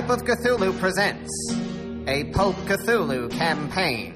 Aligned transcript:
Pipe 0.00 0.08
of 0.08 0.24
Cthulhu 0.24 0.78
presents 0.80 1.30
a 2.08 2.24
Pulp 2.32 2.56
Cthulhu 2.64 3.30
campaign. 3.32 4.14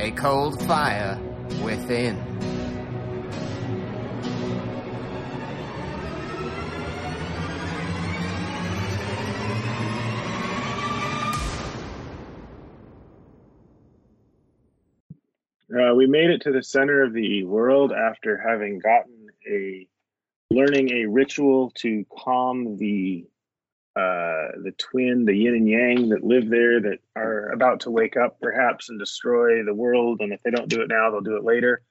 A 0.00 0.12
cold 0.12 0.66
fire 0.66 1.20
within. 1.62 2.16
Uh, 15.70 15.94
we 15.94 16.06
made 16.06 16.30
it 16.30 16.40
to 16.40 16.50
the 16.50 16.62
center 16.62 17.02
of 17.02 17.12
the 17.12 17.44
world 17.44 17.92
after 17.92 18.38
having 18.38 18.78
gotten 18.78 19.26
a 19.46 19.86
learning 20.50 20.92
a 20.92 21.04
ritual 21.04 21.72
to 21.72 22.06
calm 22.10 22.78
the 22.78 23.26
uh, 23.96 24.52
the 24.62 24.74
twin, 24.76 25.24
the 25.24 25.34
yin 25.34 25.54
and 25.54 25.68
yang 25.68 26.08
that 26.10 26.22
live 26.22 26.50
there 26.50 26.80
that 26.82 26.98
are 27.16 27.50
about 27.52 27.80
to 27.80 27.90
wake 27.90 28.16
up 28.16 28.38
perhaps 28.40 28.90
and 28.90 28.98
destroy 28.98 29.64
the 29.64 29.74
world. 29.74 30.20
And 30.20 30.34
if 30.34 30.42
they 30.42 30.50
don't 30.50 30.68
do 30.68 30.82
it 30.82 30.88
now, 30.88 31.10
they'll 31.10 31.22
do 31.22 31.36
it 31.36 31.44
later. 31.44 31.82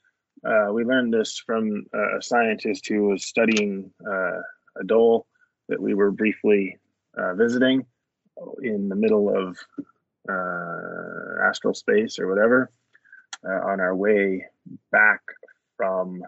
Uh, 0.45 0.71
we 0.71 0.83
learned 0.83 1.11
this 1.11 1.41
from 1.43 1.85
a 1.93 2.21
scientist 2.21 2.87
who 2.87 3.07
was 3.07 3.25
studying 3.25 3.89
uh, 4.07 4.41
a 4.79 4.83
dole 4.85 5.25
that 5.67 5.81
we 5.81 5.95
were 5.95 6.11
briefly 6.11 6.77
uh, 7.17 7.33
visiting 7.33 7.83
in 8.61 8.87
the 8.87 8.95
middle 8.95 9.35
of 9.35 9.57
uh, 10.29 11.47
astral 11.47 11.73
space 11.73 12.19
or 12.19 12.27
whatever 12.27 12.71
uh, 13.47 13.65
on 13.65 13.79
our 13.79 13.95
way 13.95 14.45
back 14.91 15.21
from 15.77 16.23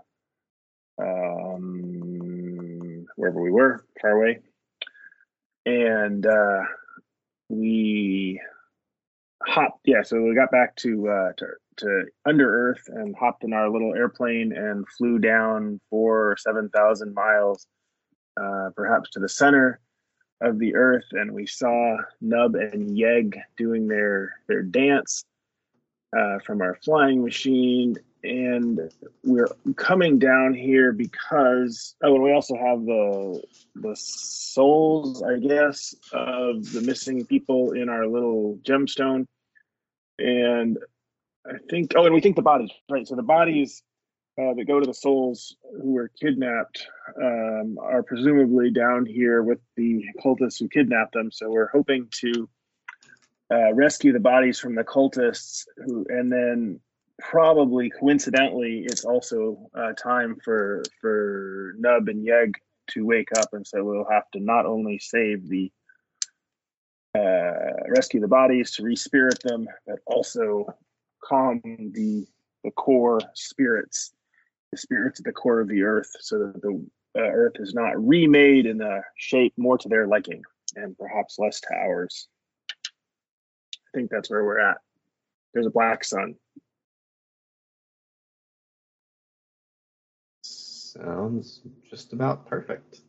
um, 1.00 3.06
wherever 3.16 3.42
we 3.42 3.52
were, 3.52 3.86
far 4.02 4.12
away. 4.12 4.40
And 5.68 6.26
uh, 6.26 6.62
we 7.50 8.40
hopped, 9.46 9.82
yeah, 9.84 10.02
so 10.02 10.22
we 10.22 10.34
got 10.34 10.50
back 10.50 10.78
to, 10.78 11.10
uh, 11.10 11.34
to, 11.36 11.46
to 11.78 12.06
under 12.26 12.70
Earth 12.70 12.84
and 12.88 13.14
hopped 13.14 13.44
in 13.44 13.52
our 13.52 13.70
little 13.70 13.94
airplane 13.94 14.54
and 14.54 14.88
flew 14.98 15.20
down 15.20 15.82
four 15.90 16.32
or 16.32 16.38
7,000 16.38 17.14
miles, 17.14 17.68
uh, 18.42 18.70
perhaps 18.78 19.10
to 19.10 19.20
the 19.20 19.28
center 19.28 19.82
of 20.40 20.58
the 20.58 20.74
Earth. 20.74 21.08
And 21.12 21.34
we 21.34 21.46
saw 21.46 21.98
Nub 22.22 22.56
and 22.56 22.98
Yeg 22.98 23.38
doing 23.58 23.90
their, 23.90 24.36
their 24.48 24.64
dance 24.64 25.26
uh, 26.18 26.40
from 26.46 26.62
our 26.62 26.78
flying 26.82 27.26
machine, 27.26 27.98
and 28.28 28.92
we're 29.24 29.48
coming 29.76 30.20
down 30.20 30.54
here 30.54 30.92
because 30.92 31.96
oh, 32.04 32.16
and 32.16 32.24
we 32.24 32.34
also 32.34 32.56
have 32.56 32.86
the 32.86 33.42
the 33.76 33.96
souls, 33.96 35.24
I 35.24 35.38
guess, 35.38 35.96
of 36.12 36.72
the 36.72 36.82
missing 36.82 37.26
people 37.26 37.72
in 37.72 37.90
our 37.90 38.06
little 38.08 38.60
gemstone, 38.64 39.26
and 40.20 40.78
I 41.48 41.58
think 41.70 41.94
oh, 41.96 42.06
and 42.06 42.14
we 42.14 42.22
think 42.22 42.36
the 42.36 42.42
bodies 42.42 42.72
right. 42.90 43.08
So 43.08 43.16
the 43.16 43.24
bodies 43.24 43.82
uh, 44.40 44.54
that 44.54 44.66
go 44.68 44.80
to 44.80 44.86
the 44.86 44.94
souls 44.94 45.56
who 45.82 45.94
were 45.94 46.12
kidnapped 46.20 46.86
um, 47.22 47.78
are 47.82 48.04
presumably 48.04 48.72
down 48.72 49.06
here 49.06 49.42
with 49.42 49.60
the 49.78 50.04
cultists 50.24 50.60
who 50.60 50.68
kidnapped 50.68 51.14
them. 51.14 51.32
So 51.32 51.50
we're 51.50 51.70
hoping 51.70 52.08
to 52.22 52.50
uh, 53.50 53.74
rescue 53.74 54.12
the 54.12 54.20
bodies 54.20 54.60
from 54.60 54.76
the 54.76 54.84
cultists 54.84 55.64
who 55.78 56.06
and 56.10 56.32
then 56.32 56.82
probably 57.20 57.90
coincidentally 57.90 58.84
it's 58.86 59.06
also 59.06 59.70
uh, 59.76 59.94
time 59.94 60.38
for 60.44 60.84
for 61.02 61.74
nub 61.78 62.08
and 62.10 62.24
yeg 62.24 62.54
to 62.88 63.06
wake 63.06 63.30
up 63.38 63.50
and 63.54 63.66
so 63.66 63.84
we'll 63.84 64.08
have 64.10 64.30
to 64.32 64.40
not 64.40 64.66
only 64.66 65.00
save 65.00 65.48
the 65.50 65.72
uh, 67.16 67.74
rescue 67.90 68.20
the 68.20 68.28
bodies 68.28 68.72
to 68.72 68.84
respirit 68.84 69.42
them 69.44 69.68
but 69.88 70.00
also 70.06 70.66
calm 71.24 71.60
the 71.94 72.26
the 72.64 72.72
core 72.72 73.20
spirits 73.34 74.14
the 74.72 74.78
spirits 74.78 75.20
at 75.20 75.26
the 75.26 75.32
core 75.32 75.60
of 75.60 75.68
the 75.68 75.82
earth 75.82 76.12
so 76.20 76.38
that 76.38 76.62
the 76.62 76.86
uh, 77.18 77.22
earth 77.22 77.54
is 77.56 77.74
not 77.74 77.98
remade 78.06 78.68
in 78.68 78.80
a 78.82 79.02
shape 79.16 79.54
more 79.58 79.78
to 79.78 79.90
their 79.90 80.06
liking 80.06 80.44
and 80.76 80.96
perhaps 81.00 81.40
less 81.40 81.60
to 81.60 81.74
ours 81.74 82.28
I 83.88 83.98
think 83.98 84.10
that's 84.10 84.30
where 84.30 84.44
we're 84.44 84.60
at. 84.60 84.78
There's 85.54 85.66
a 85.66 85.72
black 85.72 86.04
sun. 86.04 86.36
Sounds 90.98 91.62
just 91.90 92.14
about 92.14 92.48
perfect. 92.48 93.02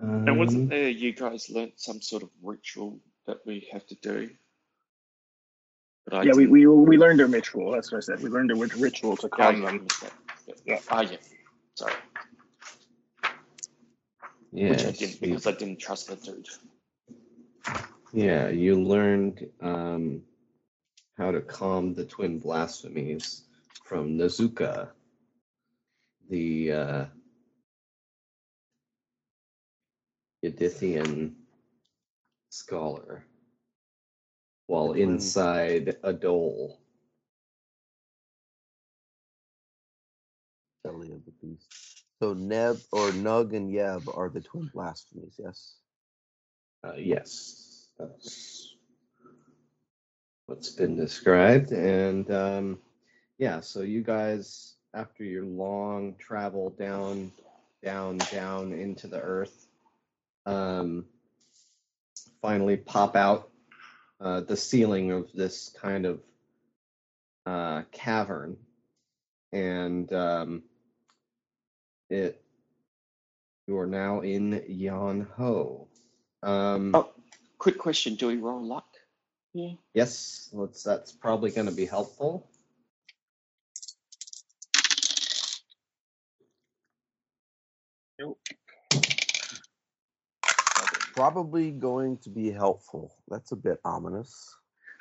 And 0.00 0.28
Um, 0.28 0.38
wasn't 0.38 0.70
there 0.70 0.88
you 0.88 1.12
guys 1.12 1.50
learnt 1.50 1.78
some 1.78 2.00
sort 2.00 2.22
of 2.22 2.30
ritual 2.42 3.00
that 3.26 3.38
we 3.46 3.68
have 3.72 3.86
to 3.88 3.94
do? 3.96 4.30
But 6.06 6.14
I 6.14 6.22
yeah, 6.24 6.32
we, 6.34 6.46
we 6.46 6.66
we 6.66 6.96
learned 6.96 7.20
a 7.20 7.26
ritual. 7.26 7.72
That's 7.72 7.92
what 7.92 7.98
I 7.98 8.00
said. 8.00 8.22
We 8.22 8.30
learned 8.30 8.50
a 8.50 8.54
rit- 8.54 8.74
ritual 8.76 9.16
to 9.18 9.28
calm 9.28 9.62
yeah, 9.62 9.70
them. 9.70 9.86
Yeah. 10.02 10.54
Yeah. 10.64 10.78
Ah, 10.90 11.02
yeah. 11.02 11.16
Sorry. 11.74 11.94
Which 14.52 14.84
I 14.84 14.90
didn't 14.92 15.22
you- 15.22 15.28
because 15.28 15.46
I 15.46 15.52
didn't 15.52 15.78
trust 15.78 16.08
the 16.08 16.16
dude. 16.16 16.48
yeah, 18.12 18.48
you 18.48 18.80
learned 18.82 19.48
um, 19.60 20.22
how 21.16 21.30
to 21.30 21.40
calm 21.42 21.94
the 21.94 22.04
twin 22.04 22.38
blasphemies 22.40 23.42
from 23.84 24.18
Nazuka, 24.18 24.88
the 26.30 26.72
uh, 26.72 27.04
Yithian 30.44 31.34
scholar, 32.48 33.24
while 34.66 34.92
inside 34.92 35.96
a 36.02 36.12
dole. 36.12 36.80
belly 40.84 41.12
of 41.12 41.24
the 41.24 41.32
beast. 41.42 42.04
So 42.20 42.32
Neb 42.34 42.78
or 42.92 43.10
Nug 43.10 43.54
and 43.56 43.72
Yeb 43.72 44.16
are 44.16 44.28
the 44.28 44.40
twin 44.40 44.70
blasphemies, 44.72 45.34
yes? 45.38 45.76
Uh, 46.84 46.94
yes, 46.96 47.88
that's 47.98 48.76
what's 50.46 50.70
been 50.70 50.96
described. 50.96 51.72
And 51.72 52.30
um, 52.30 52.78
yeah, 53.38 53.60
so 53.60 53.80
you 53.80 54.02
guys, 54.02 54.74
after 54.94 55.24
your 55.24 55.44
long 55.44 56.14
travel 56.18 56.70
down, 56.70 57.32
down, 57.82 58.18
down 58.18 58.72
into 58.72 59.06
the 59.06 59.20
earth, 59.20 59.66
um, 60.46 61.04
finally 62.42 62.76
pop 62.76 63.16
out 63.16 63.50
uh, 64.20 64.40
the 64.40 64.56
ceiling 64.56 65.12
of 65.12 65.32
this 65.32 65.74
kind 65.80 66.06
of 66.06 66.20
uh, 67.46 67.82
cavern. 67.92 68.56
And 69.52 70.12
um, 70.12 70.62
it, 72.08 72.40
you 73.66 73.78
are 73.78 73.86
now 73.86 74.20
in 74.20 74.62
Yan 74.68 75.26
Ho. 75.36 75.88
Um, 76.42 76.92
Oh, 76.94 77.10
quick 77.58 77.78
question: 77.78 78.14
Do 78.14 78.28
we 78.28 78.36
roll 78.36 78.62
luck? 78.62 78.86
Yeah. 79.52 79.72
Yes, 79.94 80.48
let's, 80.52 80.82
that's 80.82 81.12
probably 81.12 81.50
going 81.50 81.66
to 81.68 81.74
be 81.74 81.86
helpful. 81.86 82.46
Probably 91.14 91.70
going 91.70 92.18
to 92.18 92.30
be 92.30 92.50
helpful. 92.50 93.14
That's 93.28 93.52
a 93.52 93.56
bit 93.56 93.80
ominous. 93.84 94.56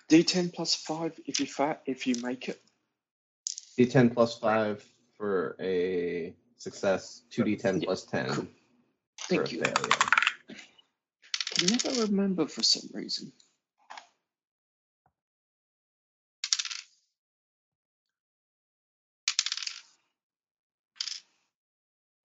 D10 0.09 0.53
plus 0.53 0.76
five 0.76 1.20
if 1.26 1.40
you 1.40 1.46
fa- 1.46 1.79
if 1.85 2.08
you 2.08 2.16
make 2.22 2.49
it. 2.49 2.59
D10 3.79 4.14
plus 4.14 4.38
5 4.38 4.84
for 5.17 5.55
a 5.61 6.34
success, 6.58 7.22
2D10 7.32 7.79
Yeah, 7.79 7.85
plus 7.85 8.03
10 8.03 8.28
cool. 8.28 8.35
for 8.35 8.46
a 8.46 9.47
Thank 9.47 9.52
you. 9.53 9.64
failure. 9.64 9.90
Can 11.55 11.70
never 11.70 12.02
remember 12.02 12.47
for 12.47 12.61
some 12.61 12.90
reason. 12.94 13.32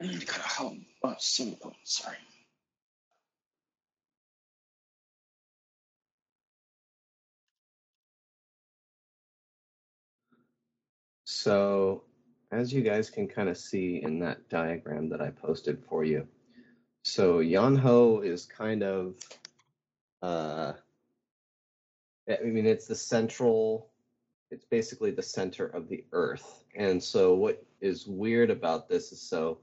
A. 0.05 0.77
Oh. 1.03 1.15
Sorry. 1.19 2.17
So, 11.45 12.05
as 12.53 12.73
you 12.73 12.81
guys 12.81 13.11
can 13.11 13.29
kind 13.29 13.49
of 13.49 13.59
see 13.59 14.01
in 14.03 14.21
that 14.21 14.49
diagram 14.49 15.11
that 15.11 15.21
I 15.21 15.31
posted 15.31 15.83
for 15.89 16.05
you, 16.05 16.27
so 17.03 17.39
Yanho 17.41 18.25
is 18.25 18.47
kind 18.47 18.83
of, 18.83 19.17
uh, 20.23 20.73
I 22.29 22.43
mean, 22.45 22.65
it's 22.65 22.87
the 22.87 22.95
central, 22.95 23.91
it's 24.51 24.65
basically 24.65 25.11
the 25.11 25.23
center 25.23 25.67
of 25.67 25.89
the 25.89 26.05
earth. 26.13 26.65
And 26.75 27.03
so, 27.03 27.35
what 27.35 27.63
is 27.81 28.07
weird 28.07 28.51
about 28.51 28.89
this 28.89 29.13
is 29.13 29.21
so, 29.21 29.59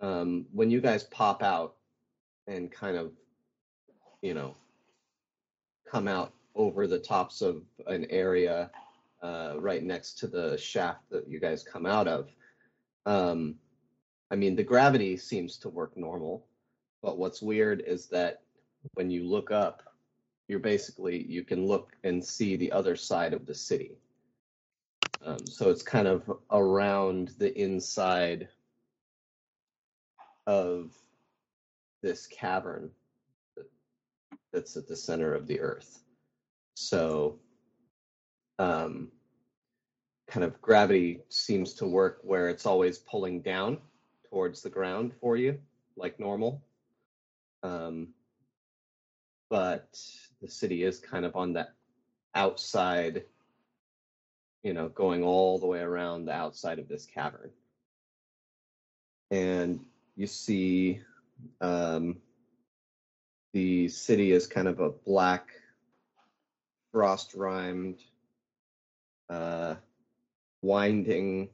um, 0.00 0.46
when 0.52 0.70
you 0.70 0.80
guys 0.80 1.04
pop 1.04 1.42
out 1.42 1.74
and 2.46 2.70
kind 2.70 2.96
of 2.96 3.12
you 4.22 4.34
know, 4.34 4.56
come 5.88 6.08
out 6.08 6.32
over 6.54 6.86
the 6.86 6.98
tops 6.98 7.40
of 7.40 7.62
an 7.86 8.06
area 8.10 8.70
uh, 9.22 9.54
right 9.58 9.82
next 9.82 10.18
to 10.18 10.26
the 10.26 10.56
shaft 10.58 11.08
that 11.10 11.28
you 11.28 11.40
guys 11.40 11.62
come 11.62 11.86
out 11.86 12.08
of. 12.08 12.28
Um, 13.06 13.54
I 14.30 14.36
mean, 14.36 14.56
the 14.56 14.62
gravity 14.62 15.16
seems 15.16 15.56
to 15.58 15.68
work 15.68 15.96
normal, 15.96 16.46
but 17.02 17.18
what's 17.18 17.40
weird 17.40 17.82
is 17.86 18.06
that 18.06 18.42
when 18.94 19.10
you 19.10 19.24
look 19.24 19.50
up, 19.50 19.82
you're 20.48 20.58
basically 20.58 21.24
you 21.24 21.44
can 21.44 21.66
look 21.66 21.92
and 22.04 22.24
see 22.24 22.56
the 22.56 22.72
other 22.72 22.96
side 22.96 23.32
of 23.32 23.46
the 23.46 23.54
city. 23.54 23.98
Um, 25.24 25.46
so 25.46 25.70
it's 25.70 25.82
kind 25.82 26.06
of 26.06 26.30
around 26.50 27.32
the 27.38 27.56
inside 27.60 28.48
of 30.48 30.90
this 32.02 32.26
cavern 32.26 32.90
that's 34.50 34.78
at 34.78 34.88
the 34.88 34.96
center 34.96 35.34
of 35.34 35.46
the 35.46 35.60
earth. 35.60 36.00
So, 36.74 37.38
um, 38.58 39.12
kind 40.26 40.44
of 40.44 40.60
gravity 40.62 41.20
seems 41.28 41.74
to 41.74 41.86
work 41.86 42.20
where 42.22 42.48
it's 42.48 42.64
always 42.64 42.98
pulling 42.98 43.42
down 43.42 43.78
towards 44.30 44.62
the 44.62 44.70
ground 44.70 45.12
for 45.20 45.36
you, 45.36 45.58
like 45.96 46.18
normal. 46.18 46.62
Um, 47.62 48.08
but 49.50 50.00
the 50.40 50.48
city 50.48 50.82
is 50.82 50.98
kind 50.98 51.26
of 51.26 51.36
on 51.36 51.52
that 51.54 51.74
outside, 52.34 53.24
you 54.62 54.72
know, 54.72 54.88
going 54.88 55.22
all 55.22 55.58
the 55.58 55.66
way 55.66 55.80
around 55.80 56.24
the 56.24 56.32
outside 56.32 56.78
of 56.78 56.88
this 56.88 57.04
cavern. 57.04 57.50
And 59.30 59.80
you 60.18 60.26
see 60.26 61.00
um, 61.60 62.16
the 63.52 63.88
city 63.88 64.32
is 64.32 64.48
kind 64.48 64.66
of 64.66 64.80
a 64.80 64.90
black, 64.90 65.50
frost 66.90 67.34
rimed, 67.34 68.00
uh, 69.30 69.76
winding 70.60 71.50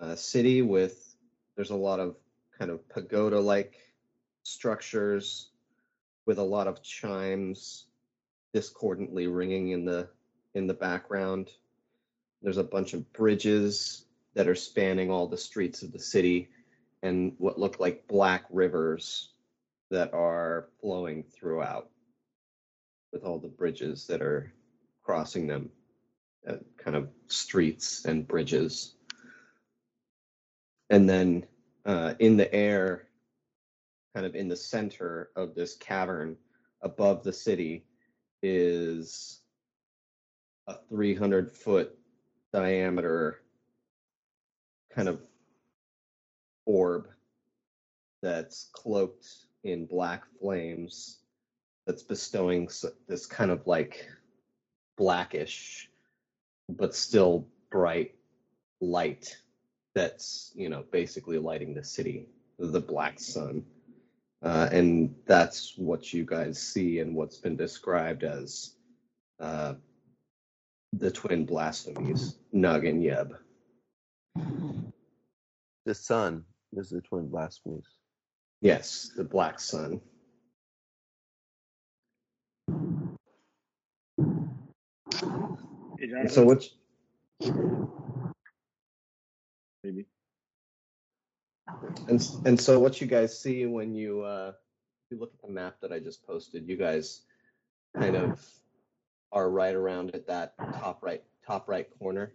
uh, 0.00 0.14
city 0.14 0.62
with 0.62 1.16
there's 1.56 1.70
a 1.70 1.74
lot 1.74 1.98
of 1.98 2.14
kind 2.56 2.70
of 2.70 2.88
pagoda 2.88 3.40
like 3.40 3.74
structures 4.44 5.48
with 6.24 6.38
a 6.38 6.42
lot 6.42 6.68
of 6.68 6.84
chimes 6.84 7.86
discordantly 8.54 9.26
ringing 9.26 9.70
in 9.70 9.84
the 9.84 10.08
in 10.54 10.68
the 10.68 10.74
background. 10.74 11.50
There's 12.42 12.58
a 12.58 12.62
bunch 12.62 12.92
of 12.92 13.12
bridges 13.12 14.04
that 14.34 14.46
are 14.46 14.54
spanning 14.54 15.10
all 15.10 15.26
the 15.26 15.36
streets 15.36 15.82
of 15.82 15.90
the 15.90 15.98
city 15.98 16.48
and 17.06 17.32
what 17.38 17.58
look 17.58 17.80
like 17.80 18.06
black 18.08 18.44
rivers 18.50 19.30
that 19.90 20.12
are 20.12 20.68
flowing 20.80 21.22
throughout 21.22 21.88
with 23.12 23.24
all 23.24 23.38
the 23.38 23.48
bridges 23.48 24.06
that 24.08 24.20
are 24.20 24.52
crossing 25.02 25.46
them 25.46 25.70
uh, 26.48 26.56
kind 26.76 26.96
of 26.96 27.08
streets 27.28 28.04
and 28.04 28.26
bridges. 28.26 28.94
And 30.90 31.08
then 31.08 31.46
uh, 31.84 32.14
in 32.18 32.36
the 32.36 32.52
air 32.52 33.06
kind 34.14 34.26
of 34.26 34.34
in 34.34 34.48
the 34.48 34.56
center 34.56 35.30
of 35.36 35.54
this 35.54 35.76
cavern 35.76 36.36
above 36.82 37.22
the 37.22 37.32
city 37.32 37.84
is 38.42 39.40
a 40.66 40.74
300 40.88 41.50
foot 41.50 41.96
diameter 42.52 43.42
kind 44.94 45.08
of 45.08 45.20
orb 46.66 47.08
that's 48.22 48.68
cloaked 48.72 49.26
in 49.64 49.86
black 49.86 50.24
flames 50.40 51.20
that's 51.86 52.02
bestowing 52.02 52.68
this 53.08 53.26
kind 53.26 53.50
of 53.50 53.66
like 53.66 54.08
blackish 54.96 55.88
but 56.68 56.94
still 56.94 57.46
bright 57.70 58.14
light 58.80 59.36
that's 59.94 60.52
you 60.54 60.68
know 60.68 60.84
basically 60.90 61.38
lighting 61.38 61.74
the 61.74 61.84
city 61.84 62.28
the 62.58 62.80
black 62.80 63.18
sun. 63.18 63.64
Uh, 64.42 64.68
and 64.70 65.14
that's 65.26 65.74
what 65.76 66.12
you 66.12 66.24
guys 66.24 66.60
see 66.60 67.00
and 67.00 67.14
what's 67.14 67.38
been 67.38 67.56
described 67.56 68.22
as 68.22 68.72
uh, 69.40 69.74
the 70.92 71.10
twin 71.10 71.44
blasphemies 71.44 72.36
nug 72.54 72.88
and 72.88 73.02
yeb. 73.02 73.32
The 75.84 75.94
sun 75.94 76.44
is 76.76 76.90
the 76.90 77.00
twin 77.00 77.28
blasphemies. 77.28 77.86
yes 78.60 79.10
the 79.16 79.24
black 79.24 79.58
sun 79.60 80.00
Hey, 85.98 86.10
and 86.20 86.30
so 86.30 86.44
Jonathan, 86.44 86.46
what 86.46 86.68
maybe. 89.82 90.06
And 92.08 92.28
and 92.44 92.60
so 92.60 92.78
what 92.78 93.00
you 93.00 93.06
guys 93.06 93.40
see 93.40 93.66
when 93.66 93.94
you 93.94 94.22
uh 94.22 94.52
you 95.10 95.18
look 95.18 95.32
at 95.34 95.46
the 95.46 95.52
map 95.52 95.76
that 95.80 95.92
I 95.92 95.98
just 95.98 96.26
posted, 96.26 96.68
you 96.68 96.76
guys 96.76 97.22
kind 97.96 98.16
of 98.16 98.44
are 99.32 99.50
right 99.50 99.74
around 99.74 100.14
at 100.14 100.26
that 100.26 100.54
top 100.74 101.02
right 101.02 101.22
top 101.46 101.68
right 101.68 101.88
corner, 101.98 102.32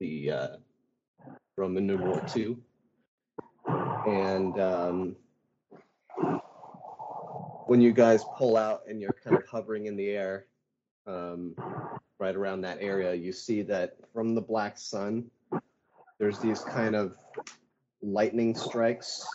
the 0.00 0.30
uh, 0.30 0.48
Roman 1.56 1.86
numeral 1.86 2.20
two, 2.26 2.58
and 4.06 4.60
um, 4.60 5.16
when 7.66 7.80
you 7.80 7.92
guys 7.92 8.24
pull 8.36 8.56
out 8.56 8.82
and 8.88 9.00
you're 9.00 9.16
kind 9.24 9.36
of 9.36 9.46
hovering 9.46 9.86
in 9.86 9.96
the 9.96 10.10
air, 10.10 10.46
um, 11.06 11.54
right 12.18 12.34
around 12.34 12.62
that 12.62 12.78
area, 12.80 13.14
you 13.14 13.32
see 13.32 13.62
that 13.62 13.96
from 14.12 14.34
the 14.34 14.40
black 14.40 14.78
sun, 14.78 15.30
there's 16.18 16.38
these 16.38 16.60
kind 16.60 16.94
of 16.94 17.16
lightning 18.02 18.54
strikes 18.54 19.26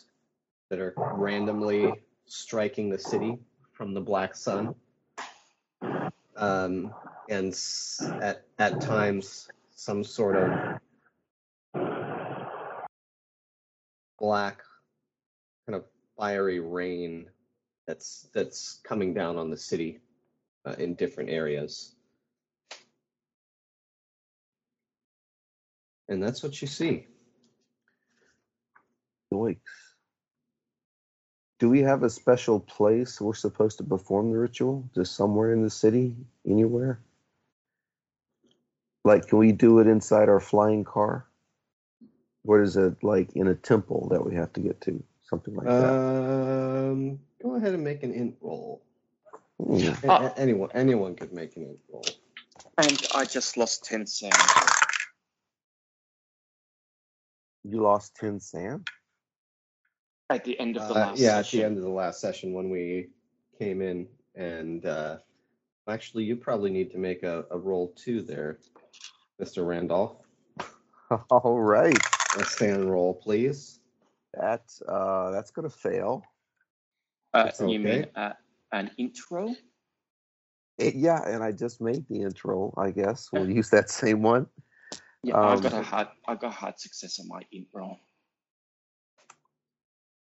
that 0.70 0.80
are 0.80 0.94
randomly 0.96 1.92
striking 2.26 2.90
the 2.90 2.98
city 2.98 3.38
from 3.74 3.94
the 3.94 4.02
black 4.02 4.36
sun. 4.36 4.76
Um, 6.36 6.94
and 7.30 7.54
at, 8.22 8.46
at 8.60 8.82
times, 8.82 9.50
some 9.76 10.04
sort 10.04 10.36
of 10.36 10.80
black, 14.20 14.62
kind 15.66 15.76
of 15.76 15.86
fiery 16.18 16.60
rain 16.60 17.28
that's 17.88 18.28
that's 18.34 18.80
coming 18.84 19.14
down 19.14 19.38
on 19.38 19.50
the 19.50 19.58
city 19.58 20.00
uh, 20.66 20.76
in 20.78 20.94
different 20.96 21.30
areas. 21.30 21.96
And 26.08 26.22
that's 26.22 26.44
what 26.44 26.62
you 26.62 26.68
see. 26.68 27.06
Yoicks. 29.32 29.60
Do 31.60 31.70
we 31.70 31.82
have 31.82 32.04
a 32.04 32.10
special 32.10 32.60
place 32.60 33.20
we're 33.20 33.34
supposed 33.34 33.78
to 33.78 33.84
perform 33.84 34.32
the 34.32 34.38
ritual? 34.38 34.90
Just 34.96 35.16
somewhere 35.16 35.54
in 35.54 35.62
the 35.62 35.70
city? 35.70 36.16
Anywhere? 36.48 37.00
Like, 39.04 39.28
can 39.28 39.38
we 39.38 39.52
do 39.52 39.80
it 39.80 39.88
inside 39.88 40.30
our 40.30 40.40
flying 40.40 40.84
car? 40.84 41.29
Or 42.50 42.64
is 42.64 42.78
it 42.78 43.04
like 43.04 43.36
in 43.36 43.48
a 43.50 43.54
temple 43.54 44.08
that 44.10 44.26
we 44.26 44.34
have 44.34 44.52
to 44.54 44.60
get 44.60 44.82
to? 44.82 45.04
Something 45.22 45.54
like 45.54 45.68
that. 45.68 45.94
Um, 45.94 47.20
go 47.44 47.54
ahead 47.54 47.76
and 47.76 47.84
make 47.84 48.02
an 48.02 48.12
int 48.12 48.38
roll. 48.42 48.82
A- 49.60 50.08
a- 50.08 50.34
anyone, 50.36 50.72
anyone 50.74 51.16
could 51.16 51.32
make 51.32 51.56
an 51.58 51.66
int 51.66 51.80
roll. 51.94 52.04
And 52.80 53.00
I 53.14 53.26
just 53.26 53.56
lost 53.56 53.86
10 53.86 54.08
SAN. 54.08 54.32
You 57.64 57.84
lost 57.84 58.16
10 58.16 58.40
SAN? 58.40 58.84
At 60.32 60.44
the 60.44 60.60
end 60.60 60.76
of 60.76 60.88
the 60.88 60.96
Uh, 60.96 61.06
last 61.06 61.20
yeah, 61.20 61.38
at 61.38 61.46
session. 61.46 61.60
the 61.60 61.66
end 61.68 61.78
of 61.78 61.84
the 61.84 61.90
last 61.90 62.20
session 62.20 62.54
when 62.54 62.72
we 62.72 63.12
came 63.60 63.84
in, 63.84 64.08
and 64.34 64.88
uh, 64.88 65.20
actually, 65.88 66.24
you 66.24 66.36
probably 66.36 66.72
need 66.72 66.90
to 66.94 66.98
make 66.98 67.22
a, 67.22 67.46
a 67.52 67.60
roll 67.60 67.90
too 67.90 68.24
there, 68.24 68.58
Mr. 69.40 69.68
Randolph. 69.68 70.16
All 71.30 71.60
right. 71.60 71.96
A 72.38 72.46
stand 72.46 72.90
roll, 72.90 73.14
please. 73.14 73.80
That's 74.34 74.82
uh 74.88 75.32
that's 75.32 75.52
gonna 75.52 75.70
fail. 75.70 76.24
Uh, 77.34 77.46
It's 77.48 77.60
You 77.60 77.80
mean 77.80 78.08
uh, 78.16 78.34
an 78.72 78.92
intro? 78.98 79.56
Eh, 80.80 80.92
yeah, 80.96 81.22
and 81.28 81.44
I 81.44 81.52
just 81.52 81.82
made 81.82 82.08
the 82.08 82.22
intro, 82.22 82.74
I 82.78 82.92
guess. 82.92 83.30
We'll 83.32 83.50
use 83.50 83.70
that 83.72 83.90
same 83.90 84.22
one. 84.22 84.48
Yeah, 85.24 85.36
I 85.36 85.56
Um, 85.56 85.62
got 85.62 85.74
a 85.74 85.82
hard, 85.82 86.08
I 86.28 86.36
got 86.36 86.54
hard 86.54 86.80
success 86.80 87.20
on 87.20 87.28
my 87.28 87.42
intro. 87.52 87.98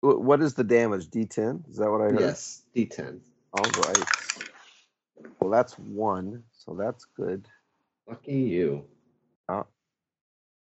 What 0.03 0.43
is 0.43 0.55
the 0.55 0.65
damage? 0.65 1.09
D10? 1.09 1.69
Is 1.71 1.77
that 1.79 1.91
what 1.91 2.03
I 2.03 2.11
heard? 2.11 2.21
Yes, 2.21 2.63
D10. 2.77 3.21
All 3.55 3.65
right. 3.65 4.05
Well, 5.41 5.51
that's 5.51 5.79
one, 5.79 6.45
so 6.53 6.75
that's 6.75 7.07
good. 7.17 7.49
Lucky 8.07 8.35
you. 8.35 8.85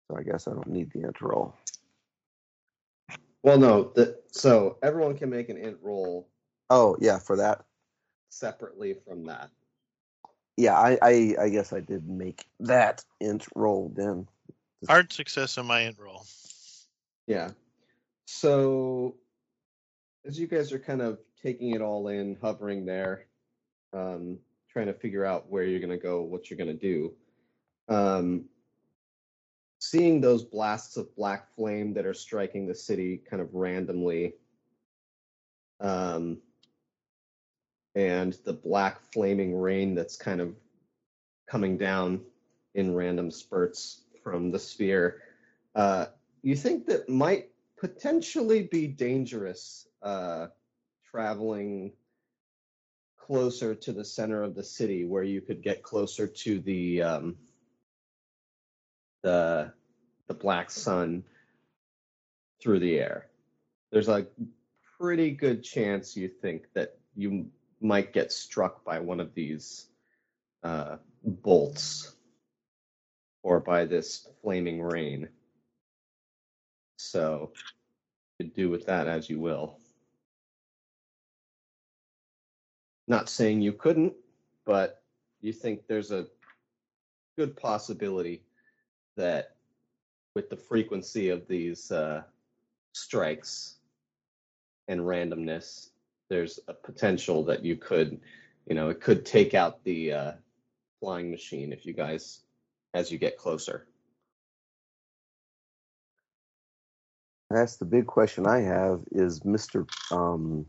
So 0.10 0.18
I 0.18 0.24
guess 0.24 0.48
I 0.48 0.52
don't 0.52 0.68
need 0.68 0.92
the 0.94 1.02
int 1.04 1.22
roll. 1.22 1.54
Well, 3.44 3.58
no. 3.58 3.92
The, 3.96 4.20
so 4.32 4.78
everyone 4.82 5.18
can 5.18 5.30
make 5.30 5.50
an 5.50 5.58
int 5.58 5.78
roll 5.82 6.28
Oh 6.70 6.98
yeah, 7.00 7.20
for 7.20 7.38
that. 7.38 7.64
separately 8.30 8.94
from 9.08 9.26
that. 9.26 9.50
Yeah, 10.58 10.74
I, 10.78 10.98
I 11.02 11.36
I 11.40 11.50
guess 11.50 11.72
I 11.72 11.80
did 11.82 12.10
make 12.10 12.46
that 12.62 13.04
int 13.20 13.46
roll 13.56 13.92
then. 13.96 14.28
Hard 14.88 15.12
success 15.14 15.58
on 15.58 15.66
my 15.66 15.84
end 15.84 15.98
roll. 16.00 16.26
Yeah. 17.28 17.52
So 18.26 19.16
as 20.26 20.40
you 20.40 20.48
guys 20.48 20.74
are 20.74 20.80
kind 20.80 21.02
of 21.02 21.20
taking 21.42 21.72
it 21.76 21.82
all 21.82 22.08
in, 22.10 22.38
hovering 22.42 22.86
there, 22.86 23.28
um, 23.94 24.40
trying 24.72 24.88
to 24.88 24.94
figure 24.94 25.26
out 25.26 25.50
where 25.50 25.64
you're 25.64 25.80
gonna 25.80 25.98
go, 25.98 26.22
what 26.22 26.50
you're 26.50 26.58
gonna 26.58 26.74
do, 26.74 27.14
um, 27.88 28.46
seeing 29.80 30.22
those 30.22 30.44
blasts 30.44 30.98
of 30.98 31.16
black 31.16 31.54
flame 31.56 31.94
that 31.94 32.06
are 32.06 32.14
striking 32.14 32.68
the 32.68 32.76
city 32.76 33.22
kind 33.30 33.42
of 33.42 33.54
randomly, 33.54 34.34
um, 35.80 36.38
and 37.96 38.38
the 38.46 38.54
black 38.54 39.02
flaming 39.12 39.56
rain 39.60 39.96
that's 39.96 40.16
kind 40.16 40.42
of 40.42 40.56
coming 41.48 41.78
down 41.78 42.22
in 42.76 42.94
random 42.94 43.32
spurts 43.32 44.02
from 44.24 44.52
the 44.52 44.60
sphere, 44.60 45.22
uh, 45.76 46.06
you 46.42 46.56
think 46.56 46.86
that 46.86 47.10
might 47.10 47.50
potentially 47.78 48.64
be 48.64 48.88
dangerous 48.88 49.88
uh, 50.02 50.48
traveling 51.10 51.92
closer 53.18 53.76
to 53.76 53.92
the 53.92 54.06
center 54.06 54.44
of 54.44 54.56
the 54.56 54.64
city 54.64 55.06
where 55.06 55.24
you 55.24 55.42
could 55.42 55.62
get 55.62 55.84
closer 55.84 56.28
to 56.28 56.60
the 56.60 57.02
um, 57.02 57.36
the 59.24 59.72
the 60.28 60.34
black 60.34 60.70
sun 60.70 61.24
through 62.62 62.80
the 62.80 63.00
air. 63.00 63.28
There's 63.92 64.10
a 64.10 64.28
pretty 65.00 65.32
good 65.32 65.64
chance 65.64 66.18
you 66.18 66.28
think 66.28 66.66
that 66.74 66.98
you 67.16 67.48
might 67.80 68.14
get 68.14 68.32
struck 68.32 68.84
by 68.84 69.00
one 69.00 69.20
of 69.20 69.34
these 69.34 69.88
uh, 70.64 70.98
bolts 71.24 72.16
or 73.44 73.60
by 73.60 73.86
this 73.86 74.28
flaming 74.42 74.82
rain. 74.82 75.30
So 76.98 77.52
you 78.40 78.48
do 78.48 78.70
with 78.70 78.88
that 78.88 79.08
as 79.08 79.30
you 79.30 79.40
will. 79.40 79.80
Not 83.08 83.30
saying 83.30 83.62
you 83.62 83.72
couldn't, 83.72 84.14
but 84.66 85.02
you 85.40 85.54
think 85.54 85.88
there's 85.88 86.12
a 86.12 86.28
good 87.38 87.56
possibility 87.56 88.42
that 89.18 89.56
with 90.36 90.50
the 90.50 90.56
frequency 90.56 91.30
of 91.30 91.48
these 91.48 91.92
uh, 91.92 92.24
strikes 92.94 93.76
and 94.88 95.02
randomness, 95.02 95.90
there's 96.30 96.60
a 96.68 96.74
potential 96.74 97.44
that 97.46 97.64
you 97.64 97.76
could, 97.76 98.20
you 98.68 98.76
know, 98.76 98.90
it 98.90 99.02
could 99.02 99.26
take 99.26 99.54
out 99.54 99.84
the 99.84 100.14
uh, 100.14 100.32
flying 101.00 101.30
machine 101.30 101.74
if 101.74 101.86
you 101.86 101.94
guys, 101.94 102.42
as 102.94 103.12
you 103.12 103.18
get 103.18 103.38
closer. 103.38 103.88
That's 107.50 107.78
the 107.78 107.86
big 107.86 108.08
question 108.08 108.46
I 108.46 108.60
have 108.60 109.04
is 109.12 109.40
Mr. 109.42 109.88
Um, 110.12 110.66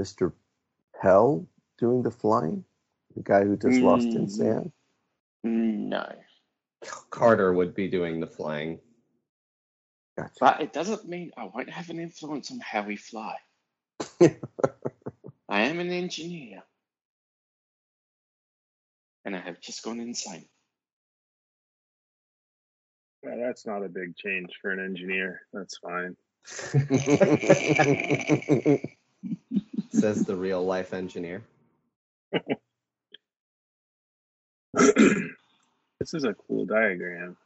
Mr. 0.00 0.32
Pell 1.00 1.46
doing 1.78 2.02
the 2.02 2.10
flying? 2.10 2.64
The 3.16 3.22
guy 3.22 3.44
who 3.44 3.56
just 3.56 3.82
lost 3.82 4.14
in 4.14 4.26
Mm. 4.26 4.30
SAN? 4.30 4.72
No. 5.42 6.06
Carter 7.10 7.52
would 7.52 7.74
be 7.74 7.88
doing 7.88 8.20
the 8.20 8.26
flying. 8.26 8.78
Gotcha. 10.16 10.32
But 10.40 10.60
it 10.60 10.72
doesn't 10.72 11.08
mean 11.08 11.32
I 11.36 11.44
won't 11.44 11.70
have 11.70 11.90
an 11.90 12.00
influence 12.00 12.50
on 12.50 12.60
how 12.60 12.82
we 12.82 12.96
fly. 12.96 13.36
I 14.20 15.60
am 15.62 15.80
an 15.80 15.90
engineer. 15.90 16.62
And 19.24 19.36
I 19.36 19.40
have 19.40 19.60
just 19.60 19.82
gone 19.82 20.00
insane. 20.00 20.48
Yeah, 23.22 23.36
that's 23.36 23.66
not 23.66 23.84
a 23.84 23.88
big 23.88 24.16
change 24.16 24.52
for 24.60 24.70
an 24.70 24.78
engineer. 24.80 25.42
That's 25.52 25.78
fine. 25.78 26.16
Says 29.90 30.24
the 30.24 30.36
real 30.36 30.64
life 30.64 30.94
engineer. 30.94 31.42
this 35.98 36.14
is 36.14 36.24
a 36.24 36.34
cool 36.34 36.64
diagram. 36.64 37.36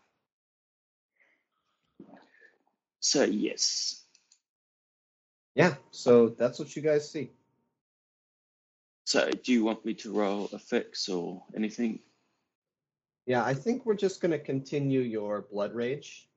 So, 3.01 3.25
yes. 3.25 4.03
Yeah, 5.55 5.75
so 5.91 6.29
that's 6.29 6.59
what 6.59 6.75
you 6.77 6.83
guys 6.83 7.11
see. 7.11 7.31
So, 9.05 9.31
do 9.31 9.53
you 9.53 9.65
want 9.65 9.85
me 9.85 9.95
to 9.95 10.13
roll 10.13 10.49
a 10.53 10.59
fix 10.59 11.09
or 11.09 11.43
anything? 11.57 11.99
Yeah, 13.27 13.45
I 13.45 13.55
think 13.55 13.85
we're 13.85 13.95
just 13.95 14.21
gonna 14.21 14.39
continue 14.39 15.01
your 15.01 15.43
blood 15.43 15.75
rage. 15.75 16.29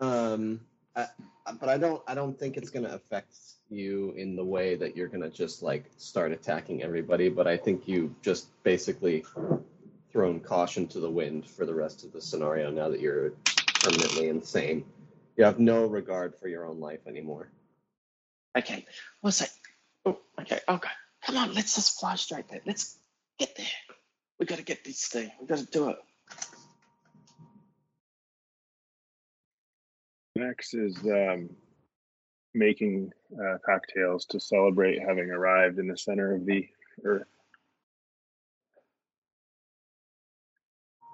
Um, 0.00 0.60
I, 0.94 1.02
I- 1.46 1.52
but 1.60 1.68
I 1.68 1.78
don't, 1.78 2.02
I 2.08 2.14
don't 2.14 2.36
think 2.38 2.56
it's 2.56 2.70
gonna 2.70 2.88
affect 2.88 3.36
you 3.70 4.12
in 4.16 4.34
the 4.36 4.44
way 4.44 4.74
that 4.74 4.96
you're 4.96 5.06
gonna 5.08 5.30
just 5.30 5.62
like 5.62 5.84
start 5.96 6.32
attacking 6.32 6.82
everybody. 6.82 7.28
But 7.28 7.46
I 7.46 7.56
think 7.56 7.86
you've 7.86 8.20
just 8.20 8.48
basically 8.64 9.24
thrown 10.16 10.40
caution 10.40 10.88
to 10.88 10.98
the 10.98 11.10
wind 11.10 11.46
for 11.46 11.66
the 11.66 11.74
rest 11.74 12.02
of 12.02 12.10
the 12.10 12.22
scenario 12.22 12.70
now 12.70 12.88
that 12.88 13.00
you're 13.00 13.32
permanently 13.82 14.30
insane. 14.30 14.82
You 15.36 15.44
have 15.44 15.60
no 15.60 15.84
regard 15.84 16.34
for 16.34 16.48
your 16.48 16.64
own 16.64 16.80
life 16.80 17.00
anymore. 17.06 17.50
Okay. 18.56 18.86
What's 19.20 19.40
that? 19.40 19.50
Oh, 20.06 20.18
okay. 20.40 20.60
I'll. 20.66 20.80
Come 21.26 21.36
on, 21.36 21.52
let's 21.52 21.74
just 21.74 22.00
fly 22.00 22.14
straight 22.14 22.48
there. 22.48 22.62
Let's 22.64 22.96
get 23.38 23.56
there. 23.56 23.66
We 24.40 24.46
got 24.46 24.56
to 24.56 24.64
get 24.64 24.84
this 24.84 25.06
thing. 25.06 25.30
We 25.38 25.46
got 25.48 25.58
to 25.58 25.66
do 25.66 25.90
it. 25.90 25.98
Max 30.34 30.72
is 30.72 30.96
um, 31.04 31.50
making 32.54 33.12
uh, 33.38 33.58
cocktails 33.66 34.24
to 34.26 34.40
celebrate 34.40 34.98
having 34.98 35.30
arrived 35.30 35.78
in 35.78 35.88
the 35.88 35.98
center 35.98 36.34
of 36.34 36.46
the 36.46 36.66
earth 37.04 37.26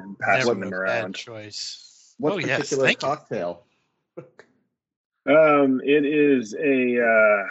and 0.02 0.18
passing 0.18 0.48
Never 0.48 0.60
them 0.60 0.68
a 0.68 0.70
bad 0.70 1.04
around. 1.04 1.14
choice. 1.14 2.14
What 2.18 2.34
oh 2.34 2.38
yes, 2.38 2.58
particular 2.60 2.84
thank 2.86 3.02
you. 3.02 3.08
cocktail? 3.08 3.64
Um, 5.28 5.80
it 5.84 6.04
is 6.04 6.54
a. 6.54 7.00
Uh, 7.00 7.48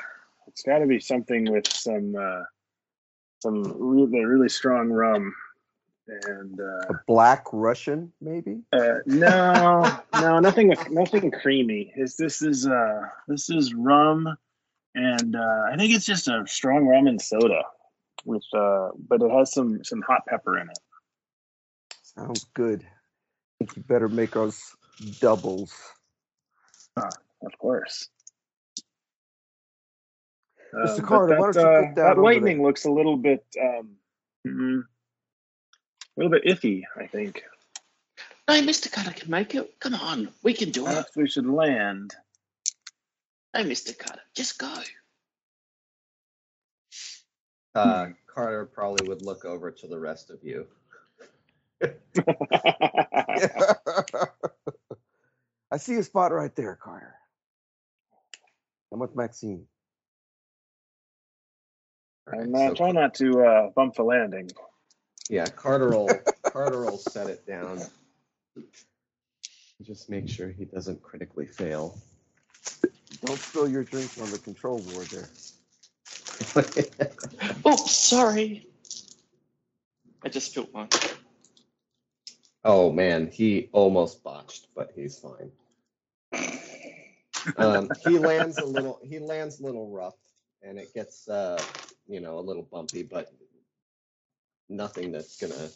it's 0.47 0.61
got 0.63 0.79
to 0.79 0.87
be 0.87 0.99
something 0.99 1.49
with 1.51 1.67
some 1.67 2.15
uh, 2.15 2.43
some 3.39 3.63
really 3.77 4.25
really 4.25 4.49
strong 4.49 4.89
rum, 4.89 5.33
and 6.07 6.59
uh, 6.59 6.93
A 6.93 6.99
black 7.07 7.45
Russian, 7.53 8.11
maybe? 8.19 8.59
uh, 8.73 8.95
no, 9.05 9.99
no, 10.19 10.39
nothing 10.39 10.75
nothing 10.89 11.31
creamy. 11.31 11.93
Is 11.95 12.17
this 12.17 12.41
is 12.41 12.67
uh 12.67 13.03
this 13.29 13.49
is 13.49 13.73
rum, 13.73 14.27
and 14.95 15.35
uh, 15.35 15.63
I 15.71 15.77
think 15.77 15.93
it's 15.93 16.05
just 16.05 16.27
a 16.27 16.43
strong 16.47 16.85
rum 16.85 17.07
and 17.07 17.21
soda, 17.21 17.63
with 18.25 18.43
uh, 18.53 18.89
but 19.07 19.21
it 19.21 19.31
has 19.31 19.53
some 19.53 19.81
some 19.85 20.01
hot 20.01 20.25
pepper 20.27 20.57
in 20.59 20.69
it. 20.69 20.79
Sounds 22.15 22.45
good. 22.53 22.83
I 22.83 23.65
think 23.65 23.77
you 23.77 23.83
better 23.83 24.09
make 24.09 24.35
us 24.35 24.75
doubles. 25.19 25.73
Of 26.97 27.57
course. 27.57 28.09
Mr. 30.73 30.89
Um, 30.89 30.95
but 30.97 31.05
Carter, 31.05 31.35
why 31.39 31.47
that, 31.47 31.53
don't 31.53 31.63
you 31.63 31.69
uh, 31.69 31.87
put 31.87 31.95
that 31.95 32.15
that 32.15 32.21
lightning 32.21 32.57
there? 32.57 32.67
looks 32.67 32.85
a 32.85 32.91
little 32.91 33.17
bit 33.17 33.43
um, 33.61 33.89
mm, 34.47 34.81
a 34.81 36.15
little 36.15 36.31
bit 36.31 36.45
iffy. 36.45 36.83
I 36.97 37.07
think. 37.07 37.43
No, 38.47 38.61
Mr. 38.61 38.91
Carter 38.91 39.11
can 39.11 39.29
make 39.29 39.55
it. 39.55 39.79
Come 39.79 39.95
on. 39.95 40.29
We 40.43 40.53
can 40.53 40.71
do 40.71 40.83
it. 40.85 40.89
Perhaps 40.89 41.15
we 41.15 41.29
should 41.29 41.45
land. 41.45 42.13
No, 43.53 43.63
Mr. 43.63 43.97
Carter, 43.97 44.21
Just 44.35 44.57
go. 44.57 44.73
Uh, 47.75 48.07
Carter 48.27 48.65
probably 48.65 49.07
would 49.07 49.21
look 49.21 49.45
over 49.45 49.71
to 49.71 49.87
the 49.87 49.99
rest 49.99 50.29
of 50.29 50.43
you. 50.43 50.67
I 55.71 55.77
see 55.77 55.95
a 55.95 56.03
spot 56.03 56.31
right 56.31 56.55
there, 56.55 56.75
Carter. 56.75 57.15
I'm 58.91 58.99
with 58.99 59.15
Maxine. 59.15 59.65
Alright, 62.27 62.45
and 62.47 62.55
uh, 62.55 62.67
so 62.67 62.73
try 62.75 62.91
not 62.91 63.15
to 63.15 63.43
uh, 63.43 63.69
bump 63.75 63.95
the 63.95 64.03
landing. 64.03 64.51
Yeah, 65.29 65.45
Carter 65.47 65.89
will 65.89 66.09
Carter 66.43 66.81
will 66.81 66.97
set 66.97 67.29
it 67.29 67.47
down. 67.47 67.81
Just 69.81 70.09
make 70.09 70.27
sure 70.29 70.49
he 70.49 70.65
doesn't 70.65 71.01
critically 71.01 71.45
fail. 71.45 71.97
Don't 73.25 73.39
spill 73.39 73.67
your 73.67 73.83
drink 73.83 74.11
on 74.21 74.29
the 74.31 74.39
control 74.39 74.79
board 74.79 75.07
there. 75.07 75.29
Oh, 77.63 77.75
sorry. 77.75 78.67
I 80.23 80.29
just 80.29 80.51
spilled 80.51 80.73
mine. 80.73 80.89
Oh 82.63 82.91
man, 82.91 83.27
he 83.27 83.69
almost 83.71 84.23
botched, 84.23 84.67
but 84.75 84.91
he's 84.95 85.19
fine. 85.19 85.51
Um, 87.57 87.89
he 88.03 88.17
lands 88.19 88.57
a 88.59 88.65
little. 88.65 88.99
He 89.03 89.19
lands 89.19 89.59
a 89.59 89.63
little 89.63 89.89
rough, 89.89 90.17
and 90.61 90.77
it 90.77 90.93
gets 90.93 91.27
uh, 91.27 91.61
you 92.07 92.19
know 92.19 92.39
a 92.39 92.41
little 92.41 92.63
bumpy, 92.63 93.03
but 93.03 93.33
nothing 94.69 95.11
that's 95.11 95.37
gonna 95.37 95.69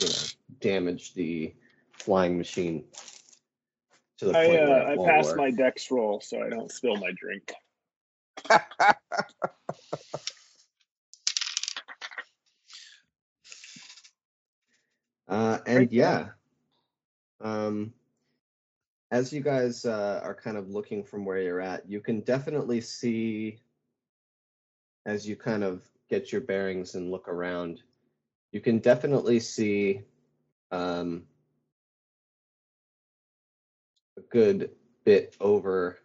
you 0.00 0.08
know 0.08 0.26
damage 0.60 1.14
the 1.14 1.54
flying 1.92 2.38
machine 2.38 2.84
to 4.18 4.26
the 4.26 4.34
I 4.34 4.46
point 4.46 4.62
uh, 4.68 4.84
I 4.86 4.96
passed 5.04 5.28
work. 5.28 5.36
my 5.36 5.50
dex 5.50 5.90
roll 5.90 6.20
so 6.20 6.40
I 6.42 6.48
don't 6.48 6.70
spill 6.70 6.96
my 6.96 7.10
drink. 7.14 7.52
Uh, 15.28 15.58
and 15.66 15.76
Great. 15.78 15.92
yeah, 15.92 16.28
um, 17.40 17.92
as 19.10 19.32
you 19.32 19.40
guys 19.40 19.84
uh, 19.84 20.20
are 20.22 20.34
kind 20.34 20.56
of 20.56 20.68
looking 20.68 21.02
from 21.02 21.24
where 21.24 21.40
you're 21.40 21.60
at, 21.60 21.88
you 21.88 22.00
can 22.00 22.20
definitely 22.20 22.80
see 22.80 23.58
as 25.06 25.26
you 25.26 25.36
kind 25.36 25.62
of 25.62 25.88
get 26.10 26.32
your 26.32 26.40
bearings 26.40 26.96
and 26.96 27.10
look 27.10 27.28
around, 27.28 27.82
you 28.52 28.60
can 28.60 28.78
definitely 28.80 29.38
see 29.38 30.02
um, 30.72 31.22
a 34.18 34.20
good 34.32 34.70
bit 35.04 35.36
over 35.40 35.98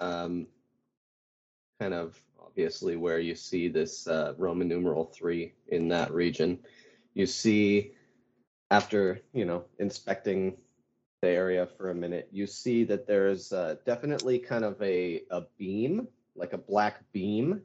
um, 0.00 0.46
kind 1.78 1.94
of 1.94 2.20
obviously 2.44 2.96
where 2.96 3.20
you 3.20 3.34
see 3.34 3.68
this 3.68 4.08
uh, 4.08 4.34
Roman 4.36 4.66
numeral 4.66 5.04
three 5.04 5.54
in 5.68 5.88
that 5.88 6.12
region. 6.12 6.58
You 7.14 7.26
see 7.26 7.92
after 8.70 9.20
you 9.32 9.44
know 9.44 9.64
inspecting 9.78 10.56
the 11.22 11.28
area 11.28 11.66
for 11.76 11.90
a 11.90 11.94
minute, 11.94 12.28
you 12.32 12.46
see 12.46 12.84
that 12.84 13.06
there's 13.06 13.52
uh, 13.52 13.76
definitely 13.84 14.38
kind 14.38 14.64
of 14.64 14.80
a 14.82 15.22
a 15.30 15.42
beam, 15.58 16.08
like 16.34 16.52
a 16.52 16.58
black 16.58 17.02
beam, 17.12 17.62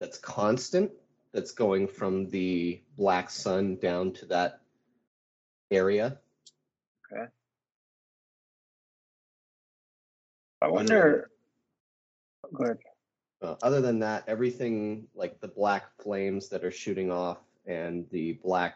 that's 0.00 0.18
constant, 0.18 0.90
that's 1.32 1.52
going 1.52 1.86
from 1.86 2.28
the 2.30 2.80
black 2.96 3.30
sun 3.30 3.76
down 3.76 4.12
to 4.12 4.26
that 4.26 4.60
area. 5.70 6.18
Okay. 7.12 7.26
I 10.62 10.68
wonder. 10.68 11.30
Go 12.52 12.64
ahead. 12.64 12.78
Uh, 13.42 13.54
other 13.62 13.80
than 13.80 14.00
that, 14.00 14.24
everything 14.26 15.06
like 15.14 15.40
the 15.40 15.48
black 15.48 15.84
flames 16.02 16.48
that 16.48 16.64
are 16.64 16.70
shooting 16.70 17.10
off 17.10 17.38
and 17.66 18.06
the 18.10 18.34
black 18.44 18.74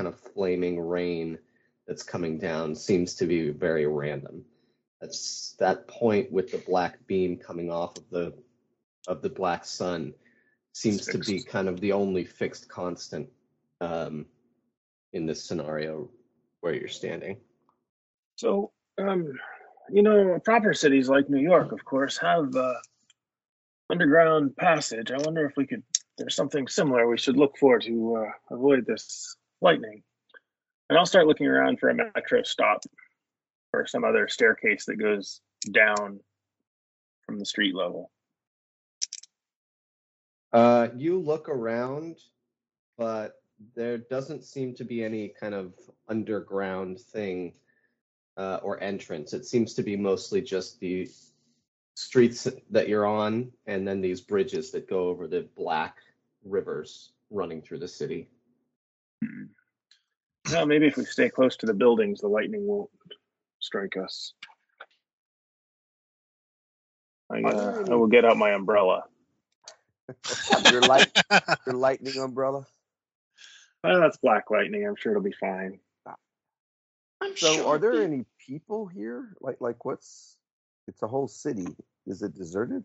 kind 0.00 0.08
of 0.08 0.18
flaming 0.32 0.80
rain 0.80 1.38
that's 1.86 2.02
coming 2.02 2.38
down 2.38 2.74
seems 2.74 3.14
to 3.16 3.26
be 3.26 3.50
very 3.50 3.86
random. 3.86 4.42
That's 4.98 5.54
that 5.58 5.86
point 5.88 6.32
with 6.32 6.50
the 6.50 6.56
black 6.56 7.06
beam 7.06 7.36
coming 7.36 7.70
off 7.70 7.98
of 7.98 8.08
the 8.08 8.32
of 9.08 9.20
the 9.20 9.28
black 9.28 9.66
sun 9.66 10.14
seems 10.72 11.04
to 11.04 11.18
be 11.18 11.42
kind 11.42 11.68
of 11.68 11.80
the 11.80 11.92
only 11.92 12.24
fixed 12.24 12.66
constant 12.66 13.28
um, 13.82 14.24
in 15.12 15.26
this 15.26 15.44
scenario 15.44 16.08
where 16.62 16.72
you're 16.72 16.88
standing. 16.88 17.36
So, 18.36 18.70
um, 18.96 19.38
you 19.90 20.02
know, 20.02 20.38
proper 20.42 20.72
cities 20.72 21.10
like 21.10 21.28
New 21.28 21.42
York, 21.42 21.72
of 21.72 21.84
course, 21.84 22.16
have 22.16 22.56
uh, 22.56 22.74
underground 23.90 24.56
passage. 24.56 25.10
I 25.10 25.18
wonder 25.18 25.44
if 25.44 25.58
we 25.58 25.66
could. 25.66 25.82
There's 26.16 26.36
something 26.36 26.68
similar 26.68 27.06
we 27.06 27.18
should 27.18 27.36
look 27.36 27.58
for 27.58 27.78
to 27.80 28.16
uh, 28.16 28.54
avoid 28.54 28.86
this 28.86 29.36
lightning. 29.60 30.02
And 30.88 30.98
I'll 30.98 31.06
start 31.06 31.26
looking 31.26 31.46
around 31.46 31.78
for 31.78 31.88
a 31.88 31.94
metro 31.94 32.42
stop 32.42 32.82
or 33.72 33.86
some 33.86 34.04
other 34.04 34.28
staircase 34.28 34.86
that 34.86 34.96
goes 34.96 35.40
down 35.70 36.20
from 37.24 37.38
the 37.38 37.46
street 37.46 37.74
level. 37.74 38.10
Uh, 40.52 40.88
you 40.96 41.18
look 41.18 41.48
around, 41.48 42.16
but 42.98 43.34
there 43.76 43.98
doesn't 43.98 44.44
seem 44.44 44.74
to 44.74 44.84
be 44.84 45.04
any 45.04 45.28
kind 45.28 45.54
of 45.54 45.74
underground 46.08 46.98
thing 46.98 47.52
uh, 48.36 48.58
or 48.62 48.82
entrance. 48.82 49.32
It 49.32 49.46
seems 49.46 49.74
to 49.74 49.82
be 49.82 49.96
mostly 49.96 50.40
just 50.40 50.80
the 50.80 51.08
streets 51.94 52.48
that 52.70 52.88
you're 52.88 53.06
on, 53.06 53.52
and 53.66 53.86
then 53.86 54.00
these 54.00 54.20
bridges 54.20 54.70
that 54.72 54.88
go 54.88 55.08
over 55.08 55.28
the 55.28 55.46
black 55.56 55.98
rivers 56.44 57.12
running 57.30 57.62
through 57.62 57.78
the 57.78 57.88
city. 57.88 58.28
Well, 60.50 60.66
maybe 60.66 60.86
if 60.86 60.96
we 60.96 61.04
stay 61.04 61.28
close 61.28 61.56
to 61.58 61.66
the 61.66 61.74
buildings, 61.74 62.20
the 62.20 62.28
lightning 62.28 62.66
won't 62.66 62.90
strike 63.60 63.96
us. 63.96 64.32
I, 67.32 67.42
uh, 67.42 67.84
I 67.90 67.94
will 67.94 68.08
get 68.08 68.24
out 68.24 68.36
my 68.36 68.50
umbrella. 68.52 69.04
your 70.70 70.80
light, 70.82 71.16
your 71.66 71.76
lightning 71.76 72.16
umbrella. 72.18 72.66
Oh, 73.84 74.00
that's 74.00 74.16
black 74.16 74.50
lightning. 74.50 74.86
I'm 74.86 74.96
sure 74.96 75.12
it'll 75.12 75.22
be 75.22 75.32
fine. 75.38 75.78
I'm 77.22 77.36
So, 77.36 77.54
sure 77.54 77.66
are 77.66 77.78
there 77.78 77.92
the- 77.96 78.02
any 78.04 78.24
people 78.44 78.86
here? 78.86 79.36
Like, 79.40 79.60
like 79.60 79.84
what's? 79.84 80.36
It's 80.88 81.02
a 81.02 81.06
whole 81.06 81.28
city. 81.28 81.66
Is 82.06 82.22
it 82.22 82.34
deserted? 82.34 82.82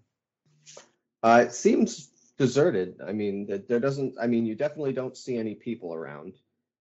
Uh, 1.23 1.45
it 1.47 1.53
seems 1.53 2.09
deserted. 2.37 2.99
I 3.05 3.11
mean, 3.11 3.47
th- 3.47 3.65
there 3.67 3.79
doesn't. 3.79 4.15
I 4.19 4.27
mean, 4.27 4.45
you 4.45 4.55
definitely 4.55 4.93
don't 4.93 5.17
see 5.17 5.37
any 5.37 5.55
people 5.55 5.93
around. 5.93 6.33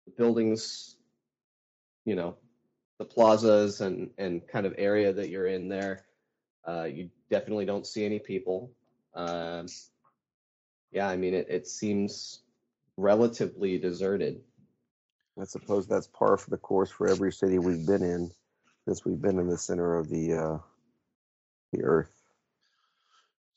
The 0.06 0.12
buildings, 0.12 0.96
you 2.06 2.16
know, 2.16 2.38
the 2.98 3.06
plazas 3.06 3.82
and 3.82 4.10
and 4.18 4.48
kind 4.48 4.66
of 4.66 4.76
area 4.78 5.14
that 5.14 5.30
you're 5.30 5.48
in 5.48 5.70
there, 5.70 6.06
uh, 6.68 6.84
you 6.84 7.10
definitely 7.30 7.66
don't 7.66 7.88
see 7.88 8.06
any 8.06 8.20
people. 8.20 8.72
Um, 9.16 9.68
yeah, 10.92 11.08
I 11.08 11.16
mean, 11.16 11.34
it 11.34 11.48
it 11.50 11.68
seems 11.68 12.42
relatively 12.98 13.78
deserted. 13.78 14.42
I 15.40 15.46
suppose 15.46 15.88
that's 15.88 16.08
par 16.08 16.36
for 16.38 16.50
the 16.50 16.58
course 16.58 16.92
for 16.92 17.08
every 17.08 17.32
city 17.32 17.60
we've 17.60 17.86
been 17.86 18.04
in 18.04 18.30
since 18.86 19.06
we've 19.06 19.22
been 19.22 19.40
in 19.40 19.48
the 19.48 19.58
center 19.58 19.98
of 19.98 20.10
the 20.10 20.34
uh, 20.34 20.58
the 21.72 21.84
earth. 21.84 22.19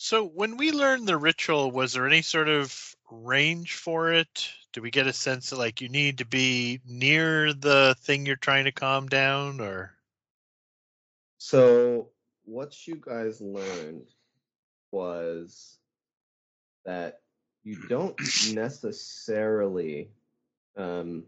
So 0.02 0.24
when 0.26 0.56
we 0.56 0.72
learned 0.72 1.06
the 1.06 1.16
ritual, 1.16 1.70
was 1.70 1.92
there 1.92 2.08
any 2.08 2.22
sort 2.22 2.48
of 2.48 2.96
range 3.08 3.74
for 3.74 4.12
it? 4.12 4.50
Do 4.72 4.82
we 4.82 4.90
get 4.90 5.06
a 5.06 5.12
sense 5.12 5.50
that 5.50 5.60
like 5.60 5.80
you 5.80 5.88
need 5.88 6.18
to 6.18 6.24
be 6.24 6.80
near 6.84 7.52
the 7.52 7.94
thing 8.00 8.26
you're 8.26 8.34
trying 8.34 8.64
to 8.64 8.72
calm 8.72 9.06
down 9.06 9.60
or 9.60 9.92
So 11.38 12.08
what 12.44 12.88
you 12.88 12.96
guys 13.00 13.40
learned 13.40 14.08
was 14.90 15.78
that 16.84 17.20
you 17.62 17.76
don't 17.88 18.18
necessarily 18.52 20.10
um, 20.76 21.22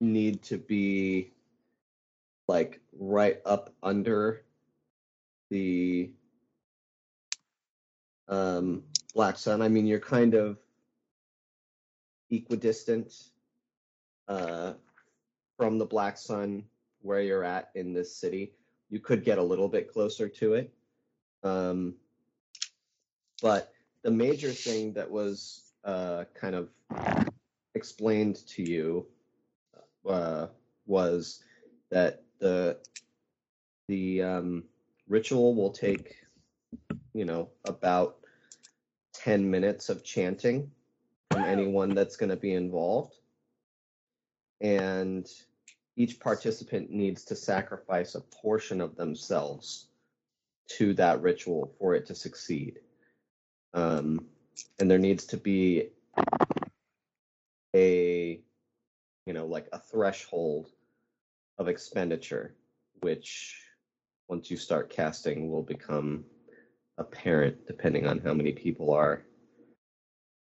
need 0.00 0.44
to 0.44 0.58
be 0.58 1.32
like 2.46 2.78
right 2.92 3.40
up 3.44 3.74
under 3.82 4.44
the 5.50 6.12
um, 8.28 8.82
black 9.14 9.38
sun. 9.38 9.62
I 9.62 9.68
mean, 9.68 9.86
you're 9.86 10.00
kind 10.00 10.34
of 10.34 10.58
equidistant 12.30 13.12
uh, 14.28 14.74
from 15.56 15.78
the 15.78 15.86
black 15.86 16.18
sun 16.18 16.64
where 17.02 17.20
you're 17.20 17.44
at 17.44 17.70
in 17.74 17.92
this 17.92 18.16
city 18.16 18.52
you 18.94 19.00
could 19.00 19.24
get 19.24 19.38
a 19.38 19.42
little 19.42 19.68
bit 19.68 19.92
closer 19.92 20.28
to 20.28 20.54
it. 20.54 20.72
Um, 21.42 21.96
but 23.42 23.72
the 24.02 24.10
major 24.12 24.50
thing 24.50 24.92
that 24.92 25.10
was 25.10 25.72
uh, 25.84 26.24
kind 26.32 26.54
of 26.54 26.68
explained 27.74 28.46
to 28.46 28.62
you 28.62 29.06
uh, 30.08 30.46
was 30.86 31.42
that 31.90 32.22
the 32.38 32.78
the 33.88 34.22
um, 34.22 34.64
ritual 35.08 35.54
will 35.54 35.72
take, 35.72 36.14
you 37.14 37.24
know, 37.24 37.48
about 37.64 38.16
ten 39.14 39.50
minutes 39.50 39.88
of 39.88 40.04
chanting 40.04 40.70
from 41.30 41.44
anyone 41.44 41.94
that's 41.94 42.16
going 42.16 42.30
to 42.30 42.36
be 42.36 42.52
involved, 42.52 43.14
and 44.60 45.26
each 45.96 46.18
participant 46.18 46.90
needs 46.90 47.24
to 47.24 47.36
sacrifice 47.36 48.14
a 48.16 48.20
portion 48.20 48.80
of 48.80 48.96
themselves 48.96 49.86
to 50.66 50.92
that 50.94 51.22
ritual 51.22 51.72
for 51.78 51.94
it 51.94 52.06
to 52.06 52.14
succeed. 52.14 52.80
Um, 53.74 54.26
and 54.78 54.90
there 54.90 54.98
needs 54.98 55.26
to 55.26 55.36
be 55.36 55.90
a, 57.74 58.40
you 59.26 59.32
know, 59.32 59.46
like 59.46 59.68
a 59.72 59.78
threshold 59.78 60.68
of 61.58 61.68
expenditure, 61.68 62.54
which 63.00 63.60
once 64.28 64.50
you 64.50 64.56
start 64.56 64.90
casting 64.90 65.50
will 65.50 65.62
become 65.62 66.24
apparent 66.98 67.66
depending 67.66 68.06
on 68.06 68.18
how 68.18 68.34
many 68.34 68.52
people 68.52 68.92
are 68.92 69.24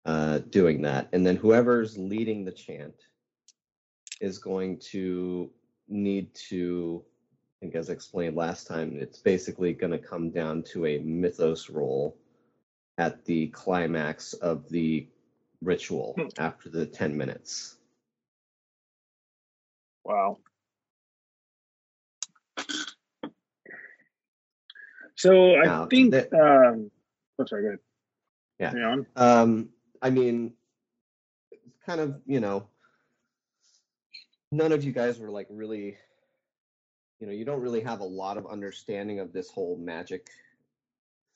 uh, 0.05 0.39
doing 0.49 0.81
that. 0.81 1.07
And 1.13 1.25
then 1.25 1.35
whoever's 1.35 1.97
leading 1.97 2.43
the 2.43 2.51
chant 2.51 2.95
is 4.19 4.37
going 4.37 4.79
to 4.91 5.49
need 5.87 6.33
to 6.49 7.03
I 7.61 7.65
think 7.65 7.75
as 7.75 7.89
explained 7.89 8.35
last 8.35 8.65
time, 8.65 8.97
it's 8.99 9.19
basically 9.19 9.73
going 9.73 9.91
to 9.91 9.99
come 9.99 10.31
down 10.31 10.63
to 10.73 10.87
a 10.87 10.97
mythos 10.97 11.69
roll 11.69 12.17
at 12.97 13.23
the 13.25 13.49
climax 13.49 14.33
of 14.33 14.67
the 14.69 15.07
ritual 15.61 16.15
Hmm. 16.17 16.27
after 16.39 16.69
the 16.69 16.87
10 16.87 17.15
minutes. 17.15 17.77
Wow. 20.03 20.39
So 25.21 25.55
I 25.55 25.65
Now, 25.65 25.85
think. 25.85 26.11
that- 26.13 26.33
um, 26.33 26.89
oh, 27.37 27.45
sorry. 27.45 27.61
Go 27.61 27.67
ahead. 27.67 27.79
Yeah. 28.59 28.73
On. 28.87 29.05
Um, 29.15 29.69
I 30.01 30.09
mean, 30.09 30.53
kind 31.85 32.01
of, 32.01 32.19
you 32.25 32.39
know, 32.39 32.67
none 34.51 34.71
of 34.71 34.83
you 34.83 34.91
guys 34.91 35.19
were 35.19 35.29
like 35.29 35.45
really, 35.51 35.95
you 37.19 37.27
know, 37.27 37.33
you 37.33 37.45
don't 37.45 37.61
really 37.61 37.81
have 37.81 37.99
a 37.99 38.05
lot 38.05 38.37
of 38.37 38.47
understanding 38.47 39.19
of 39.19 39.31
this 39.31 39.51
whole 39.51 39.77
magic 39.77 40.27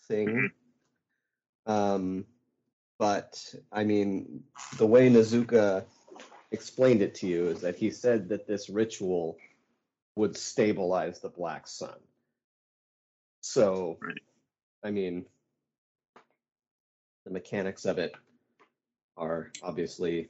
thing. 0.08 0.50
Um, 1.68 2.26
but 2.98 3.54
I 3.72 3.84
mean, 3.84 4.44
the 4.78 4.88
way 4.88 5.10
Nazuka 5.12 5.84
explained 6.52 7.04
it 7.04 7.14
to 7.16 7.28
you 7.28 7.50
is 7.50 7.62
that 7.62 7.76
he 7.76 7.92
said 7.92 8.30
that 8.30 8.48
this 8.48 8.68
ritual 8.68 9.38
would 10.16 10.36
stabilize 10.36 11.20
the 11.20 11.30
Black 11.30 11.68
Sun. 11.68 12.00
So, 13.46 14.00
Right. 14.02 14.18
I 14.84 14.90
mean, 14.90 15.24
the 17.26 17.32
mechanics 17.32 17.86
of 17.86 18.00
it 18.00 18.16
are 19.18 19.52
obviously, 19.62 20.30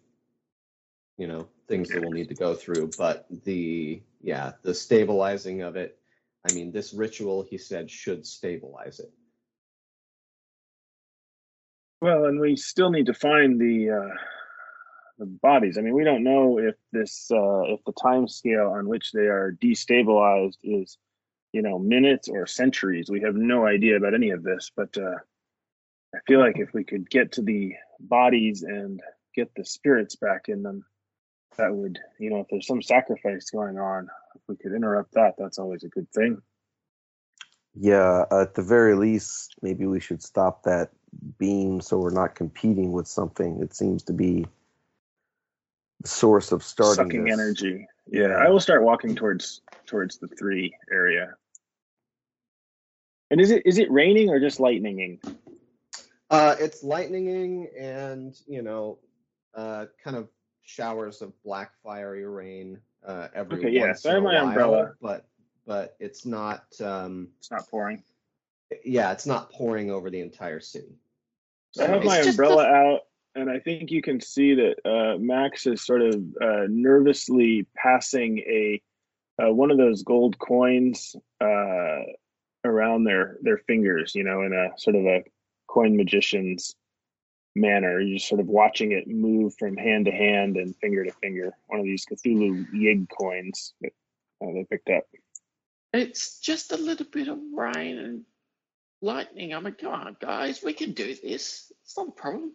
you 1.18 1.28
know, 1.28 1.48
things 1.70 1.90
that 1.90 2.02
we'll 2.02 2.12
need 2.12 2.28
to 2.28 2.36
go 2.36 2.54
through. 2.54 2.92
But 2.98 3.26
the, 3.46 4.02
yeah, 4.22 4.52
the 4.64 4.76
stabilizing 4.76 5.62
of 5.62 5.78
it, 5.78 5.98
I 6.48 6.54
mean, 6.54 6.74
this 6.74 6.94
ritual, 6.94 7.44
he 7.50 7.58
said, 7.58 7.90
should 7.90 8.28
stabilize 8.28 9.00
it. 9.00 9.12
Well, 12.02 12.26
and 12.26 12.40
we 12.40 12.58
still 12.58 12.92
need 12.92 13.06
to 13.06 13.14
find 13.14 13.60
the 13.60 13.92
uh, 13.92 14.16
the 15.20 15.26
bodies. 15.26 15.78
I 15.78 15.82
mean, 15.82 15.96
we 15.96 16.04
don't 16.04 16.24
know 16.24 16.60
if 16.60 16.76
this 16.92 17.32
uh, 17.32 17.62
if 17.74 17.80
the 17.86 17.94
time 17.94 18.28
scale 18.28 18.74
on 18.76 18.90
which 18.90 19.14
they 19.14 19.22
are 19.28 19.58
destabilized 19.64 20.58
is, 20.64 20.98
you 21.56 21.62
know, 21.62 21.80
minutes 21.80 22.28
or 22.28 22.46
centuries. 22.46 23.10
We 23.10 23.22
have 23.22 23.36
no 23.36 23.66
idea 23.66 23.96
about 23.96 24.14
any 24.14 24.32
of 24.32 24.44
this. 24.44 24.72
But 24.76 24.98
uh, 24.98 25.16
I 26.14 26.18
feel 26.28 26.42
like 26.42 26.60
if 26.60 26.74
we 26.74 26.84
could 26.84 27.10
get 27.10 27.32
to 27.34 27.42
the 27.42 27.76
bodies 27.98 28.64
and 28.64 29.00
get 29.34 29.56
the 29.56 29.64
spirits 29.64 30.18
back 30.18 30.50
in 30.50 30.64
them, 30.64 30.84
that 31.58 31.74
would, 31.74 31.98
you 32.20 32.30
know, 32.30 32.42
if 32.42 32.48
there's 32.52 32.68
some 32.68 32.82
sacrifice 32.82 33.52
going 33.52 33.80
on, 33.80 34.10
if 34.36 34.42
we 34.50 34.58
could 34.58 34.74
interrupt 34.74 35.14
that, 35.14 35.36
that's 35.38 35.58
always 35.58 35.86
a 35.86 35.88
good 35.88 36.12
thing. 36.12 36.42
Yeah, 37.74 38.26
at 38.30 38.54
the 38.56 38.62
very 38.62 38.96
least, 38.96 39.56
maybe 39.62 39.86
we 39.86 40.02
should 40.02 40.22
stop 40.22 40.64
that 40.64 40.90
beam 41.40 41.80
so 41.80 41.98
we're 41.98 42.10
not 42.10 42.36
competing 42.36 42.92
with 42.92 43.08
something. 43.08 43.62
It 43.62 43.74
seems 43.74 44.04
to 44.04 44.14
be 44.14 44.46
the 46.02 46.10
source 46.10 46.52
of 46.52 46.64
starting 46.64 47.06
Sucking 47.06 47.24
this. 47.24 47.34
energy. 47.34 47.88
Yeah, 48.08 48.34
I 48.38 48.50
will 48.50 48.60
start 48.60 48.84
walking 48.84 49.16
towards 49.16 49.62
towards 49.86 50.18
the 50.18 50.28
three 50.28 50.76
area. 50.92 51.36
And 53.32 53.42
is 53.42 53.52
it 53.52 53.64
is 53.66 53.78
it 53.78 53.92
raining 53.92 54.30
or 54.30 54.40
just 54.40 54.60
lightninging? 54.60 55.20
Uh, 56.30 56.56
it's 56.60 56.84
lightninging 56.84 57.68
and 57.80 58.36
you 58.48 58.62
know, 58.62 59.00
uh, 59.56 59.86
kind 60.04 60.16
of 60.18 60.30
showers 60.64 61.22
of 61.22 61.32
black 61.44 61.72
fiery 61.84 62.26
rain 62.26 62.80
uh, 63.06 63.28
every 63.34 63.60
Okay, 63.60 63.70
yeah, 63.70 63.94
so 63.94 64.10
I 64.10 64.18
in 64.18 64.24
have 64.24 64.24
a 64.24 64.26
my 64.26 64.34
while, 64.42 64.48
umbrella. 64.48 64.92
but 65.02 65.26
but 65.66 65.96
it's 66.00 66.26
not. 66.26 66.66
Um, 66.82 67.30
It's 67.40 67.52
not 67.52 67.68
pouring. 67.70 68.04
yeah, 68.84 69.12
it's 69.12 69.26
not 69.26 69.52
pouring 69.52 69.92
over 69.92 70.10
the 70.10 70.22
entire 70.22 70.60
city. 70.60 70.96
I 71.80 71.86
have 71.86 72.04
my 72.04 72.20
umbrella 72.20 72.64
the- 72.64 72.70
out, 72.70 73.00
and 73.36 73.50
I 73.50 73.60
think 73.60 73.92
you 73.92 74.02
can 74.02 74.22
see 74.22 74.56
that 74.56 74.76
uh, 74.86 75.18
Max 75.20 75.66
is 75.68 75.86
sort 75.86 76.02
of 76.02 76.14
uh, 76.42 76.66
nervously 76.70 77.68
passing 77.76 78.40
a 78.40 78.82
uh, 79.44 79.52
one 79.52 79.70
of 79.72 79.78
those 79.78 80.04
gold 80.04 80.38
coins 80.40 81.16
uh, 81.42 82.00
around 82.66 83.04
their 83.04 83.38
their 83.42 83.58
fingers. 83.58 84.14
You 84.16 84.24
know, 84.24 84.42
in 84.44 84.54
a 84.54 84.78
sort 84.78 84.96
of 84.96 85.06
a 85.06 85.24
coin 85.68 85.96
magician's 85.98 86.76
manner. 87.56 88.00
You're 88.02 88.18
just 88.18 88.28
sort 88.28 88.42
of 88.42 88.48
watching 88.48 88.92
it 88.92 89.08
move 89.08 89.56
from 89.58 89.78
hand 89.78 90.06
to 90.06 90.12
hand 90.12 90.58
and 90.58 90.76
finger 90.78 91.06
to 91.06 91.12
finger. 91.22 91.54
One 91.68 91.80
of 91.80 91.86
these 91.86 92.06
Cthulhu 92.06 92.66
Yig 92.74 93.08
coins 93.10 93.74
that 93.82 93.94
uh, 94.44 94.52
they 94.54 94.66
picked 94.70 94.90
up. 94.90 95.04
It's 95.94 96.40
just 96.40 96.74
a 96.74 96.78
little 96.78 97.06
bit 97.10 97.30
of 97.30 97.40
rain 97.54 97.98
and 97.98 98.22
lightning. 99.02 99.54
I 99.54 99.62
mean, 99.62 99.76
come 99.76 99.94
on, 99.94 100.18
guys, 100.20 100.62
we 100.62 100.74
can 100.74 100.92
do 100.92 101.16
this. 101.16 101.72
It's 101.82 101.96
not 101.98 102.10
a 102.10 102.12
problem. 102.12 102.52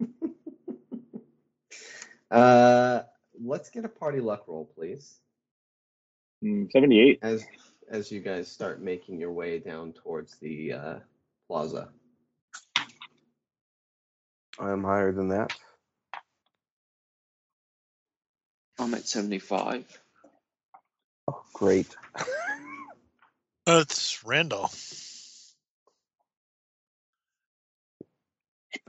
Uh, 2.30 3.02
let's 3.42 3.70
get 3.70 3.84
a 3.84 3.88
party 3.88 4.20
luck 4.20 4.44
roll, 4.48 4.70
please, 4.74 5.18
Mm, 6.44 6.70
Seventy-eight. 6.70 7.18
as 7.22 7.44
as 7.90 8.10
you 8.12 8.20
guys 8.20 8.48
start 8.48 8.80
making 8.80 9.18
your 9.20 9.32
way 9.32 9.58
down 9.58 9.92
towards 9.92 10.36
the 10.38 10.72
uh, 10.72 10.94
plaza. 11.48 11.88
I'm 14.58 14.84
higher 14.84 15.12
than 15.12 15.28
that. 15.28 15.52
I'm 18.78 18.94
at 18.94 19.06
75. 19.06 19.84
Oh, 21.28 21.42
great. 21.52 21.96
Oh, 23.66 23.80
it's 23.80 24.24
Randall. 24.24 24.70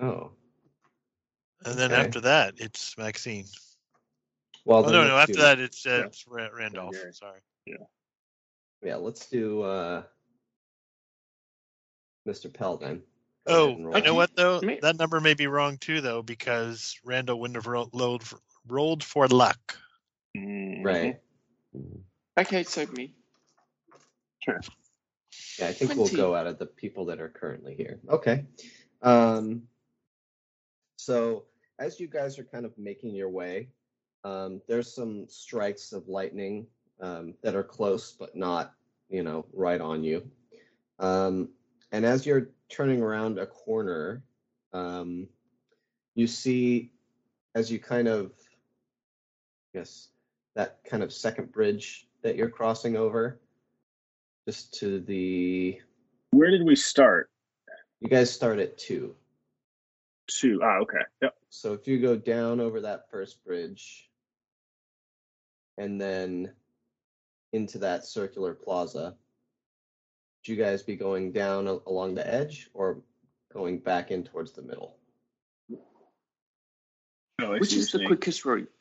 Oh, 0.01 0.31
And 1.65 1.77
then 1.77 1.91
Okay. 1.91 2.07
after 2.07 2.21
that, 2.21 2.55
it's 2.57 2.97
Maxine. 2.97 3.45
well, 4.65 4.85
Oh, 4.85 4.91
no, 4.91 5.07
no. 5.07 5.17
After 5.17 5.33
do- 5.35 5.41
that, 5.41 5.59
it's, 5.59 5.85
uh, 5.85 5.89
Yeah. 5.89 6.05
it's 6.07 6.25
Randolph. 6.27 6.95
Sorry. 7.11 7.41
yeah, 7.65 7.75
let's 8.83 9.27
do 9.27 9.61
uh, 9.61 10.03
Mr. 12.27 12.53
Pell 12.53 12.77
then. 12.77 13.01
Go 13.47 13.53
Oh, 13.55 13.69
and 13.93 13.95
you 13.97 14.01
know 14.03 14.13
what, 14.15 14.35
though? 14.35 14.59
Me- 14.61 14.79
That 14.81 14.97
number 14.97 15.19
may 15.19 15.33
be 15.33 15.47
wrong, 15.47 15.77
too, 15.77 16.01
though, 16.01 16.21
because 16.21 16.99
Randall 17.03 17.39
wouldn't 17.39 17.55
have 17.55 17.65
ro- 17.67 17.89
rolled 17.93 18.23
for, 18.23 18.39
rolled 18.67 19.03
for 19.03 19.27
luck. 19.27 19.77
Mhm. 20.37 20.83
Right. 20.85 21.19
Okay, 22.37 22.63
so 22.63 22.85
me. 22.87 23.15
Sure. 24.43 24.59
Yeah, 25.57 25.67
I 25.67 25.73
think 25.73 25.95
we'll 25.95 26.07
go 26.09 26.35
out 26.35 26.47
of 26.47 26.57
the 26.59 26.65
people 26.65 27.05
that 27.05 27.19
are 27.19 27.29
currently 27.29 27.75
here. 27.75 27.99
Okay. 28.09 28.45
Um, 29.01 29.63
so 30.97 31.45
as 31.79 31.99
you 31.99 32.07
guys 32.07 32.37
are 32.39 32.43
kind 32.43 32.65
of 32.65 32.77
making 32.77 33.15
your 33.15 33.29
way, 33.29 33.69
um, 34.23 34.61
there's 34.67 34.93
some 34.93 35.27
strikes 35.27 35.91
of 35.93 36.07
lightning 36.07 36.67
um, 37.01 37.33
that 37.41 37.55
are 37.55 37.63
close, 37.63 38.11
but 38.11 38.35
not, 38.35 38.73
you 39.09 39.23
know, 39.23 39.45
right 39.53 39.81
on 39.81 40.03
you. 40.03 40.29
Um, 40.99 41.49
and 41.91 42.05
as 42.05 42.25
you're 42.25 42.49
turning 42.69 43.01
around 43.01 43.39
a 43.39 43.45
corner, 43.45 44.23
um, 44.73 45.27
you 46.15 46.27
see, 46.27 46.91
as 47.55 47.71
you 47.71 47.79
kind 47.79 48.07
of, 48.07 48.31
yes, 49.73 50.09
that 50.55 50.79
kind 50.83 51.03
of 51.03 51.13
second 51.13 51.51
bridge 51.51 52.07
that 52.21 52.35
you're 52.35 52.49
crossing 52.49 52.95
over, 52.95 53.39
just 54.47 54.73
to 54.79 54.99
the 54.99 55.79
Where 56.31 56.51
did 56.51 56.65
we 56.65 56.75
start? 56.75 57.29
you 57.99 58.09
guys 58.09 58.31
start 58.31 58.59
at 58.59 58.77
two. 58.77 59.15
Two. 60.27 60.61
Ah, 60.63 60.77
okay. 60.79 60.99
Yep. 61.21 61.35
So 61.49 61.73
if 61.73 61.87
you 61.87 61.99
go 61.99 62.15
down 62.15 62.59
over 62.59 62.81
that 62.81 63.09
first 63.11 63.43
bridge 63.43 64.09
and 65.77 65.99
then 65.99 66.53
into 67.53 67.79
that 67.79 68.05
circular 68.05 68.53
plaza, 68.53 69.15
would 70.41 70.47
you 70.47 70.55
guys 70.55 70.83
be 70.83 70.95
going 70.95 71.31
down 71.31 71.67
a- 71.67 71.79
along 71.87 72.15
the 72.15 72.25
edge 72.27 72.69
or 72.73 73.01
going 73.53 73.79
back 73.79 74.11
in 74.11 74.23
towards 74.23 74.51
the 74.53 74.61
middle? 74.61 74.95
Oh, 77.41 77.51
Which 77.51 77.73
is 77.73 77.91
the 77.91 77.99
saying. 77.99 78.07
quickest 78.07 78.45
route? 78.45 78.71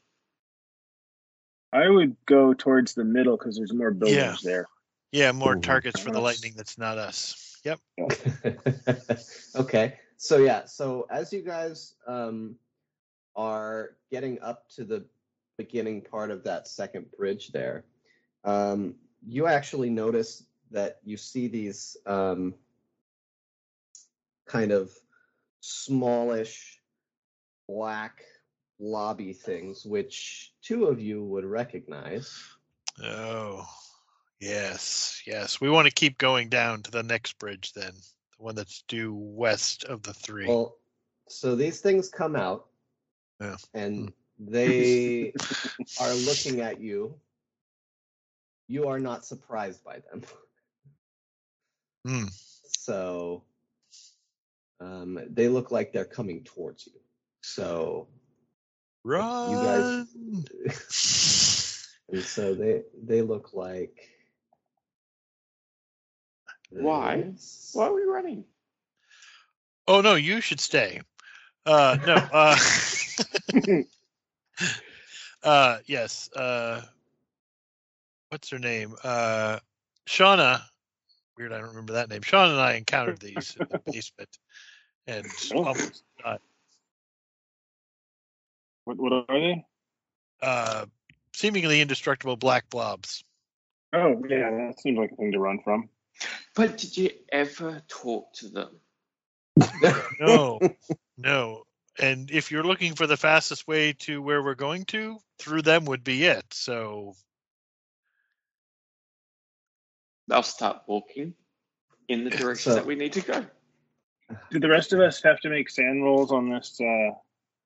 I 1.73 1.89
would 1.89 2.17
go 2.27 2.55
towards 2.55 2.95
the 2.95 3.05
middle 3.05 3.37
because 3.37 3.57
there's 3.57 3.73
more 3.73 3.91
buildings 3.93 4.17
Yeah. 4.17 4.37
there. 4.43 4.67
Yeah, 5.13 5.33
more 5.33 5.55
Mhm. 5.57 5.63
targets 5.63 6.01
for 6.01 6.11
the 6.11 6.19
Us. 6.19 6.23
lightning 6.23 6.55
that's 6.57 6.77
not 6.79 6.99
us. 6.99 7.61
Yep. 7.65 7.81
okay. 9.57 9.99
So 10.17 10.39
yeah, 10.39 10.65
so 10.65 11.07
as 11.11 11.33
you 11.33 11.43
guys 11.43 11.95
um, 12.07 12.59
are 13.37 13.97
getting 14.11 14.41
up 14.41 14.69
to 14.71 14.85
the 14.85 15.07
beginning 15.57 16.03
part 16.03 16.31
of 16.31 16.45
that 16.45 16.67
second 16.69 17.11
bridge 17.13 17.49
there, 17.49 17.85
um, 18.45 18.95
you 19.27 19.47
actually 19.47 19.91
notice 19.91 20.45
that 20.71 20.99
you 21.05 21.17
see 21.17 21.49
these 21.49 21.97
um, 22.07 22.55
kind 24.47 24.71
of 24.73 24.91
smallish 25.61 26.81
black 27.69 28.23
lobby 28.79 29.33
things, 29.33 29.85
which 29.85 30.53
two 30.63 30.87
of 30.87 31.01
you 31.01 31.25
would 31.25 31.45
recognize. 31.45 32.39
Oh, 33.03 33.67
Yes, 34.41 35.23
yes. 35.27 35.61
We 35.61 35.69
want 35.69 35.87
to 35.87 35.93
keep 35.95 36.19
going 36.19 36.49
down 36.49 36.83
to 36.85 36.91
the 36.91 37.03
next 37.03 37.39
bridge 37.39 37.73
then, 37.73 37.93
the 37.93 38.43
one 38.45 38.55
that's 38.55 38.83
due 38.87 39.13
west 39.15 39.85
of 39.85 40.03
the 40.03 40.15
three. 40.15 40.47
Well, 40.47 40.77
so 41.29 41.57
these 41.57 41.81
things 41.81 42.09
come 42.09 42.37
out, 42.37 42.67
Yeah. 43.41 43.57
and 43.75 44.13
they 44.39 45.33
are 46.01 46.15
looking 46.15 46.61
at 46.61 46.81
you. 46.81 47.15
You 48.69 48.89
are 48.89 49.01
not 49.01 49.25
surprised 49.25 49.85
by 49.85 50.01
them. 50.11 50.23
Hmm. 52.07 52.27
So 52.65 53.43
um, 54.81 55.19
they 55.29 55.49
look 55.49 55.71
like 55.71 55.93
they're 55.93 56.05
coming 56.05 56.45
towards 56.45 56.87
you. 56.87 56.93
So 57.43 58.09
Run. 59.05 59.51
you 59.51 59.57
guys, 59.59 60.07
and 62.09 62.23
so 62.23 62.55
they 62.55 62.83
they 63.03 63.23
look 63.23 63.53
like. 63.53 64.09
Why? 66.71 67.33
Why 67.73 67.87
are 67.87 67.95
we 67.95 68.03
running? 68.03 68.45
Oh 69.87 70.01
no, 70.01 70.15
you 70.15 70.41
should 70.41 70.61
stay. 70.61 71.01
Uh, 71.67 71.97
no. 72.07 72.15
Uh, 72.15 72.57
uh, 75.43 75.79
yes. 75.87 76.31
Uh, 76.35 76.83
what's 78.29 78.51
her 78.51 78.59
name? 78.59 78.95
Uh, 79.03 79.59
Shauna. 80.09 80.63
Weird, 81.37 81.53
I 81.53 81.59
don't 81.59 81.69
remember 81.69 81.95
that 81.95 82.09
name. 82.09 82.23
Shauna 82.23 82.53
and 82.53 82.61
I 82.61 82.73
encountered 82.77 83.21
these 83.21 83.57
in 83.59 83.67
the 83.71 83.81
basement, 83.93 84.39
and 85.07 85.27
Oh. 85.55 85.65
almost 85.65 86.03
died. 86.23 86.41
What, 88.85 88.97
what 88.97 89.13
are 89.13 89.25
they? 89.29 89.65
Uh, 90.41 90.87
seemingly 91.35 91.81
indestructible 91.81 92.37
black 92.37 92.71
blobs. 92.71 93.23
Oh, 93.93 94.23
yeah, 94.29 94.51
that 94.51 94.81
seems 94.81 94.99
like 94.99 95.13
a 95.13 95.17
thing 95.17 95.33
to 95.33 95.39
run 95.39 95.61
from. 95.63 95.89
But 96.55 96.79
did 96.79 96.97
you 96.97 97.11
ever 97.33 97.83
talk 97.89 98.33
to 98.35 98.49
them? 98.49 98.81
No, 100.21 100.59
no. 101.17 101.63
And 102.01 102.31
if 102.31 102.51
you're 102.51 102.65
looking 102.65 102.95
for 102.95 103.07
the 103.07 103.17
fastest 103.17 103.67
way 103.69 103.93
to 104.01 104.21
where 104.21 104.43
we're 104.43 104.55
going 104.55 104.85
to, 104.87 105.19
through 105.39 105.63
them 105.63 105.85
would 105.87 106.05
be 106.05 106.25
it. 106.25 106.45
So 106.53 107.15
They'll 110.29 110.43
start 110.43 110.83
walking 110.87 111.35
in 112.09 112.25
the 112.25 112.31
direction 112.31 112.73
So- 112.73 112.75
that 112.77 112.87
we 112.87 112.95
need 112.95 113.13
to 113.15 113.21
go. 113.23 113.47
Did 114.51 114.61
the 114.63 114.69
rest 114.69 114.93
of 114.93 115.01
us 115.01 115.23
have 115.23 115.41
to 115.41 115.49
make 115.49 115.71
SAN 115.71 116.03
rolls 116.03 116.33
on 116.33 116.51
this? 116.51 116.79
Uh, 116.81 117.13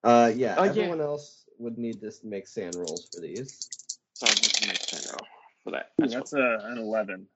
Uh, 0.04 0.32
yeah, 0.34 0.54
Oh, 0.58 0.64
yeah. 0.64 0.70
everyone 0.70 1.00
else 1.00 1.44
would 1.58 1.76
need 1.78 2.00
to 2.00 2.12
make 2.24 2.46
SAN 2.48 2.70
rolls 2.76 3.08
for 3.12 3.20
these. 3.20 3.68
So 4.14 4.26
I'm 4.26 4.34
going 4.34 4.50
to 4.50 4.66
make 4.68 4.86
that 4.86 5.06
roll 5.10 5.26
for 5.64 5.70
that. 5.72 5.90
ooh, 6.00 6.04
as 6.04 6.12
that's 6.12 6.32
a, 6.34 6.58
an 6.64 6.78
11. 6.78 7.28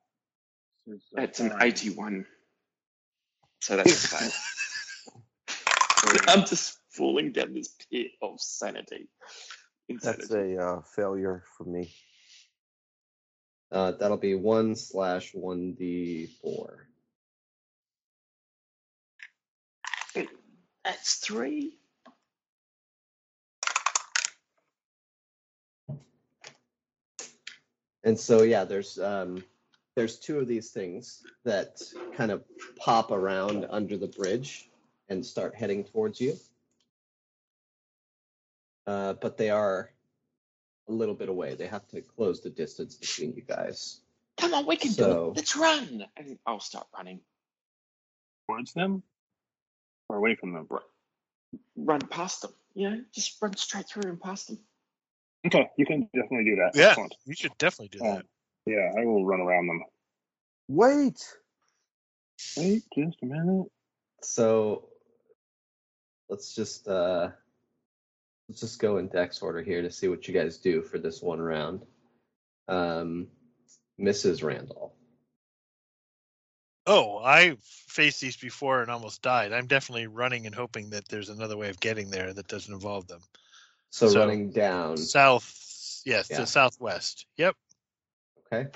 This 0.87 0.97
is 1.03 1.09
a 1.13 1.17
That's 1.17 1.41
an 1.41 1.51
fine. 1.51 1.63
81. 1.63 2.27
So 3.61 3.77
that's 3.77 4.07
fine. 4.13 4.31
I'm 6.29 6.45
just 6.47 6.79
falling 6.91 7.33
down 7.33 7.53
this 7.55 7.75
pit 7.91 8.13
of 8.23 8.41
sanity. 8.41 9.09
That's 9.89 10.31
a 10.31 10.57
uh, 10.57 10.83
failure 10.83 11.43
for 11.57 11.65
me. 11.65 11.93
Uh, 13.73 13.93
that'll 13.93 14.17
be 14.17 14.35
one 14.35 14.77
slash 14.77 15.35
one 15.35 15.73
d 15.73 16.27
four. 16.41 16.87
That's 20.85 21.17
three. 21.17 21.79
And 28.05 28.19
so 28.19 28.43
yeah, 28.43 28.63
there's 28.63 29.01
um, 29.01 29.43
there's 29.97 30.21
two 30.21 30.39
of 30.39 30.47
these 30.47 30.71
things 30.71 31.25
that 31.45 31.83
kind 32.17 32.31
of 32.31 32.45
pop 32.77 33.11
around 33.11 33.67
under 33.69 33.97
the 33.97 34.07
bridge 34.07 34.71
and 35.09 35.27
start 35.27 35.57
heading 35.57 35.83
towards 35.83 36.21
you. 36.21 36.37
Uh, 38.87 39.15
but 39.15 39.37
they 39.37 39.51
are 39.51 39.91
a 40.89 40.93
little 40.93 41.15
bit 41.15 41.29
away. 41.29 41.55
They 41.55 41.67
have 41.67 41.87
to 41.89 42.01
close 42.01 42.41
the 42.41 42.51
distance 42.51 42.95
between 42.95 43.35
you 43.35 43.43
guys. 43.43 44.01
Come 44.37 44.55
on, 44.55 44.67
we 44.67 44.77
can 44.77 44.91
do 44.93 45.03
So- 45.03 45.31
it. 45.31 45.37
Let's 45.37 45.57
run. 45.57 46.07
And 46.17 46.39
I'll 46.47 46.61
start 46.61 46.87
running. 46.97 47.21
Towards 48.49 48.73
them? 48.73 49.03
Or 50.09 50.17
away 50.17 50.37
from 50.37 50.53
them? 50.53 50.69
Run 51.77 52.01
past 52.01 52.43
them. 52.43 52.53
You 52.75 52.91
know, 52.91 53.05
just 53.13 53.41
run 53.43 53.57
straight 53.57 53.89
through 53.89 54.09
and 54.11 54.21
past 54.21 54.49
them. 54.49 54.59
Okay, 55.47 55.71
you 55.77 55.87
can 55.87 56.03
definitely 56.15 56.45
do 56.45 56.57
that. 56.57 56.73
yeah, 56.75 56.89
Excellent. 56.89 57.15
you 57.25 57.35
should 57.35 57.57
definitely 57.59 57.89
do 57.89 57.99
that. 58.01 58.27
Yeah, 58.67 58.93
I 59.01 59.05
will 59.05 59.25
run 59.25 59.41
around 59.41 59.69
them. 59.69 59.83
Wait. 60.69 61.19
Wait 62.57 62.83
just 62.97 63.23
a 63.23 63.27
minute. 63.27 63.67
So 64.23 64.89
let's 66.29 66.55
just 66.55 66.87
uh, 66.89 67.31
let's 68.49 68.61
just 68.61 68.79
go 68.81 68.99
in 68.99 69.09
dex 69.09 69.43
order 69.43 69.63
here 69.63 69.83
to 69.83 69.91
see 69.91 70.09
what 70.09 70.27
you 70.29 70.35
guys 70.35 70.59
do 70.59 70.83
for 70.83 70.99
this 70.99 71.21
one 71.23 71.41
round. 71.41 71.85
Um, 72.69 73.29
Mrs. 74.01 74.43
Randall. 74.43 74.95
Oh, 76.87 77.19
I 77.19 77.57
faced 77.63 78.21
these 78.21 78.37
before 78.37 78.83
and 78.83 78.91
almost 78.91 79.21
died. 79.23 79.53
I'm 79.53 79.67
definitely 79.67 80.07
running 80.07 80.47
and 80.47 80.55
hoping 80.55 80.91
that 80.91 81.09
there's 81.09 81.31
another 81.31 81.57
way 81.57 81.69
of 81.69 81.81
getting 81.81 82.11
there 82.11 82.33
that 82.33 82.47
doesn't 82.47 82.73
involve 82.73 83.09
them. 83.09 83.21
So, 83.91 84.09
So- 84.09 84.21
running 84.21 84.51
down. 84.51 84.97
South, 84.97 86.03
yes, 86.05 86.31
Yeah. 86.31 86.39
to 86.39 86.47
southwest. 86.47 87.27
Yep. 87.37 87.57
Okay. 88.53 88.71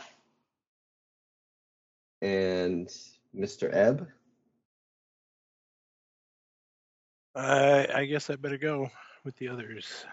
And 2.22 2.88
Mr. 3.34 3.72
Ebb. 3.72 4.08
I 7.34 7.86
I 7.94 8.04
guess 8.06 8.28
I 8.28 8.34
better 8.36 8.58
go 8.58 8.90
with 9.24 9.36
the 9.36 9.48
others. 9.48 10.04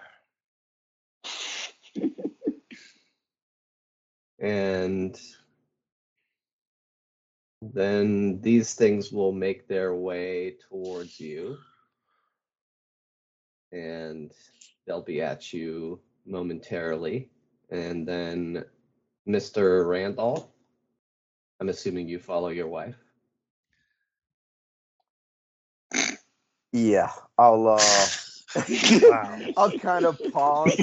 And 4.39 5.19
then 7.61 8.39
these 8.41 8.75
things 8.75 9.11
will 9.11 9.31
make 9.31 9.67
their 9.67 9.95
way 9.95 10.55
towards 10.69 11.19
you. 11.19 11.57
And 13.71 14.31
they'll 14.85 15.01
be 15.01 15.21
at 15.21 15.53
you 15.53 15.99
momentarily. 16.25 17.29
And 17.69 18.07
then 18.07 18.63
Mr. 19.27 19.87
Randolph, 19.87 20.47
I'm 21.59 21.69
assuming 21.69 22.07
you 22.07 22.19
follow 22.19 22.49
your 22.49 22.67
wife. 22.67 22.95
Yeah, 26.73 27.11
I'll. 27.37 27.67
uh 27.69 27.79
Wow. 29.09 29.39
I'll 29.57 29.71
kind 29.71 30.05
of 30.05 30.17
pause, 30.31 30.75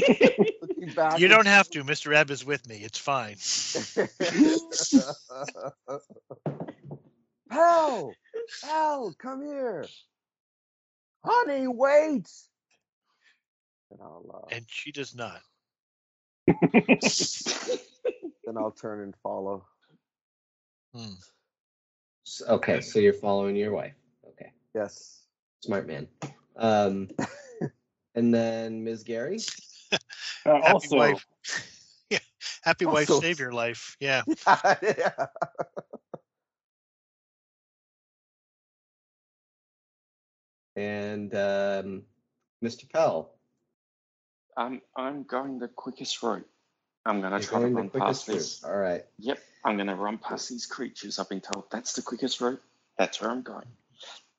back. 0.94 1.18
You 1.18 1.28
don't 1.28 1.46
have 1.46 1.68
to. 1.70 1.82
Mr. 1.84 2.14
Ebb 2.14 2.30
is 2.30 2.44
with 2.44 2.68
me. 2.68 2.76
It's 2.76 2.98
fine. 2.98 3.36
Pal, 7.50 8.14
Pal, 8.62 9.14
come 9.18 9.44
here. 9.44 9.86
Honey, 11.24 11.66
wait. 11.68 12.28
And 13.90 14.00
I'll 14.02 14.44
uh, 14.50 14.54
And 14.54 14.64
she 14.68 14.92
does 14.92 15.14
not. 15.14 15.40
then 16.46 16.56
I'll 18.56 18.70
turn 18.72 19.00
and 19.02 19.14
follow. 19.22 19.64
Hmm. 20.94 21.12
S- 22.26 22.42
Okay, 22.48 22.80
so 22.80 22.98
you're 22.98 23.12
following 23.12 23.56
your 23.56 23.72
wife. 23.72 23.94
Okay, 24.28 24.52
Yes. 24.74 25.22
smart 25.60 25.86
man. 25.86 26.08
Um, 26.56 27.10
and 28.14 28.32
then 28.32 28.84
Ms. 28.84 29.04
Gary. 29.04 29.40
Uh, 30.46 30.60
Happy 30.60 30.72
also, 30.72 30.96
wife. 30.96 31.26
yeah. 32.10 32.18
Happy 32.62 32.84
wife 32.84 33.08
save 33.08 33.38
your 33.38 33.52
life. 33.52 33.96
Yeah. 34.00 34.22
yeah. 34.82 35.26
and 40.76 41.34
um, 41.34 42.02
Mr. 42.62 42.90
Pell. 42.92 43.30
I'm 44.56 44.80
I'm 44.96 45.24
going 45.24 45.58
the 45.58 45.68
quickest 45.68 46.22
route. 46.22 46.46
I'm 47.04 47.20
gonna 47.20 47.36
You're 47.36 47.44
try 47.44 47.60
to 47.60 47.68
run 47.68 47.90
past 47.90 48.26
quickest 48.26 48.62
this. 48.62 48.64
All 48.64 48.76
right. 48.76 49.04
Yep, 49.18 49.38
I'm 49.64 49.76
gonna 49.76 49.96
run 49.96 50.18
past 50.18 50.48
these 50.48 50.66
creatures. 50.66 51.18
I've 51.18 51.28
been 51.28 51.40
told 51.40 51.66
that's 51.70 51.94
the 51.94 52.02
quickest 52.02 52.40
route. 52.40 52.62
That's 52.96 53.20
where 53.20 53.30
I'm 53.30 53.42
going. 53.42 53.66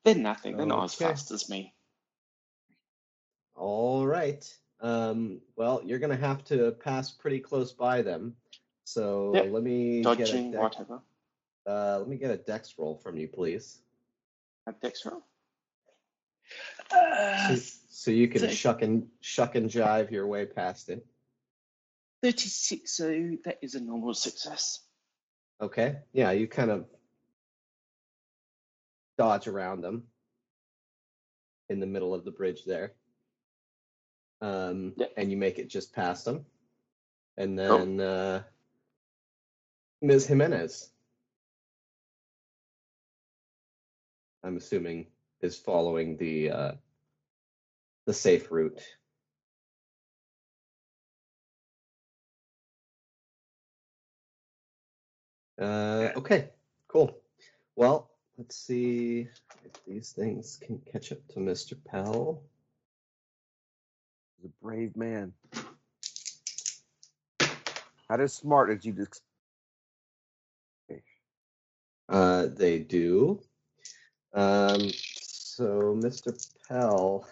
They're 0.04 0.16
nothing. 0.16 0.58
They're 0.58 0.66
not 0.66 0.86
as 0.86 0.96
fast 0.96 1.32
as 1.32 1.50
me. 1.50 1.74
All 3.56 4.06
right. 4.06 4.46
Um, 4.82 5.42
well, 5.56 5.82
you're 5.86 6.00
gonna 6.00 6.16
have 6.18 6.44
to 6.46 6.72
pass 6.72 7.12
pretty 7.12 7.40
close 7.40 7.72
by 7.72 8.02
them. 8.02 8.36
So 8.84 9.34
Yep. 9.34 9.52
let 9.52 9.64
me 9.64 10.02
get 10.04 10.12
a 10.12 10.16
Dodging, 10.18 10.52
dex, 10.52 10.62
whatever. 10.62 11.02
uh, 11.66 12.00
let 12.00 12.08
me 12.08 12.18
get 12.18 12.32
a 12.32 12.38
dex 12.38 12.78
roll 12.78 12.98
from 12.98 13.18
you, 13.18 13.28
please. 13.28 13.82
A 14.68 14.74
dex 14.74 15.06
roll. 15.06 15.24
So, 16.92 16.98
Uh, 16.98 17.56
so 17.90 18.12
you 18.12 18.28
can 18.28 18.42
so- 18.42 18.50
shuck 18.50 18.82
and 18.82 19.10
shuck 19.22 19.56
and 19.56 19.70
jive 19.70 20.12
your 20.12 20.28
way 20.28 20.46
past 20.46 20.90
it. 20.90 21.06
36, 22.22 22.92
so 22.96 23.38
that 23.44 23.58
is 23.64 23.76
a 23.76 23.80
normal 23.80 24.14
success. 24.14 24.82
Okay. 25.62 26.02
Yeah, 26.12 26.32
you 26.32 26.48
kind 26.48 26.70
of 26.72 26.88
dodge 29.18 29.48
around 29.48 29.82
them 29.82 30.08
in 31.70 31.80
the 31.80 31.86
middle 31.88 32.14
of 32.14 32.26
the 32.26 32.32
bridge 32.32 32.66
there. 32.66 32.94
Um, 34.46 34.94
Yep. 34.98 35.14
and 35.18 35.32
you 35.32 35.38
make 35.38 35.58
it 35.58 35.70
just 35.70 35.94
past 35.94 36.24
them. 36.26 36.46
And 37.38 37.58
Cool. 37.58 37.78
then 37.80 38.00
uh, 38.00 38.44
Ms. 40.02 40.28
Jimenez, 40.28 40.92
I'm 44.44 44.58
assuming, 44.58 45.08
is 45.42 45.58
following 45.58 46.18
the 46.18 46.52
uh, 46.52 46.72
the 48.06 48.14
safe 48.14 48.52
route. 48.52 48.82
Uh, 55.60 56.10
okay, 56.18 56.50
cool. 56.88 57.18
Well, 57.76 58.12
let's 58.38 58.56
see 58.58 59.28
if 59.64 59.86
these 59.88 60.12
things 60.12 60.58
can 60.62 60.80
catch 60.92 61.12
up 61.12 61.26
to 61.30 61.40
Mr. 61.40 61.76
Pell. 61.86 62.44
He's 64.42 64.50
a 64.50 64.66
brave 64.66 64.96
man. 64.96 65.34
Not 68.10 68.20
as 68.22 68.34
smart 68.34 68.70
as 68.70 68.86
you'd. 68.86 69.08
Uh, 72.08 72.48
they 72.56 72.80
do. 72.80 73.42
Um, 74.34 74.92
so, 75.22 75.96
Mr. 75.98 76.36
Pell, 76.68 77.28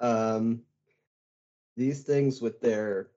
um, 0.00 0.62
these 1.76 2.02
things 2.02 2.40
with 2.40 2.60
their 2.60 3.08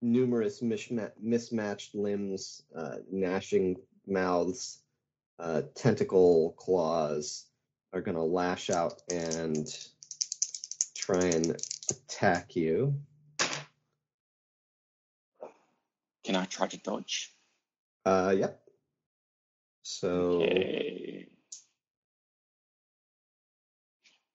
numerous 0.00 0.62
mismatched 0.62 1.94
limbs, 1.94 2.62
uh, 2.76 2.96
gnashing 3.10 3.76
mouths, 4.06 4.80
uh, 5.38 5.62
tentacle 5.74 6.54
claws 6.56 7.46
are 7.92 8.00
going 8.00 8.16
to 8.16 8.22
lash 8.22 8.70
out 8.70 9.02
and 9.12 9.68
try 10.94 11.20
and 11.26 11.56
attack 11.96 12.56
you. 12.56 12.94
Can 16.24 16.36
I 16.36 16.44
try 16.44 16.66
to 16.68 16.76
dodge? 16.78 17.32
Uh, 18.04 18.34
yep. 18.36 18.60
So, 19.82 20.42
Okay. 20.42 21.28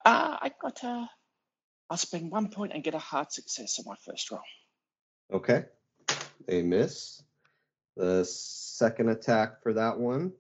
Uh, 0.06 0.38
I 0.42 0.52
got 0.62 0.84
a. 0.84 1.10
I'll 1.90 1.98
spend 1.98 2.32
one 2.32 2.50
point 2.50 2.74
and 2.74 2.84
get 2.84 2.94
a 2.94 3.00
hard 3.00 3.32
success 3.32 3.80
on 3.80 3.86
my 3.88 3.96
first 4.06 4.30
roll. 4.32 4.42
Okay. 5.34 5.66
They 6.48 6.62
miss. 6.62 7.24
The 7.96 8.24
second 8.26 9.10
attack 9.10 9.64
for 9.64 9.74
that 9.74 9.98
one 9.98 10.34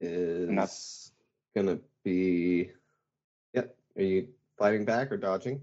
is 0.00 0.48
that's- 0.48 1.10
going 1.54 1.66
to 1.68 1.80
be. 2.02 2.70
Yep. 3.54 3.76
Are 3.96 4.02
you 4.02 4.28
fighting 4.58 4.84
back 4.84 5.12
or 5.12 5.16
dodging? 5.16 5.60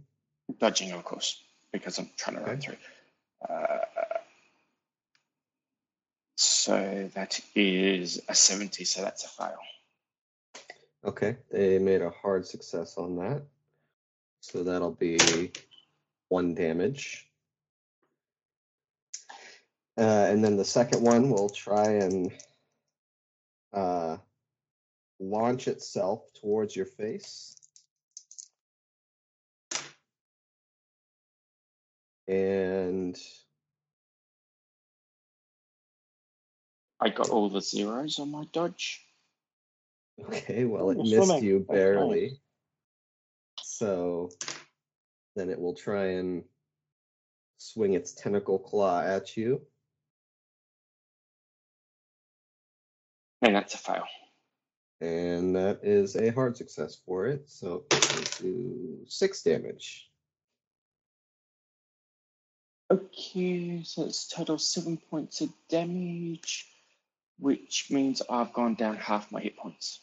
Dodging, 0.59 0.91
of 0.91 1.03
course, 1.03 1.41
because 1.71 1.97
I'm 1.97 2.09
trying 2.17 2.37
to 2.37 2.43
run 2.43 2.59
through. 2.59 2.77
Uh, 3.47 3.77
so 6.35 7.09
that 7.13 7.39
is 7.55 8.21
a 8.27 8.35
70, 8.35 8.83
so 8.83 9.01
that's 9.01 9.25
a 9.25 9.27
fail. 9.27 9.57
Okay. 11.03 11.37
They 11.51 11.79
made 11.79 12.01
a 12.01 12.11
hard 12.11 12.45
success 12.45 12.97
on 12.97 13.15
that. 13.17 13.43
So 14.41 14.63
that'll 14.63 14.91
be 14.91 15.51
one 16.29 16.55
damage. 16.55 17.27
Uh, 19.97 20.01
and 20.01 20.43
then 20.43 20.57
the 20.57 20.65
second 20.65 21.03
one 21.03 21.29
will 21.29 21.49
try 21.49 21.85
and 21.85 22.31
uh, 23.73 24.17
launch 25.19 25.67
itself 25.67 26.31
towards 26.41 26.75
your 26.75 26.85
face. 26.85 27.55
And 32.27 33.17
I 36.99 37.10
got 37.10 37.29
all 37.29 37.49
the 37.49 37.62
zeros 37.62 38.19
on 38.19 38.31
my 38.31 38.45
dodge. 38.53 39.03
okay, 40.23 40.65
well, 40.65 40.91
it 40.91 40.97
missed 40.97 41.27
swimming. 41.27 41.43
you 41.43 41.65
barely. 41.67 42.39
So 43.63 44.29
then 45.36 45.49
it 45.49 45.60
will 45.60 45.73
try 45.73 46.05
and 46.12 46.43
swing 47.57 47.93
its 47.93 48.13
tentacle 48.13 48.60
claw 48.60 49.01
at 49.01 49.36
you. 49.36 49.62
And 53.41 53.55
that's 53.55 53.73
a 53.73 53.77
fail. 53.79 54.03
And 54.99 55.55
that 55.55 55.79
is 55.81 56.15
a 56.15 56.29
hard 56.29 56.55
success 56.55 56.95
for 57.03 57.25
it. 57.25 57.49
So 57.49 57.86
do 58.39 58.99
six 59.07 59.41
damage. 59.41 60.11
Okay, 62.91 63.84
so 63.84 64.04
it's 64.04 64.27
total 64.27 64.58
seven 64.58 64.97
points 64.97 65.39
of 65.39 65.49
damage, 65.69 66.67
which 67.39 67.88
means 67.89 68.21
I've 68.30 68.51
gone 68.51 68.75
down 68.75 68.97
half 68.97 69.32
my 69.32 69.39
hit 69.39 69.56
points. 69.56 70.01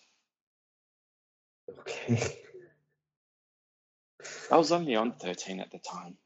Okay. 1.80 2.38
I 4.50 4.56
was 4.56 4.72
only 4.72 4.96
on 4.96 5.12
13 5.12 5.60
at 5.60 5.70
the 5.70 5.78
time. 5.78 6.16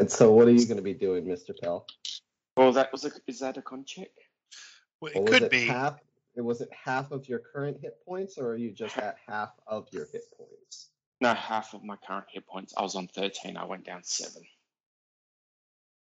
And 0.00 0.10
so 0.10 0.32
what 0.32 0.48
are 0.48 0.52
you 0.52 0.66
going 0.66 0.78
to 0.78 0.82
be 0.82 0.92
doing, 0.92 1.26
Mr. 1.26 1.56
Pell? 1.56 1.86
Well, 2.56 2.72
that 2.72 2.90
was 2.90 3.04
a, 3.04 3.12
is 3.28 3.38
that 3.38 3.56
a 3.56 3.62
con 3.62 3.84
check? 3.84 4.10
Well, 5.00 5.12
Or 5.14 5.20
it 5.20 5.22
was 5.22 5.32
could 5.32 5.42
it 5.44 5.50
be. 5.52 5.64
half 5.64 6.00
was 6.34 6.60
it 6.60 6.70
half 6.84 7.12
of 7.12 7.28
your 7.28 7.38
current 7.38 7.78
hit 7.80 7.98
points 8.04 8.36
or 8.36 8.48
are 8.48 8.56
you 8.56 8.72
just 8.72 8.98
at 8.98 9.16
half 9.28 9.50
of 9.68 9.86
your 9.92 10.06
hit 10.12 10.24
points? 10.36 10.88
No, 11.20 11.32
half 11.34 11.72
of 11.74 11.82
my 11.82 11.96
current 11.96 12.26
hit 12.30 12.46
points. 12.46 12.74
I 12.76 12.82
was 12.82 12.94
on 12.94 13.08
13, 13.08 13.56
I 13.56 13.64
went 13.64 13.84
down 13.86 14.02
seven. 14.04 14.42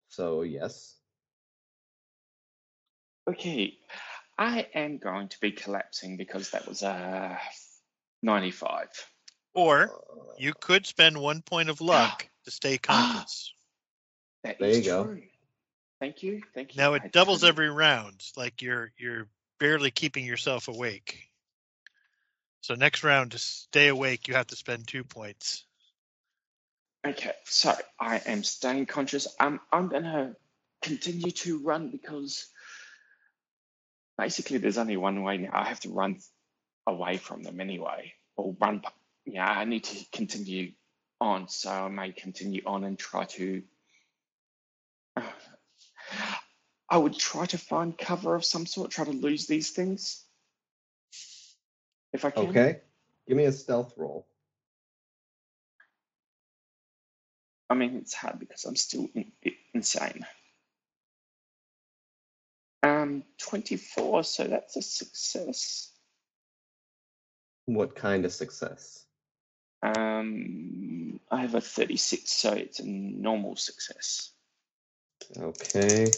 So 0.10 0.42
yes. 0.42 0.96
Okay, 3.30 3.78
I 4.38 4.68
am 4.74 4.98
going 4.98 5.30
to 5.30 5.40
be 5.40 5.52
collapsing 5.52 6.18
because 6.18 6.50
that 6.52 6.68
was 6.68 6.82
a 6.84 7.40
95. 8.22 8.88
Or 9.54 9.84
Uh, 9.84 10.34
you 10.38 10.54
could 10.60 10.86
spend 10.86 11.18
one 11.18 11.42
point 11.42 11.70
of 11.70 11.80
luck 11.80 12.28
to 12.46 12.52
stay 12.52 12.78
conscious. 12.78 13.54
That 14.44 14.60
There 14.60 14.70
is 14.70 14.80
you 14.80 14.84
go. 14.84 15.04
true. 15.06 15.22
Thank 16.02 16.22
you, 16.22 16.42
thank 16.54 16.76
you. 16.76 16.82
Now 16.82 16.94
I 16.94 16.98
it 16.98 17.12
doubles 17.14 17.42
totally- 17.42 17.50
every 17.50 17.70
round. 17.70 18.22
Like 18.36 18.62
you're 18.62 18.92
you're 18.98 19.30
barely 19.60 19.90
keeping 19.92 20.26
yourself 20.26 20.68
awake. 20.68 21.30
So 22.64 22.76
next 22.76 23.04
round 23.04 23.34
to 23.34 23.40
stay 23.40 23.90
awake, 23.90 24.30
you 24.30 24.36
have 24.36 24.48
to 24.48 24.56
spend 24.56 24.88
two 24.88 25.04
points. 25.04 25.66
Okay, 27.06 27.34
so 27.44 27.76
I 28.00 28.22
am 28.26 28.42
staying 28.46 28.86
conscious. 28.86 29.28
I'm 29.38 29.60
I'm 29.70 29.90
gonna 29.90 30.38
continue 30.82 31.32
to 31.32 31.60
run 31.60 31.90
because 31.90 32.48
basically 34.18 34.60
there's 34.60 34.78
only 34.78 34.96
one 34.96 35.24
way 35.24 35.40
now. 35.40 35.50
I 35.52 35.66
have 35.66 35.82
to 35.82 35.90
run 35.90 36.22
away 36.88 37.18
from 37.18 37.44
them 37.44 37.60
anyway, 37.60 38.14
or 38.38 38.56
run. 38.58 38.82
Yeah, 39.26 39.46
I 39.46 39.66
need 39.66 39.84
to 39.84 40.06
continue 40.14 40.72
on, 41.20 41.50
so 41.50 41.70
I 41.70 41.90
may 41.90 42.14
continue 42.14 42.62
on 42.66 42.86
and 42.86 42.98
try 42.98 43.26
to. 43.26 43.62
Uh, 45.18 45.32
I 46.90 46.98
would 46.98 47.18
try 47.18 47.46
to 47.48 47.58
find 47.58 47.98
cover 47.98 48.36
of 48.36 48.46
some 48.46 48.66
sort, 48.66 48.92
try 48.92 49.04
to 49.04 49.12
lose 49.12 49.48
these 49.48 49.72
things 49.72 50.23
if 52.14 52.24
I 52.26 52.30
can. 52.30 52.50
Okay. 52.50 52.80
Give 53.28 53.38
me 53.38 53.46
a 53.46 53.52
stealth 53.52 53.94
roll. 53.98 54.28
I 57.70 57.76
mean, 57.76 57.96
it's 57.98 58.14
hard 58.14 58.40
because 58.40 58.66
I'm 58.66 58.76
still 58.76 59.10
in, 59.16 59.32
insane. 59.74 60.26
Um, 62.84 63.24
24, 63.40 64.24
so 64.26 64.44
that's 64.44 64.76
a 64.76 64.82
success. 64.82 65.90
What 67.66 67.96
kind 67.96 68.26
of 68.26 68.34
success? 68.34 69.06
Um, 69.82 71.20
I 71.32 71.42
have 71.42 71.56
a 71.56 71.62
36, 71.62 72.32
so 72.32 72.52
it's 72.52 72.80
a 72.80 72.86
normal 72.86 73.56
success. 73.56 74.32
Okay. 75.38 76.12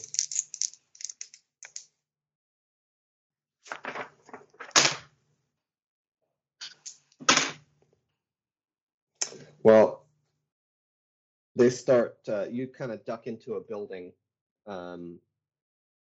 Well, 9.66 10.05
they 11.55 11.72
start, 11.72 12.20
uh, 12.30 12.45
you 12.51 12.68
kind 12.68 12.91
of 12.91 13.03
duck 13.03 13.26
into 13.26 13.55
a 13.55 13.61
building, 13.61 14.13
um, 14.68 15.18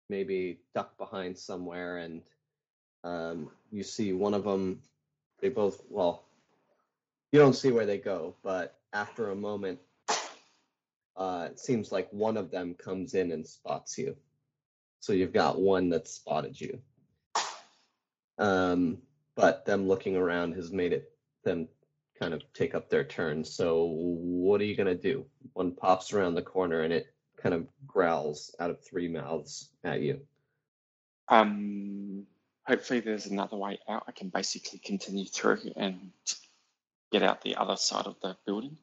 maybe 0.07 0.61
duck 0.73 0.97
behind 0.97 1.37
somewhere, 1.37 1.97
and 1.97 2.21
um, 3.03 3.49
you 3.69 3.83
see 3.83 4.13
one 4.13 4.33
of 4.33 4.45
them, 4.45 4.81
they 5.41 5.49
both, 5.49 5.83
well, 5.89 6.23
you 7.33 7.39
don't 7.39 7.51
see 7.51 7.73
where 7.73 7.85
they 7.85 7.97
go, 7.97 8.35
but 8.41 8.79
after 8.93 9.31
a 9.31 9.35
moment, 9.35 9.79
uh, 11.17 11.49
it 11.51 11.59
seems 11.59 11.91
like 11.91 12.07
one 12.11 12.37
of 12.37 12.51
them 12.51 12.73
comes 12.75 13.15
in 13.15 13.33
and 13.33 13.45
spots 13.45 13.97
you. 13.97 14.15
So 15.01 15.11
you've 15.11 15.33
got 15.33 15.59
one 15.59 15.89
that 15.89 16.07
spotted 16.07 16.61
you. 16.61 16.79
Um, 18.37 18.99
but 19.35 19.65
them 19.65 19.89
looking 19.89 20.15
around 20.15 20.53
has 20.53 20.71
made 20.71 20.93
it 20.93 21.11
them 21.43 21.67
kind 22.21 22.35
of 22.35 22.43
take 22.53 22.75
up 22.75 22.87
their 22.87 23.03
turn. 23.03 23.43
So 23.43 23.85
what 23.85 24.61
are 24.61 24.65
you 24.65 24.75
gonna 24.75 24.93
do? 24.93 25.25
One 25.53 25.71
pops 25.71 26.13
around 26.13 26.35
the 26.35 26.43
corner 26.43 26.81
and 26.81 26.93
it 26.93 27.07
kind 27.41 27.55
of 27.55 27.65
growls 27.87 28.55
out 28.59 28.69
of 28.69 28.83
three 28.83 29.07
mouths 29.07 29.69
at 29.83 30.01
you. 30.01 30.21
Um, 31.27 32.27
hopefully 32.67 32.99
there's 32.99 33.25
another 33.25 33.57
way 33.57 33.79
out. 33.89 34.03
I 34.07 34.11
can 34.11 34.29
basically 34.29 34.77
continue 34.77 35.25
through 35.25 35.71
and 35.75 36.11
get 37.11 37.23
out 37.23 37.41
the 37.41 37.55
other 37.55 37.75
side 37.75 38.05
of 38.05 38.17
the 38.21 38.37
building, 38.45 38.77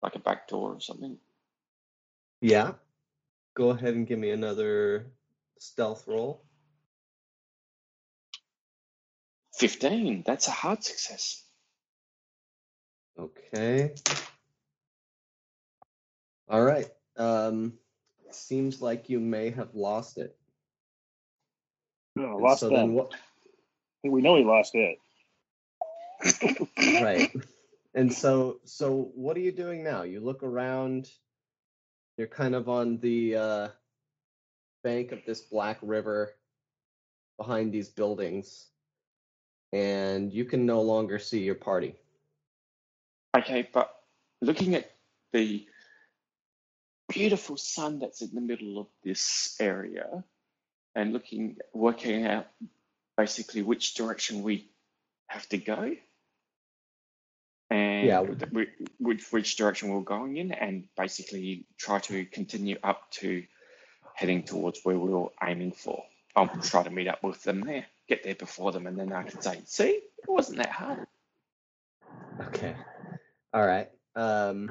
like 0.00 0.14
a 0.14 0.20
back 0.20 0.46
door 0.46 0.74
or 0.74 0.80
something. 0.80 1.18
Yeah. 2.40 2.74
Go 3.54 3.70
ahead 3.70 3.94
and 3.94 4.06
give 4.06 4.18
me 4.20 4.30
another 4.30 5.10
stealth 5.58 6.06
roll. 6.06 6.44
15. 9.54 10.22
That's 10.24 10.46
a 10.46 10.52
hard 10.52 10.84
success. 10.84 11.42
Okay. 13.20 13.94
All 16.48 16.62
right. 16.62 16.88
Um, 17.16 17.74
seems 18.30 18.80
like 18.80 19.10
you 19.10 19.20
may 19.20 19.50
have 19.50 19.74
lost 19.74 20.16
it. 20.16 20.36
No, 22.16 22.36
lost 22.36 22.60
so 22.60 22.70
that. 22.70 22.86
what? 22.88 23.12
We 24.02 24.22
know 24.22 24.36
he 24.36 24.44
lost 24.44 24.74
it. 24.74 24.98
Right. 26.78 27.30
And 27.92 28.12
so, 28.12 28.60
so 28.64 29.10
what 29.16 29.36
are 29.36 29.40
you 29.40 29.50
doing 29.50 29.82
now? 29.82 30.02
You 30.02 30.20
look 30.20 30.44
around. 30.44 31.10
You're 32.16 32.28
kind 32.28 32.54
of 32.54 32.68
on 32.68 32.98
the 32.98 33.34
uh, 33.34 33.68
bank 34.84 35.10
of 35.10 35.24
this 35.26 35.40
black 35.40 35.78
river, 35.82 36.32
behind 37.36 37.72
these 37.72 37.88
buildings, 37.88 38.68
and 39.72 40.32
you 40.32 40.44
can 40.44 40.66
no 40.66 40.82
longer 40.82 41.18
see 41.18 41.40
your 41.40 41.56
party. 41.56 41.96
Okay, 43.36 43.68
but 43.72 43.94
looking 44.40 44.74
at 44.74 44.90
the 45.32 45.66
beautiful 47.08 47.56
sun 47.56 47.98
that's 47.98 48.22
in 48.22 48.30
the 48.34 48.40
middle 48.40 48.78
of 48.78 48.86
this 49.04 49.56
area 49.60 50.24
and 50.94 51.12
looking, 51.12 51.56
working 51.72 52.26
out 52.26 52.46
basically 53.16 53.62
which 53.62 53.94
direction 53.94 54.42
we 54.42 54.68
have 55.28 55.48
to 55.48 55.58
go 55.58 55.94
and 57.70 58.06
Yeah. 58.08 58.22
whi- 58.22 58.66
which, 58.98 59.30
which 59.30 59.56
direction 59.56 59.90
we're 59.90 60.00
going 60.00 60.36
in 60.36 60.50
and 60.52 60.88
basically 60.96 61.66
try 61.78 62.00
to 62.00 62.24
continue 62.26 62.78
up 62.82 63.10
to 63.12 63.44
heading 64.14 64.42
towards 64.42 64.80
where 64.84 64.98
we 64.98 65.10
were 65.10 65.28
aiming 65.42 65.72
for. 65.72 66.04
I'll 66.34 66.48
try 66.62 66.82
to 66.82 66.90
meet 66.90 67.08
up 67.08 67.22
with 67.22 67.42
them 67.44 67.60
there, 67.60 67.86
get 68.08 68.24
there 68.24 68.34
before 68.34 68.72
them, 68.72 68.86
and 68.86 68.98
then 68.98 69.12
I 69.12 69.22
can 69.22 69.40
say, 69.40 69.62
see, 69.66 69.90
it 69.90 70.28
wasn't 70.28 70.58
that 70.58 70.70
hard. 70.70 71.06
Okay. 72.40 72.74
All 73.52 73.66
right. 73.66 73.88
Um. 74.14 74.70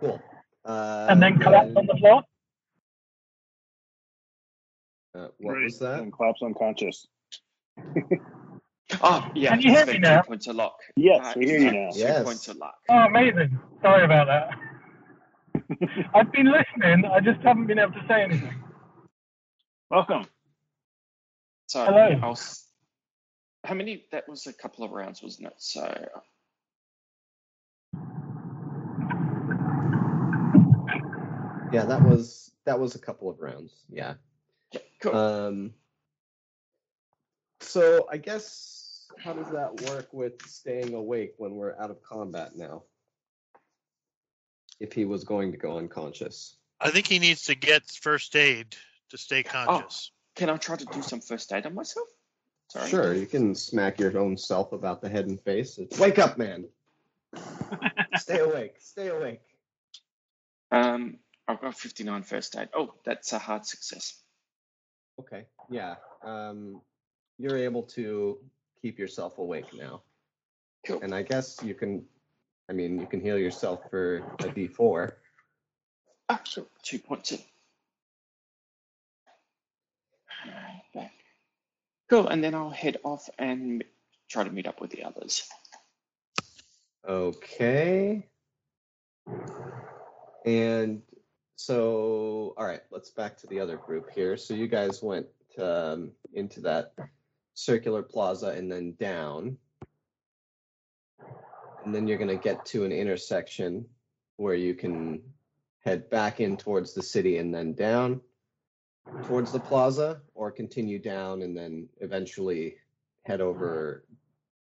Cool. 0.00 0.20
Uh, 0.64 1.06
and 1.10 1.22
then 1.22 1.38
collapse 1.38 1.70
on 1.76 1.86
the 1.86 1.96
floor. 1.98 2.22
Uh, 5.14 5.28
what 5.38 5.54
Right, 5.54 5.64
was 5.64 5.78
that? 5.78 6.00
And 6.00 6.12
collapse 6.12 6.42
unconscious. 6.42 7.06
Oh, 9.02 9.30
yeah. 9.34 9.50
Can 9.50 9.60
you 9.62 9.70
hear 9.70 9.86
me 9.86 9.94
got 9.94 10.00
now? 10.02 10.20
Two 10.22 10.26
points 10.28 10.46
of 10.46 10.56
luck. 10.56 10.78
Yes, 10.96 11.20
Uh, 11.24 11.32
we 11.36 11.46
hear 11.46 11.58
you 11.58 11.64
got 11.66 11.74
now. 11.74 11.90
Two 11.92 11.98
Yes. 12.00 12.24
points 12.24 12.48
of 12.48 12.56
luck. 12.56 12.74
Oh, 12.88 12.98
amazing. 12.98 13.58
Sorry 13.82 14.04
about 14.04 14.26
that. 14.26 14.50
I've 16.14 16.30
been 16.32 16.52
listening. 16.52 17.04
I 17.06 17.20
just 17.20 17.40
haven't 17.40 17.66
been 17.66 17.78
able 17.78 17.92
to 17.92 18.04
say 18.08 18.22
anything. 18.22 18.62
Welcome. 19.90 20.26
So 21.68 21.84
Hello. 21.84 22.18
I'll, 22.22 22.38
how 23.64 23.74
many? 23.74 24.04
That 24.12 24.28
was 24.28 24.46
a 24.46 24.52
couple 24.52 24.84
of 24.84 24.90
rounds, 24.92 25.22
wasn't 25.22 25.48
it? 25.48 25.54
So 25.58 26.08
Yeah, 31.76 31.84
that 31.84 32.02
was 32.02 32.50
that 32.64 32.80
was 32.80 32.94
a 32.94 32.98
couple 32.98 33.28
of 33.28 33.38
rounds. 33.38 33.84
Yeah. 33.90 34.14
yeah, 34.72 34.80
cool. 35.02 35.14
Um. 35.14 35.74
So 37.60 38.06
I 38.10 38.16
guess 38.16 39.08
how 39.22 39.34
does 39.34 39.50
that 39.50 39.82
work 39.90 40.08
with 40.12 40.40
staying 40.46 40.94
awake 40.94 41.34
when 41.36 41.54
we're 41.54 41.76
out 41.78 41.90
of 41.90 42.02
combat 42.02 42.56
now? 42.56 42.84
If 44.80 44.94
he 44.94 45.04
was 45.04 45.24
going 45.24 45.52
to 45.52 45.58
go 45.58 45.76
unconscious. 45.76 46.56
I 46.80 46.90
think 46.90 47.06
he 47.06 47.18
needs 47.18 47.44
to 47.44 47.54
get 47.54 47.82
first 47.90 48.34
aid 48.36 48.74
to 49.10 49.18
stay 49.18 49.44
Oh. 49.46 49.50
conscious. 49.50 50.12
Can 50.34 50.48
I 50.48 50.56
try 50.56 50.76
to 50.76 50.84
do 50.86 51.02
some 51.02 51.20
first 51.20 51.52
aid 51.52 51.66
on 51.66 51.74
myself? 51.74 52.08
Sorry. 52.68 52.88
Sure, 52.88 53.14
you 53.14 53.26
can 53.26 53.54
smack 53.54 54.00
your 54.00 54.18
own 54.18 54.38
self 54.38 54.72
about 54.72 55.02
the 55.02 55.08
head 55.10 55.26
and 55.26 55.40
face. 55.40 55.76
It's, 55.78 55.98
Wake 55.98 56.18
up, 56.18 56.38
man. 56.38 56.68
stay 58.16 58.38
awake. 58.40 58.76
Stay 58.80 59.08
awake. 59.08 59.40
Um, 60.70 61.18
I've 61.48 61.60
got 61.60 61.78
59 61.78 62.22
first 62.22 62.56
aid. 62.56 62.68
Oh, 62.74 62.94
that's 63.04 63.32
a 63.32 63.38
hard 63.38 63.66
success. 63.66 64.20
Okay. 65.20 65.46
Yeah. 65.70 65.94
Um, 66.24 66.80
you're 67.38 67.56
able 67.56 67.82
to 67.82 68.38
keep 68.82 68.98
yourself 68.98 69.38
awake 69.38 69.72
now. 69.74 70.02
Cool. 70.86 71.00
And 71.02 71.14
I 71.14 71.22
guess 71.22 71.58
you 71.62 71.74
can, 71.74 72.04
I 72.68 72.72
mean, 72.72 73.00
you 73.00 73.06
can 73.06 73.20
heal 73.20 73.38
yourself 73.38 73.80
for 73.90 74.18
a 74.40 74.44
d4. 74.44 75.12
Ah, 76.28 76.40
sure. 76.44 76.66
Two 76.82 76.98
points 76.98 77.32
in. 77.32 77.38
Back. 80.94 81.12
Cool, 82.08 82.28
and 82.28 82.42
then 82.42 82.54
I'll 82.54 82.70
head 82.70 82.98
off 83.04 83.28
and 83.38 83.84
try 84.28 84.44
to 84.44 84.50
meet 84.50 84.66
up 84.66 84.80
with 84.80 84.90
the 84.90 85.04
others. 85.04 85.48
Okay. 87.08 88.26
And 90.44 91.02
so, 91.56 92.54
all 92.58 92.66
right, 92.66 92.82
let's 92.90 93.10
back 93.10 93.38
to 93.38 93.46
the 93.46 93.58
other 93.60 93.78
group 93.78 94.10
here. 94.14 94.36
So 94.36 94.52
you 94.52 94.68
guys 94.68 95.02
went 95.02 95.26
um, 95.58 96.12
into 96.34 96.60
that 96.60 96.92
circular 97.54 98.02
plaza 98.02 98.48
and 98.48 98.70
then 98.70 98.94
down. 99.00 99.56
And 101.84 101.94
then 101.94 102.06
you're 102.06 102.18
going 102.18 102.28
to 102.28 102.36
get 102.36 102.66
to 102.66 102.84
an 102.84 102.92
intersection 102.92 103.86
where 104.36 104.54
you 104.54 104.74
can 104.74 105.22
head 105.84 106.10
back 106.10 106.40
in 106.40 106.58
towards 106.58 106.92
the 106.92 107.02
city 107.02 107.38
and 107.38 107.54
then 107.54 107.72
down 107.72 108.20
towards 109.24 109.52
the 109.52 109.60
plaza, 109.60 110.20
or 110.34 110.50
continue 110.50 110.98
down 110.98 111.42
and 111.42 111.56
then 111.56 111.88
eventually 112.00 112.76
head 113.24 113.40
over 113.40 114.04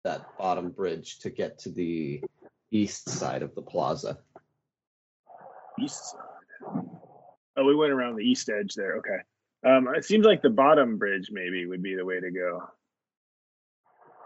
that 0.05 0.37
bottom 0.39 0.71
bridge 0.71 1.19
to 1.19 1.31
get 1.31 1.59
to 1.59 1.71
the 1.71 2.23
east 2.71 3.09
side 3.09 3.43
of 3.43 3.55
the 3.55 3.63
plaza. 3.63 4.19
East 5.81 6.11
side. 6.11 6.28
Oh, 7.59 7.65
we 7.65 7.75
went 7.75 7.93
around 7.93 8.15
the 8.15 8.23
east 8.23 8.49
edge 8.49 8.75
there. 8.75 8.97
Okay. 8.99 9.19
Um, 9.67 9.89
it 9.95 10.05
seems 10.05 10.25
like 10.25 10.43
the 10.43 10.51
bottom 10.51 10.97
bridge 10.97 11.31
maybe 11.33 11.67
would 11.67 11.83
be 11.83 11.97
the 11.97 12.05
way 12.05 12.21
to 12.21 12.31
go. 12.31 12.63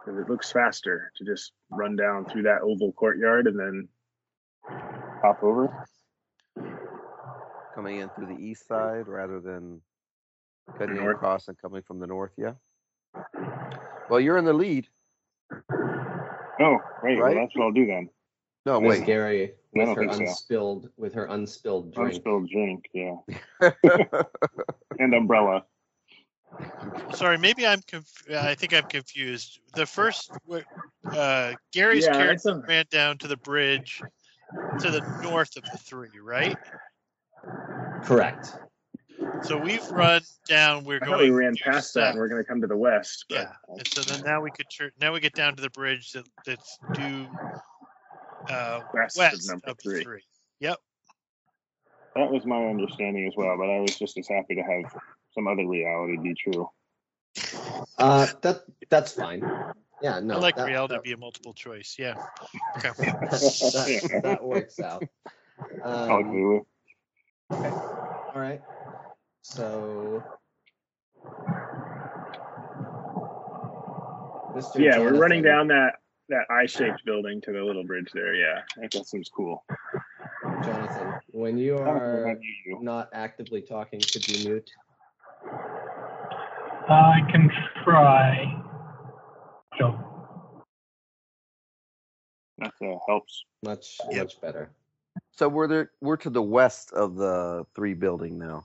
Because 0.05 0.21
it 0.21 0.29
looks 0.31 0.53
faster 0.53 1.11
to 1.17 1.25
just 1.25 1.53
run 1.71 1.97
down 1.97 2.27
through 2.27 2.43
that 2.43 2.61
oval 2.61 2.93
courtyard 2.93 3.47
and 3.47 3.59
then 3.59 3.89
hop 5.23 5.43
over. 5.43 5.87
Coming 7.75 8.01
in 8.01 8.11
through 8.11 8.27
the 8.27 8.43
east 8.43 8.69
side 8.69 9.09
rather 9.09 9.41
than 9.41 9.81
cutting 10.77 10.97
North. 10.97 11.17
across 11.17 11.49
and 11.49 11.57
coming 11.57 11.81
from 11.83 11.99
the 11.99 12.07
north. 12.07 12.33
Yeah. 12.37 12.53
Well, 14.11 14.21
you're 14.21 14.37
in 14.37 14.45
the 14.45 14.53
lead. 14.53 14.89
Oh, 16.61 16.79
right. 17.03 17.19
Well, 17.19 17.35
that's 17.35 17.57
what 17.57 17.65
I'll 17.65 17.73
do 17.73 17.87
then. 17.87 18.11
No, 18.65 18.81
Miss 18.81 18.99
wait. 18.99 19.07
Gary 19.07 19.53
with 19.73 19.89
her 19.89 19.95
think 19.97 20.13
so. 20.13 20.21
unspilled 20.21 20.91
with 20.97 21.15
her 21.15 21.25
unspilled 21.27 21.95
drink. 21.95 22.15
Unspilled 22.15 22.49
drink, 22.49 22.89
yeah. 22.93 23.17
and 24.99 25.15
umbrella. 25.15 25.65
Sorry, 27.15 27.39
maybe 27.39 27.67
I'm. 27.67 27.81
Conf- 27.89 28.25
I 28.33 28.55
think 28.55 28.73
I'm 28.73 28.85
confused. 28.85 29.61
The 29.75 29.87
first, 29.87 30.31
uh, 31.11 31.55
Gary's 31.73 32.07
Yeah, 32.07 32.13
character 32.13 32.51
a- 32.51 32.67
ran 32.69 32.85
down 32.91 33.19
to 33.19 33.29
the 33.29 33.37
bridge 33.39 34.01
to 34.79 34.91
the 34.91 35.03
north 35.23 35.57
of 35.57 35.65
the 35.65 35.79
three, 35.79 36.19
right? 36.23 36.57
Correct. 38.05 38.55
So 39.41 39.59
we've 39.59 39.91
run 39.91 40.23
down. 40.49 40.85
We're 40.85 41.01
I 41.03 41.07
going. 41.07 41.21
we 41.21 41.31
ran 41.31 41.55
due 41.55 41.65
past 41.65 41.95
that 41.95 42.01
south. 42.01 42.11
and 42.11 42.19
we're 42.19 42.29
going 42.29 42.43
to 42.43 42.49
come 42.49 42.61
to 42.61 42.67
the 42.69 42.77
west. 42.77 43.25
But 43.29 43.35
Yeah, 43.39 43.53
and 43.77 43.87
so 43.89 44.03
then 44.03 44.23
now 44.25 44.41
we 44.41 44.51
could 44.53 44.67
turn. 44.71 44.91
Now 45.01 45.13
we 45.13 45.19
get 45.21 45.35
down 45.35 45.57
to 45.57 45.63
the 45.63 45.71
bridge 45.71 46.13
that, 46.13 46.25
that's 46.47 46.79
due 46.95 47.27
uh, 48.51 48.81
west, 48.93 49.17
west 49.17 49.35
of 49.35 49.51
number 49.51 49.71
of 49.71 49.79
three. 49.81 50.03
three. 50.03 50.23
Yep. 50.61 50.79
That 52.15 52.31
was 52.31 52.45
my 52.45 52.67
understanding 52.67 53.27
as 53.27 53.33
well, 53.37 53.57
but 53.57 53.71
I 53.71 53.81
was 53.81 53.99
just 53.99 54.19
as 54.19 54.29
happy 54.29 54.57
to 54.57 54.63
have 54.63 54.85
some 55.35 55.49
other 55.49 55.67
reality 55.67 56.19
be 56.19 56.35
true. 56.35 56.69
Uh, 57.99 58.27
that 58.43 58.63
that's 58.91 59.13
fine. 59.13 59.43
Yeah, 60.03 60.21
no, 60.21 60.35
I 60.35 60.39
like 60.39 60.57
that, 60.57 60.67
reality 60.67 60.95
that, 60.95 60.99
to 60.99 61.03
be 61.03 61.13
a 61.13 61.17
multiple 61.17 61.55
choice. 61.55 61.97
Yeah. 61.99 62.17
Okay. 62.77 62.91
that, 62.99 64.21
that 64.25 64.43
works 64.43 64.81
out. 64.81 65.05
Call 65.81 65.81
it 65.81 65.85
Um, 65.85 66.11
Cthulhu. 66.11 66.61
okay. 67.53 67.71
All 67.71 68.41
right. 68.41 68.61
So, 69.43 70.23
Mr. 74.55 74.81
Yeah, 74.81 74.99
we're 74.99 75.19
running 75.19 75.43
down 75.43 75.69
that 75.69 76.02
that 76.33 76.51
eye-shaped 76.51 77.05
building 77.05 77.41
to 77.43 77.53
the 77.53 77.63
little 77.63 77.85
bridge 77.85 78.11
there. 78.15 78.35
Yeah, 78.35 78.63
I 78.77 78.81
think 78.81 78.93
that 78.93 79.07
seems 79.07 79.29
cool. 79.29 79.65
Jonathan, 80.65 81.13
when 81.33 81.59
you 81.59 81.77
are 81.77 82.39
Not 82.81 83.11
actively 83.13 83.61
talking, 83.61 84.01
could 84.01 84.27
you 84.29 84.49
mute? 84.49 84.71
I 86.89 87.21
can 87.31 87.51
try. 87.85 88.63
Sure. 89.79 90.05
That 92.59 92.73
uh, 92.83 92.99
helps. 93.07 93.45
Much, 93.63 93.99
Yep. 94.11 94.23
much 94.23 94.41
better. 94.41 94.71
So 95.33 95.49
we're 95.49 95.69
there. 95.69 95.91
We're 96.01 96.17
to 96.19 96.31
the 96.31 96.43
west 96.43 96.93
of 96.93 97.17
the 97.17 97.67
three 97.75 97.95
building 97.95 98.39
now. 98.39 98.65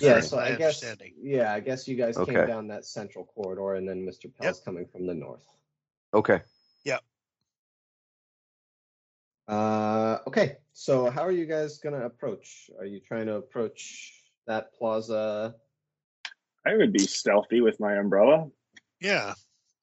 Yeah, 0.00 0.20
saying. 0.20 0.22
so 0.22 0.36
my 0.36 0.46
I 0.46 0.54
guess 0.56 0.84
yeah, 1.20 1.52
I 1.52 1.60
guess 1.60 1.86
you 1.86 1.96
guys 1.96 2.16
came 2.16 2.46
down 2.46 2.68
that 2.68 2.86
central 2.86 3.26
corridor, 3.26 3.74
and 3.74 3.86
then 3.86 4.06
Mr. 4.06 4.30
Pell's 4.40 4.60
coming 4.60 4.86
from 4.86 5.06
the 5.06 5.14
north. 5.14 5.42
Okay. 6.14 6.40
Uh, 9.48 10.18
okay, 10.26 10.56
so 10.72 11.10
how 11.10 11.22
are 11.22 11.32
you 11.32 11.46
guys 11.46 11.78
gonna 11.78 12.04
approach? 12.04 12.70
Are 12.78 12.86
you 12.86 13.00
trying 13.00 13.26
to 13.26 13.36
approach 13.36 14.12
that 14.46 14.74
plaza? 14.74 15.54
I 16.66 16.76
would 16.76 16.92
be 16.92 17.00
stealthy 17.00 17.60
with 17.60 17.80
my 17.80 17.96
umbrella. 17.96 18.48
Yeah, 19.00 19.34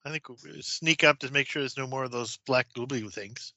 I 0.04 0.10
think 0.10 0.28
we'll 0.28 0.38
sneak 0.62 1.04
up 1.04 1.18
to 1.18 1.32
make 1.32 1.46
sure 1.46 1.62
there's 1.62 1.76
no 1.76 1.86
more 1.86 2.04
of 2.04 2.10
those 2.10 2.38
black 2.46 2.68
goobly 2.74 3.12
things. 3.12 3.52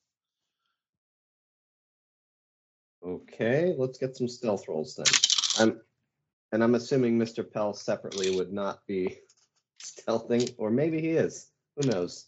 Okay, 3.06 3.76
let's 3.78 3.98
get 3.98 4.16
some 4.16 4.28
stealth 4.28 4.68
rolls 4.68 4.96
then. 4.96 5.06
I'm, 5.60 5.82
and 6.52 6.64
I'm 6.64 6.76
assuming 6.76 7.18
Mr. 7.18 7.50
Pell 7.50 7.74
separately 7.74 8.36
would 8.36 8.52
not 8.52 8.86
be 8.88 9.20
stealthing, 9.84 10.54
or 10.58 10.70
maybe 10.70 11.02
he 11.02 11.12
is. 11.12 11.50
Who 11.76 11.90
knows? 11.90 12.28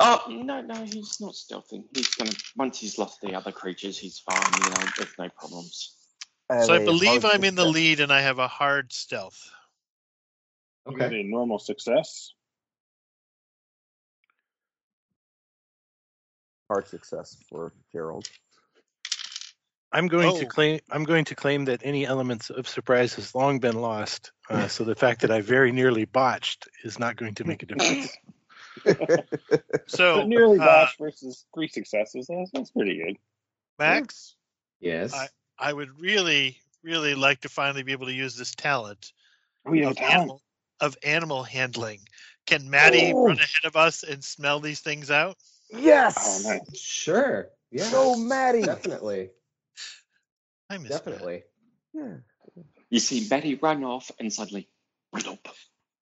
Oh 0.00 0.22
no, 0.28 0.60
no, 0.60 0.74
he's 0.84 1.20
not 1.20 1.34
stealthing. 1.34 1.84
He's 1.94 2.14
gonna 2.14 2.32
once 2.56 2.80
he's 2.80 2.98
lost 2.98 3.20
the 3.20 3.34
other 3.34 3.52
creatures, 3.52 3.98
he's 3.98 4.18
fine. 4.18 4.42
You 4.64 4.70
know, 4.70 4.90
there's 4.96 5.18
no 5.18 5.28
problems. 5.28 5.96
So 6.50 6.74
I 6.74 6.84
believe 6.84 7.24
I'm 7.24 7.44
in 7.44 7.54
the 7.54 7.64
lead 7.64 8.00
and 8.00 8.12
I 8.12 8.20
have 8.20 8.38
a 8.38 8.48
hard 8.48 8.92
stealth. 8.92 9.50
Okay. 10.86 11.20
a 11.20 11.22
normal 11.22 11.58
success. 11.58 12.32
Hard 16.68 16.86
success 16.88 17.36
for 17.48 17.72
Gerald. 17.92 18.28
I'm 19.92 20.08
going 20.08 20.34
to 20.36 20.44
Oh. 20.44 20.48
claim. 20.48 20.80
I'm 20.90 21.04
going 21.04 21.24
to 21.26 21.34
claim 21.34 21.66
that 21.66 21.82
any 21.84 22.04
elements 22.04 22.50
of 22.50 22.68
surprise 22.68 23.14
has 23.14 23.34
long 23.34 23.60
been 23.60 23.80
lost. 23.80 24.32
Uh, 24.50 24.68
so 24.68 24.84
the 24.84 24.96
fact 24.96 25.20
that 25.22 25.30
I 25.30 25.40
very 25.40 25.72
nearly 25.72 26.04
botched 26.04 26.68
is 26.82 26.98
not 26.98 27.16
going 27.16 27.34
to 27.36 27.44
make 27.44 27.62
a 27.62 27.66
difference. 27.66 28.14
So 29.86 30.16
but 30.20 30.28
nearly 30.28 30.58
uh, 30.58 30.64
botched 30.64 30.98
versus 30.98 31.44
three 31.54 31.68
successes. 31.68 32.26
That's, 32.28 32.50
that's 32.52 32.70
pretty 32.70 32.96
good. 33.04 33.16
Max, 33.78 34.34
Yes. 34.80 35.12
I- 35.14 35.28
I 35.58 35.72
would 35.72 36.00
really, 36.00 36.58
really 36.82 37.14
like 37.14 37.42
to 37.42 37.48
finally 37.48 37.82
be 37.84 37.92
able 37.92 38.06
to 38.06 38.12
use 38.12 38.36
this 38.36 38.54
talent 38.54 39.12
Oh, 39.66 39.72
you 39.72 39.82
have 39.84 39.92
of 39.92 39.96
talent. 39.98 40.14
animal 40.14 40.42
of 40.80 40.96
animal 41.04 41.42
handling. 41.44 42.00
Can 42.46 42.68
Maddie 42.68 43.12
Oh. 43.14 43.26
run 43.26 43.36
ahead 43.38 43.64
of 43.64 43.76
us 43.76 44.02
and 44.02 44.22
smell 44.24 44.58
these 44.60 44.80
things 44.80 45.10
out? 45.10 45.36
Yes. 45.70 46.42
Oh, 46.44 46.48
nice. 46.48 46.76
Sure. 46.78 47.48
Yeah. 47.70 47.88
Go, 47.90 48.16
Maddie. 48.16 48.62
Definitely. 48.62 49.30
I 50.68 50.78
miss 50.78 50.90
Matt. 50.90 51.04
Definitely. 51.04 51.42
Yeah. 51.94 52.14
You 52.90 52.98
see 52.98 53.26
Maddie 53.30 53.54
run 53.54 53.84
off 53.84 54.10
and 54.18 54.32
suddenly, 54.32 54.68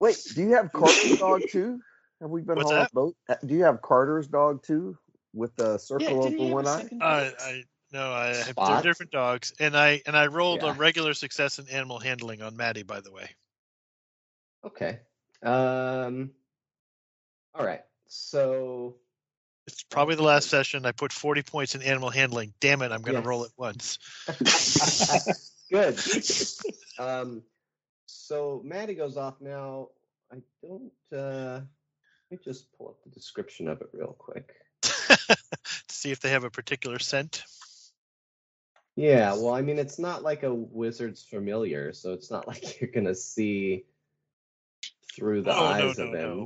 Wait, 0.01 0.17
do 0.35 0.43
you 0.43 0.55
have 0.55 0.73
Carter's 0.73 1.19
dog 1.19 1.43
too? 1.51 1.81
Have 2.23 2.31
we 2.31 2.41
been 2.41 2.57
What's 2.57 2.71
hauling 2.71 2.83
that? 2.85 2.95
boat? 2.95 3.17
Uh, 3.29 3.35
Do 3.45 3.55
you 3.55 3.65
have 3.65 3.83
Carter's 3.83 4.29
dog 4.29 4.63
too, 4.63 4.97
with 5.35 5.55
the 5.57 5.77
circle 5.79 6.23
didn't 6.23 6.41
over 6.41 6.55
one 6.55 6.67
eye? 6.69 6.83
second 6.83 7.03
Uh. 7.03 7.31
I 7.39 7.65
no, 7.93 8.11
I 8.11 8.29
have 8.29 8.55
they're 8.57 8.83
different 8.83 9.13
dogs, 9.13 9.53
and 9.61 9.77
I 9.77 10.01
and 10.07 10.17
I 10.17 10.29
rolled 10.29 10.63
Yeah. 10.63 10.71
a 10.75 10.79
regular 10.79 11.13
success 11.13 11.59
in 11.59 11.69
animal 11.69 11.99
handling 11.99 12.41
on 12.41 12.57
Maddie. 12.57 12.85
By 12.85 13.01
the 13.01 13.13
way, 13.13 13.29
Okay. 14.65 15.01
Um. 15.43 16.31
All 17.55 17.67
right. 17.67 17.83
So. 18.07 18.97
it's 19.67 19.83
probably 19.83 20.15
the 20.15 20.23
last 20.23 20.49
session. 20.49 20.87
I 20.87 20.93
put 20.93 21.13
forty 21.13 21.43
points 21.43 21.75
in 21.75 21.83
animal 21.83 22.09
handling. 22.11 22.55
Damn 22.61 22.81
it, 22.83 22.93
I'm 22.93 23.03
going 23.03 23.17
to 23.17 23.21
Yes. 23.21 23.27
roll 23.29 23.45
it 23.45 23.53
once. 23.57 23.99
Good. 25.71 25.99
Um. 26.99 27.43
So 28.07 28.61
Maddie 28.65 28.95
goes 28.95 29.17
off 29.17 29.41
now. 29.41 29.89
I 30.33 30.37
don't. 30.63 30.93
Uh, 31.13 31.61
let 31.61 31.67
me 32.33 32.39
just 32.45 32.67
pull 32.77 32.89
up 32.89 33.03
the 33.05 33.11
description 33.11 33.69
of 33.69 33.81
it 33.81 33.89
real 33.93 34.17
quick. 34.19 34.51
to 34.83 35.37
see 35.89 36.11
if 36.11 36.21
they 36.21 36.31
have 36.31 36.45
a 36.45 36.51
particular 36.51 36.99
scent. 36.99 37.45
Yeah, 38.97 39.33
well, 39.35 39.55
I 39.55 39.63
mean, 39.63 39.79
it's 39.79 39.99
not 39.99 40.23
like 40.23 40.43
a 40.43 40.53
wizard's 40.53 41.23
familiar, 41.23 41.93
so 41.93 42.13
it's 42.13 42.31
not 42.31 42.47
like 42.49 42.81
you're 42.81 42.91
gonna 42.91 43.15
see 43.15 43.85
through 45.15 45.43
the 45.43 45.55
Oh, 45.55 45.65
eyes 45.65 45.99
no, 45.99 46.05
of 46.07 46.15
him. 46.15 46.43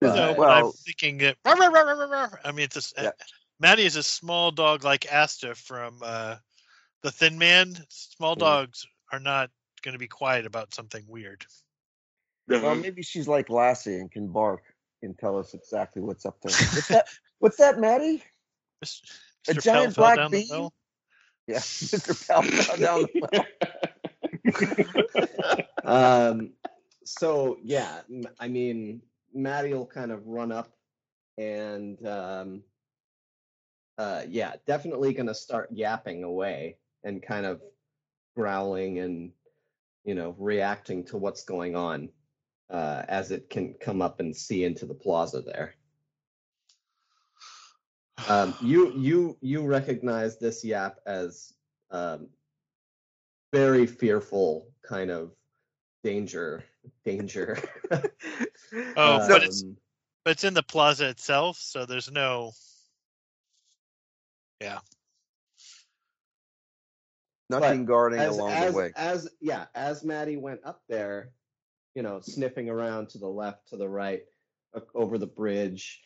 Is 0.00 0.08
No, 0.08 0.14
But- 0.14 0.30
it- 0.30 0.36
but 0.36 0.50
I'm 0.50 0.72
thinking 0.72 1.18
that. 1.18 1.36
"Rawr, 1.44 1.54
rawr, 1.56 1.72
rawr, 1.72 1.84
rawr, 1.96 2.10
rawr." 2.30 2.38
I 2.44 2.52
mean, 2.52 2.64
it's 2.64 2.76
a, 2.76 2.78
s- 2.78 2.94
Yeah. 2.96 3.10
Maddie 3.60 3.84
is 3.84 3.96
a 3.96 4.02
small 4.02 4.50
dog 4.50 4.84
like 4.84 5.06
Asta 5.12 5.54
from 5.54 5.98
uh, 6.02 6.36
the 7.02 7.10
Thin 7.10 7.38
Man. 7.38 7.76
Small 7.88 8.34
Mm. 8.36 8.40
dogs 8.40 8.86
are 9.12 9.20
not 9.20 9.50
going 9.82 9.92
to 9.92 9.98
be 9.98 10.08
quiet 10.08 10.46
about 10.46 10.74
something 10.74 11.04
weird. 11.08 11.44
well, 12.48 12.74
maybe 12.74 13.02
she's 13.02 13.28
like 13.28 13.48
Lassie 13.50 13.96
and 13.98 14.10
can 14.10 14.28
bark 14.28 14.62
and 15.02 15.18
tell 15.18 15.38
us 15.38 15.54
exactly 15.54 16.02
what's 16.02 16.26
up 16.26 16.40
there. 16.42 16.52
What's 16.52 16.88
that? 16.88 17.06
What's 17.38 17.56
that, 17.58 17.78
Maddie? 17.78 18.22
Mis- 18.80 19.02
A 19.48 19.54
Mr. 19.54 19.64
Pell 19.64 19.74
giant 19.74 19.94
fell 19.94 20.04
black 20.04 20.16
down 20.16 20.30
bean? 20.30 20.46
well. 20.50 20.72
Yeah, 21.46 21.58
Mr. 21.58 22.26
Pell 22.28 22.42
fell 22.42 22.76
down 22.76 23.06
the 23.14 23.46
well. 25.84 25.84
um, 26.30 26.52
so 27.04 27.58
yeah, 27.62 28.00
I 28.38 28.48
mean, 28.48 29.02
Maddie 29.34 29.74
will 29.74 29.86
kind 29.86 30.12
of 30.12 30.26
run 30.26 30.52
up 30.52 30.72
and 31.38 32.06
um, 32.06 32.62
uh, 33.98 34.22
yeah, 34.28 34.54
definitely 34.66 35.12
gonna 35.12 35.34
start 35.34 35.70
yapping 35.72 36.24
away 36.24 36.76
and 37.04 37.22
kind 37.22 37.46
of 37.46 37.60
growling 38.36 38.98
and 38.98 39.32
you 40.04 40.14
know 40.14 40.34
reacting 40.38 41.04
to 41.04 41.16
what's 41.16 41.44
going 41.44 41.74
on 41.76 42.08
uh, 42.70 43.02
as 43.08 43.30
it 43.30 43.50
can 43.50 43.74
come 43.74 44.00
up 44.00 44.20
and 44.20 44.34
see 44.36 44.64
into 44.64 44.86
the 44.86 44.94
plaza 44.94 45.42
there. 45.42 45.74
Um, 48.28 48.54
you 48.62 48.92
you 48.96 49.38
you 49.40 49.66
recognize 49.66 50.38
this 50.38 50.64
yap 50.64 50.98
as 51.06 51.54
um, 51.90 52.28
very 53.52 53.86
fearful 53.86 54.68
kind 54.82 55.10
of 55.10 55.32
danger 56.04 56.64
danger. 57.04 57.58
Oh, 58.96 59.26
but 59.26 59.42
it's- 59.42 59.64
Um, 59.64 59.76
but 60.24 60.32
it's 60.32 60.44
in 60.44 60.54
the 60.54 60.62
plaza 60.62 61.08
itself, 61.08 61.56
so 61.56 61.86
there's 61.86 62.10
no. 62.10 62.52
Yeah. 64.60 64.78
Nothing 67.48 67.84
guarding 67.86 68.20
as, 68.20 68.36
along 68.36 68.52
as, 68.52 68.72
the 68.72 68.78
way. 68.78 68.92
as 68.94 69.28
yeah, 69.40 69.64
as 69.74 70.04
Maddie 70.04 70.36
went 70.36 70.60
up 70.64 70.82
there, 70.88 71.32
you 71.94 72.02
know, 72.02 72.20
sniffing 72.20 72.68
around 72.68 73.08
to 73.10 73.18
the 73.18 73.28
left, 73.28 73.68
to 73.68 73.76
the 73.76 73.88
right, 73.88 74.22
over 74.94 75.18
the 75.18 75.26
bridge, 75.26 76.02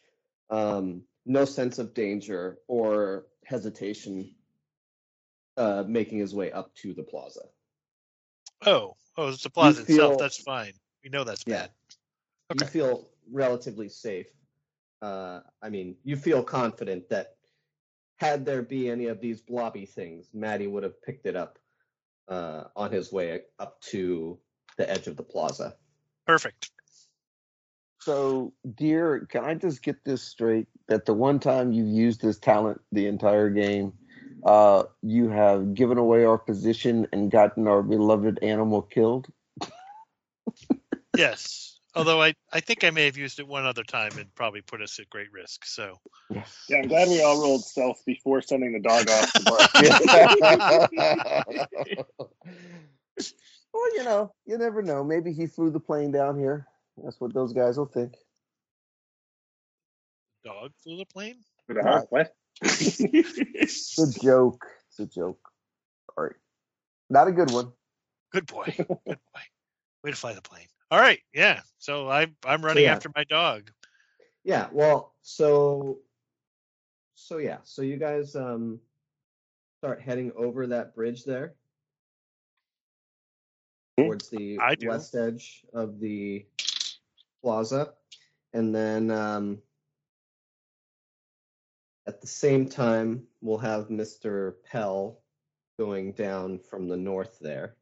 um, 0.51 1.03
no 1.26 1.45
sense 1.45 1.78
of 1.78 1.95
danger 1.95 2.59
or 2.66 3.26
hesitation, 3.45 4.35
uh, 5.57 5.85
making 5.87 6.18
his 6.18 6.35
way 6.35 6.51
up 6.51 6.74
to 6.74 6.95
the 6.95 7.03
plaza. 7.03 7.43
Oh, 8.66 8.97
oh, 9.16 9.28
it's 9.28 9.43
the 9.43 9.51
plaza 9.51 9.85
feel- 9.85 9.97
itself. 9.97 10.18
That's 10.18 10.39
fine. 10.43 10.72
We 11.03 11.11
know 11.11 11.24
that's 11.24 11.45
Yeah. 11.47 11.66
bad. 12.49 12.61
You 12.61 12.66
feel 12.66 13.11
relatively 13.30 13.89
safe. 13.89 14.26
Uh, 15.03 15.41
I 15.61 15.68
mean, 15.68 15.97
you 16.05 16.16
feel 16.16 16.43
confident 16.43 17.09
that 17.11 17.37
had 18.16 18.45
there 18.47 18.62
be 18.62 18.89
any 18.89 19.07
of 19.07 19.20
these 19.20 19.41
blobby 19.43 19.87
things, 19.87 20.32
Maddie 20.32 20.66
would 20.66 20.82
have 20.82 21.03
picked 21.03 21.26
it 21.26 21.37
up 21.37 21.59
uh, 22.28 22.64
on 22.74 22.91
his 22.91 23.12
way 23.12 23.43
up 23.59 23.80
to 23.82 24.39
the 24.77 24.91
edge 24.91 25.07
of 25.07 25.16
the 25.16 25.22
plaza. 25.22 25.75
Perfect. 26.27 26.70
So, 28.01 28.53
dear, 28.75 29.27
can 29.31 29.45
I 29.45 29.55
just 29.55 29.83
get 29.83 30.05
this 30.05 30.22
straight? 30.22 30.66
That 30.89 31.07
the 31.07 31.14
one 31.14 31.41
time 31.41 31.72
you've 31.72 31.89
used 31.89 32.20
this 32.20 32.39
talent 32.39 32.81
the 32.93 33.07
entire 33.07 33.49
game, 33.49 33.95
uh, 34.45 34.85
you 35.03 35.31
have 35.31 35.72
given 35.75 35.97
away 35.97 36.25
our 36.25 36.37
position 36.37 37.07
and 37.12 37.31
gotten 37.31 37.66
our 37.66 37.83
beloved 37.83 38.41
animal 38.43 38.83
killed? 38.83 39.27
Yes. 41.16 41.79
Although 41.95 42.20
I, 42.20 42.35
I 42.53 42.59
think 42.59 42.83
I 42.83 42.91
may 42.91 43.05
have 43.05 43.16
used 43.16 43.39
it 43.39 43.47
one 43.47 43.64
other 43.64 43.85
time 43.85 44.18
and 44.18 44.35
probably 44.35 44.62
put 44.62 44.83
us 44.83 44.99
at 44.99 45.09
great 45.11 45.33
risk. 45.33 45.64
So 45.64 46.01
Yeah, 46.29 46.79
I'm 46.79 46.89
glad 46.89 47.09
we 47.09 47.22
all 47.22 47.41
rolled 47.41 47.64
stealth 47.64 48.03
before 48.05 48.43
sending 48.43 48.72
the 48.72 48.81
dog 48.81 49.09
off 49.09 49.33
the 49.33 49.45
bar. 52.05 52.18
well, 53.75 53.97
you 53.97 54.05
know, 54.05 54.33
you 54.47 54.57
never 54.57 54.81
know. 54.81 55.05
Maybe 55.05 55.33
he 55.33 55.47
flew 55.47 55.70
the 55.70 55.81
plane 55.81 56.12
down 56.12 56.39
here. 56.39 56.66
That's 57.03 57.20
what 57.20 57.35
those 57.35 57.53
guys 57.53 57.77
will 57.77 57.87
think. 57.87 58.14
dog 60.45 60.70
flew 60.83 60.97
the 60.97 61.07
plane. 61.07 61.37
With 61.68 61.79
a 61.79 61.83
hawk, 61.83 62.07
what? 62.11 62.35
It's 62.62 63.99
a 63.99 64.20
joke. 64.20 64.64
It's 64.89 65.01
a 65.01 65.07
joke. 65.07 65.41
All 66.16 66.25
right. 66.25 66.37
Not 67.11 67.29
a 67.29 67.33
good 67.33 67.51
one. 67.51 67.72
Good 68.33 68.47
boy. 68.47 68.64
Good 68.77 68.89
boy. 68.89 69.16
Way 70.03 70.11
to 70.11 70.16
fly 70.16 70.35
the 70.35 70.43
plane. 70.43 70.66
All 70.91 71.01
right. 71.01 71.20
Yeah. 71.33 71.61
So 71.79 72.09
I 72.09 72.29
I'm 72.47 72.64
running 72.64 72.85
yeah. 72.85 72.93
after 72.93 73.11
my 73.14 73.25
dog. 73.25 73.70
Yeah, 74.45 74.68
well, 74.72 75.14
so 75.22 75.99
so 77.14 77.39
yeah, 77.39 77.59
so 77.64 77.83
you 77.83 77.97
guys 77.97 78.37
um 78.37 78.79
start 79.79 80.03
heading 80.03 80.33
over 80.37 80.66
that 80.66 80.95
bridge 80.95 81.25
there. 81.25 81.55
Towards 83.97 84.28
the 84.28 84.59
west 84.82 85.14
edge 85.14 85.64
of 85.72 86.01
the 86.01 86.45
plaza 87.42 87.92
and 88.53 88.74
then 88.74 89.11
um 89.11 89.59
at 92.07 92.20
the 92.20 92.26
same 92.26 92.68
time 92.68 93.24
we'll 93.40 93.59
have 93.59 93.88
Mr. 93.88 94.55
Pell 94.70 95.20
going 95.78 96.12
down 96.12 96.59
from 96.59 96.88
the 96.88 96.97
north 96.97 97.38
there. 97.40 97.76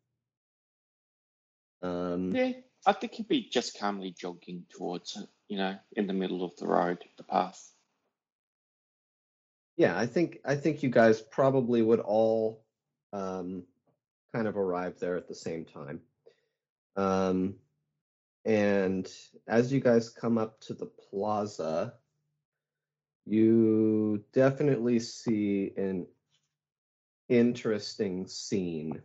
Um 1.83 2.35
Yeah, 2.35 2.53
I 2.87 2.93
think 2.93 3.13
he'd 3.15 3.29
be 3.29 3.49
just 3.49 3.79
calmly 3.79 4.15
jogging 4.17 4.65
towards 4.77 5.17
it, 5.17 5.29
you 5.49 5.57
know, 5.57 5.77
in 5.93 6.07
the 6.07 6.13
middle 6.13 6.45
of 6.45 6.57
the 6.57 6.67
road, 6.67 7.05
the 7.17 7.25
path. 7.25 7.73
Yeah, 9.77 9.99
I 9.99 10.07
think 10.07 10.39
I 10.45 10.57
think 10.57 10.83
you 10.83 10.91
guys 10.91 11.21
probably 11.21 11.83
would 11.83 12.01
all 12.01 12.65
um, 13.13 13.65
kind 14.33 14.47
of 14.47 14.57
arrive 14.57 14.99
there 14.99 15.17
at 15.17 15.29
the 15.29 15.35
same 15.35 15.65
time. 15.65 16.01
Um, 16.97 17.55
and 18.45 19.11
as 19.47 19.73
you 19.73 19.81
guys 19.81 20.11
come 20.11 20.39
up 20.39 20.61
to 20.63 20.75
the 20.75 20.87
plaza, 20.87 21.95
you 23.25 24.25
definitely 24.33 24.99
see 24.99 25.73
an 25.77 26.07
interesting 27.29 28.27
scene 28.27 29.01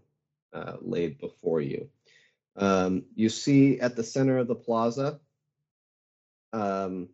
uh, 0.54 0.78
laid 0.82 1.20
before 1.20 1.62
you. 1.62 1.90
Um, 2.56 3.04
you 3.14 3.30
see 3.30 3.80
at 3.80 3.96
the 3.96 4.04
center 4.04 4.40
of 4.40 4.48
the 4.48 4.56
plaza, 4.56 5.20
um, 6.54 7.10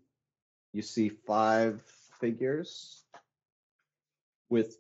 you 0.72 0.82
see 0.82 1.10
five 1.10 1.82
figures 2.22 3.04
with 4.50 4.78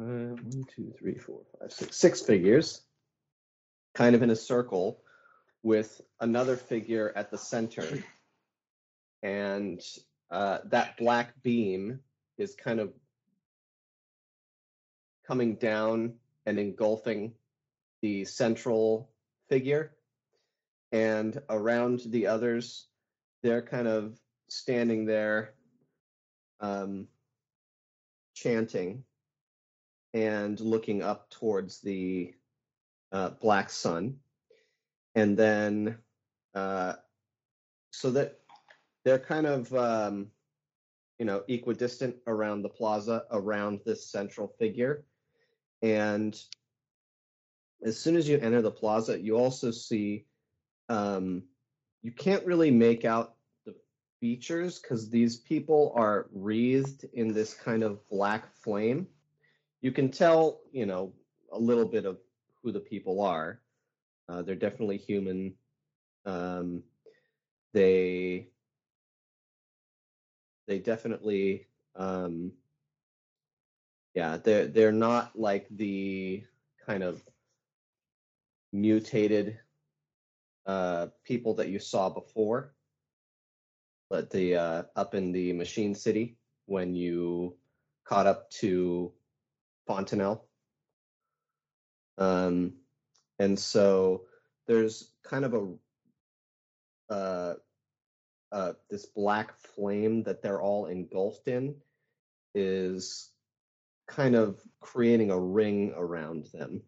uh, 0.00 0.34
one, 0.34 0.64
two, 0.74 0.92
three, 0.98 1.18
four, 1.18 1.40
five, 1.58 1.72
six, 1.72 1.96
six 1.96 2.22
figures, 2.22 2.82
kind 3.94 4.14
of 4.14 4.22
in 4.22 4.30
a 4.30 4.36
circle, 4.36 5.02
with 5.62 6.00
another 6.20 6.56
figure 6.56 7.12
at 7.14 7.30
the 7.30 7.36
center, 7.38 8.02
and 9.22 9.82
uh, 10.30 10.58
that 10.64 10.96
black 10.96 11.42
beam 11.42 12.00
is 12.38 12.54
kind 12.54 12.80
of 12.80 12.92
coming 15.26 15.56
down 15.56 16.14
and 16.46 16.58
engulfing 16.58 17.32
the 18.00 18.24
central 18.24 19.10
figure, 19.48 19.92
and 20.92 21.40
around 21.50 22.00
the 22.06 22.26
others, 22.26 22.86
they're 23.42 23.62
kind 23.62 23.86
of 23.86 24.18
standing 24.48 25.04
there. 25.04 25.52
Um, 26.60 27.06
chanting 28.34 29.04
and 30.14 30.58
looking 30.60 31.02
up 31.02 31.30
towards 31.30 31.80
the 31.80 32.34
uh, 33.12 33.30
black 33.40 33.70
sun. 33.70 34.16
And 35.14 35.36
then, 35.36 35.98
uh, 36.54 36.94
so 37.90 38.10
that 38.12 38.40
they're 39.04 39.18
kind 39.18 39.46
of, 39.46 39.72
um, 39.74 40.28
you 41.18 41.26
know, 41.26 41.42
equidistant 41.48 42.16
around 42.26 42.62
the 42.62 42.68
plaza, 42.68 43.24
around 43.30 43.80
this 43.84 44.06
central 44.06 44.48
figure. 44.58 45.04
And 45.82 46.40
as 47.84 47.98
soon 47.98 48.16
as 48.16 48.28
you 48.28 48.38
enter 48.38 48.62
the 48.62 48.70
plaza, 48.70 49.20
you 49.20 49.36
also 49.36 49.70
see, 49.70 50.26
um, 50.88 51.42
you 52.02 52.12
can't 52.12 52.46
really 52.46 52.70
make 52.70 53.04
out 53.04 53.34
the 53.66 53.74
features 54.20 54.78
because 54.78 55.10
these 55.10 55.36
people 55.36 55.92
are 55.96 56.28
wreathed 56.32 57.04
in 57.12 57.32
this 57.32 57.54
kind 57.54 57.82
of 57.82 58.06
black 58.08 58.54
flame. 58.54 59.06
You 59.80 59.92
can 59.92 60.10
tell, 60.10 60.60
you 60.72 60.86
know, 60.86 61.12
a 61.52 61.58
little 61.58 61.86
bit 61.86 62.04
of 62.04 62.18
who 62.62 62.72
the 62.72 62.80
people 62.80 63.22
are. 63.22 63.60
Uh, 64.28 64.42
they're 64.42 64.54
definitely 64.54 64.98
human. 64.98 65.54
Um, 66.26 66.82
they 67.72 68.48
they 70.66 70.78
definitely 70.78 71.66
um, 71.96 72.52
yeah 74.14 74.36
they're 74.36 74.66
they're 74.66 74.92
not 74.92 75.38
like 75.38 75.66
the 75.70 76.44
kind 76.86 77.02
of 77.02 77.22
mutated 78.72 79.58
uh, 80.66 81.08
people 81.24 81.54
that 81.54 81.68
you 81.68 81.78
saw 81.78 82.08
before 82.08 82.72
but 84.08 84.30
the 84.30 84.56
uh, 84.56 84.82
up 84.96 85.14
in 85.14 85.32
the 85.32 85.52
machine 85.52 85.94
city 85.94 86.36
when 86.66 86.94
you 86.94 87.56
caught 88.04 88.26
up 88.26 88.50
to 88.50 89.12
Fontanelle. 89.90 90.46
Um, 92.16 92.74
and 93.40 93.58
so 93.58 94.22
there's 94.68 95.10
kind 95.24 95.44
of 95.44 95.54
a 95.54 97.12
uh, 97.12 97.54
uh, 98.52 98.72
this 98.88 99.06
black 99.06 99.58
flame 99.58 100.22
that 100.22 100.42
they're 100.42 100.62
all 100.62 100.86
engulfed 100.86 101.48
in 101.48 101.74
is 102.54 103.30
kind 104.06 104.36
of 104.36 104.60
creating 104.78 105.32
a 105.32 105.38
ring 105.38 105.92
around 105.96 106.46
them. 106.52 106.82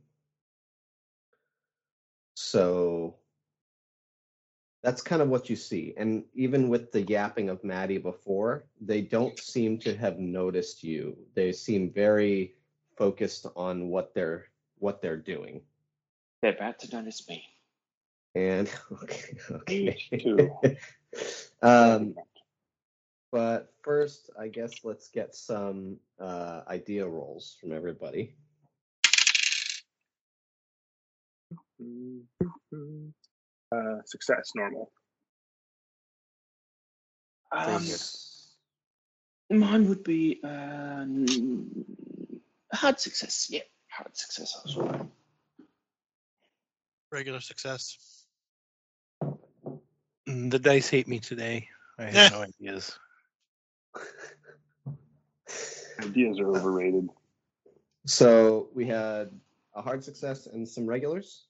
So 2.35 3.17
that's 4.85 5.03
kind 5.03 5.23
of 5.23 5.29
what 5.29 5.51
you 5.51 5.57
see. 5.57 5.93
And 5.97 6.23
even 6.35 6.69
with 6.69 6.93
the 6.93 7.03
yapping 7.03 7.49
of 7.49 7.65
Maddie 7.65 7.99
before, 7.99 8.65
they 8.81 9.01
don't 9.01 9.39
seem 9.41 9.79
to 9.81 9.97
have 9.97 10.21
noticed 10.21 10.85
you. 10.85 11.17
They 11.35 11.51
seem 11.51 11.93
very 11.93 12.55
focused 12.97 13.47
on 13.57 13.89
what 13.89 14.15
they're 14.15 14.47
what 14.79 15.01
they're 15.01 15.17
doing. 15.17 15.63
They're 16.41 16.55
about 16.55 16.79
to 16.81 16.97
notice 16.97 17.29
me. 17.29 17.45
And 18.35 18.71
okay, 19.03 19.39
okay. 19.51 19.99
Me 20.11 20.51
um, 21.63 22.15
but 23.31 23.73
first, 23.83 24.31
I 24.39 24.49
guess 24.49 24.85
let's 24.85 25.09
get 25.09 25.35
some 25.35 25.99
uh, 26.21 26.63
idea 26.69 27.07
rolls 27.07 27.57
from 27.61 27.73
everybody. 27.73 28.35
Uh, 33.73 34.03
success, 34.05 34.53
normal. 34.55 34.93
Um, 37.53 37.83
here. 37.83 39.59
mine 39.59 39.89
would 39.89 40.05
be 40.05 40.41
uh, 40.45 41.05
hard 42.73 43.01
success. 43.01 43.49
Yeah, 43.51 43.61
hard 43.89 44.17
success 44.17 44.61
as 44.65 44.77
well. 44.77 45.11
Regular 47.11 47.41
success. 47.41 48.25
Mm, 50.29 50.51
The 50.51 50.59
dice 50.59 50.89
hate 50.89 51.09
me 51.09 51.19
today. 51.19 51.69
I 51.99 52.05
have 52.05 52.33
no 52.33 52.43
ideas. 52.61 52.99
Ideas 56.01 56.41
are 56.41 56.49
overrated. 56.57 57.09
So 58.07 58.69
we 58.75 58.87
had 58.87 59.31
a 59.75 59.83
hard 59.83 60.03
success 60.03 60.47
and 60.47 60.69
some 60.69 60.87
regulars. 60.87 61.47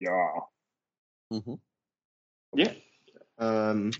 Yeah. 0.00 0.30
Mm-hmm. 1.32 1.54
Yeah. 2.54 2.72
Um, 3.38 3.90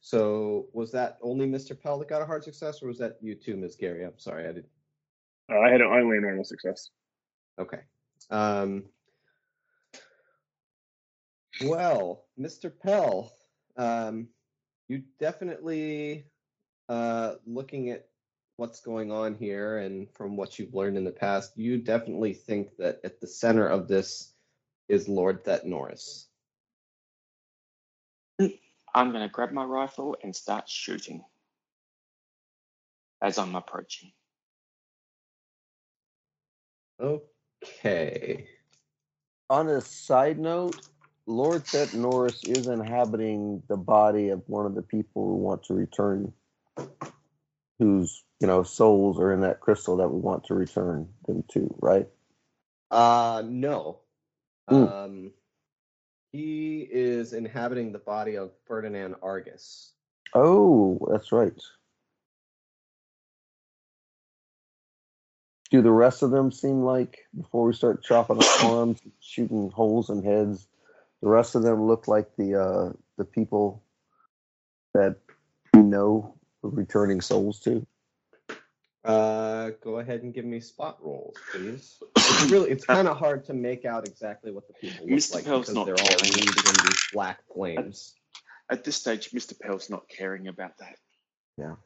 so 0.00 0.66
was 0.72 0.90
that 0.92 1.18
only 1.22 1.46
Mr. 1.46 1.80
Pell 1.80 1.98
that 1.98 2.08
got 2.08 2.22
a 2.22 2.26
hard 2.26 2.42
success, 2.42 2.82
or 2.82 2.88
was 2.88 2.98
that 2.98 3.18
you 3.20 3.34
too, 3.34 3.56
Ms. 3.56 3.76
Gary? 3.76 4.04
I'm 4.04 4.18
sorry, 4.18 4.48
I 4.48 4.52
did. 4.52 4.66
Uh, 5.50 5.58
I 5.58 5.70
had 5.70 5.80
only 5.80 6.18
a 6.18 6.20
normal 6.20 6.44
success. 6.44 6.90
Okay. 7.58 7.80
Um, 8.30 8.84
well, 11.64 12.26
Mr. 12.38 12.70
Pell, 12.70 13.32
um, 13.76 14.28
you 14.88 15.02
definitely, 15.18 16.26
uh, 16.88 17.34
looking 17.46 17.90
at 17.90 18.06
what's 18.56 18.80
going 18.80 19.10
on 19.10 19.34
here 19.34 19.78
and 19.78 20.08
from 20.14 20.36
what 20.36 20.58
you've 20.58 20.74
learned 20.74 20.96
in 20.96 21.04
the 21.04 21.10
past, 21.10 21.56
you 21.56 21.78
definitely 21.78 22.34
think 22.34 22.76
that 22.76 23.00
at 23.04 23.20
the 23.20 23.26
center 23.26 23.66
of 23.66 23.88
this 23.88 24.34
is 24.88 25.08
Lord 25.08 25.44
Thet 25.44 25.66
Norris. 25.66 26.26
I'm 28.94 29.10
going 29.10 29.22
to 29.22 29.28
grab 29.28 29.52
my 29.52 29.64
rifle 29.64 30.16
and 30.22 30.34
start 30.34 30.68
shooting 30.68 31.22
as 33.22 33.38
I'm 33.38 33.54
approaching. 33.54 34.12
Okay. 37.00 38.46
On 39.50 39.68
a 39.68 39.80
side 39.80 40.38
note, 40.38 40.80
Lord 41.26 41.64
Thet 41.64 41.94
Norris 41.94 42.44
is 42.44 42.66
inhabiting 42.66 43.62
the 43.68 43.76
body 43.76 44.30
of 44.30 44.42
one 44.46 44.66
of 44.66 44.74
the 44.74 44.82
people 44.82 45.26
who 45.26 45.36
want 45.36 45.64
to 45.64 45.74
return, 45.74 46.32
whose 47.78 48.24
you 48.40 48.46
know 48.46 48.62
souls 48.62 49.18
are 49.20 49.32
in 49.32 49.40
that 49.42 49.60
crystal 49.60 49.96
that 49.98 50.08
we 50.08 50.20
want 50.20 50.44
to 50.44 50.54
return 50.54 51.08
them 51.26 51.44
to, 51.52 51.74
right? 51.80 52.08
Uh 52.90 53.42
no. 53.46 54.00
Mm. 54.70 54.92
Um 54.92 55.32
he 56.32 56.86
is 56.90 57.32
inhabiting 57.32 57.92
the 57.92 57.98
body 57.98 58.36
of 58.36 58.52
Ferdinand 58.66 59.16
Argus. 59.22 59.92
Oh, 60.34 60.98
that's 61.10 61.32
right. 61.32 61.58
Do 65.70 65.82
the 65.82 65.90
rest 65.90 66.22
of 66.22 66.30
them 66.30 66.50
seem 66.50 66.82
like, 66.82 67.18
before 67.36 67.64
we 67.66 67.74
start 67.74 68.02
chopping 68.02 68.38
off 68.38 68.64
arms, 68.64 69.00
shooting 69.20 69.70
holes 69.70 70.08
in 70.08 70.22
heads, 70.22 70.66
the 71.20 71.28
rest 71.28 71.54
of 71.54 71.62
them 71.62 71.86
look 71.86 72.08
like 72.08 72.34
the 72.36 72.54
uh, 72.54 72.92
the 73.16 73.24
people 73.24 73.82
that 74.94 75.16
we 75.74 75.80
know 75.80 76.34
we're 76.62 76.70
returning 76.70 77.20
souls 77.20 77.60
to? 77.60 77.86
Uh 79.04 79.70
go 79.82 80.00
ahead 80.00 80.22
and 80.22 80.34
give 80.34 80.44
me 80.44 80.60
spot 80.60 80.98
rolls, 81.00 81.36
please. 81.52 82.02
It's 82.16 82.50
really 82.50 82.70
it's 82.70 82.84
kind 82.84 83.06
of 83.06 83.16
hard 83.16 83.44
to 83.46 83.54
make 83.54 83.84
out 83.84 84.08
exactly 84.08 84.50
what 84.50 84.66
the 84.66 84.74
people 84.74 85.06
look 85.06 85.18
Mr. 85.18 85.34
like 85.36 85.44
Pell's 85.44 85.66
because 85.66 85.74
not 85.74 85.86
they're 85.86 85.94
all 85.94 86.06
caring. 86.06 86.34
wreathed 86.34 86.68
in 86.68 86.86
these 86.86 87.08
black 87.12 87.38
flames. 87.54 88.14
At 88.70 88.84
this 88.84 88.96
stage, 88.96 89.30
Mr. 89.30 89.58
Pell's 89.58 89.88
not 89.88 90.08
caring 90.08 90.48
about 90.48 90.76
that. 90.78 90.96
Yeah. 91.56 91.76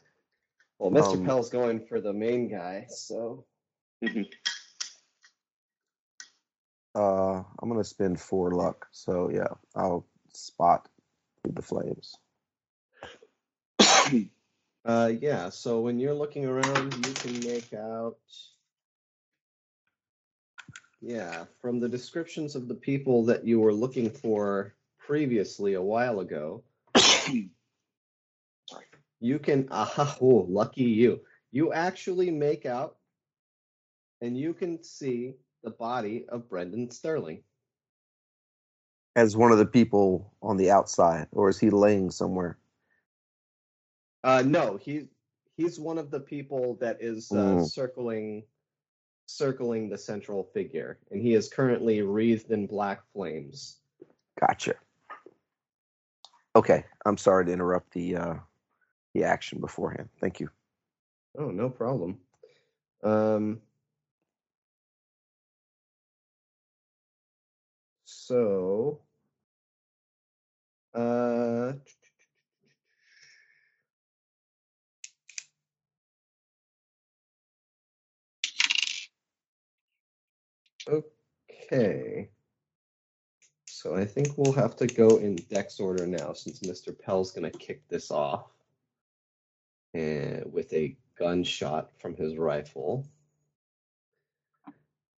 Well, 0.78 0.90
Mr. 0.90 1.14
Um, 1.14 1.24
Pell's 1.24 1.50
going 1.50 1.86
for 1.86 2.00
the 2.00 2.12
main 2.12 2.48
guy, 2.48 2.86
so 2.88 3.44
Mhm. 4.02 4.26
Uh, 6.94 7.42
I'm 7.58 7.68
gonna 7.68 7.84
spend 7.84 8.20
four 8.20 8.50
luck, 8.50 8.86
so 8.90 9.30
yeah, 9.30 9.54
I'll 9.74 10.06
spot 10.34 10.88
the 11.44 11.62
flames. 11.62 12.16
Uh, 14.84 15.12
yeah, 15.20 15.48
so 15.48 15.80
when 15.80 16.00
you're 16.00 16.12
looking 16.12 16.44
around, 16.44 17.06
you 17.06 17.12
can 17.12 17.38
make 17.48 17.72
out. 17.72 18.18
Yeah, 21.00 21.44
from 21.60 21.78
the 21.78 21.88
descriptions 21.88 22.56
of 22.56 22.66
the 22.66 22.74
people 22.74 23.26
that 23.26 23.44
you 23.46 23.60
were 23.60 23.72
looking 23.72 24.10
for 24.10 24.74
previously 24.98 25.74
a 25.74 25.82
while 25.82 26.18
ago, 26.18 26.64
you 29.20 29.38
can. 29.38 29.68
Ah, 29.70 30.16
oh, 30.20 30.46
lucky 30.48 30.82
you. 30.82 31.20
You 31.52 31.72
actually 31.72 32.32
make 32.32 32.66
out 32.66 32.96
and 34.22 34.38
you 34.38 34.54
can 34.54 34.82
see 34.82 35.34
the 35.62 35.70
body 35.70 36.24
of 36.28 36.48
Brendan 36.48 36.90
Sterling. 36.90 37.42
As 39.16 39.36
one 39.36 39.52
of 39.52 39.58
the 39.58 39.66
people 39.66 40.32
on 40.40 40.56
the 40.56 40.70
outside, 40.70 41.26
or 41.32 41.50
is 41.50 41.58
he 41.58 41.68
laying 41.68 42.10
somewhere? 42.10 42.56
Uh, 44.24 44.42
no, 44.46 44.78
he's 44.78 45.04
he's 45.56 45.78
one 45.78 45.98
of 45.98 46.10
the 46.10 46.20
people 46.20 46.78
that 46.80 47.02
is 47.02 47.30
uh, 47.30 47.34
Mm. 47.34 47.68
circling 47.68 48.44
circling 49.26 49.90
the 49.90 49.98
central 49.98 50.44
figure, 50.54 50.98
and 51.10 51.20
he 51.20 51.34
is 51.34 51.48
currently 51.48 52.00
wreathed 52.02 52.50
in 52.50 52.66
black 52.66 53.02
flames. 53.12 53.80
Gotcha. 54.40 54.74
Okay, 56.54 56.84
I'm 57.04 57.18
sorry 57.18 57.44
to 57.46 57.52
interrupt 57.52 57.92
the 57.92 58.16
uh, 58.16 58.34
the 59.14 59.24
action 59.24 59.60
beforehand. 59.60 60.08
Thank 60.20 60.40
you. 60.40 60.48
Oh, 61.36 61.50
no 61.50 61.68
problem. 61.68 62.18
Um, 63.02 63.60
so, 68.32 68.98
uh, 70.94 71.74
okay. 80.88 82.30
So 83.66 83.94
I 83.94 84.06
think 84.06 84.28
we'll 84.38 84.54
have 84.54 84.76
to 84.76 84.86
go 84.86 85.18
in 85.18 85.36
dex 85.50 85.78
order 85.78 86.06
now 86.06 86.32
since 86.32 86.60
Mr. 86.60 86.98
Pell's 86.98 87.32
going 87.32 87.50
to 87.50 87.58
kick 87.58 87.86
this 87.88 88.10
off 88.10 88.46
and 89.92 90.50
with 90.50 90.72
a 90.72 90.96
gunshot 91.18 91.90
from 92.00 92.16
his 92.16 92.38
rifle. 92.38 93.06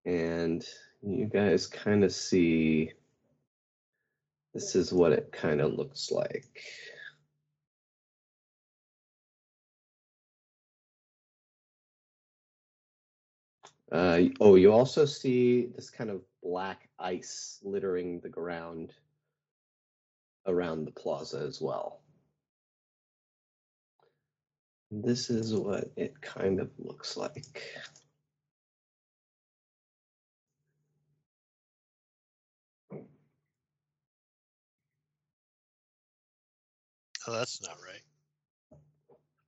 And 0.04 0.66
you 1.00 1.26
guys 1.26 1.68
kind 1.68 2.02
of 2.02 2.12
see 2.12 2.92
this 4.54 4.76
is 4.76 4.92
what 4.92 5.12
it 5.12 5.32
kind 5.32 5.60
of 5.60 5.74
looks 5.74 6.12
like. 6.12 6.62
Uh, 13.90 14.22
oh, 14.40 14.54
you 14.54 14.72
also 14.72 15.04
see 15.04 15.66
this 15.74 15.90
kind 15.90 16.10
of 16.10 16.22
black 16.42 16.88
ice 16.98 17.60
littering 17.62 18.20
the 18.20 18.28
ground 18.28 18.92
around 20.46 20.84
the 20.84 20.90
plaza 20.90 21.38
as 21.38 21.60
well. 21.60 22.00
This 24.90 25.30
is 25.30 25.54
what 25.54 25.90
it 25.96 26.20
kind 26.20 26.60
of 26.60 26.70
looks 26.78 27.16
like. 27.16 27.62
Oh, 37.26 37.32
that's 37.32 37.62
not 37.62 37.76
right. 37.84 38.02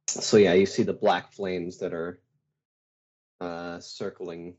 So 0.09 0.37
yeah, 0.39 0.55
you 0.55 0.67
see 0.67 0.83
the 0.83 0.93
black 0.93 1.33
flames 1.33 1.79
that 1.79 1.93
are 1.93 2.21
uh, 3.41 3.81
circling, 3.81 4.55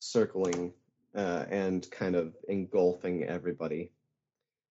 circling, 0.00 0.72
uh, 1.14 1.46
and 1.48 1.88
kind 1.90 2.16
of 2.16 2.34
engulfing 2.48 3.24
everybody. 3.24 3.92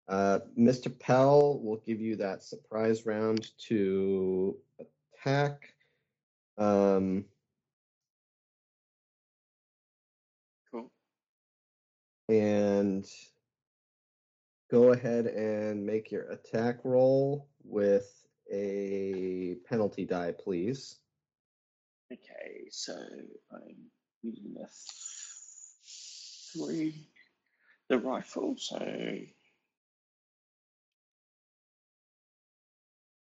Uh, 0.08 0.40
Mr. 0.58 0.96
Pell 0.98 1.58
will 1.60 1.82
give 1.86 2.00
you 2.00 2.16
that 2.16 2.42
surprise 2.42 3.06
round 3.06 3.50
to 3.68 4.56
attack. 4.78 5.74
Um, 6.58 7.24
Cool. 10.70 10.90
and 12.28 13.06
go 14.70 14.92
ahead 14.92 15.26
and 15.26 15.84
make 15.84 16.10
your 16.10 16.30
attack 16.30 16.78
roll 16.84 17.48
with 17.64 18.10
a 18.52 19.56
penalty 19.68 20.04
die, 20.04 20.32
please. 20.32 20.96
Okay, 22.12 22.68
so 22.70 22.94
I'm 23.52 23.90
using 24.22 24.56
a 24.62 24.66
three, 26.52 27.08
the 27.88 27.98
rifle, 27.98 28.54
so 28.56 28.78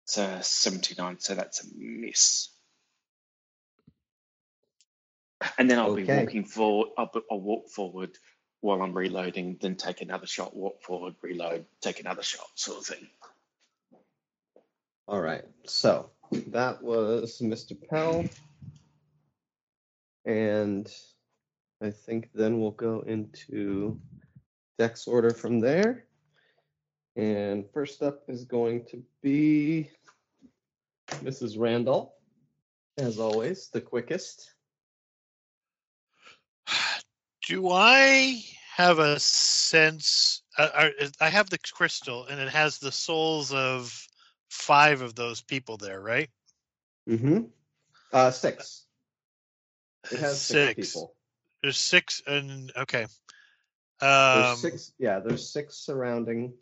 it's 0.04 0.18
a 0.18 0.42
79, 0.42 1.18
so 1.20 1.34
that's 1.34 1.62
a 1.64 1.66
miss. 1.76 2.48
And 5.58 5.70
then 5.70 5.78
I'll 5.78 5.94
be 5.94 6.02
Okay. 6.02 6.22
walking 6.22 6.44
forward, 6.44 6.88
I'll, 6.98 7.10
I'll 7.30 7.40
walk 7.40 7.68
forward 7.70 8.16
while 8.60 8.82
I'm 8.82 8.92
reloading, 8.92 9.58
then 9.60 9.76
take 9.76 10.00
another 10.00 10.26
shot, 10.26 10.54
walk 10.54 10.82
forward, 10.82 11.14
reload, 11.22 11.64
take 11.80 12.00
another 12.00 12.22
shot, 12.22 12.48
sort 12.54 12.78
of 12.78 12.86
thing. 12.86 13.08
All 15.08 15.20
right, 15.20 15.44
so 15.64 16.10
that 16.48 16.82
was 16.82 17.40
Mr. 17.40 17.76
Pell. 17.88 18.24
And 20.24 20.92
I 21.82 21.90
think 21.90 22.30
then 22.34 22.60
we'll 22.60 22.70
go 22.72 23.00
into 23.00 23.98
Dex 24.78 25.08
order 25.08 25.30
from 25.30 25.60
there. 25.60 26.04
And 27.16 27.64
first 27.72 28.02
up 28.02 28.22
is 28.28 28.44
going 28.44 28.84
to 28.90 29.02
be 29.22 29.90
Mrs. 31.08 31.58
Randall, 31.58 32.14
as 32.98 33.18
always, 33.18 33.68
the 33.68 33.80
quickest. 33.80 34.52
Do 37.50 37.68
I 37.68 38.44
have 38.76 39.00
a 39.00 39.18
sense? 39.18 40.44
Uh, 40.56 40.68
uh, 40.72 41.08
I 41.20 41.30
have 41.30 41.50
the 41.50 41.58
crystal, 41.58 42.24
and 42.26 42.38
it 42.38 42.48
has 42.48 42.78
the 42.78 42.92
souls 42.92 43.52
of 43.52 43.92
five 44.48 45.02
of 45.02 45.16
those 45.16 45.42
people 45.42 45.76
there, 45.76 46.00
right? 46.00 46.30
Mm-hmm. 47.08 47.46
Uh, 48.12 48.30
six. 48.30 48.86
It 50.12 50.20
has 50.20 50.40
six, 50.40 50.76
Six. 50.76 50.92
people. 50.92 51.16
There's 51.60 51.76
six, 51.76 52.22
and 52.24 52.70
okay. 52.76 53.06
There's 54.00 54.46
Um, 54.46 54.56
six. 54.56 54.92
Yeah, 55.00 55.18
there's 55.18 55.52
six 55.52 55.74
surrounding 55.74 56.54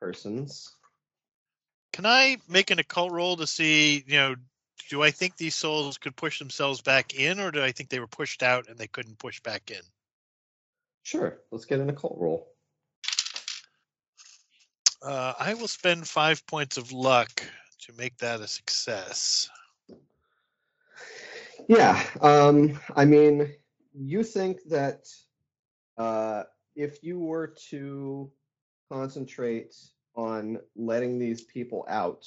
persons. 0.00 0.74
Can 1.92 2.06
I 2.06 2.38
make 2.48 2.70
an 2.70 2.78
occult 2.78 3.12
roll 3.12 3.36
to 3.36 3.46
see, 3.46 4.02
you 4.06 4.16
know, 4.16 4.34
do 4.90 5.02
I 5.02 5.10
think 5.10 5.36
these 5.36 5.54
souls 5.54 5.98
could 5.98 6.16
push 6.16 6.38
themselves 6.38 6.80
back 6.80 7.14
in, 7.14 7.40
or 7.40 7.50
do 7.50 7.62
I 7.62 7.72
think 7.72 7.90
they 7.90 8.00
were 8.00 8.06
pushed 8.06 8.42
out 8.42 8.68
and 8.68 8.78
they 8.78 8.86
couldn't 8.86 9.18
push 9.18 9.40
back 9.40 9.70
in? 9.70 9.80
Sure, 11.02 11.38
let's 11.50 11.64
get 11.64 11.80
an 11.80 11.90
occult 11.90 12.18
roll. 12.18 12.48
Uh, 15.02 15.32
I 15.38 15.54
will 15.54 15.68
spend 15.68 16.06
five 16.06 16.46
points 16.46 16.76
of 16.76 16.92
luck 16.92 17.42
to 17.82 17.92
make 17.96 18.16
that 18.18 18.40
a 18.40 18.48
success. 18.48 19.48
Yeah, 21.68 22.02
um, 22.20 22.78
I 22.96 23.04
mean, 23.04 23.54
you 23.94 24.22
think 24.22 24.58
that 24.68 25.06
uh, 25.96 26.44
if 26.74 27.02
you 27.02 27.18
were 27.18 27.54
to 27.70 28.30
concentrate 28.90 29.74
on 30.14 30.58
letting 30.76 31.18
these 31.18 31.42
people 31.42 31.84
out 31.88 32.26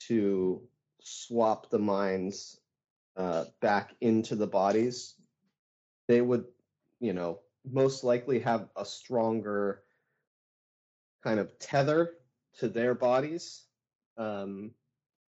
to 0.00 0.60
swap 1.02 1.70
the 1.70 1.78
minds 1.78 2.60
uh, 3.16 3.44
back 3.60 3.94
into 4.00 4.36
the 4.36 4.46
bodies, 4.46 5.14
they 6.08 6.20
would, 6.20 6.44
you 7.00 7.12
know, 7.12 7.40
most 7.64 8.04
likely 8.04 8.40
have 8.40 8.68
a 8.76 8.84
stronger 8.84 9.82
kind 11.22 11.38
of 11.40 11.58
tether 11.58 12.12
to 12.58 12.68
their 12.68 12.94
bodies. 12.94 13.64
Um, 14.16 14.72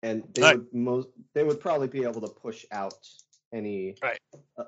and 0.03 0.25
they 0.35 0.43
Right. 0.43 0.57
would 0.57 0.67
most 0.73 1.09
they 1.35 1.45
would 1.45 1.61
probably 1.61 1.89
be 1.89 2.05
able 2.05 2.21
to 2.21 2.29
push 2.29 2.65
out 2.73 3.09
any 3.53 3.97
Right. 4.03 4.19
uh, 4.59 4.65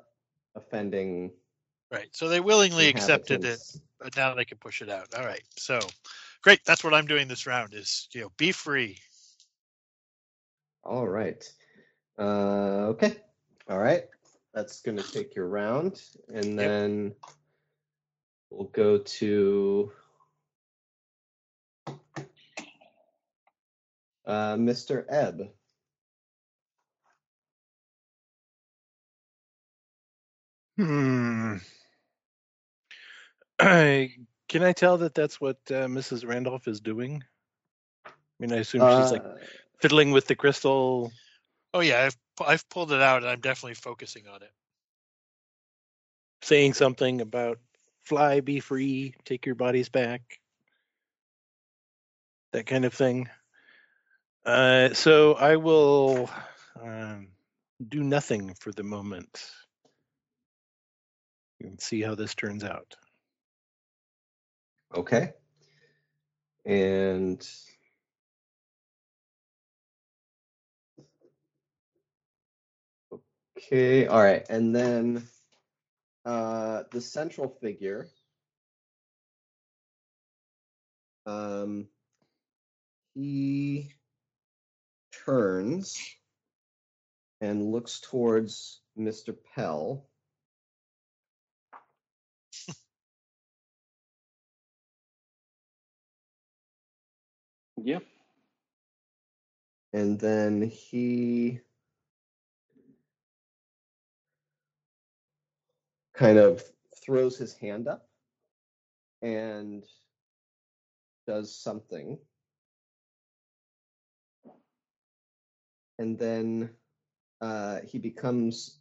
offending 0.55 1.33
Right. 1.91 2.09
So 2.13 2.29
they 2.29 2.41
willingly 2.41 2.89
accepted 2.89 3.45
it, 3.45 3.61
but 4.01 4.17
now 4.17 4.35
they 4.35 4.45
can 4.45 4.59
push 4.59 4.83
it 4.83 4.91
out. 4.91 5.15
All 5.15 5.25
right. 5.25 5.43
So 5.57 5.79
great. 6.43 6.61
That's 6.65 6.83
what 6.83 6.95
I'm 6.95 7.07
doing 7.07 7.29
this 7.29 7.47
round 7.47 7.75
is, 7.75 8.09
you 8.13 8.23
know, 8.23 8.33
be 8.37 8.53
free. 8.53 8.99
All 10.85 11.09
right. 11.09 11.43
Uh, 12.19 12.93
okay. 12.93 13.17
All 13.69 13.79
right. 13.79 14.05
That's 14.53 14.83
going 14.83 14.99
to 14.99 15.13
take 15.13 15.35
your 15.35 15.49
round. 15.49 16.03
And 16.33 16.59
then 16.59 17.15
we'll 18.51 18.69
go 18.69 18.99
to 18.99 19.93
uh, 24.27 24.55
Mr. 24.57 25.05
Ebb. 25.09 25.49
Hmm. 30.77 31.57
Can 34.49 34.63
I 34.63 34.73
tell 34.73 34.99
that 34.99 35.15
that's 35.15 35.41
what 35.41 35.57
uh, 35.71 35.87
Mrs. 35.87 36.27
Randolph 36.27 36.69
is 36.69 36.81
doing? 36.81 37.23
I 38.07 38.11
mean, 38.39 38.53
I 38.53 38.57
assume 38.57 38.81
she's 38.81 39.13
like 39.13 39.25
Uh, 39.25 39.35
fiddling 39.81 40.13
with 40.13 40.27
the 40.27 40.35
crystal. 40.35 41.13
Oh 41.73 41.81
yeah, 41.81 42.03
I've 42.05 42.17
I've 42.47 42.69
pulled 42.69 42.93
it 42.93 43.01
out 43.01 43.23
and 43.23 43.31
I'm 43.31 43.41
definitely 43.41 43.75
focusing 43.75 44.29
on 44.29 44.43
it. 44.43 44.53
saying 46.45 46.75
something 46.75 47.21
about 47.21 47.59
fly, 48.05 48.41
be 48.41 48.61
free, 48.61 49.15
take 49.25 49.47
your 49.47 49.55
bodies 49.55 49.89
back, 49.89 50.41
that 52.53 52.67
kind 52.67 52.85
of 52.85 52.93
thing. 52.93 53.29
Uh, 54.45 54.93
so 54.93 55.33
I 55.35 55.57
will 55.57 56.29
um, 56.81 57.29
do 57.89 58.03
nothing 58.03 58.55
for 58.61 58.73
the 58.73 58.83
moment 58.83 59.51
and 61.61 61.81
see 61.81 62.03
how 62.03 62.15
this 62.15 62.35
turns 62.35 62.63
out. 62.63 62.95
Okay. 64.95 65.33
And 66.67 67.47
okay, 73.67 74.07
all 74.07 74.23
right. 74.23 74.45
And 74.49 74.75
then 74.75 75.27
uh 76.25 76.85
the 76.91 77.01
central 77.01 77.49
figure 77.61 78.09
um 81.27 81.87
he 83.15 83.93
turns 85.25 85.99
and 87.41 87.71
looks 87.71 88.01
towards 88.01 88.81
Mr. 88.99 89.35
Pell. 89.55 90.07
Yep. 97.83 98.05
and 99.93 100.19
then 100.19 100.63
he 100.63 101.61
kind 106.15 106.39
of 106.39 106.63
throws 107.05 107.37
his 107.37 107.55
hand 107.55 107.89
up 107.89 108.07
and 109.23 109.85
does 111.27 111.57
something. 111.57 112.19
And 115.99 116.19
then 116.19 116.71
uh, 117.41 117.81
he 117.87 117.99
becomes 117.99 118.79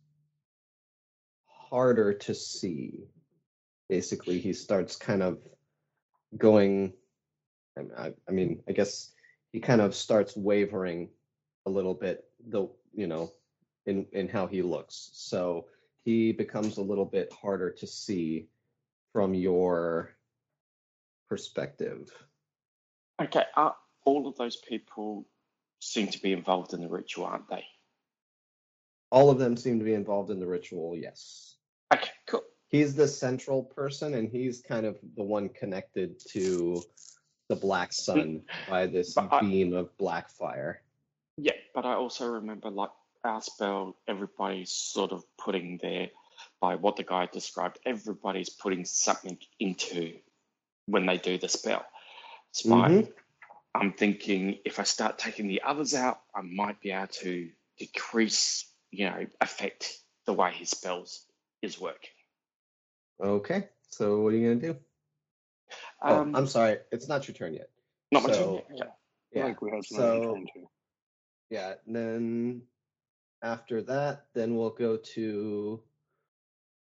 harder 1.46 2.14
to 2.14 2.34
see. 2.34 3.08
Basically 3.90 4.40
he 4.40 4.54
starts 4.54 4.96
kind 4.96 5.22
of 5.22 5.40
going 6.38 6.94
I, 7.98 8.14
I, 8.28 8.32
mean 8.32 8.64
i 8.68 8.72
guess 8.72 9.12
he 9.52 9.60
kind 9.60 9.82
of 9.82 9.94
starts 9.94 10.36
wavering 10.36 11.10
a 11.68 11.70
little 11.70 11.94
bit 11.94 12.24
the 12.48 12.68
you 12.94 13.08
know 13.08 13.32
in 13.86 14.06
in 14.12 14.28
how 14.28 14.48
he 14.48 14.62
looks. 14.62 15.10
So 15.14 15.66
he 16.06 16.32
becomes 16.32 16.78
a 16.78 16.82
little 16.82 17.06
bit 17.06 17.32
harder 17.34 17.72
to 17.72 17.88
see 17.88 18.48
from 19.14 19.34
your 19.34 20.12
perspective 21.30 22.12
Okay. 23.22 23.44
All 24.06 24.28
of 24.28 24.36
those 24.38 24.56
people 24.58 25.26
seem 25.80 26.08
to 26.08 26.20
be 26.22 26.34
involved 26.34 26.74
in 26.74 26.82
the 26.82 26.90
ritual, 26.90 27.26
aren't 27.26 27.48
they? 27.50 27.64
all 29.12 29.30
of 29.30 29.38
them 29.38 29.56
seem 29.56 29.78
to 29.78 29.86
be 29.86 29.94
involved 29.94 30.32
in 30.32 30.40
the 30.40 30.48
ritual 30.48 30.96
yes 30.98 31.56
Okay. 31.94 32.10
Cool. 32.26 32.42
he's 32.70 32.96
the 32.96 33.08
central 33.08 33.62
person 33.64 34.16
and 34.16 34.28
he's 34.28 34.62
kind 34.62 34.88
of 34.88 34.98
the 35.16 35.22
one 35.24 35.50
connected 35.50 36.18
to 36.30 36.82
the 37.48 37.56
black 37.56 37.94
sun 37.94 38.42
mm, 38.42 38.70
by 38.70 38.88
this 38.88 39.14
But 39.14 39.32
I- 39.32 39.42
beam 39.42 39.74
of 39.74 39.96
black 40.00 40.30
fire 40.32 40.82
Yeah, 41.38 41.54
but 41.76 41.86
I 41.86 41.94
also 41.94 42.26
remember 42.28 42.70
like 42.72 42.90
our 43.24 43.42
spell, 43.42 43.96
everybody's 44.08 44.72
sort 44.72 45.12
of 45.12 45.24
putting 45.38 45.80
their, 45.82 46.10
by 46.62 46.76
what 46.76 46.96
the 46.96 47.04
guy 47.04 47.28
described, 47.32 47.80
everybody's 47.86 48.50
putting 48.50 48.86
something 48.86 49.38
into 49.60 50.14
when 50.86 51.06
they 51.06 51.18
do 51.18 51.38
the 51.38 51.50
spell. 51.50 51.86
It's 52.52 52.68
fine. 52.68 53.08
I'm 53.76 53.94
thinking 53.94 54.60
if 54.66 54.80
I 54.80 54.84
start 54.84 55.18
taking 55.18 55.48
the 55.48 55.62
others 55.66 55.94
out, 55.96 56.22
I 56.36 56.42
might 56.42 56.80
be 56.82 56.92
able 56.92 57.08
to 57.22 57.50
decrease, 57.80 58.66
you 58.92 59.06
know, 59.10 59.26
affect 59.42 59.98
the 60.26 60.34
way 60.34 60.52
his 60.54 60.70
spells 60.70 61.26
is 61.62 61.80
working. 61.80 62.10
okay 63.22 63.70
so 63.90 64.20
what 64.22 64.34
are 64.34 64.38
you 64.38 64.50
gonna 64.50 64.74
do 64.74 64.78
oh 66.02 66.22
Um, 66.22 66.36
i'm 66.36 66.48
sorry 66.48 66.78
it's 66.92 67.08
not 67.08 67.28
your 67.28 67.36
turn 67.36 67.54
yet 67.54 67.70
not 68.12 68.24
my 68.24 68.30
turn 68.34 68.54
yet. 68.56 68.66
Okay. 68.72 68.84
I 68.84 68.88
yeah 69.34 69.46
think 69.46 69.62
we 69.62 69.72
have 69.72 69.86
so- 69.86 70.34
turn. 70.34 70.46
Yeah, 71.50 71.74
and 71.86 71.96
then 71.96 72.62
after 73.44 73.82
that, 73.84 74.28
then 74.34 74.56
we'll 74.56 74.72
go 74.72 74.98
to 74.98 75.82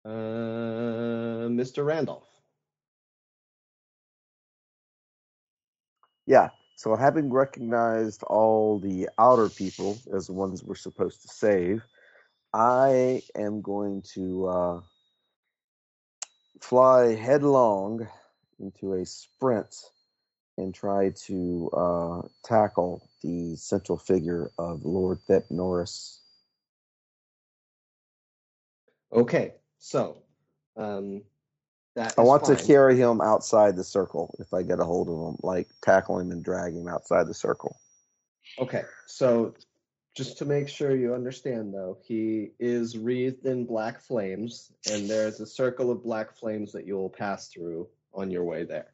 uh, 0.05 0.09
Mr. 1.49 1.85
Randolph. 1.85 2.27
Yeah. 6.25 6.49
So 6.75 6.95
having 6.95 7.31
recognized 7.31 8.23
all 8.23 8.79
the 8.79 9.09
outer 9.19 9.49
people 9.49 9.97
as 10.13 10.27
the 10.27 10.33
ones 10.33 10.63
we're 10.63 10.75
supposed 10.75 11.21
to 11.23 11.27
save, 11.27 11.83
I 12.53 13.21
am 13.35 13.61
going 13.61 14.03
to 14.13 14.47
uh, 14.47 14.81
fly 16.61 17.15
headlong 17.15 18.07
into 18.59 18.93
a 18.93 19.05
sprint 19.05 19.75
and 20.57 20.73
try 20.73 21.11
to 21.27 21.69
uh, 21.73 22.21
tackle 22.43 23.07
the 23.23 23.55
central 23.55 23.97
figure 23.97 24.51
of 24.57 24.85
Lord 24.85 25.19
Thet 25.27 25.51
Norris. 25.51 26.18
Okay, 29.11 29.53
so 29.79 30.17
um, 30.77 31.23
that 31.95 32.13
I 32.17 32.21
want 32.21 32.45
to 32.45 32.55
carry 32.55 32.95
him 32.95 33.21
outside 33.21 33.75
the 33.75 33.83
circle 33.83 34.35
if 34.39 34.53
I 34.53 34.63
get 34.63 34.79
a 34.79 34.85
hold 34.85 35.09
of 35.09 35.15
him, 35.15 35.37
like 35.41 35.67
tackle 35.83 36.19
him 36.19 36.31
and 36.31 36.43
drag 36.43 36.73
him 36.73 36.87
outside 36.87 37.27
the 37.27 37.33
circle. 37.33 37.75
Okay, 38.59 38.83
so 39.07 39.55
just 40.15 40.37
to 40.39 40.45
make 40.45 40.67
sure 40.67 40.95
you 40.95 41.13
understand, 41.13 41.73
though, 41.73 41.97
he 42.03 42.49
is 42.59 42.97
wreathed 42.97 43.45
in 43.45 43.65
black 43.65 44.01
flames, 44.01 44.71
and 44.91 45.09
there's 45.09 45.39
a 45.39 45.45
circle 45.45 45.91
of 45.91 46.03
black 46.03 46.35
flames 46.35 46.71
that 46.73 46.85
you 46.85 46.95
will 46.95 47.09
pass 47.09 47.47
through 47.47 47.87
on 48.13 48.29
your 48.29 48.43
way 48.43 48.63
there. 48.63 48.93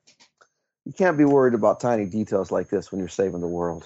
You 0.86 0.94
can't 0.94 1.18
be 1.18 1.26
worried 1.26 1.56
about 1.56 1.80
tiny 1.80 2.06
details 2.06 2.52
like 2.52 2.70
this 2.70 2.92
when 2.92 3.00
you're 3.00 3.08
saving 3.08 3.42
the 3.42 3.48
world. 3.48 3.86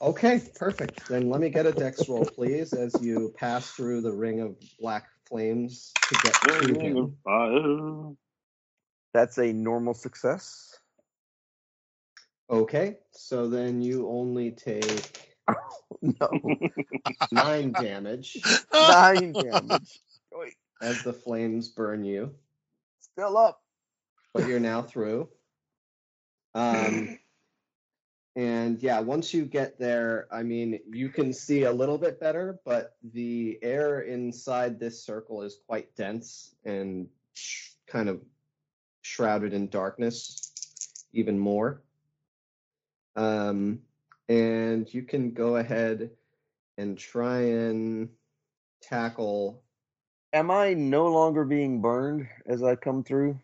Okay, 0.00 0.42
perfect. 0.56 1.08
Then 1.08 1.30
let 1.30 1.40
me 1.40 1.48
get 1.50 1.66
a 1.66 1.72
dex 1.72 2.08
roll, 2.08 2.24
please, 2.24 2.72
as 2.72 3.00
you 3.00 3.32
pass 3.36 3.70
through 3.70 4.00
the 4.00 4.12
ring 4.12 4.40
of 4.40 4.56
black 4.80 5.06
flames 5.32 5.92
to 6.08 6.16
get 6.16 6.34
to 6.62 6.74
Ring 6.74 6.98
of 6.98 7.10
him. 7.10 7.16
fire. 7.24 8.14
That's 9.14 9.38
a 9.38 9.52
normal 9.52 9.94
success. 9.94 10.78
Okay, 12.50 12.98
so 13.12 13.48
then 13.48 13.82
you 13.82 14.08
only 14.08 14.52
take 14.52 15.28
No, 16.02 16.60
nine 17.32 17.74
damage 17.74 18.44
nine 18.80 19.36
damage. 19.36 20.00
Wait, 20.32 20.54
as 20.82 21.02
the 21.02 21.12
flames 21.14 21.68
burn 21.70 22.04
you, 22.04 22.34
still 23.00 23.38
up. 23.38 23.62
but 24.34 24.46
you're 24.46 24.60
now 24.60 24.82
through. 24.82 25.30
Um, 26.54 27.18
and 28.34 28.82
yeah, 28.82 28.98
once 29.00 29.34
you 29.34 29.44
get 29.44 29.78
there, 29.78 30.26
I 30.32 30.42
mean, 30.42 30.80
you 30.90 31.10
can 31.10 31.34
see 31.34 31.64
a 31.64 31.72
little 31.72 31.98
bit 31.98 32.18
better, 32.18 32.60
but 32.64 32.96
the 33.12 33.58
air 33.62 34.00
inside 34.00 34.80
this 34.80 35.04
circle 35.04 35.42
is 35.42 35.58
quite 35.66 35.94
dense 35.96 36.54
and 36.64 37.08
sh- 37.34 37.72
kind 37.86 38.08
of 38.08 38.22
shrouded 39.02 39.52
in 39.52 39.68
darkness 39.68 40.50
even 41.12 41.38
more. 41.38 41.82
Um, 43.16 43.80
and 44.30 44.92
you 44.94 45.02
can 45.02 45.32
go 45.32 45.56
ahead 45.56 46.10
and 46.78 46.96
try 46.96 47.40
and 47.40 48.08
tackle. 48.80 49.62
Am 50.32 50.50
I 50.50 50.72
no 50.72 51.08
longer 51.08 51.44
being 51.44 51.82
burned 51.82 52.26
as 52.46 52.62
I 52.62 52.76
come 52.76 53.04
through? 53.04 53.38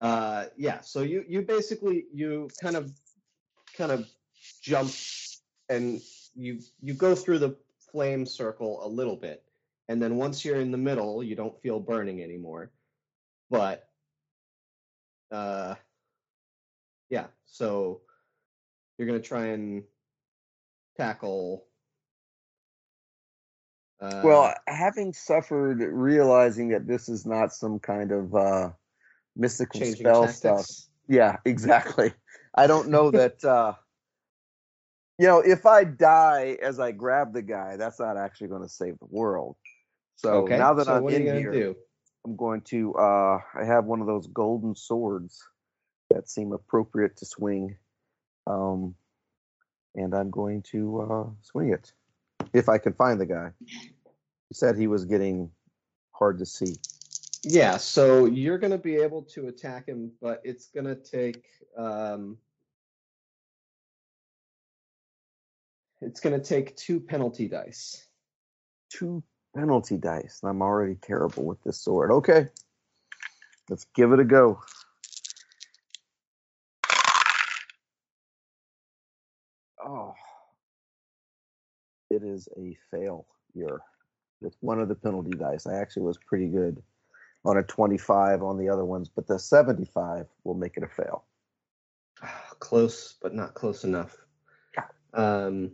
Uh, 0.00 0.46
yeah, 0.56 0.80
so 0.80 1.02
you 1.02 1.24
you 1.28 1.42
basically 1.42 2.06
you 2.12 2.48
kind 2.60 2.74
of 2.74 2.92
kind 3.76 3.92
of 3.92 4.06
jump 4.60 4.90
and 5.68 6.00
you 6.34 6.60
you 6.80 6.94
go 6.94 7.14
through 7.14 7.38
the 7.38 7.56
flame 7.90 8.26
circle 8.26 8.84
a 8.84 8.88
little 8.88 9.16
bit, 9.16 9.42
and 9.88 10.00
then 10.00 10.16
once 10.16 10.44
you're 10.44 10.60
in 10.60 10.70
the 10.70 10.78
middle, 10.78 11.22
you 11.22 11.34
don't 11.34 11.60
feel 11.62 11.80
burning 11.80 12.22
anymore. 12.22 12.70
But 13.50 13.88
uh, 15.30 15.74
yeah, 17.10 17.26
so 17.46 18.00
you're 18.96 19.06
gonna 19.06 19.20
try 19.20 19.46
and 19.46 19.84
tackle. 20.96 21.66
Uh, 24.00 24.22
well, 24.24 24.54
having 24.66 25.12
suffered, 25.12 25.80
realizing 25.80 26.70
that 26.70 26.86
this 26.86 27.08
is 27.08 27.24
not 27.24 27.52
some 27.52 27.78
kind 27.78 28.10
of 28.10 28.34
uh, 28.34 28.70
mystical 29.36 29.80
spell 29.84 30.26
tactics. 30.26 30.38
stuff. 30.38 30.66
Yeah, 31.12 31.36
exactly. 31.44 32.14
I 32.54 32.66
don't 32.66 32.88
know 32.88 33.10
that. 33.10 33.44
Uh, 33.44 33.74
you 35.18 35.28
know, 35.28 35.40
if 35.40 35.66
I 35.66 35.84
die 35.84 36.56
as 36.62 36.80
I 36.80 36.90
grab 36.90 37.32
the 37.34 37.42
guy, 37.42 37.76
that's 37.76 38.00
not 38.00 38.16
actually 38.16 38.48
going 38.48 38.62
to 38.62 38.68
save 38.68 38.98
the 38.98 39.06
world. 39.10 39.56
So 40.16 40.30
okay, 40.44 40.56
now 40.56 40.72
that 40.74 40.86
so 40.86 40.94
I'm 40.94 41.08
in 41.10 41.22
here, 41.22 41.52
do? 41.52 41.76
I'm 42.24 42.34
going 42.34 42.62
to. 42.62 42.94
Uh, 42.94 43.38
I 43.54 43.64
have 43.64 43.84
one 43.84 44.00
of 44.00 44.06
those 44.06 44.26
golden 44.28 44.74
swords 44.74 45.46
that 46.10 46.30
seem 46.30 46.52
appropriate 46.52 47.18
to 47.18 47.26
swing, 47.26 47.76
um, 48.46 48.94
and 49.94 50.14
I'm 50.14 50.30
going 50.30 50.62
to 50.72 51.02
uh, 51.02 51.30
swing 51.42 51.68
it 51.72 51.92
if 52.54 52.68
I 52.68 52.78
can 52.78 52.94
find 52.94 53.20
the 53.20 53.26
guy. 53.26 53.50
He 53.68 54.54
said 54.54 54.76
he 54.76 54.86
was 54.86 55.04
getting 55.04 55.50
hard 56.12 56.38
to 56.38 56.46
see. 56.46 56.76
Yeah, 57.44 57.76
so 57.76 58.26
you're 58.26 58.58
going 58.58 58.70
to 58.70 58.78
be 58.78 58.96
able 58.96 59.22
to 59.34 59.48
attack 59.48 59.88
him, 59.88 60.12
but 60.20 60.40
it's 60.44 60.66
going 60.66 60.86
to 60.86 60.94
take 60.94 61.44
um, 61.76 62.38
it's 66.00 66.20
going 66.20 66.40
to 66.40 66.46
take 66.46 66.76
two 66.76 67.00
penalty 67.00 67.48
dice. 67.48 68.06
Two 68.90 69.24
penalty 69.56 69.96
dice. 69.96 70.40
I'm 70.44 70.62
already 70.62 70.94
terrible 70.94 71.44
with 71.44 71.60
this 71.64 71.78
sword. 71.78 72.12
Okay, 72.12 72.46
let's 73.68 73.86
give 73.96 74.12
it 74.12 74.20
a 74.20 74.24
go. 74.24 74.60
Oh, 79.84 80.14
it 82.08 82.22
is 82.22 82.48
a 82.56 82.76
failure. 82.92 83.80
With 84.40 84.54
one 84.60 84.80
of 84.80 84.88
the 84.88 84.94
penalty 84.94 85.30
dice, 85.30 85.66
I 85.66 85.74
actually 85.74 86.04
was 86.04 86.18
pretty 86.18 86.46
good 86.46 86.82
on 87.44 87.56
a 87.56 87.62
25 87.62 88.42
on 88.42 88.58
the 88.58 88.68
other 88.68 88.84
ones, 88.84 89.08
but 89.08 89.26
the 89.26 89.38
75 89.38 90.26
will 90.44 90.54
make 90.54 90.76
it 90.76 90.82
a 90.82 90.88
fail. 90.88 91.24
Close, 92.60 93.16
but 93.20 93.34
not 93.34 93.54
close 93.54 93.84
enough. 93.84 94.16
Um, 95.12 95.72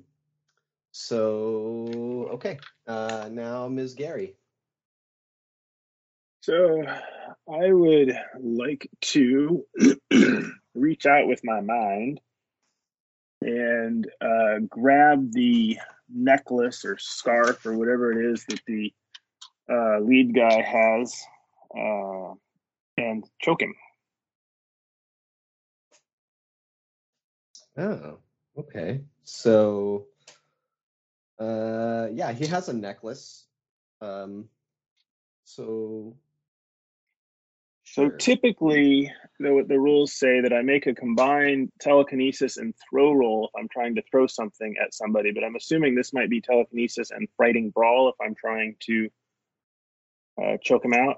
so 0.93 2.31
okay, 2.35 2.59
uh, 2.87 3.29
now 3.31 3.69
Ms. 3.69 3.95
Gary. 3.95 4.35
So 6.41 6.83
I 6.87 7.73
would 7.73 8.19
like 8.41 8.91
to 9.03 9.67
reach 10.75 11.07
out 11.07 11.29
with 11.29 11.43
my 11.45 11.61
mind 11.61 12.21
and 13.43 14.09
uh, 14.21 14.61
grab 14.69 15.31
the 15.33 15.79
necklace 16.09 16.85
or 16.85 16.97
scarf 16.99 17.65
or 17.67 17.77
whatever 17.77 18.13
it 18.13 18.33
is 18.33 18.45
that 18.47 18.61
the 18.67 18.93
uh, 19.71 20.01
lead 20.01 20.35
guy 20.35 20.63
has 20.63 21.15
uh, 21.77 22.35
and 22.97 23.25
choke 23.41 23.63
him. 23.63 23.75
Oh, 27.77 28.19
okay. 28.59 29.03
So, 29.25 30.07
uh, 31.39 32.09
yeah, 32.13 32.33
he 32.33 32.47
has 32.47 32.69
a 32.69 32.73
necklace. 32.73 33.47
Um, 34.01 34.49
so, 35.45 36.17
So 37.85 38.11
typically, 38.11 39.13
the, 39.39 39.65
the 39.67 39.79
rules 39.79 40.13
say 40.13 40.41
that 40.41 40.53
I 40.53 40.63
make 40.63 40.87
a 40.87 40.95
combined 40.95 41.73
telekinesis 41.81 42.57
and 42.57 42.75
throw 42.91 43.13
roll 43.13 43.49
if 43.49 43.61
I'm 43.61 43.69
trying 43.69 43.95
to 43.95 44.03
throw 44.11 44.27
something 44.27 44.75
at 44.83 44.93
somebody, 44.93 45.33
but 45.33 45.45
I'm 45.45 45.57
assuming 45.57 45.95
this 45.95 46.13
might 46.13 46.31
be 46.31 46.41
telekinesis 46.41 47.11
and 47.11 47.29
fighting 47.39 47.71
brawl 47.71 48.09
if 48.09 48.15
I'm 48.21 48.35
trying 48.35 48.77
to 48.87 49.09
uh, 50.43 50.57
choke 50.63 50.85
him 50.85 50.95
out. 50.95 51.17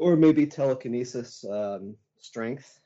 Or 0.00 0.16
maybe 0.16 0.46
telekinesis 0.46 1.44
um, 1.44 1.94
strength. 2.18 2.80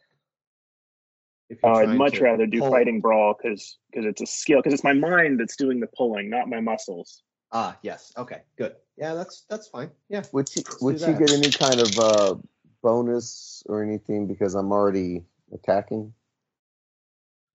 If 1.49 1.63
you're 1.63 1.71
Oh, 1.73 1.77
I'd 1.77 1.97
much 1.97 2.21
rather 2.21 2.45
do 2.45 2.59
pull- 2.59 2.73
fighting 2.73 3.01
brawl 3.01 3.35
because 3.41 3.79
because 3.93 4.05
it's 4.05 4.21
a 4.21 4.27
skill 4.27 4.59
because 4.59 4.73
it's 4.75 4.83
my 4.83 4.95
mind 4.95 5.39
that's 5.39 5.55
doing 5.55 5.79
the 5.79 5.87
pulling, 5.97 6.29
not 6.29 6.49
my 6.49 6.59
muscles. 6.61 7.23
Ah, 7.53 7.79
yes. 7.83 8.13
Okay, 8.17 8.43
good. 8.59 8.75
Yeah, 8.97 9.15
that's 9.15 9.43
that's 9.49 9.69
fine. 9.69 9.93
Yeah. 10.09 10.25
Would 10.33 10.49
he, 10.49 10.65
Let's 10.65 10.83
would 10.83 11.01
he 11.01 11.13
get 11.13 11.31
any 11.31 11.51
kind 11.53 11.81
of 11.81 11.99
uh, 12.01 12.35
bonus 12.83 13.63
or 13.67 13.85
anything 13.85 14.27
because 14.27 14.57
I'm 14.57 14.73
already 14.73 15.25
attacking 15.53 16.13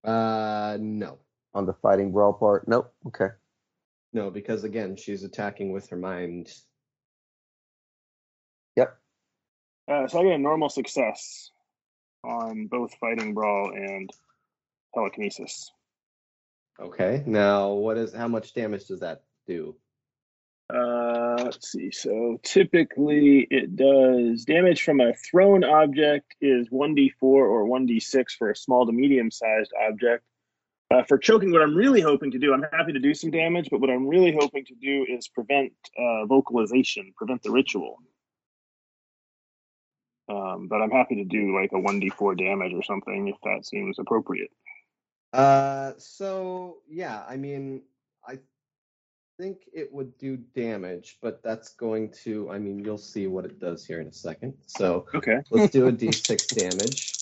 Uh, 0.05 0.77
no, 0.79 1.17
on 1.53 1.65
the 1.65 1.73
fighting 1.73 2.13
brawl 2.13 2.31
part? 2.31 2.65
Nope. 2.65 2.93
Okay. 3.07 3.27
no, 4.13 4.31
because 4.31 4.63
again, 4.63 4.95
she's 4.95 5.23
attacking 5.25 5.73
with 5.73 5.89
her 5.89 5.97
mind. 5.97 6.53
Yep. 8.77 8.97
Uh, 9.89 10.07
so 10.07 10.19
I 10.19 10.23
get 10.23 10.33
a 10.33 10.37
normal 10.37 10.69
success 10.69 11.51
on 12.23 12.67
both 12.67 12.93
fighting 12.99 13.33
brawl 13.33 13.71
and 13.73 14.09
telekinesis. 14.93 15.71
Okay. 16.79 17.23
Now, 17.25 17.69
what 17.69 17.97
is 17.97 18.13
how 18.13 18.27
much 18.27 18.53
damage 18.53 18.85
does 18.85 18.99
that 18.99 19.23
do? 19.47 19.75
Uh, 20.71 21.35
let's 21.45 21.71
see. 21.71 21.89
So 21.91 22.39
typically 22.43 23.47
it 23.49 23.75
does 23.75 24.45
damage 24.45 24.83
from 24.83 25.01
a 25.01 25.13
thrown 25.13 25.63
object 25.63 26.35
is 26.41 26.69
1d4 26.69 27.13
or 27.21 27.65
1d6 27.65 28.25
for 28.37 28.51
a 28.51 28.55
small 28.55 28.85
to 28.85 28.91
medium 28.91 29.31
sized 29.31 29.71
object. 29.89 30.23
Uh, 30.91 31.03
for 31.03 31.17
choking, 31.17 31.51
what 31.51 31.61
I'm 31.61 31.75
really 31.75 32.01
hoping 32.01 32.31
to 32.31 32.39
do, 32.39 32.53
I'm 32.53 32.65
happy 32.71 32.93
to 32.93 32.99
do 32.99 33.13
some 33.13 33.29
damage, 33.29 33.69
but 33.69 33.79
what 33.79 33.89
I'm 33.89 34.07
really 34.07 34.35
hoping 34.39 34.65
to 34.65 34.75
do 34.75 35.05
is 35.07 35.27
prevent 35.27 35.71
uh, 35.97 36.25
vocalization, 36.25 37.13
prevent 37.15 37.43
the 37.43 37.51
ritual. 37.51 37.97
Um, 40.29 40.67
but 40.67 40.81
I'm 40.81 40.91
happy 40.91 41.15
to 41.15 41.23
do 41.23 41.55
like 41.59 41.71
a 41.71 41.75
1d4 41.75 42.37
damage 42.37 42.73
or 42.73 42.83
something 42.83 43.27
if 43.27 43.35
that 43.43 43.65
seems 43.65 43.97
appropriate. 43.97 44.51
Uh, 45.33 45.93
so 45.97 46.77
yeah, 46.87 47.23
I 47.27 47.35
mean, 47.35 47.81
I 48.27 48.37
think 49.39 49.61
it 49.73 49.91
would 49.91 50.17
do 50.17 50.37
damage, 50.37 51.17
but 51.21 51.41
that's 51.41 51.69
going 51.75 52.11
to, 52.23 52.49
I 52.51 52.59
mean, 52.59 52.79
you'll 52.83 52.97
see 52.97 53.25
what 53.27 53.45
it 53.45 53.59
does 53.59 53.85
here 53.85 54.01
in 54.01 54.07
a 54.07 54.13
second. 54.13 54.53
So 54.67 55.07
Okay. 55.15 55.39
let's 55.49 55.71
do 55.71 55.87
a 55.87 55.91
d6 55.93 56.47
damage. 56.55 57.15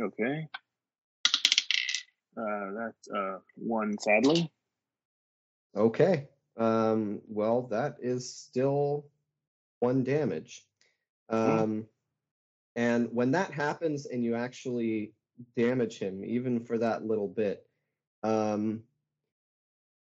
Okay. 0.00 0.48
Uh, 2.36 2.70
that's 2.72 3.08
uh, 3.10 3.38
one, 3.56 3.98
sadly. 3.98 4.50
Okay. 5.76 6.28
Um, 6.56 7.20
well, 7.28 7.62
that 7.68 7.96
is 8.00 8.32
still 8.32 9.06
one 9.80 10.02
damage. 10.04 10.64
Um, 11.28 11.86
And 12.76 13.08
when 13.12 13.32
that 13.32 13.52
happens 13.52 14.06
and 14.06 14.24
you 14.24 14.34
actually 14.34 15.12
damage 15.56 15.98
him, 15.98 16.24
even 16.24 16.60
for 16.60 16.78
that 16.78 17.04
little 17.04 17.28
bit, 17.28 17.66
um, 18.22 18.84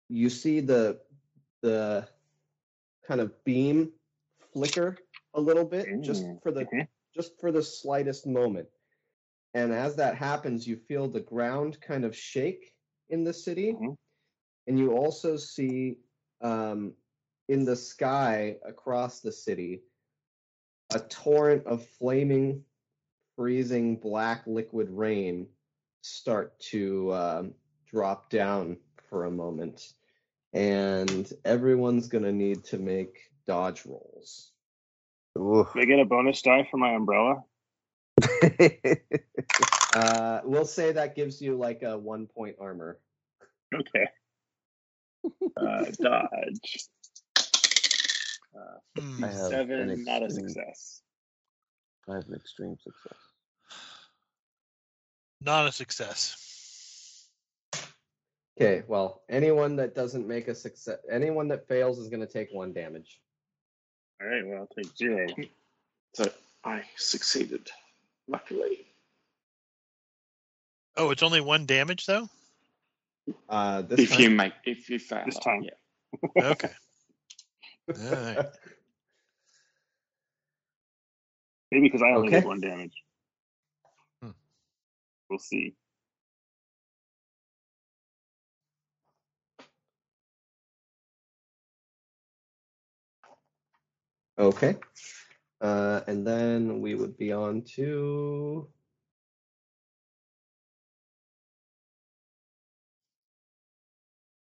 you 0.09 0.29
see 0.31 0.61
the 0.61 1.01
the 1.63 2.09
kind 3.07 3.21
of 3.21 3.33
beam 3.45 3.93
flicker 4.53 4.97
a 5.35 5.41
little 5.41 5.65
bit 5.65 5.87
just 6.03 6.25
Mm, 6.25 6.43
for 6.43 6.51
the 6.53 6.65
mhm. 6.65 6.89
just 7.15 7.41
for 7.41 7.51
the 7.53 7.63
slightest 7.63 8.27
moment. 8.27 8.69
And 9.55 9.73
as 9.73 9.97
that 9.97 10.15
happens, 10.17 10.67
you 10.67 10.77
feel 10.77 11.09
the 11.09 11.21
ground 11.21 11.81
kind 11.81 12.05
of 12.05 12.15
shake 12.15 12.75
in 13.09 13.25
the 13.25 13.33
city. 13.33 13.73
Mhm. 13.73 13.97
And 14.67 14.79
you 14.79 14.93
also 14.93 15.37
see 15.37 15.99
um, 16.43 16.95
in 17.49 17.65
the 17.65 17.77
sky 17.77 18.59
across 18.65 19.21
the 19.21 19.33
city 19.33 19.83
a 20.93 21.01
torrent 21.01 21.67
of 21.67 21.87
flaming, 21.99 22.65
freezing 23.37 23.97
black 23.97 24.43
liquid 24.47 24.89
rain 24.91 25.47
start 26.03 26.59
to 26.61 27.13
um, 27.13 27.55
drop 27.91 28.31
down 28.31 28.77
for 29.09 29.25
a 29.25 29.31
moment. 29.31 29.93
And 30.53 31.31
everyone's 31.45 32.09
going 32.09 32.25
to 32.25 32.33
need 32.33 32.65
to 32.65 32.79
make 32.79 33.19
dodge 33.47 33.85
rolls. 33.85 34.53
Ooh. 35.39 35.69
Do 35.75 35.81
I 35.81 35.85
get 35.85 36.01
a 36.01 36.05
bonus 36.05 36.41
die 36.43 36.67
for 36.71 36.79
my 36.79 36.95
umbrella? 36.95 37.45
Uh, 39.95 40.41
we'll 40.45 40.67
say 40.67 40.93
that 40.93 41.15
gives 41.17 41.41
you 41.41 41.57
like 41.57 41.83
a 41.83 41.97
one 41.97 42.27
point 42.27 42.57
armor. 42.61 42.99
Okay. 43.75 44.07
Uh, 45.57 45.85
dodge. 46.01 46.89
Uh. 48.55 48.79
I 49.23 49.27
have 49.27 49.71
an 49.71 49.89
seven, 49.89 50.05
not 50.05 50.23
a 50.23 50.31
success. 50.31 51.03
I 52.09 52.15
have 52.15 52.29
an 52.29 52.35
extreme 52.35 52.77
success. 52.83 53.19
Not 55.41 55.69
a 55.69 55.73
success. 55.73 56.45
Okay, 58.61 58.83
well, 58.89 59.23
anyone 59.29 59.77
that 59.77 59.95
doesn't 59.95 60.27
make 60.27 60.49
a 60.49 60.55
success, 60.55 60.99
anyone 61.11 61.49
that 61.49 61.69
fails 61.69 61.99
is 61.99 62.09
going 62.09 62.21
to 62.21 62.27
take 62.27 62.49
one 62.53 62.73
damage. 62.73 63.21
All 64.21 64.27
right, 64.27 64.45
well, 64.45 64.61
I'll 64.61 64.83
take 64.83 64.97
zero. 64.97 65.27
So 66.15 66.25
I 66.65 66.83
succeeded, 66.97 67.71
luckily. 68.27 68.87
Oh, 70.97 71.11
it's 71.11 71.23
only 71.23 71.41
one 71.41 71.67
damage 71.67 72.07
though. 72.07 72.29
Uh, 73.49 73.83
this 73.83 74.01
If 74.01 74.11
time, 74.11 74.21
you 74.21 74.31
make, 74.31 74.53
if 74.65 74.91
you 74.91 74.99
fail, 74.99 75.23
This 75.25 75.39
time. 75.39 75.63
yeah. 75.63 76.43
Okay. 76.51 76.71
All 77.89 77.95
right. 77.97 78.47
Maybe 81.71 81.87
because 81.87 82.03
I 82.03 82.11
only 82.15 82.29
Okay. 82.29 82.37
did 82.37 82.47
one 82.47 82.61
damage. 82.61 83.03
Hmm. 84.23 84.31
We'll 85.29 85.39
see. 85.39 85.75
okay. 94.39 94.77
Uh, 95.61 96.01
and 96.07 96.27
then 96.27 96.81
we 96.81 96.95
would 96.95 97.17
be 97.17 97.33
on 97.33 97.63
to 97.75 98.69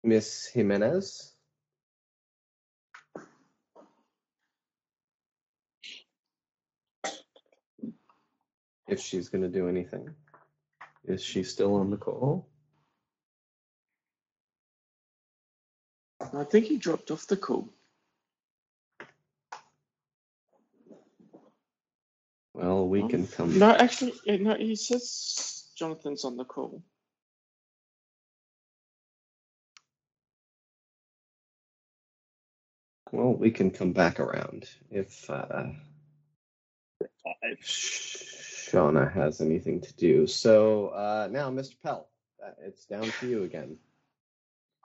Miss 0.03 0.47
Jimenez. 0.47 1.35
If 8.87 8.99
she's 8.99 9.29
going 9.29 9.43
to 9.43 9.49
do 9.49 9.69
anything. 9.69 10.09
Is 11.05 11.23
she 11.23 11.43
still 11.43 11.75
on 11.75 11.89
the 11.91 11.97
call? 11.97 12.47
I 16.21 16.43
think 16.45 16.65
he 16.65 16.77
dropped 16.77 17.11
off 17.11 17.27
the 17.27 17.37
call. 17.37 17.69
Well, 22.53 22.87
we 22.87 23.07
can 23.07 23.27
come. 23.27 23.57
No, 23.57 23.71
actually, 23.71 24.13
no. 24.27 24.55
He 24.55 24.75
says 24.75 25.69
Jonathan's 25.77 26.25
on 26.25 26.37
the 26.37 26.45
call. 26.45 26.83
Well, 33.11 33.33
we 33.33 33.51
can 33.51 33.71
come 33.71 33.93
back 33.93 34.19
around 34.19 34.69
if 34.91 35.29
uh, 35.29 35.67
Five. 37.23 38.40
Shauna 38.71 39.11
has 39.13 39.41
anything 39.41 39.81
to 39.81 39.93
do. 39.93 40.27
So 40.27 40.87
uh, 40.89 41.27
now, 41.31 41.49
Mr. 41.49 41.75
Pell, 41.83 42.07
uh, 42.43 42.51
it's 42.65 42.85
down 42.85 43.11
to 43.19 43.27
you 43.27 43.43
again. 43.43 43.77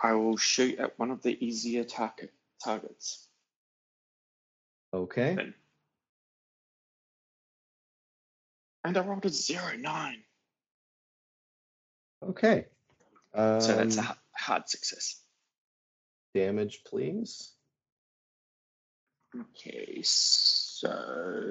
I 0.03 0.12
will 0.12 0.37
shoot 0.37 0.78
at 0.78 0.99
one 0.99 1.11
of 1.11 1.22
the 1.22 1.45
easier 1.45 1.84
target 1.84 2.32
targets. 2.62 3.28
Okay. 4.93 5.34
Then. 5.34 5.55
And 8.84 8.97
I 8.97 9.01
rolled 9.01 9.24
a 9.24 9.28
zero 9.28 9.76
nine, 9.78 10.22
Okay. 12.22 12.66
Um, 13.34 13.61
so 13.61 13.76
that's 13.76 13.99
a 13.99 14.16
hard 14.32 14.68
success. 14.68 15.20
damage, 16.34 16.82
please. 16.84 17.53
Okay, 19.39 20.01
so 20.03 21.45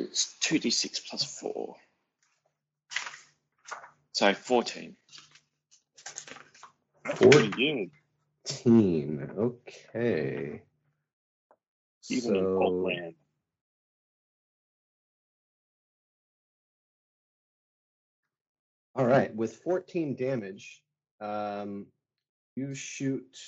it's 0.00 0.36
two 0.40 0.58
d 0.58 0.70
six 0.70 1.00
plus 1.00 1.24
four, 1.24 1.76
so 4.12 4.32
fourteen. 4.34 4.96
That's 7.04 7.18
Four. 7.18 7.30
pretty 7.30 7.48
good. 7.50 7.90
Teen. 8.44 9.30
Okay. 9.36 10.62
Even 12.08 12.36
in 12.36 12.44
So- 12.44 12.58
pulp 12.58 12.84
land. 12.86 13.14
All 18.96 19.06
right, 19.06 19.34
with 19.34 19.56
14 19.56 20.16
damage, 20.16 20.82
um, 21.20 21.86
you 22.56 22.74
shoot 22.74 23.38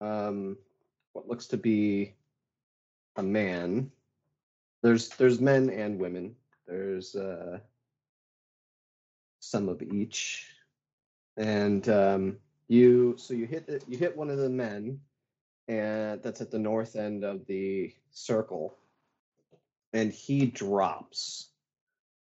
um, 0.00 0.56
what 1.12 1.28
looks 1.28 1.48
to 1.48 1.56
be 1.56 2.14
a 3.16 3.22
man. 3.22 3.90
There's 4.82 5.08
there's 5.10 5.40
men 5.40 5.70
and 5.70 5.98
women. 5.98 6.34
There's 6.66 7.14
uh, 7.14 7.58
some 9.40 9.68
of 9.68 9.82
each, 9.82 10.46
and 11.36 11.88
um, 11.88 12.36
you 12.68 13.14
so 13.18 13.34
you 13.34 13.46
hit 13.46 13.66
the, 13.66 13.82
you 13.88 13.98
hit 13.98 14.16
one 14.16 14.30
of 14.30 14.38
the 14.38 14.48
men, 14.48 15.00
and 15.68 16.22
that's 16.22 16.40
at 16.40 16.50
the 16.50 16.58
north 16.58 16.96
end 16.96 17.24
of 17.24 17.46
the 17.46 17.92
circle, 18.10 18.76
and 19.92 20.12
he 20.12 20.46
drops. 20.46 21.48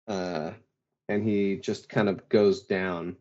Uh, 0.09 0.53
and 1.11 1.25
he 1.25 1.57
just 1.57 1.89
kind 1.89 2.09
of 2.09 2.27
goes 2.29 2.63
down. 2.63 3.17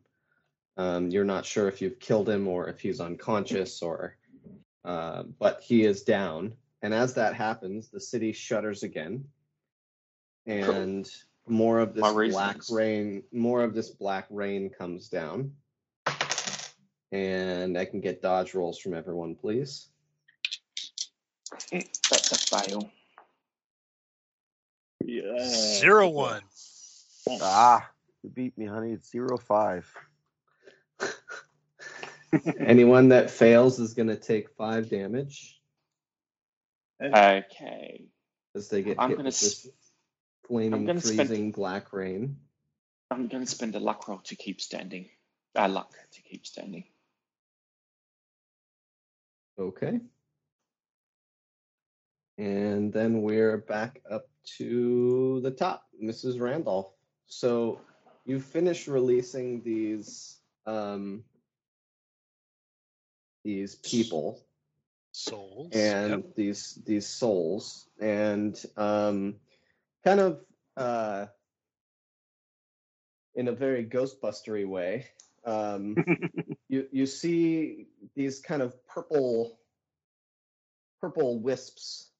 Um, 0.78 1.10
you're 1.10 1.26
not 1.26 1.46
sure 1.46 1.68
if 1.68 1.82
you've 1.82 2.00
killed 2.00 2.30
him 2.30 2.48
or 2.48 2.68
if 2.68 2.80
he's 2.80 3.02
unconscious 3.02 3.82
or, 3.82 4.16
uh, 4.86 5.24
but 5.40 5.62
he 5.62 5.84
is 5.84 6.04
down. 6.04 6.54
And 6.82 6.94
as 6.94 7.16
that 7.16 7.36
happens, 7.36 7.90
the 7.90 8.00
city 8.00 8.32
shudders 8.32 8.84
again, 8.84 9.26
and 10.46 11.10
more 11.48 11.80
of 11.80 11.94
this 11.94 12.02
My 12.02 12.12
black 12.12 12.56
reasons. 12.56 12.70
rain, 12.72 13.24
more 13.34 13.64
of 13.64 13.74
this 13.74 13.90
black 13.90 14.28
rain 14.30 14.70
comes 14.70 15.10
down. 15.10 15.54
And 17.12 17.78
I 17.78 17.86
can 17.86 18.02
get 18.02 18.22
dodge 18.22 18.54
rolls 18.54 18.78
from 18.80 18.94
everyone, 18.94 19.36
please. 19.36 19.90
That's 21.72 22.32
a 22.32 22.38
fail. 22.62 22.90
Yeah. 25.04 25.44
Zero 25.44 26.10
one. 26.10 26.42
Ah, 27.42 27.90
you 28.24 28.30
beat 28.30 28.58
me, 28.58 28.68
honey. 28.68 28.94
It's 28.94 29.10
zero 29.10 29.38
five. 29.38 29.92
Anyone 32.60 33.10
that 33.10 33.32
fails 33.32 33.80
is 33.80 33.96
going 33.96 34.10
to 34.10 34.16
take 34.16 34.52
five 34.52 34.90
damage 34.90 35.59
Okay. 37.02 38.06
as 38.56 38.70
they 38.70 38.82
get 38.82 38.98
I'm 39.00 39.10
hit 39.10 39.18
gonna 39.18 39.28
with 39.28 39.34
s- 39.36 39.64
this 39.64 39.72
flaming, 40.48 40.86
gonna 40.86 41.02
spend- 41.02 41.28
freezing 41.30 41.52
black 41.52 41.94
rain. 41.94 42.38
I'm 43.12 43.28
going 43.28 43.44
to 43.44 43.50
spend 43.50 43.74
a 43.76 43.80
luck 43.80 44.08
roll 44.08 44.20
to 44.26 44.36
keep 44.36 44.62
standing. 44.62 45.10
Uh, 45.56 45.68
luck 45.68 45.94
to 46.12 46.22
keep 46.22 46.46
standing. 46.46 46.84
Okay. 49.58 50.00
And 52.38 52.94
then 52.94 53.22
we're 53.24 53.58
back 53.58 54.02
up 54.10 54.28
to 54.58 55.42
the 55.42 55.52
top, 55.52 55.88
Mrs. 56.02 56.40
Randolph. 56.40 56.94
So 57.26 57.82
you 58.26 58.40
finish 58.40 58.88
releasing 58.88 59.62
these 59.64 60.38
um, 60.66 61.24
these 63.44 63.76
people. 63.76 64.40
Souls. 65.20 65.70
and 65.74 66.24
Yep. 66.24 66.36
these 66.36 66.80
these 66.86 67.08
souls 67.08 67.90
and 68.00 68.66
um, 68.78 69.36
kind 70.04 70.20
of 70.22 70.46
uh, 70.78 71.26
in 73.36 73.50
a 73.50 73.52
very 73.52 73.86
ghostbustery 73.86 74.66
way 74.66 75.08
um, 75.46 75.96
you 76.70 76.88
you 76.92 77.06
see 77.06 77.88
these 78.16 78.40
kind 78.40 78.62
of 78.62 78.74
purple 78.88 79.60
purple 81.02 81.40
wisps 81.40 82.12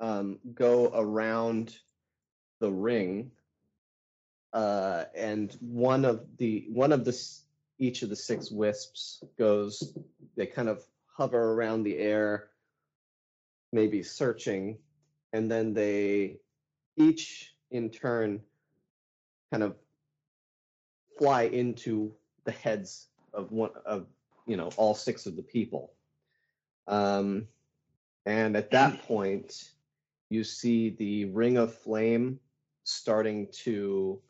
um, 0.00 0.38
go 0.54 0.90
around 0.94 1.76
the 2.60 2.70
ring 2.70 3.30
uh, 4.54 5.04
and 5.14 5.56
one 5.60 6.04
of 6.06 6.24
the 6.38 6.66
one 6.70 6.92
of 6.92 7.04
the 7.04 7.14
each 7.78 8.02
of 8.02 8.08
the 8.08 8.16
six 8.16 8.50
wisps 8.50 9.22
goes 9.38 9.94
they 10.36 10.46
kind 10.46 10.68
of 10.70 10.82
hover 11.12 11.52
around 11.52 11.82
the 11.82 11.98
air 11.98 12.48
maybe 13.72 14.02
searching 14.02 14.78
and 15.32 15.50
then 15.50 15.72
they 15.72 16.36
each 16.96 17.54
in 17.70 17.90
turn 17.90 18.40
kind 19.50 19.62
of 19.62 19.76
fly 21.18 21.42
into 21.44 22.12
the 22.44 22.52
heads 22.52 23.08
of 23.32 23.50
one 23.50 23.70
of 23.86 24.06
you 24.46 24.56
know 24.56 24.70
all 24.76 24.94
six 24.94 25.26
of 25.26 25.36
the 25.36 25.42
people. 25.42 25.92
Um, 26.88 27.46
and 28.26 28.56
at 28.56 28.70
that 28.70 29.02
point 29.02 29.70
you 30.30 30.44
see 30.44 30.90
the 30.90 31.26
ring 31.26 31.56
of 31.56 31.74
flame 31.74 32.40
starting 32.84 33.48
to 33.52 34.20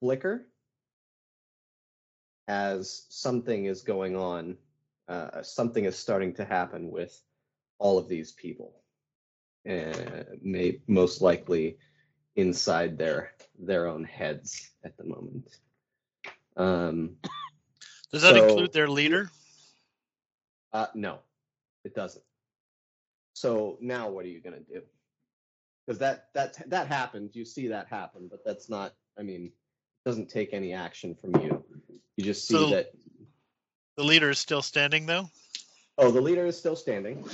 flicker 0.00 0.46
as 2.48 3.06
something 3.08 3.64
is 3.64 3.80
going 3.80 4.16
on 4.16 4.56
uh, 5.08 5.42
something 5.42 5.84
is 5.84 5.96
starting 5.98 6.34
to 6.34 6.44
happen 6.44 6.90
with 6.90 7.18
all 7.78 7.98
of 7.98 8.08
these 8.08 8.32
people 8.32 8.80
and 9.64 10.26
may 10.42 10.80
most 10.86 11.20
likely 11.22 11.78
inside 12.36 12.96
their 12.98 13.32
their 13.58 13.86
own 13.86 14.04
heads 14.04 14.70
at 14.84 14.96
the 14.96 15.04
moment 15.04 15.48
um, 16.56 17.16
Does 18.12 18.22
that 18.22 18.34
so- 18.34 18.44
include 18.48 18.72
their 18.72 18.88
leader? 18.88 19.30
uh, 20.72 20.86
no, 20.94 21.18
it 21.84 21.94
doesn't. 21.94 22.24
So 23.34 23.76
now 23.80 24.08
what 24.08 24.24
are 24.24 24.28
you 24.28 24.40
gonna 24.40 24.60
do? 24.60 24.82
Because 25.86 25.98
that 25.98 26.28
that 26.34 26.68
that 26.70 26.86
happened. 26.86 27.30
You 27.34 27.44
see 27.44 27.68
that 27.68 27.88
happen, 27.88 28.28
but 28.30 28.44
that's 28.44 28.68
not. 28.70 28.94
I 29.18 29.22
mean, 29.22 29.46
it 29.46 30.08
doesn't 30.08 30.28
take 30.30 30.52
any 30.52 30.72
action 30.72 31.14
from 31.16 31.34
you. 31.42 31.64
You 32.16 32.24
just 32.24 32.46
see 32.46 32.54
So- 32.54 32.70
that. 32.70 32.92
The 33.96 34.04
leader 34.04 34.30
is 34.30 34.38
still 34.38 34.62
standing 34.62 35.06
though. 35.06 35.30
Oh, 35.98 36.10
the 36.10 36.20
leader 36.20 36.46
is 36.46 36.58
still 36.58 36.76
standing. 36.76 37.24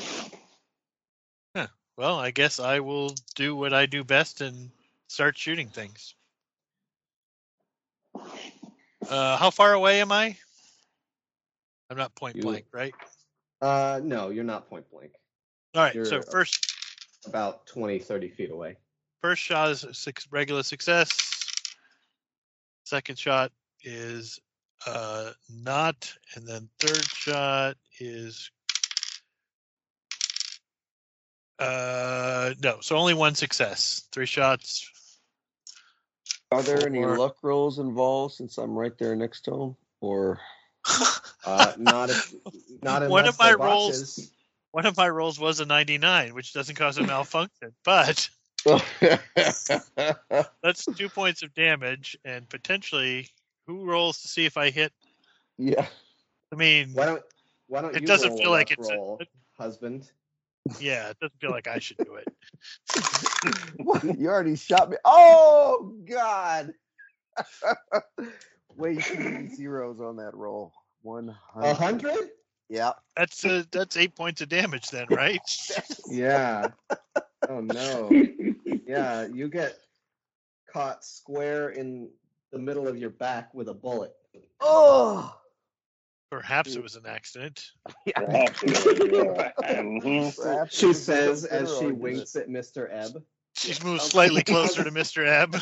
Well, 1.97 2.19
I 2.19 2.31
guess 2.31 2.59
I 2.61 2.81
will 2.81 3.15
do 3.35 3.55
what 3.55 3.75
I 3.75 3.85
do 3.85 4.03
best 4.05 4.41
and 4.41 4.71
start 5.09 5.37
shooting 5.37 5.69
things. 5.69 6.15
Uh, 8.15 9.37
how 9.37 9.51
far 9.51 9.75
away 9.75 10.01
am 10.01 10.11
I? 10.11 10.35
I'm 11.91 11.99
not 11.99 12.15
point 12.15 12.37
You- 12.37 12.43
blank, 12.43 12.65
right? 12.73 12.95
Uh, 13.61 14.01
no, 14.03 14.31
you're 14.31 14.45
not 14.45 14.71
point 14.71 14.91
blank. 14.91 15.13
All 15.75 15.83
right. 15.83 15.93
So 15.93 16.01
you're- 16.01 16.23
first, 16.31 16.73
About 17.27 17.67
20, 17.67 17.99
30 17.99 18.31
feet 18.31 18.51
away. 18.51 18.79
first 19.21 19.43
shot 19.43 19.71
is 19.71 19.85
a 19.85 19.93
six, 19.93 20.27
regular 20.31 20.63
success. 20.63 21.11
Second 22.85 23.19
shot 23.19 23.53
is 23.83 24.41
uh, 24.87 25.31
not, 25.49 26.13
and 26.35 26.47
then 26.47 26.69
third 26.79 27.05
shot 27.05 27.77
is 27.99 28.51
uh, 31.59 32.55
no. 32.63 32.79
So 32.81 32.97
only 32.97 33.15
one 33.15 33.35
success. 33.35 34.09
Three 34.13 34.27
shots. 34.27 34.89
Are 36.53 36.63
there 36.63 36.85
any 36.87 37.05
luck 37.05 37.37
rolls 37.43 37.79
involved 37.79 38.35
since 38.35 38.59
I'm 38.59 38.75
right 38.75 38.97
there 38.99 39.15
next 39.15 39.43
to 39.43 39.55
him? 39.55 39.77
Or 40.01 40.41
Uh, 41.45 41.73
not 41.79 42.11
if, 42.11 42.35
not 42.83 43.09
One 43.09 43.27
of 43.27 43.39
my 43.39 43.55
rolls- 43.55 44.31
One 44.73 44.85
of 44.87 44.97
my 44.97 45.09
rolls 45.09 45.41
was 45.41 45.61
a 45.61 45.65
99, 45.65 46.35
which 46.35 46.53
doesn't 46.53 46.75
cause 46.77 46.99
a 46.99 47.03
malfunction, 47.03 47.73
but 47.85 48.29
that's 50.63 50.85
two 50.97 51.09
points 51.09 51.43
of 51.43 51.55
damage, 51.55 52.17
and 52.25 52.49
potentially, 52.49 53.29
who 53.71 53.85
rolls 53.85 54.21
to 54.23 54.29
see 54.29 54.45
if 54.47 54.57
I 54.57 54.71
hit? 54.71 54.93
yeah. 55.59 55.87
I 56.53 56.57
mean, 56.57 56.91
Why 56.93 57.07
don't 57.07 57.23
Why 57.69 57.83
don't 57.83 57.95
It 57.95 58.03
you 58.03 58.09
doesn't 58.09 58.31
roll 58.31 58.39
feel 58.39 58.51
like 58.51 58.71
luck 58.71 58.79
it's 58.79 58.91
a- 58.91 59.63
husband? 59.63 60.11
yeah, 60.81 61.11
it 61.11 61.19
doesn't 61.21 61.41
feel 61.41 61.53
like 61.53 61.69
I 61.69 61.79
should 61.79 61.99
do 61.99 62.17
it. 62.17 62.29
What? 63.79 64.03
You 64.19 64.29
already 64.29 64.57
shot 64.57 64.91
me. 64.91 64.97
Oh 65.05 65.95
God! 66.05 66.75
Way 68.77 68.97
too 68.97 69.19
many 69.19 69.49
zeros 69.55 70.01
on 70.01 70.17
that 70.17 70.35
roll. 70.35 70.73
One 71.03 71.35
A 71.57 71.73
hundred. 71.73 72.11
hundred? 72.11 72.31
Yeah. 72.69 72.93
That's 73.17 73.45
uh, 73.45 73.63
that's 73.71 73.97
eight 73.97 74.15
points 74.15 74.41
of 74.43 74.49
damage, 74.49 74.89
then, 74.91 75.07
right? 75.09 75.41
Yeah. 76.11 76.73
Oh 77.49 77.61
no. 77.61 78.11
Yeah, 78.87 79.27
you 79.33 79.49
get 79.49 79.79
caught 80.73 81.05
square 81.05 81.71
in 81.71 82.11
the 82.53 82.59
middle 82.59 82.89
of 82.89 82.97
your 82.97 83.11
back 83.11 83.53
with 83.55 83.69
a 83.69 83.75
bullet. 83.75 84.13
Oh. 84.61 85.37
Perhaps 86.31 86.77
it 86.77 86.83
was 86.83 86.97
an 86.97 87.07
accident. 87.07 87.71
Yeah. 88.07 88.21
Perhaps 88.21 88.61
She 90.77 90.93
says 90.93 91.45
as 91.45 91.79
she 91.79 91.87
winks 91.87 92.37
at 92.37 92.49
Mr. 92.49 92.89
Ebb. 92.91 93.23
She's 93.57 93.83
moved 93.83 94.03
slightly 94.03 94.43
closer 94.43 94.85
to 94.85 94.91
Mr. 95.01 95.27
Ebb. 95.27 95.57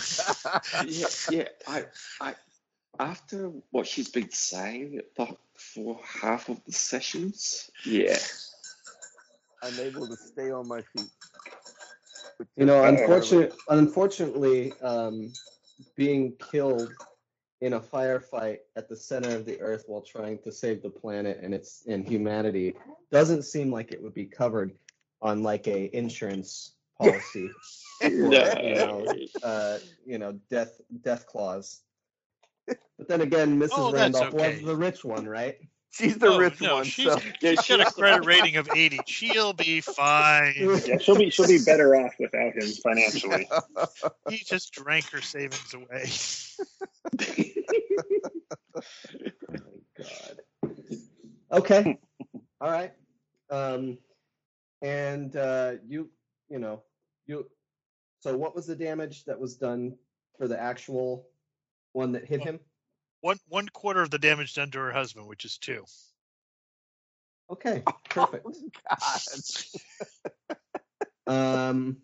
yeah, 0.86 1.06
yeah. 1.30 1.48
I, 1.66 1.84
I, 2.20 2.34
after 3.00 3.50
what 3.70 3.86
she's 3.86 4.08
been 4.08 4.30
saying 4.30 5.00
the, 5.16 5.26
for 5.56 6.00
half 6.04 6.48
of 6.48 6.62
the 6.64 6.72
sessions, 6.72 7.70
yeah, 7.84 8.18
I'm 9.62 9.78
able 9.80 10.06
to 10.06 10.16
stay 10.16 10.50
on 10.50 10.68
my 10.68 10.82
feet. 10.82 11.10
You 12.56 12.66
know, 12.66 12.84
is- 12.84 13.00
unfortunate, 13.00 13.54
unfortunately, 13.68 14.72
um, 14.82 15.32
being 15.96 16.34
killed 16.50 16.92
in 17.60 17.74
a 17.74 17.80
firefight 17.80 18.58
at 18.76 18.88
the 18.88 18.96
center 18.96 19.34
of 19.34 19.44
the 19.44 19.60
Earth 19.60 19.84
while 19.86 20.00
trying 20.00 20.38
to 20.38 20.52
save 20.52 20.82
the 20.82 20.90
planet 20.90 21.40
and 21.42 21.52
its 21.52 21.84
and 21.88 22.06
humanity 22.06 22.74
doesn't 23.10 23.42
seem 23.42 23.72
like 23.72 23.90
it 23.92 24.02
would 24.02 24.14
be 24.14 24.24
covered 24.24 24.72
on 25.20 25.42
like 25.42 25.66
a 25.66 25.94
insurance 25.96 26.74
policy. 27.00 27.50
or, 28.02 28.08
you 28.08 28.28
know, 28.28 29.06
uh, 29.42 29.78
you 30.06 30.18
know, 30.18 30.38
death 30.50 30.80
death 31.02 31.26
clause. 31.26 31.80
But 32.66 33.08
then 33.08 33.22
again, 33.22 33.58
Mrs. 33.58 33.68
Oh, 33.72 33.92
Randolph 33.92 34.34
okay. 34.34 34.54
was 34.54 34.62
the 34.62 34.76
rich 34.76 35.04
one, 35.04 35.26
right? 35.26 35.56
She's 35.90 36.18
the 36.18 36.28
Oh, 36.28 36.38
rich 36.38 36.60
no, 36.60 36.74
one. 36.76 36.84
she's- 36.84 37.12
So 37.12 37.20
yeah, 37.40 37.54
She's 37.62 37.76
got 37.76 37.88
a 37.88 37.90
credit 37.92 38.24
rating 38.26 38.56
of 38.56 38.68
80. 38.74 39.00
She'll 39.06 39.52
be 39.52 39.80
fine. 39.80 40.54
Yeah, 40.86 40.98
she'll 40.98 41.16
be 41.16 41.30
she'll 41.30 41.46
be 41.48 41.58
better 41.64 41.96
off 41.96 42.14
without 42.20 42.54
him 42.54 42.68
financially. 42.82 43.48
He 44.28 44.38
just 44.38 44.72
drank 44.72 45.08
her 45.10 45.20
savings 45.22 45.74
away. 45.74 46.10
Oh 49.50 49.54
my 49.98 50.04
god. 50.04 50.40
Okay. 51.50 51.98
All 52.60 52.70
right. 52.70 52.92
Um, 53.50 53.98
and 54.82 55.34
uh, 55.34 55.72
you, 55.86 56.10
you 56.48 56.58
know, 56.58 56.82
you. 57.26 57.46
So 58.20 58.36
what 58.36 58.54
was 58.54 58.66
the 58.66 58.76
damage 58.76 59.24
that 59.24 59.38
was 59.40 59.56
done 59.56 59.96
for 60.38 60.46
the 60.48 60.60
actual 60.60 61.26
one 61.92 62.12
that 62.12 62.24
hit 62.26 62.40
him? 62.40 62.60
One 63.20 63.38
one 63.48 63.68
quarter 63.68 64.02
of 64.02 64.10
the 64.10 64.18
damage 64.18 64.54
done 64.54 64.70
to 64.72 64.78
her 64.78 64.92
husband, 64.92 65.26
which 65.26 65.44
is 65.44 65.58
two. 65.58 65.84
Okay, 67.50 67.82
perfect. 68.08 68.46
God. 68.88 69.20
Um, 71.28 71.98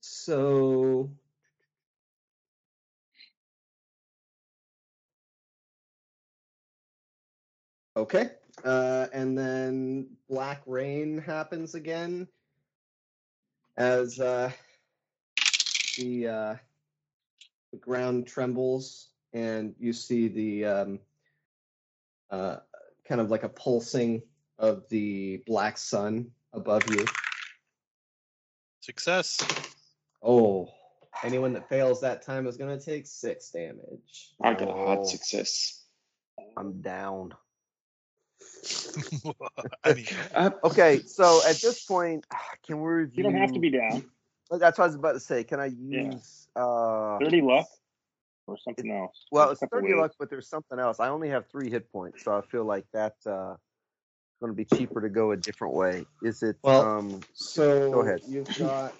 so 0.00 1.10
okay, 7.94 8.30
uh, 8.64 9.08
and 9.12 9.36
then 9.36 10.08
black 10.26 10.62
rain 10.64 11.18
happens 11.18 11.74
again 11.74 12.26
as 13.76 14.18
uh, 14.18 14.50
the 15.98 16.28
uh, 16.28 16.56
the 17.72 17.78
ground 17.78 18.26
trembles, 18.26 19.10
and 19.38 19.74
you 19.78 19.92
see 19.92 20.28
the 20.28 20.64
um, 20.64 20.98
uh, 22.30 22.56
kind 23.06 23.20
of 23.20 23.30
like 23.30 23.44
a 23.44 23.48
pulsing 23.48 24.22
of 24.58 24.88
the 24.88 25.42
black 25.46 25.78
sun 25.78 26.30
above 26.52 26.82
you. 26.90 27.04
Success. 28.80 29.38
Oh, 30.22 30.68
anyone 31.22 31.52
that 31.52 31.68
fails 31.68 32.00
that 32.00 32.22
time 32.22 32.46
is 32.46 32.56
going 32.56 32.76
to 32.76 32.84
take 32.84 33.06
six 33.06 33.50
damage. 33.50 34.32
I 34.42 34.54
got 34.54 34.68
a 34.68 34.72
hard 34.72 35.00
Oh. 35.00 35.04
success. 35.04 35.84
I'm 36.56 36.80
down. 36.80 37.34
I 39.84 39.94
mean, 39.94 40.06
Uh, 40.34 40.50
Okay, 40.64 41.02
so 41.06 41.40
at 41.46 41.60
this 41.60 41.84
point, 41.84 42.24
can 42.66 42.80
we 42.80 42.88
review? 42.88 43.24
You 43.24 43.30
don't 43.30 43.40
have 43.40 43.52
to 43.52 43.60
be 43.60 43.70
down. 43.70 44.04
That's 44.50 44.78
what 44.78 44.84
I 44.84 44.86
was 44.86 44.94
about 44.96 45.12
to 45.12 45.20
say. 45.20 45.44
Can 45.44 45.60
I 45.60 45.66
Yeah. 45.66 46.12
use? 46.12 46.48
uh 46.56 47.18
30 47.20 47.42
luck 47.42 47.66
or 48.48 48.56
something 48.58 48.90
else. 48.90 49.26
Well, 49.30 49.50
it's 49.50 49.60
thirty 49.70 49.92
ways. 49.92 50.00
luck, 50.00 50.12
but 50.18 50.30
there's 50.30 50.48
something 50.48 50.78
else. 50.78 50.98
I 51.00 51.08
only 51.08 51.28
have 51.28 51.46
three 51.50 51.70
hit 51.70 51.90
points, 51.92 52.24
so 52.24 52.36
I 52.36 52.40
feel 52.42 52.64
like 52.64 52.86
that's 52.92 53.26
uh, 53.26 53.56
going 54.40 54.52
to 54.52 54.56
be 54.56 54.64
cheaper 54.64 55.00
to 55.00 55.08
go 55.08 55.30
a 55.32 55.36
different 55.36 55.74
way. 55.74 56.06
Is 56.22 56.42
it? 56.42 56.56
Well, 56.62 56.82
um, 56.98 57.20
So 57.34 57.90
Go 57.92 58.00
ahead. 58.00 58.22
You've 58.26 58.58
got. 58.58 58.94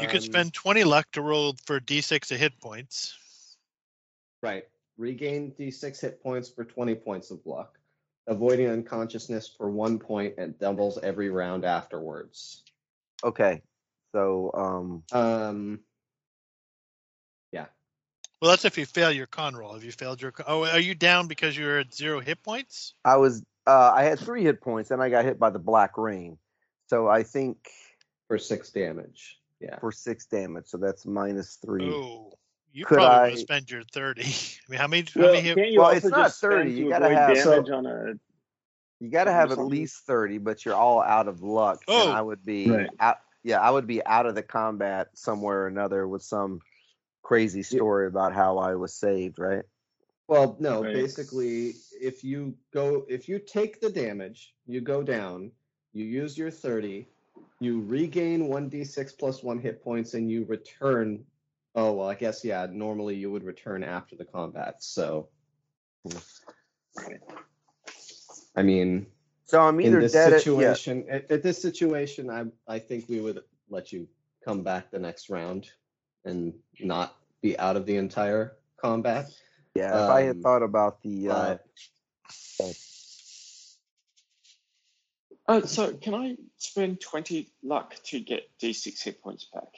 you 0.00 0.06
could 0.08 0.16
um, 0.16 0.20
spend 0.20 0.52
20 0.54 0.84
luck 0.84 1.06
to 1.12 1.22
roll 1.22 1.54
for 1.66 1.80
d6 1.80 2.30
of 2.32 2.38
hit 2.38 2.58
points. 2.60 3.16
Right. 4.42 4.64
Regain 4.98 5.52
d6 5.58 6.00
hit 6.00 6.22
points 6.22 6.48
for 6.48 6.64
20 6.64 6.94
points 6.96 7.30
of 7.30 7.40
luck. 7.46 7.78
Avoiding 8.26 8.68
unconsciousness 8.68 9.48
for 9.56 9.70
one 9.70 9.98
point 9.98 10.34
and 10.38 10.58
doubles 10.58 10.98
every 11.02 11.28
round 11.30 11.64
afterwards. 11.64 12.62
okay, 13.22 13.60
so 14.12 14.50
um, 14.54 15.02
Um, 15.12 15.80
Well, 18.44 18.50
that's 18.50 18.66
if 18.66 18.76
you 18.76 18.84
fail 18.84 19.10
your 19.10 19.24
con 19.26 19.56
roll. 19.56 19.72
Have 19.72 19.84
you 19.84 19.90
failed 19.90 20.20
your? 20.20 20.30
Con- 20.30 20.44
oh, 20.46 20.66
are 20.66 20.78
you 20.78 20.94
down 20.94 21.28
because 21.28 21.56
you're 21.56 21.78
at 21.78 21.94
zero 21.94 22.20
hit 22.20 22.42
points? 22.42 22.92
I 23.02 23.16
was 23.16 23.42
uh, 23.66 23.90
I 23.94 24.02
had 24.02 24.18
three 24.18 24.42
hit 24.42 24.60
points, 24.60 24.90
and 24.90 25.02
I 25.02 25.08
got 25.08 25.24
hit 25.24 25.38
by 25.38 25.48
the 25.48 25.58
black 25.58 25.96
rain. 25.96 26.36
So 26.88 27.08
I 27.08 27.22
think 27.22 27.56
for 28.28 28.36
six 28.36 28.68
damage. 28.68 29.38
Yeah. 29.60 29.78
for 29.78 29.90
six 29.90 30.26
damage, 30.26 30.66
so 30.66 30.76
that's 30.76 31.06
minus 31.06 31.54
three. 31.64 31.90
Oh, 31.90 32.34
you 32.70 32.84
Could 32.84 32.96
probably 32.98 33.32
I- 33.32 33.36
spend 33.36 33.70
your 33.70 33.82
30. 33.82 34.22
I 34.24 34.26
mean, 34.68 34.78
how 34.78 34.88
many? 34.88 35.06
How 35.14 35.20
Well, 35.22 35.32
many 35.32 35.40
hit? 35.40 35.56
you 35.70 35.78
Well, 35.78 35.86
also 35.86 35.96
it's 35.96 36.06
not 36.08 36.26
just 36.26 36.40
30, 36.42 36.70
you 36.70 36.90
gotta 36.90 37.08
have- 37.08 37.34
damage 37.34 37.70
on 37.70 37.86
a 37.86 38.12
You 39.00 39.08
got 39.10 39.24
to 39.24 39.32
have 39.32 39.52
at 39.52 39.58
least 39.58 40.04
thirty, 40.04 40.36
but 40.36 40.66
you're 40.66 40.74
all 40.74 41.00
out 41.00 41.28
of 41.28 41.40
luck. 41.40 41.82
and 41.88 41.96
Oh. 42.10 42.12
I 42.12 42.20
would 42.20 42.44
be 42.44 42.70
Right. 42.70 42.90
out. 43.00 43.20
Yeah, 43.42 43.60
I 43.62 43.70
would 43.70 43.86
be 43.86 44.04
out 44.04 44.26
of 44.26 44.34
the 44.34 44.42
combat 44.42 45.08
somewhere 45.14 45.62
or 45.62 45.66
another 45.66 46.06
with 46.06 46.22
some 46.22 46.60
crazy 47.24 47.62
story 47.62 48.06
about 48.06 48.32
how 48.32 48.58
I 48.58 48.76
was 48.76 48.94
saved. 48.94 49.40
Right? 49.40 49.64
Well, 50.28 50.56
no, 50.60 50.82
Right. 50.82 50.94
basically, 50.94 51.74
if 52.00 52.22
you 52.22 52.56
go, 52.72 53.04
if 53.08 53.28
you 53.28 53.38
take 53.38 53.80
the 53.80 53.90
damage, 53.90 54.54
you 54.66 54.80
go 54.80 55.02
down, 55.02 55.50
you 55.92 56.04
use 56.04 56.38
your 56.38 56.50
30, 56.50 57.08
you 57.60 57.82
regain 57.82 58.48
1d6 58.48 59.18
plus 59.18 59.42
1 59.42 59.58
hit 59.58 59.82
points, 59.82 60.14
and 60.14 60.30
you 60.30 60.44
return. 60.44 61.24
Oh, 61.74 61.92
well, 61.92 62.08
I 62.08 62.14
guess, 62.14 62.44
yeah, 62.44 62.66
normally 62.70 63.16
you 63.16 63.30
would 63.32 63.42
return 63.42 63.82
after 63.82 64.14
the 64.16 64.24
combat. 64.24 64.82
So, 64.82 65.28
I 68.56 68.62
mean, 68.62 69.06
So 69.44 69.60
I'm 69.60 69.80
in 69.80 69.86
either 69.86 70.00
this 70.00 70.12
dead. 70.12 70.32
At, 70.32 70.32
yeah, 70.32 70.38
situation, 70.38 71.04
at, 71.10 71.30
at 71.30 71.42
this 71.42 71.60
situation, 71.60 72.30
I, 72.30 72.44
I 72.68 72.78
think 72.78 73.08
we 73.08 73.20
would 73.20 73.42
let 73.68 73.92
you 73.92 74.08
come 74.44 74.62
back 74.62 74.90
the 74.90 74.98
next 74.98 75.28
round 75.28 75.70
and 76.24 76.54
not 76.80 77.16
be 77.42 77.58
out 77.58 77.76
of 77.76 77.86
the 77.86 77.96
entire 77.96 78.56
combat. 78.80 79.26
yeah. 79.74 80.04
If 80.04 80.10
I 80.10 80.20
had 80.22 80.36
um, 80.36 80.42
thought 80.42 80.62
about 80.62 81.02
the, 81.02 81.28
uh, 81.28 81.56
But 82.58 82.76
uh, 85.46 85.66
so 85.66 85.92
can 85.94 86.14
I 86.14 86.36
spend 86.56 87.00
20 87.00 87.50
luck 87.62 87.94
to 88.04 88.20
get 88.20 88.48
d6 88.62 89.02
hit 89.02 89.22
points 89.22 89.46
back? 89.52 89.68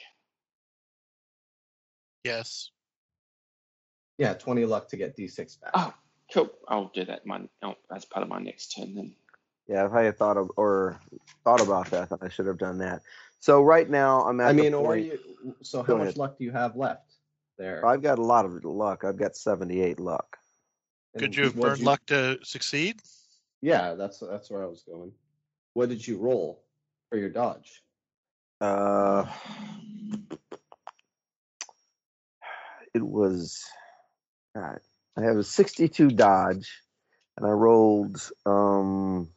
Yes. 2.23 2.71
yeah, 4.17 4.33
20 4.33 4.65
luck 4.65 4.89
to 4.89 4.97
get 4.97 5.15
d6 5.17 5.61
back. 5.61 5.71
Oh, 5.73 5.93
cool. 6.33 6.49
I'll 6.67 6.91
do 6.93 7.05
that 7.05 7.25
my, 7.25 7.41
oh, 7.63 7.75
as 7.93 8.05
part 8.05 8.23
of 8.23 8.29
my 8.29 8.39
next 8.39 8.75
turn 8.75 8.95
then. 8.95 9.15
yeah, 9.67 9.85
if 9.85 9.93
I 9.93 10.03
had 10.03 10.17
thought 10.17 10.37
of 10.37 10.51
or 10.55 10.99
thought 11.43 11.61
about 11.61 11.89
that, 11.91 12.09
then 12.09 12.19
I 12.21 12.29
should 12.29 12.47
have 12.47 12.57
done 12.57 12.77
that. 12.79 13.01
So 13.39 13.61
right 13.61 13.89
now 13.89 14.21
I'm 14.21 14.39
at. 14.39 14.49
I 14.49 14.53
mean, 14.53 14.73
or 14.73 14.97
you. 14.97 15.19
So 15.61 15.83
Go 15.83 15.93
how 15.93 15.97
much 15.99 16.05
ahead. 16.05 16.17
luck 16.17 16.37
do 16.37 16.43
you 16.43 16.51
have 16.51 16.75
left 16.75 17.13
there? 17.57 17.85
I've 17.85 18.01
got 18.01 18.19
a 18.19 18.23
lot 18.23 18.45
of 18.45 18.63
luck. 18.63 19.03
I've 19.03 19.17
got 19.17 19.35
78 19.35 19.99
luck. 19.99 20.37
And 21.13 21.21
Could 21.21 21.35
you 21.35 21.45
have 21.45 21.55
what'd 21.55 21.73
burned 21.73 21.85
luck 21.85 22.05
to 22.07 22.39
succeed? 22.43 23.01
Yeah, 23.61 23.93
that's 23.93 24.19
that's 24.19 24.49
where 24.49 24.63
I 24.63 24.67
was 24.67 24.83
going. 24.83 25.11
What 25.73 25.89
did 25.89 26.05
you 26.05 26.17
roll 26.17 26.63
for 27.09 27.17
your 27.17 27.29
dodge? 27.29 27.83
Uh, 28.59 29.25
it 32.93 33.01
was. 33.01 33.63
God, 34.55 34.79
I 35.17 35.21
have 35.21 35.37
a 35.37 35.43
62 35.43 36.09
dodge, 36.09 36.81
and 37.37 37.45
I 37.45 37.49
rolled. 37.49 38.17
Um, 38.45 39.29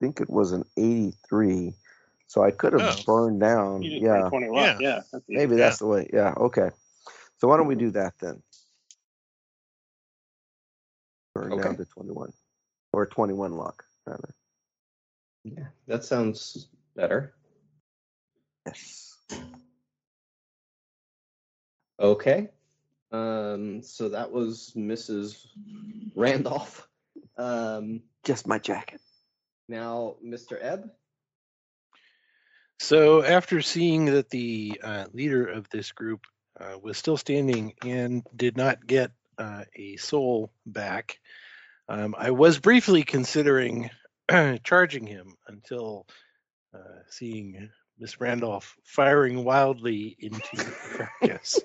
I 0.00 0.04
think 0.04 0.20
it 0.20 0.30
was 0.30 0.52
an 0.52 0.64
83. 0.76 1.74
So 2.28 2.44
I 2.44 2.50
could 2.50 2.74
have 2.74 2.82
Oh. 2.82 3.02
burned 3.04 3.40
down. 3.40 3.82
Yeah, 3.82 4.28
yeah. 4.52 4.76
Yeah. 4.78 5.02
that's 5.10 5.28
easy. 5.28 5.36
maybe 5.36 5.56
that's 5.56 5.78
the 5.78 5.86
way. 5.86 6.08
Yeah, 6.12 6.34
okay. 6.36 6.70
So 7.38 7.48
why 7.48 7.56
don't 7.56 7.66
we 7.66 7.74
do 7.74 7.90
that 7.92 8.14
then? 8.18 8.42
Burn 11.34 11.56
down 11.56 11.76
to 11.76 11.84
21, 11.86 12.32
or 12.92 13.06
21 13.06 13.52
lock, 13.52 13.84
rather. 14.04 14.34
Yeah, 15.44 15.68
that 15.86 16.04
sounds 16.04 16.68
better. 16.94 17.34
Yes. 18.66 19.16
Okay. 21.98 22.50
Um, 23.10 23.82
so 23.82 24.10
that 24.10 24.30
was 24.30 24.72
Mrs. 24.76 25.46
Randolph. 26.14 26.86
Um, 27.38 28.02
Just 28.24 28.46
my 28.46 28.58
jacket. 28.58 29.00
now, 29.68 30.16
Mr. 30.22 30.58
Ebb. 30.60 30.90
So 32.78 33.22
after 33.22 33.60
seeing 33.60 34.06
that 34.06 34.30
the 34.30 34.80
uh, 34.82 35.06
leader 35.12 35.46
of 35.46 35.68
this 35.68 35.92
group 35.92 36.26
uh, 36.60 36.78
was 36.80 36.96
still 36.96 37.16
standing 37.16 37.74
and 37.84 38.22
did 38.34 38.56
not 38.56 38.86
get 38.86 39.10
uh, 39.36 39.64
a 39.74 39.96
soul 39.96 40.52
back, 40.64 41.18
um, 41.88 42.14
I 42.16 42.30
was 42.30 42.58
briefly 42.58 43.02
considering 43.02 43.90
charging 44.64 45.06
him 45.06 45.34
until 45.46 46.06
uh, 46.74 47.02
seeing 47.08 47.70
Miss 47.98 48.20
Randolph 48.20 48.76
firing 48.84 49.42
wildly 49.44 50.16
into 50.20 50.56
the 50.56 50.62
fracas 50.62 51.60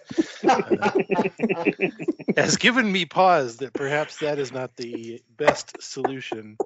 has 2.35 2.57
given 2.57 2.91
me 2.91 3.05
pause 3.05 3.57
that 3.57 3.73
perhaps 3.73 4.17
that 4.17 4.39
is 4.39 4.51
not 4.51 4.75
the 4.75 5.21
best 5.37 5.79
solution. 5.81 6.57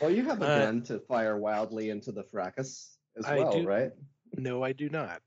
Well, 0.00 0.10
you 0.10 0.24
have 0.24 0.40
a 0.40 0.46
Uh, 0.46 0.58
gun 0.64 0.82
to 0.84 1.00
fire 1.00 1.36
wildly 1.36 1.90
into 1.90 2.12
the 2.12 2.22
fracas 2.24 2.95
as 3.16 3.26
I 3.26 3.38
well, 3.38 3.52
do- 3.52 3.66
right? 3.66 3.92
No, 4.36 4.62
I 4.62 4.72
do 4.72 4.88
not. 4.88 5.22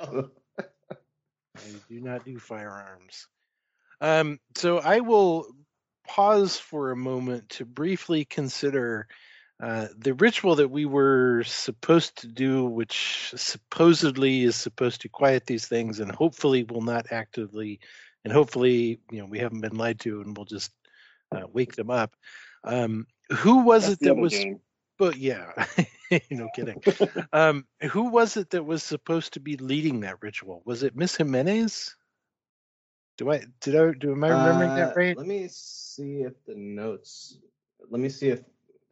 Oh, 0.00 0.30
I 0.58 1.80
do 1.88 2.00
not 2.00 2.24
do 2.24 2.38
firearms. 2.38 3.26
Um, 4.00 4.38
so 4.56 4.78
I 4.78 5.00
will 5.00 5.46
pause 6.06 6.56
for 6.58 6.90
a 6.90 6.96
moment 6.96 7.48
to 7.50 7.64
briefly 7.64 8.24
consider 8.24 9.06
uh, 9.62 9.86
the 9.96 10.14
ritual 10.14 10.56
that 10.56 10.70
we 10.70 10.86
were 10.86 11.44
supposed 11.44 12.22
to 12.22 12.26
do, 12.26 12.64
which 12.64 13.32
supposedly 13.36 14.42
is 14.42 14.56
supposed 14.56 15.02
to 15.02 15.08
quiet 15.08 15.46
these 15.46 15.66
things 15.66 16.00
and 16.00 16.10
hopefully 16.10 16.64
will 16.64 16.82
not 16.82 17.06
actively, 17.12 17.78
and 18.24 18.32
hopefully, 18.32 19.00
you 19.10 19.18
know, 19.20 19.26
we 19.26 19.38
haven't 19.38 19.60
been 19.60 19.76
lied 19.76 20.00
to 20.00 20.20
and 20.20 20.36
we'll 20.36 20.46
just 20.46 20.72
uh, 21.30 21.46
wake 21.52 21.74
them 21.76 21.90
up. 21.90 22.14
Um, 22.64 23.06
who 23.30 23.58
was 23.58 23.88
That's 23.88 24.02
it 24.02 24.06
that 24.06 24.16
was? 24.16 24.32
game. 24.32 24.60
But 24.98 25.16
yeah, 25.16 25.52
no 26.30 26.48
kidding. 26.54 26.82
Um, 27.32 27.66
who 27.90 28.10
was 28.10 28.36
it 28.36 28.50
that 28.50 28.64
was 28.64 28.82
supposed 28.82 29.34
to 29.34 29.40
be 29.40 29.56
leading 29.56 30.00
that 30.00 30.16
ritual? 30.22 30.62
Was 30.64 30.82
it 30.82 30.96
Miss 30.96 31.16
Jimenez? 31.16 31.96
Do 33.18 33.30
I 33.30 33.42
did 33.60 33.76
I 33.76 33.92
do 33.92 34.12
am 34.12 34.24
I 34.24 34.28
remembering 34.28 34.70
Uh, 34.70 34.76
that 34.76 34.96
right? 34.96 35.16
Let 35.16 35.26
me 35.26 35.48
see 35.50 36.22
if 36.22 36.32
the 36.46 36.54
notes. 36.54 37.38
Let 37.90 38.00
me 38.00 38.08
see 38.08 38.28
if 38.28 38.42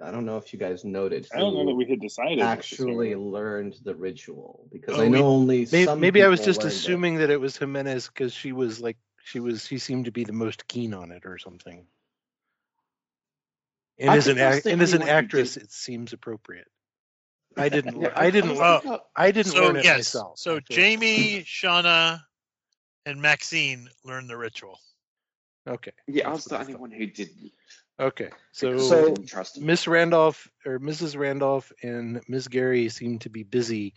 I 0.02 0.10
don't 0.10 0.24
know 0.24 0.36
if 0.38 0.52
you 0.52 0.58
guys 0.58 0.84
noted. 0.84 1.28
I 1.34 1.38
don't 1.38 1.54
know 1.54 1.66
that 1.66 1.74
we 1.74 1.84
had 1.86 2.00
decided. 2.00 2.40
actually 2.40 3.14
learned 3.14 3.76
the 3.84 3.94
ritual 3.94 4.66
because 4.72 4.98
Oh, 4.98 5.02
I 5.02 5.08
know 5.08 5.18
we- 5.18 5.22
only 5.22 5.64
Maybe, 5.66 5.84
some. 5.84 6.00
maybe 6.00 6.22
I 6.22 6.28
was 6.28 6.40
just 6.40 6.60
learned 6.60 6.72
it. 6.72 6.76
assuming 6.76 7.14
that 7.16 7.30
it 7.30 7.40
was 7.40 7.56
Jimenez 7.56 8.06
because 8.08 8.32
she 8.32 8.52
was 8.52 8.80
like 8.80 8.96
she 9.24 9.40
was 9.40 9.66
she 9.66 9.78
seemed 9.78 10.06
to 10.06 10.12
be 10.12 10.24
the 10.24 10.32
most 10.32 10.66
keen 10.68 10.94
on 10.94 11.12
it 11.12 11.26
or 11.26 11.38
something. 11.38 11.86
And 13.98 14.10
I 14.10 14.16
as 14.16 14.28
an 14.28 14.38
act, 14.38 14.66
and 14.66 14.80
as 14.80 14.94
an 14.94 15.02
only 15.02 15.12
one 15.12 15.14
who 15.14 15.24
actress, 15.26 15.56
it 15.58 15.70
seems 15.72 16.12
appropriate. 16.12 16.68
I 17.56 17.68
didn't. 17.68 18.00
Yeah, 18.00 18.12
I 18.14 18.30
didn't. 18.30 18.56
was 18.56 18.82
Oh. 18.86 19.00
I 19.16 19.30
didn't 19.32 19.52
So 19.52 19.60
learn 19.64 19.76
it 19.76 19.84
yes. 19.84 19.98
myself. 19.98 20.38
So 20.38 20.56
I 20.56 20.60
feel- 20.60 20.76
Jamie, 20.76 21.42
Shauna, 21.44 22.20
and 23.06 23.20
Maxine 23.20 23.88
learned 24.04 24.30
the 24.30 24.36
ritual. 24.36 24.78
Okay. 25.66 25.92
yeah, 26.06 26.28
I 26.28 26.32
was 26.32 26.44
That's 26.44 26.66
the 26.66 26.72
only 26.72 26.80
one 26.80 26.90
who 26.90 27.06
didn't. 27.06 27.52
Okay. 27.98 28.30
So, 28.52 28.78
So- 28.78 29.14
trust. 29.14 29.60
Miss 29.60 29.86
Randolph 29.86 30.48
or 30.64 30.78
Mrs. 30.78 31.18
Randolph 31.18 31.70
and 31.82 32.22
Miss 32.28 32.48
Gary 32.48 32.88
seem 32.88 33.18
to 33.20 33.28
be 33.30 33.42
busy. 33.42 33.94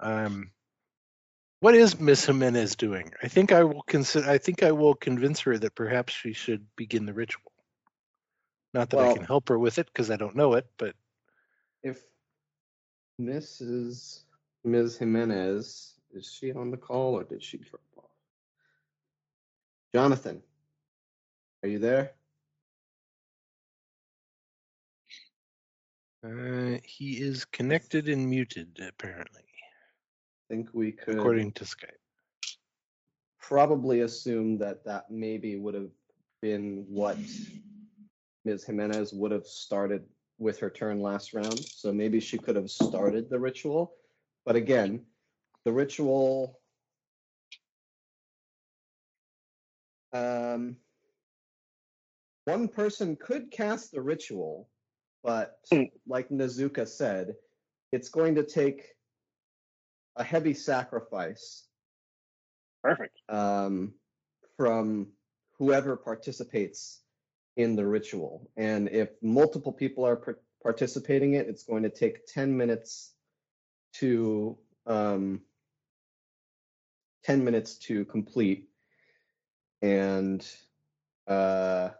Um, 0.00 0.50
what 1.60 1.74
is 1.74 1.98
Miss 2.00 2.26
Jimenez 2.26 2.74
doing? 2.76 3.12
I 3.22 3.28
think 3.28 3.52
I 3.52 3.62
will 3.64 3.82
consider. 3.82 4.28
I 4.28 4.38
think 4.38 4.62
I 4.62 4.72
will 4.72 4.94
convince 4.94 5.40
her 5.40 5.56
that 5.56 5.74
perhaps 5.74 6.12
she 6.12 6.32
should 6.32 6.66
begin 6.76 7.06
the 7.06 7.14
ritual. 7.14 7.52
Not 8.74 8.90
that 8.90 8.98
I 9.00 9.14
can 9.14 9.24
help 9.24 9.48
her 9.50 9.58
with 9.58 9.78
it 9.78 9.86
because 9.86 10.10
I 10.10 10.16
don't 10.16 10.34
know 10.36 10.54
it, 10.54 10.66
but 10.78 10.96
If 11.82 12.02
Mrs. 13.20 14.22
Ms. 14.64 14.98
Jimenez 14.98 15.94
is 16.12 16.32
she 16.32 16.52
on 16.52 16.70
the 16.70 16.76
call 16.76 17.14
or 17.14 17.24
did 17.24 17.42
she 17.42 17.58
drop 17.58 17.82
off? 17.96 18.10
Jonathan, 19.92 20.42
are 21.62 21.68
you 21.68 21.78
there? 21.78 22.12
uh, 26.24 26.78
he 26.82 27.20
is 27.20 27.44
connected 27.44 28.08
and 28.08 28.28
muted 28.28 28.68
apparently, 28.88 29.42
I 29.42 30.54
think 30.54 30.70
we 30.72 30.92
could 30.92 31.16
according 31.16 31.52
to 31.52 31.64
Skype. 31.64 32.00
probably 33.38 34.00
assume 34.00 34.56
that 34.58 34.84
that 34.84 35.10
maybe 35.10 35.56
would 35.56 35.74
have 35.74 35.90
been 36.40 36.86
what 36.88 37.18
Ms. 38.44 38.64
Jimenez 38.64 39.12
would 39.12 39.32
have 39.32 39.46
started 39.46 40.04
with 40.38 40.58
her 40.60 40.70
turn 40.70 41.00
last 41.00 41.34
round. 41.34 41.58
So 41.58 41.92
maybe 41.92 42.20
she 42.20 42.38
could 42.38 42.56
have 42.56 42.70
started 42.70 43.30
the 43.30 43.38
ritual. 43.38 43.94
But 44.44 44.56
again, 44.56 45.06
the 45.64 45.72
ritual. 45.72 46.60
Um, 50.12 50.76
one 52.44 52.68
person 52.68 53.16
could 53.16 53.50
cast 53.50 53.92
the 53.92 54.02
ritual, 54.02 54.68
but 55.22 55.58
Hmm. 55.72 55.84
like 56.06 56.28
Nazuka 56.28 56.86
said, 56.86 57.36
it's 57.92 58.08
going 58.08 58.34
to 58.36 58.44
take 58.44 58.94
a 60.16 60.24
heavy 60.24 60.54
sacrifice 60.54 61.66
Perfect. 62.82 63.18
um, 63.28 63.94
from 64.56 65.12
whoever 65.58 65.96
participates 65.96 67.03
in 67.56 67.76
the 67.76 67.86
ritual. 67.86 68.50
And 68.56 68.88
if 68.88 69.10
multiple 69.22 69.72
people 69.72 70.06
are 70.06 70.16
par- 70.16 70.38
participating 70.62 71.34
it, 71.34 71.48
it's 71.48 71.62
going 71.62 71.82
to 71.84 71.90
take 71.90 72.26
10 72.26 72.56
minutes 72.56 73.12
to 73.94 74.58
um, 74.86 75.40
10 77.24 77.44
minutes 77.44 77.76
to 77.76 78.04
complete. 78.06 78.68
And 79.82 80.46
uh, 81.26 81.90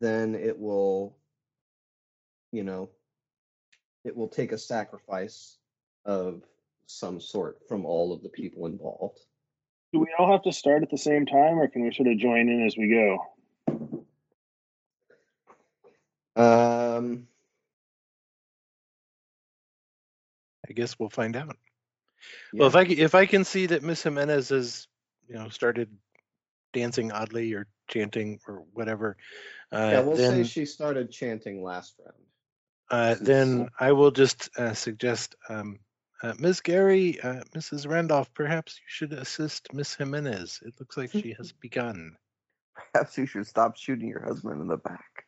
then 0.00 0.34
it 0.34 0.58
will, 0.58 1.16
you 2.50 2.64
know, 2.64 2.90
it 4.04 4.16
will 4.16 4.28
take 4.28 4.52
a 4.52 4.58
sacrifice 4.58 5.58
of 6.04 6.42
some 6.86 7.20
sort 7.20 7.58
from 7.68 7.84
all 7.84 8.12
of 8.12 8.22
the 8.22 8.28
people 8.28 8.66
involved. 8.66 9.20
Do 9.92 10.00
we 10.00 10.08
all 10.18 10.30
have 10.32 10.42
to 10.42 10.52
start 10.52 10.82
at 10.82 10.90
the 10.90 10.96
same 10.98 11.26
time, 11.26 11.58
or 11.58 11.68
can 11.68 11.82
we 11.82 11.92
sort 11.92 12.08
of 12.08 12.16
join 12.16 12.48
in 12.48 12.64
as 12.66 12.76
we 12.76 12.88
go? 12.88 13.18
Um, 16.34 17.28
I 20.68 20.72
guess 20.72 20.98
we'll 20.98 21.10
find 21.10 21.36
out. 21.36 21.56
Well, 22.54 22.68
if 22.68 22.76
I 22.76 22.86
c- 22.86 22.98
if 23.00 23.14
I 23.14 23.26
can 23.26 23.44
see 23.44 23.66
that 23.66 23.82
Miss 23.82 24.02
Jimenez 24.02 24.48
has 24.48 24.88
you 25.28 25.34
know 25.34 25.50
started 25.50 25.90
dancing 26.72 27.12
oddly 27.12 27.52
or 27.52 27.66
chanting 27.88 28.40
or 28.48 28.64
whatever, 28.72 29.18
uh, 29.72 29.88
yeah, 29.92 30.00
we'll 30.00 30.16
then 30.16 30.44
say 30.44 30.50
she 30.50 30.64
started 30.64 31.10
chanting 31.10 31.62
last 31.62 31.94
round. 31.98 32.16
uh, 32.90 33.16
then 33.20 33.68
I 33.78 33.92
will 33.92 34.10
just 34.10 34.48
uh, 34.58 34.72
suggest 34.72 35.34
um, 35.50 35.80
uh, 36.22 36.34
Ms. 36.38 36.60
Gary, 36.60 37.20
uh, 37.20 37.42
Mrs. 37.54 37.88
Randolph, 37.88 38.32
perhaps 38.34 38.78
you 38.78 38.84
should 38.86 39.12
assist 39.12 39.72
Miss 39.72 39.94
Jimenez. 39.94 40.60
It 40.64 40.74
looks 40.78 40.96
like 40.96 41.10
she 41.10 41.34
has 41.38 41.52
begun. 41.60 42.16
Perhaps 42.92 43.18
you 43.18 43.26
should 43.26 43.46
stop 43.46 43.76
shooting 43.76 44.08
your 44.08 44.24
husband 44.24 44.60
in 44.60 44.68
the 44.68 44.76
back. 44.76 45.24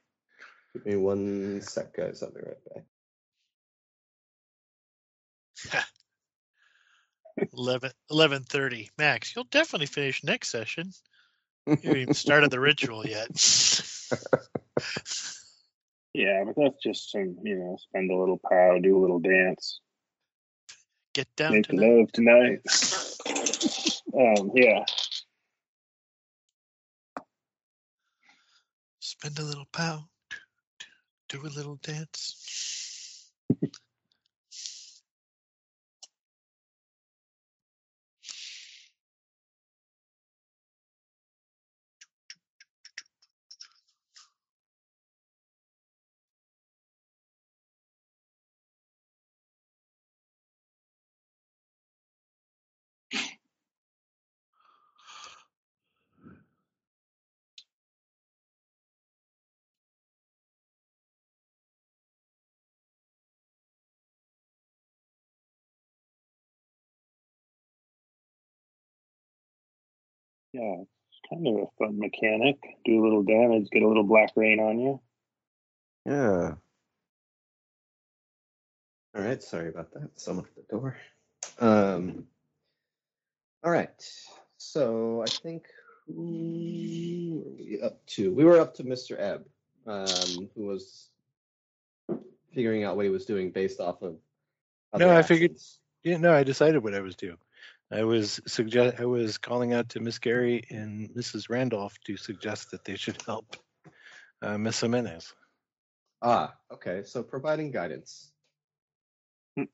Give 0.72 0.86
me 0.86 0.96
one 0.96 1.60
sec, 1.62 1.96
guys. 1.96 2.22
I'll 2.22 2.30
be 2.30 2.40
right 2.40 2.74
back. 2.74 2.84
11 7.52 7.90
11:30. 8.10 8.90
Max, 8.96 9.34
you'll 9.34 9.44
definitely 9.44 9.86
finish 9.86 10.22
next 10.22 10.50
session. 10.50 10.92
You 11.66 11.76
haven't 11.82 11.96
even 11.96 12.14
started 12.14 12.50
the 12.50 12.60
ritual 12.60 13.06
yet. 13.06 13.30
Yeah, 16.14 16.44
but 16.46 16.54
that's 16.56 16.80
just 16.80 17.10
some, 17.10 17.36
you 17.42 17.56
know, 17.56 17.76
spend 17.76 18.10
a 18.10 18.14
little 18.14 18.38
pow, 18.38 18.78
do 18.80 18.96
a 18.96 19.00
little 19.00 19.18
dance, 19.18 19.80
Get 21.14 21.28
down 21.36 21.52
make 21.52 21.66
tonight. 21.68 21.86
love 21.86 22.12
tonight. 22.12 22.60
um, 24.18 24.50
yeah. 24.54 24.84
Spend 28.98 29.38
a 29.38 29.42
little 29.42 29.66
pound. 29.72 30.04
Do 31.28 31.40
a 31.42 31.48
little 31.48 31.76
dance. 31.76 32.43
Yeah, 70.54 70.76
it's 70.82 71.20
kind 71.28 71.46
of 71.48 71.54
a 71.56 71.66
fun 71.78 71.98
mechanic. 71.98 72.56
Do 72.84 73.00
a 73.00 73.02
little 73.02 73.24
damage, 73.24 73.68
get 73.72 73.82
a 73.82 73.88
little 73.88 74.04
black 74.04 74.30
rain 74.36 74.60
on 74.60 74.78
you. 74.78 75.00
Yeah. 76.06 76.52
All 79.16 79.22
right, 79.22 79.42
sorry 79.42 79.68
about 79.68 79.92
that. 79.94 80.10
Someone 80.14 80.46
at 80.46 80.54
the 80.54 80.76
door. 80.76 80.96
Um, 81.58 82.28
all 83.64 83.72
right, 83.72 83.90
so 84.58 85.22
I 85.22 85.26
think 85.26 85.64
who 86.06 87.42
were 87.44 87.56
we 87.56 87.80
up 87.82 88.04
to? 88.06 88.32
We 88.32 88.44
were 88.44 88.60
up 88.60 88.74
to 88.74 88.84
Mr. 88.84 89.18
Ebb, 89.18 89.44
um, 89.88 90.50
who 90.54 90.66
was 90.66 91.08
figuring 92.54 92.84
out 92.84 92.94
what 92.94 93.06
he 93.06 93.10
was 93.10 93.24
doing 93.26 93.50
based 93.50 93.80
off 93.80 94.02
of. 94.02 94.16
No, 94.96 95.06
other 95.08 95.14
I 95.14 95.22
figured- 95.22 95.58
Yeah, 96.04 96.18
no, 96.18 96.32
I 96.32 96.44
decided 96.44 96.84
what 96.84 96.94
I 96.94 97.00
was 97.00 97.16
doing. 97.16 97.38
I 97.94 98.02
was 98.02 98.40
suggest 98.48 98.98
I 98.98 99.04
was 99.04 99.38
calling 99.38 99.72
out 99.72 99.90
to 99.90 100.00
Miss 100.00 100.18
Gary 100.18 100.64
and 100.68 101.10
Mrs. 101.10 101.48
Randolph 101.48 101.96
to 102.06 102.16
suggest 102.16 102.72
that 102.72 102.84
they 102.84 102.96
should 102.96 103.22
help 103.22 103.56
uh, 104.42 104.58
Miss 104.58 104.80
Jimenez. 104.80 105.32
Ah, 106.20 106.54
okay. 106.72 107.04
So 107.04 107.22
providing 107.22 107.70
guidance. 107.70 108.32
Hmm. 109.56 109.64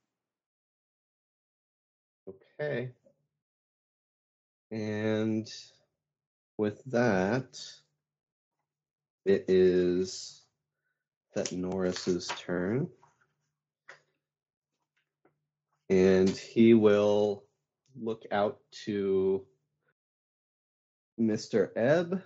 Okay. 2.29 2.91
And 4.71 5.51
with 6.59 6.83
that, 6.87 7.59
it 9.25 9.47
is 9.49 10.43
Thet 11.35 11.53
Norris's 11.53 12.29
turn. 12.37 12.91
And 15.89 16.29
he 16.29 16.75
will 16.75 17.45
look 17.99 18.25
out 18.31 18.59
to 18.85 19.45
Mr. 21.19 21.71
Ebb, 21.77 22.23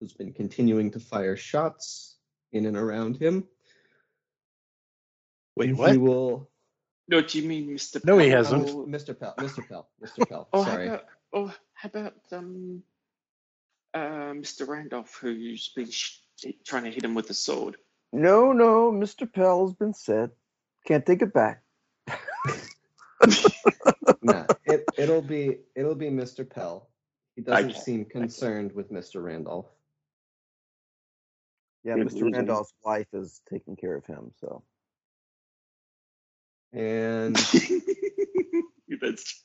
who's 0.00 0.12
been 0.12 0.32
continuing 0.32 0.90
to 0.92 1.00
fire 1.00 1.36
shots 1.36 2.16
in 2.52 2.66
and 2.66 2.76
around 2.76 3.16
him. 3.16 3.44
Wait, 5.56 5.76
what? 5.76 5.92
He 5.92 5.98
will. 5.98 6.48
No, 7.08 7.20
do 7.20 7.40
you 7.40 7.48
mean 7.48 7.68
Mr. 7.70 8.04
No, 8.04 8.18
he 8.18 8.28
hasn't. 8.28 8.68
Mr. 8.68 9.18
Pell. 9.18 9.34
Mr. 9.38 9.66
Pell. 9.66 9.88
Mr. 10.02 10.28
Pell. 10.28 10.48
Oh, 10.52 10.64
Sorry. 10.64 10.88
how 10.88 10.94
about 10.94 11.06
oh, 11.32 11.54
how 11.74 11.88
about 11.88 12.14
um, 12.32 12.82
uh, 13.94 14.32
Mr. 14.34 14.68
Randolph, 14.68 15.16
who's 15.20 15.68
been 15.74 15.90
sh- 15.90 16.18
trying 16.64 16.84
to 16.84 16.90
hit 16.90 17.04
him 17.04 17.14
with 17.14 17.30
a 17.30 17.34
sword? 17.34 17.76
No, 18.12 18.52
no, 18.52 18.92
Mr. 18.92 19.30
Pell 19.30 19.66
has 19.66 19.74
been 19.74 19.94
said. 19.94 20.30
Can't 20.86 21.04
take 21.04 21.22
it 21.22 21.32
back. 21.32 21.62
No, 24.22 24.46
it'll 24.98 25.22
be 25.22 25.58
it'll 25.76 25.94
be 25.94 26.10
Mr. 26.10 26.48
Pell. 26.48 26.90
He 27.36 27.42
doesn't 27.42 27.76
seem 27.76 28.04
concerned 28.04 28.72
with 28.72 28.90
Mr. 28.90 29.22
Randolph. 29.22 29.68
Yeah, 31.84 31.94
Mr. 31.94 32.32
Randolph's 32.32 32.74
wife 32.84 33.06
is 33.12 33.40
taking 33.48 33.76
care 33.76 33.94
of 33.94 34.04
him, 34.06 34.32
so 34.40 34.64
And 36.72 37.36
That's 39.00 39.42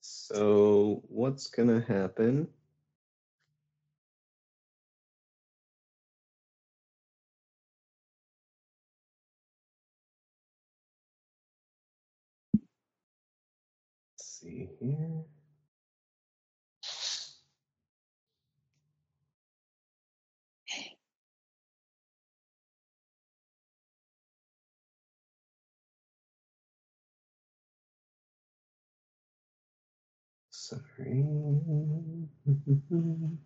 so 0.00 1.02
what's 1.08 1.48
gonna 1.48 1.84
happen 1.86 2.48
see 14.56 14.68
here. 14.80 15.24
Sorry. 30.50 31.24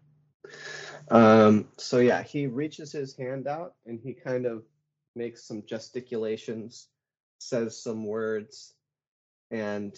Um, 1.10 1.68
so 1.76 1.98
yeah, 1.98 2.22
he 2.22 2.46
reaches 2.46 2.92
his 2.92 3.16
hand 3.16 3.46
out 3.46 3.74
and 3.86 4.00
he 4.02 4.14
kind 4.14 4.46
of 4.46 4.64
makes 5.16 5.46
some 5.46 5.62
gesticulations, 5.66 6.88
says 7.38 7.82
some 7.82 8.06
words, 8.06 8.74
and 9.50 9.94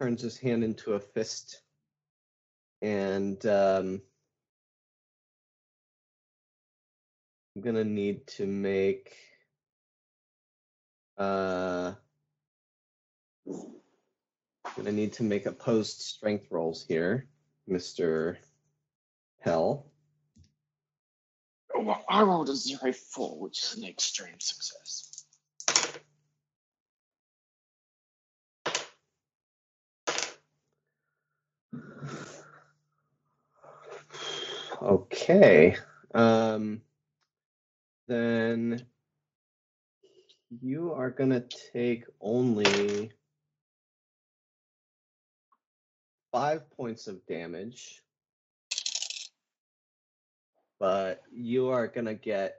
turns 0.00 0.22
his 0.22 0.38
hand 0.38 0.64
into 0.64 0.94
a 0.94 1.00
fist. 1.00 1.60
And 2.80 3.44
um, 3.44 4.00
I'm 7.54 7.62
gonna 7.62 7.84
need 7.84 8.26
to 8.28 8.46
make 8.46 9.14
uh, 11.18 11.92
gonna 14.76 14.92
need 14.92 15.12
to 15.14 15.22
make 15.22 15.44
opposed 15.44 16.00
strength 16.00 16.46
rolls 16.50 16.82
here, 16.88 17.28
Mister 17.66 18.38
Pell. 19.42 19.84
Well, 21.74 22.02
I 22.08 22.22
rolled 22.22 22.48
a 22.48 22.56
zero 22.56 22.92
four, 22.92 23.38
which 23.38 23.62
is 23.62 23.76
an 23.76 23.84
extreme 23.84 24.40
success. 24.40 25.09
Okay. 34.90 35.76
Um, 36.14 36.82
then 38.08 38.84
you 40.60 40.92
are 40.92 41.10
going 41.10 41.30
to 41.30 41.44
take 41.72 42.04
only 42.20 43.12
five 46.32 46.68
points 46.72 47.06
of 47.06 47.24
damage, 47.26 48.02
but 50.80 51.22
you 51.32 51.68
are 51.68 51.86
going 51.86 52.06
to 52.06 52.14
get 52.14 52.56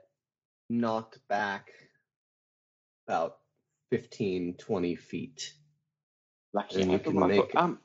knocked 0.70 1.18
back 1.28 1.70
about 3.06 3.38
15, 3.90 4.54
20 4.54 4.96
feet. 4.96 5.52
Lucky 6.54 6.80
And 6.80 6.90
I 6.90 6.94
you 6.94 6.98
got 6.98 7.12
can 7.12 7.18
my 7.20 7.26
make-. 7.28 7.56
Um, 7.56 7.78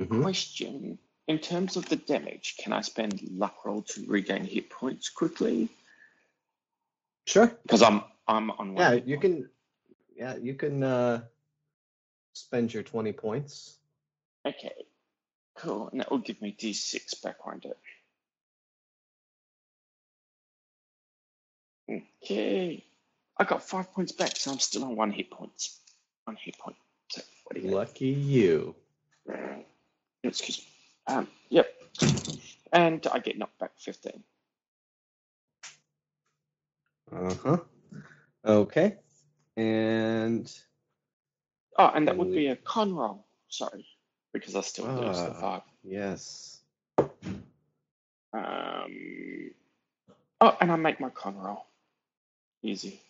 Mhm. 0.00 0.22
question: 0.22 0.98
In 1.26 1.38
terms 1.38 1.76
of 1.76 1.88
the 1.88 1.96
damage, 1.96 2.56
can 2.58 2.72
I 2.72 2.82
spend 2.82 3.20
luck 3.30 3.64
roll 3.64 3.82
to 3.82 4.04
regain 4.06 4.44
hit 4.44 4.68
points 4.68 5.08
quickly? 5.08 5.70
Sure. 7.26 7.46
Because 7.62 7.82
I'm 7.82 8.02
I'm 8.28 8.50
on 8.50 8.74
one. 8.74 8.76
Yeah, 8.76 8.92
you 8.92 9.16
point. 9.16 9.20
can. 9.22 9.48
Yeah, 10.16 10.36
you 10.36 10.54
can 10.54 10.82
uh, 10.82 11.22
spend 12.34 12.72
your 12.72 12.82
20 12.82 13.12
points. 13.12 13.76
Okay, 14.46 14.74
cool. 15.56 15.88
And 15.88 16.00
that 16.00 16.10
will 16.10 16.18
give 16.18 16.40
me 16.40 16.54
d6 16.56 17.22
back, 17.22 17.44
won't 17.46 17.64
it? 17.64 17.78
Okay. 22.22 22.84
I 23.36 23.44
got 23.44 23.62
five 23.62 23.92
points 23.92 24.12
back, 24.12 24.36
so 24.36 24.52
I'm 24.52 24.58
still 24.58 24.84
on 24.84 24.96
one 24.96 25.10
hit 25.10 25.30
points. 25.30 25.78
One 26.24 26.36
hit 26.36 26.58
point. 26.58 26.76
So 27.08 27.22
you 27.54 27.70
Lucky 27.70 28.06
you. 28.06 28.74
Excuse 30.22 30.58
me. 30.58 30.73
Um, 31.06 31.28
yep. 31.50 31.68
And 32.72 33.06
I 33.12 33.18
get 33.18 33.38
knocked 33.38 33.58
back 33.58 33.72
15. 33.78 34.22
Uh 37.12 37.34
huh. 37.34 37.58
Okay. 38.44 38.96
And 39.56 40.52
Oh, 41.78 41.90
and 41.94 42.06
that 42.08 42.16
would 42.16 42.32
be 42.32 42.46
a 42.48 42.56
con 42.56 42.94
roll. 42.94 43.26
Sorry, 43.48 43.86
because 44.32 44.54
I 44.56 44.60
still 44.60 44.86
lose 44.86 45.16
the 45.16 45.30
Ah. 45.30 45.40
five. 45.40 45.62
yes. 45.82 46.60
Um. 48.32 49.50
Oh, 50.40 50.56
and 50.60 50.70
I 50.72 50.76
make 50.76 51.00
my 51.00 51.10
con 51.10 51.36
roll. 51.36 51.66
Easy. 52.62 53.00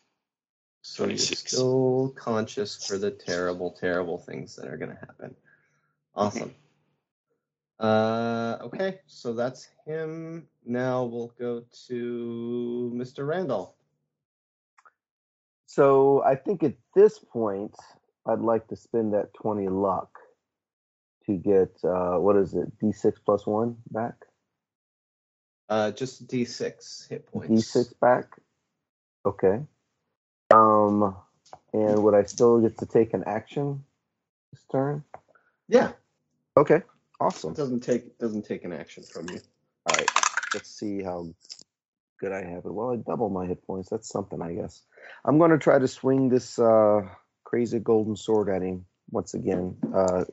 So 0.82 1.06
you're 1.06 1.16
still 1.18 2.12
conscious 2.16 2.86
for 2.86 2.98
the 2.98 3.10
terrible, 3.10 3.70
terrible 3.70 4.18
things 4.18 4.56
that 4.56 4.66
are 4.68 4.76
going 4.76 4.90
to 4.90 5.00
happen. 5.00 5.34
Awesome. 6.14 6.54
Uh, 7.78 8.58
okay, 8.62 9.00
so 9.06 9.32
that's 9.32 9.68
him. 9.86 10.46
Now 10.64 11.04
we'll 11.04 11.34
go 11.38 11.64
to 11.88 12.92
Mr. 12.94 13.26
Randolph. 13.26 13.74
So 15.66 16.22
I 16.22 16.36
think 16.36 16.62
at 16.62 16.74
this 16.94 17.18
point, 17.18 17.74
I'd 18.26 18.40
like 18.40 18.68
to 18.68 18.76
spend 18.76 19.12
that 19.14 19.34
20 19.34 19.68
luck 19.68 20.10
to 21.26 21.32
get, 21.32 21.76
uh, 21.82 22.16
what 22.18 22.36
is 22.36 22.54
it, 22.54 22.78
D6 22.78 23.14
plus 23.26 23.46
one 23.46 23.76
back? 23.90 24.14
Uh, 25.68 25.90
just 25.90 26.28
D6 26.28 27.08
hit 27.08 27.26
points. 27.26 27.74
D6 27.74 27.98
back? 28.00 28.26
Okay. 29.26 29.60
Um, 30.52 31.16
and 31.72 32.04
would 32.04 32.14
I 32.14 32.22
still 32.24 32.60
get 32.60 32.78
to 32.78 32.86
take 32.86 33.14
an 33.14 33.24
action 33.26 33.82
this 34.52 34.62
turn? 34.70 35.02
Yeah, 35.66 35.92
Okay, 36.56 36.82
it 37.24 37.34
awesome. 37.34 37.54
doesn't 37.54 37.80
take 37.80 38.18
doesn't 38.18 38.44
take 38.44 38.64
an 38.64 38.72
action 38.72 39.02
from 39.02 39.28
you. 39.30 39.40
All 39.86 39.96
right, 39.96 40.10
let's 40.54 40.70
see 40.70 41.02
how 41.02 41.26
good 42.20 42.32
I 42.32 42.44
have 42.44 42.64
it. 42.64 42.72
Well, 42.72 42.90
I 42.92 42.96
double 42.96 43.28
my 43.28 43.46
hit 43.46 43.66
points. 43.66 43.90
That's 43.90 44.08
something, 44.08 44.40
I 44.40 44.54
guess. 44.54 44.82
I'm 45.24 45.38
going 45.38 45.50
to 45.50 45.58
try 45.58 45.78
to 45.78 45.88
swing 45.88 46.28
this 46.28 46.58
uh, 46.58 47.02
crazy 47.44 47.78
golden 47.78 48.16
sword 48.16 48.48
at 48.48 48.62
him 48.62 48.86
once 49.10 49.34
again. 49.34 49.76
Uh, 49.94 50.24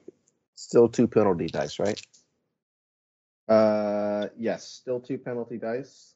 still 0.56 0.88
two 0.88 1.08
penalty 1.08 1.48
dice, 1.48 1.80
right? 1.80 2.02
Uh, 3.48 4.28
yes, 4.38 4.66
still 4.66 5.00
two 5.00 5.18
penalty 5.18 5.58
dice. 5.58 6.14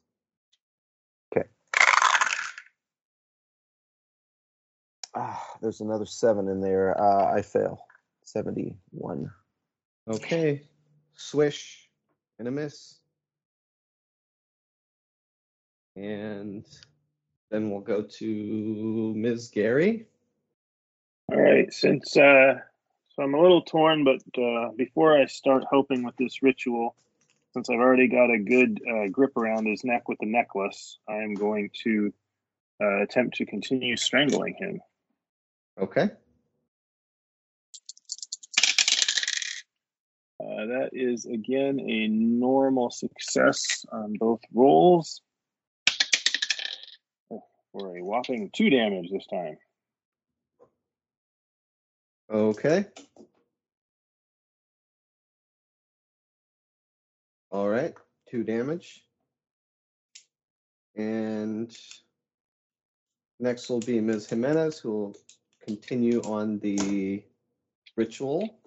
Okay. 1.34 1.46
Ah, 5.14 5.42
there's 5.60 5.80
another 5.80 6.06
seven 6.06 6.48
in 6.48 6.60
there. 6.60 6.98
Uh, 6.98 7.34
I 7.34 7.42
fail. 7.42 7.86
71. 8.24 9.30
Okay, 10.08 10.62
swish 11.16 11.88
and 12.38 12.46
a 12.46 12.50
miss. 12.50 13.00
And 15.96 16.64
then 17.50 17.70
we'll 17.70 17.80
go 17.80 18.02
to 18.02 19.14
Ms. 19.16 19.48
Gary. 19.48 20.06
All 21.32 21.40
right, 21.40 21.72
since 21.72 22.16
uh, 22.16 22.60
so 23.16 23.22
I'm 23.22 23.34
a 23.34 23.40
little 23.40 23.62
torn, 23.62 24.04
but 24.04 24.20
uh, 24.40 24.70
before 24.76 25.18
I 25.18 25.24
start 25.24 25.64
hoping 25.68 26.04
with 26.04 26.16
this 26.16 26.42
ritual, 26.42 26.94
since 27.54 27.70
I've 27.70 27.78
already 27.78 28.08
got 28.08 28.30
a 28.30 28.38
good 28.38 28.80
uh, 28.88 29.08
grip 29.10 29.36
around 29.36 29.66
his 29.66 29.82
neck 29.82 30.08
with 30.08 30.18
the 30.20 30.26
necklace, 30.26 30.98
I 31.08 31.16
am 31.16 31.34
going 31.34 31.70
to 31.84 32.12
uh, 32.80 33.02
attempt 33.02 33.38
to 33.38 33.46
continue 33.46 33.96
strangling 33.96 34.54
him. 34.58 34.80
Okay. 35.80 36.10
Uh, 40.38 40.66
that 40.66 40.90
is 40.92 41.24
again 41.24 41.80
a 41.80 42.08
normal 42.08 42.90
success 42.90 43.86
on 43.90 44.12
both 44.18 44.40
rolls 44.52 45.22
Oh, 47.30 47.42
for 47.72 47.96
a 47.96 48.02
whopping 48.02 48.50
two 48.54 48.68
damage 48.68 49.10
this 49.10 49.26
time. 49.26 49.56
Okay. 52.30 52.84
All 57.50 57.68
right, 57.68 57.94
two 58.30 58.42
damage. 58.42 59.02
And 60.96 61.74
next 63.38 63.68
will 63.70 63.80
be 63.80 64.00
Ms. 64.00 64.28
Jimenez, 64.28 64.78
who 64.78 64.90
will 64.90 65.16
continue 65.66 66.20
on 66.22 66.58
the 66.58 67.22
ritual. 67.96 68.58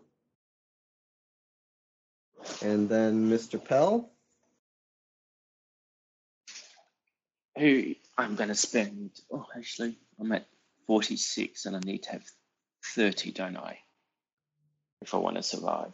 And 2.61 2.89
then 2.89 3.29
Mr. 3.29 3.63
Pell. 3.63 4.09
Who 7.57 7.95
I'm 8.17 8.35
going 8.35 8.49
to 8.49 8.55
spend. 8.55 9.11
Oh, 9.31 9.45
actually, 9.55 9.97
I'm 10.19 10.31
at 10.31 10.47
46 10.87 11.65
and 11.65 11.75
I 11.75 11.79
need 11.79 12.03
to 12.03 12.11
have 12.11 12.23
30, 12.95 13.31
don't 13.31 13.57
I? 13.57 13.79
If 15.01 15.13
I 15.13 15.17
want 15.17 15.37
to 15.37 15.43
survive. 15.43 15.93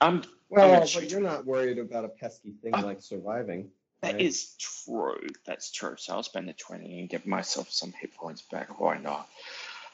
I'm. 0.00 0.16
I'm 0.16 0.24
Well, 0.48 0.80
gonna 0.80 0.90
but 0.92 1.10
you're 1.10 1.20
not 1.20 1.46
worried 1.46 1.78
about 1.78 2.04
a 2.04 2.08
pesky 2.08 2.52
thing 2.60 2.72
Ah. 2.74 2.80
like 2.80 3.02
surviving. 3.02 3.70
That 4.02 4.14
right? 4.14 4.20
is 4.22 4.56
true. 4.58 5.28
That's 5.46 5.70
true. 5.70 5.94
So 5.98 6.14
I'll 6.14 6.22
spend 6.24 6.48
the 6.48 6.54
20 6.54 7.00
and 7.00 7.08
get 7.08 7.26
myself 7.26 7.70
some 7.70 7.92
hit 7.92 8.14
points 8.14 8.42
back. 8.42 8.80
Why 8.80 8.96
not? 8.98 9.28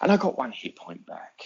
And 0.01 0.11
I 0.11 0.17
got 0.17 0.39
one 0.39 0.53
hit 0.53 0.77
point 0.77 1.05
back. 1.05 1.43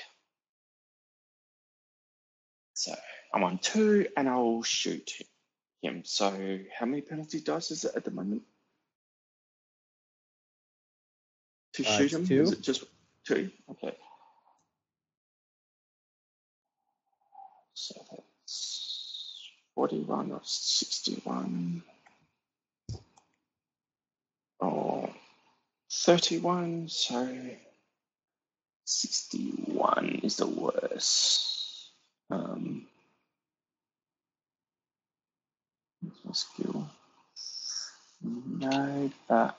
So 2.75 2.95
I'm 3.33 3.45
on 3.45 3.59
two 3.59 4.07
and 4.17 4.29
I'll 4.29 4.63
shoot 4.63 5.13
him. 5.83 6.03
So 6.05 6.59
how 6.77 6.87
many 6.87 7.03
penalty 7.03 7.41
dice 7.41 7.71
is 7.71 7.85
it 7.85 7.93
at 7.97 8.05
the 8.05 8.11
moment? 8.11 8.43
To 11.75 11.85
Uh, 11.87 11.99
shoot 11.99 12.13
him? 12.13 12.27
two. 12.27 12.43
Is 12.43 12.53
it 12.53 12.63
just 12.63 12.85
two? 13.25 13.51
Okay. 13.71 13.97
So 17.75 17.95
that's 18.11 19.51
41 19.75 20.33
or 20.33 20.41
61. 20.43 21.83
Or 24.59 25.15
31, 25.91 26.89
so 26.91 27.57
61 28.85 30.21
is 30.23 30.37
the 30.37 30.47
worst. 30.47 31.93
Um, 32.29 32.87
what's 36.03 36.25
my 36.25 36.33
skill? 36.33 36.89
No, 38.23 39.11
but 39.29 39.59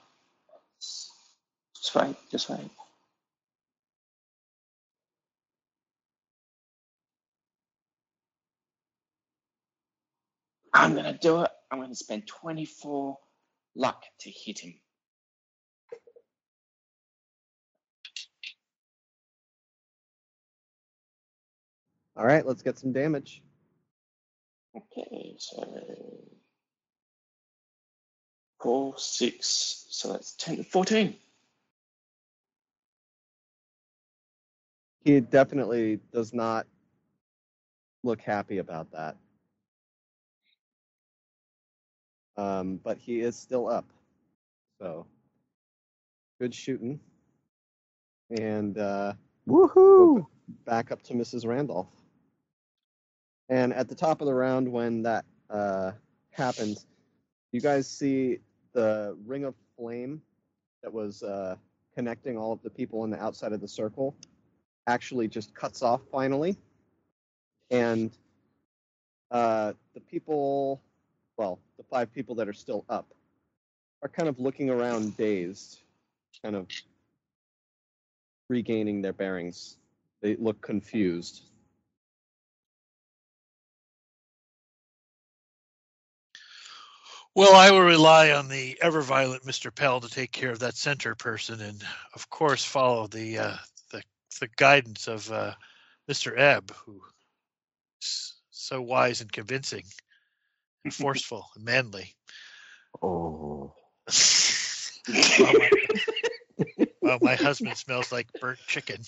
just 1.76 1.96
wait, 1.96 2.16
just 2.32 2.50
wait. 2.50 2.70
I'm 10.74 10.96
gonna 10.96 11.18
do 11.22 11.42
it. 11.44 11.52
I'm 11.72 11.82
gonna 11.82 11.96
spend 11.96 12.28
24 12.28 13.18
luck 13.76 14.04
to 14.22 14.32
hit 14.32 14.60
him. 14.60 14.76
All 22.18 22.26
right, 22.26 22.46
let's 22.46 22.62
get 22.64 22.80
some 22.80 22.94
damage. 22.94 23.44
Okay, 24.76 25.36
so 25.38 25.64
four, 28.62 28.94
six, 28.98 29.86
so 29.90 30.14
that's 30.14 30.34
10, 30.36 30.58
to 30.58 30.64
14. 30.64 31.16
He 35.04 35.20
definitely 35.20 36.00
does 36.14 36.34
not 36.34 36.68
look 38.04 38.22
happy 38.22 38.60
about 38.60 38.92
that. 38.92 39.18
Um, 42.38 42.80
but 42.84 42.98
he 42.98 43.22
is 43.22 43.36
still 43.36 43.68
up. 43.68 43.86
So 44.80 45.06
good 46.40 46.54
shooting. 46.56 47.00
And 48.40 48.78
uh, 48.78 49.14
Woohoo! 49.48 50.26
back 50.66 50.92
up 50.92 51.02
to 51.04 51.14
Mrs. 51.14 51.46
Randolph. 51.46 51.90
And 53.52 53.74
at 53.74 53.90
the 53.90 53.96
top 53.96 54.22
of 54.22 54.28
the 54.28 54.34
round, 54.34 54.72
when 54.72 55.04
that 55.04 55.26
uh, 55.50 55.92
happens, 56.32 56.88
you 57.52 57.60
guys 57.60 57.86
see 57.86 58.40
the 58.72 59.18
ring 59.26 59.44
of 59.44 59.56
flame 59.78 60.22
that 60.82 60.92
was 60.92 61.22
uh, 61.22 61.58
connecting 61.94 62.38
all 62.38 62.54
of 62.54 62.64
the 62.64 62.70
people 62.70 63.02
on 63.02 63.10
the 63.10 63.22
outside 63.22 63.52
of 63.52 63.60
the 63.60 63.68
circle 63.68 64.16
actually 64.88 65.28
just 65.28 65.54
cuts 65.54 65.82
off 65.82 66.00
finally. 66.10 66.56
And 67.70 68.18
uh, 69.32 69.74
the 69.94 70.00
people, 70.00 70.82
well, 71.36 71.60
the 71.78 71.84
five 71.84 72.14
people 72.14 72.36
that 72.36 72.48
are 72.48 72.54
still 72.54 72.86
up, 72.88 73.14
are 74.02 74.10
kind 74.10 74.30
of 74.30 74.40
looking 74.40 74.70
around 74.70 75.18
dazed, 75.18 75.82
kind 76.42 76.56
of 76.56 76.68
regaining 78.48 79.02
their 79.02 79.14
bearings. 79.14 79.76
They 80.22 80.38
look 80.38 80.62
confused. 80.62 81.44
Well, 87.34 87.56
I 87.56 87.72
will 87.72 87.82
rely 87.82 88.32
on 88.32 88.50
the 88.50 88.78
ever 88.82 89.02
violent 89.02 89.44
Mr. 89.44 89.74
Pell 89.74 90.02
to 90.02 90.10
take 90.10 90.32
care 90.32 90.52
of 90.52 90.60
that 90.60 90.76
center 90.76 91.16
person, 91.16 91.62
and 91.62 91.82
of 92.14 92.30
course 92.30 92.66
follow 92.66 93.08
the 93.08 93.38
uh, 93.38 93.58
the, 93.92 94.04
the 94.42 94.50
guidance 94.58 95.08
of 95.08 95.32
uh, 95.32 95.54
Mr. 96.10 96.38
Ebb, 96.38 96.72
who 96.86 97.00
is 98.02 98.34
so 98.50 98.82
wise 98.82 99.22
and 99.22 99.32
convincing, 99.32 99.84
and 100.84 100.94
forceful 100.94 101.48
and 101.56 101.64
manly. 101.64 102.14
Oh. 103.02 103.74
well, 105.40 105.54
my, 105.54 105.70
well, 107.02 107.20
my 107.22 107.36
husband 107.36 107.78
smells 107.78 108.12
like 108.12 108.28
burnt 108.42 108.60
chicken. 108.68 109.02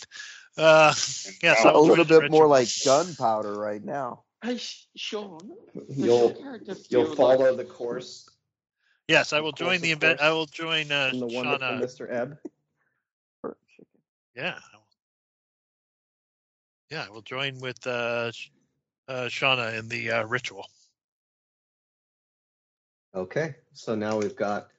Uh, 0.57 0.93
yes, 1.41 1.65
a 1.65 1.67
I'll 1.67 1.85
little 1.85 2.05
bit 2.05 2.31
more 2.31 2.47
like 2.47 2.69
gunpowder 2.85 3.53
right 3.53 3.83
now. 3.83 4.23
Hey, 4.43 4.57
Sh- 4.57 4.87
Sean, 4.97 5.39
does 5.73 5.97
You'll 5.97 6.31
character 6.31 6.75
you'll 6.89 7.15
follow 7.15 7.47
like 7.47 7.57
the 7.57 7.63
course 7.63 8.29
Yes, 9.07 9.33
I 9.33 9.39
will 9.39 9.51
join 9.51 9.81
the 9.81 9.91
event. 9.91 10.21
I 10.21 10.31
will 10.31 10.45
join 10.45 10.91
uh, 10.91 11.09
from 11.09 11.19
the 11.19 11.27
wonderful 11.27 11.59
Shauna. 11.59 11.81
Mr. 11.81 12.11
Ebb. 12.11 12.37
Yeah. 14.35 14.59
Yeah, 16.89 17.05
we'll 17.11 17.21
join 17.21 17.59
with 17.59 17.85
uh, 17.87 18.31
uh, 19.07 19.25
Shauna 19.25 19.77
in 19.77 19.87
the 19.89 20.11
uh, 20.11 20.25
ritual. 20.25 20.67
Okay, 23.15 23.55
so 23.73 23.95
now 23.95 24.17
we've 24.17 24.35
got 24.35 24.69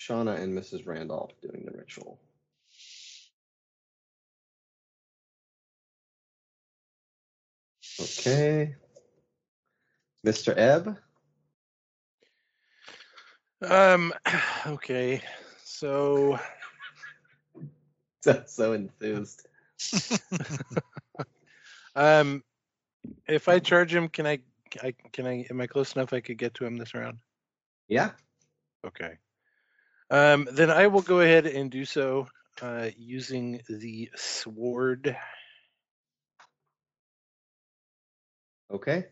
Shauna 0.00 0.40
and 0.40 0.56
Mrs. 0.56 0.86
Randolph 0.86 1.32
doing 1.40 1.64
the 1.64 1.76
ritual. 1.76 2.18
Okay. 8.00 8.74
Mr. 10.24 10.54
Ebb, 10.56 10.98
Um, 13.62 14.12
okay, 14.66 15.22
so 15.64 16.38
so, 18.22 18.42
so 18.46 18.72
enthused. 18.72 19.46
um, 21.94 22.42
if 23.26 23.48
I 23.48 23.58
charge 23.58 23.94
him, 23.94 24.08
can 24.08 24.26
I? 24.26 24.40
I 24.82 24.94
can 25.12 25.26
I? 25.26 25.46
Am 25.50 25.60
I 25.60 25.66
close 25.66 25.94
enough? 25.94 26.12
I 26.12 26.20
could 26.20 26.38
get 26.38 26.54
to 26.54 26.66
him 26.66 26.76
this 26.76 26.94
round. 26.94 27.18
Yeah, 27.88 28.10
Okay. 28.86 29.18
Um, 30.10 30.48
then 30.52 30.70
I 30.70 30.86
will 30.88 31.02
go 31.02 31.20
ahead 31.20 31.46
and 31.46 31.70
do 31.70 31.84
so 31.84 32.26
uh, 32.62 32.88
using 32.96 33.60
the 33.68 34.10
sword. 34.16 35.16
okay. 38.70 39.06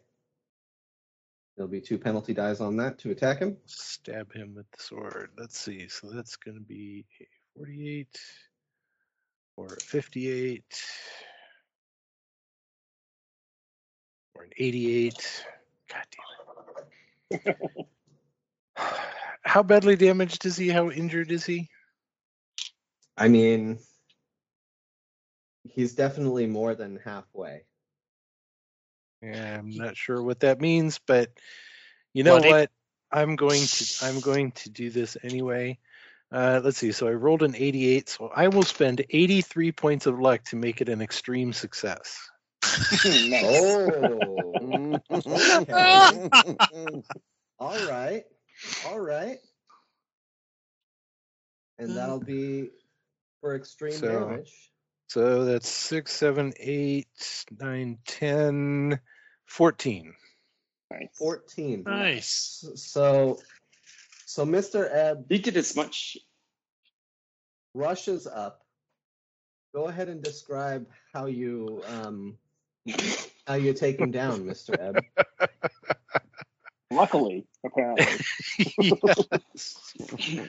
There'll 1.58 1.68
be 1.68 1.80
two 1.80 1.98
penalty 1.98 2.32
dies 2.34 2.60
on 2.60 2.76
that 2.76 2.98
to 3.00 3.10
attack 3.10 3.40
him. 3.40 3.56
Stab 3.66 4.32
him 4.32 4.54
with 4.54 4.70
the 4.70 4.80
sword. 4.80 5.30
Let's 5.36 5.58
see. 5.58 5.88
So 5.88 6.08
that's 6.08 6.36
going 6.36 6.56
to 6.56 6.62
be 6.62 7.04
a 7.20 7.26
48 7.56 8.06
or 9.56 9.66
a 9.66 9.80
58 9.80 10.62
or 14.36 14.44
an 14.44 14.50
88. 14.56 15.44
God 15.92 16.06
damn 17.32 17.40
it. 17.40 17.56
How 19.42 19.64
badly 19.64 19.96
damaged 19.96 20.46
is 20.46 20.56
he? 20.56 20.68
How 20.68 20.92
injured 20.92 21.32
is 21.32 21.44
he? 21.44 21.68
I 23.16 23.26
mean, 23.26 23.80
he's 25.68 25.96
definitely 25.96 26.46
more 26.46 26.76
than 26.76 27.00
halfway. 27.04 27.62
Yeah, 29.22 29.58
I'm 29.58 29.70
not 29.70 29.96
sure 29.96 30.22
what 30.22 30.40
that 30.40 30.60
means, 30.60 31.00
but 31.06 31.30
you 32.14 32.22
know 32.22 32.38
Bloody. 32.38 32.50
what? 32.50 32.70
I'm 33.10 33.36
going 33.36 33.62
to 33.64 33.86
I'm 34.02 34.20
going 34.20 34.52
to 34.52 34.70
do 34.70 34.90
this 34.90 35.16
anyway. 35.22 35.78
Uh, 36.30 36.60
let's 36.62 36.76
see. 36.76 36.92
So 36.92 37.08
I 37.08 37.12
rolled 37.12 37.42
an 37.42 37.54
88, 37.56 38.06
so 38.08 38.30
I 38.34 38.48
will 38.48 38.62
spend 38.62 39.02
83 39.08 39.72
points 39.72 40.04
of 40.06 40.20
luck 40.20 40.44
to 40.44 40.56
make 40.56 40.80
it 40.82 40.90
an 40.90 41.00
extreme 41.00 41.54
success. 41.54 42.18
nice. 43.04 43.44
Oh, 43.44 45.00
all 47.58 47.86
right, 47.88 48.24
all 48.86 49.00
right. 49.00 49.38
And 51.78 51.96
that'll 51.96 52.20
be 52.20 52.68
for 53.40 53.56
extreme 53.56 53.92
So- 53.92 54.28
damage. 54.28 54.52
So 55.08 55.44
that's 55.44 55.68
six, 55.68 56.12
seven, 56.12 56.52
eight, 56.60 57.08
nine, 57.58 57.98
10, 58.06 59.00
14. 59.46 60.14
nice. 60.90 61.08
14. 61.18 61.82
nice. 61.86 62.64
So, 62.74 63.38
so 64.26 64.44
Mr. 64.44 64.88
Ebb 64.90 65.26
you 65.30 65.38
did 65.38 65.56
as 65.56 65.74
much? 65.74 66.16
rushes 67.74 68.26
up. 68.26 68.64
Go 69.74 69.84
ahead 69.84 70.08
and 70.08 70.22
describe 70.22 70.86
how 71.12 71.26
you 71.26 71.82
um, 71.86 72.38
How 73.46 73.54
you 73.54 73.72
take 73.72 73.98
him 73.98 74.10
down, 74.10 74.44
Mr. 74.44 74.78
Ebb? 74.78 75.04
Luckily, 76.98 77.46
apparently. 77.64 78.06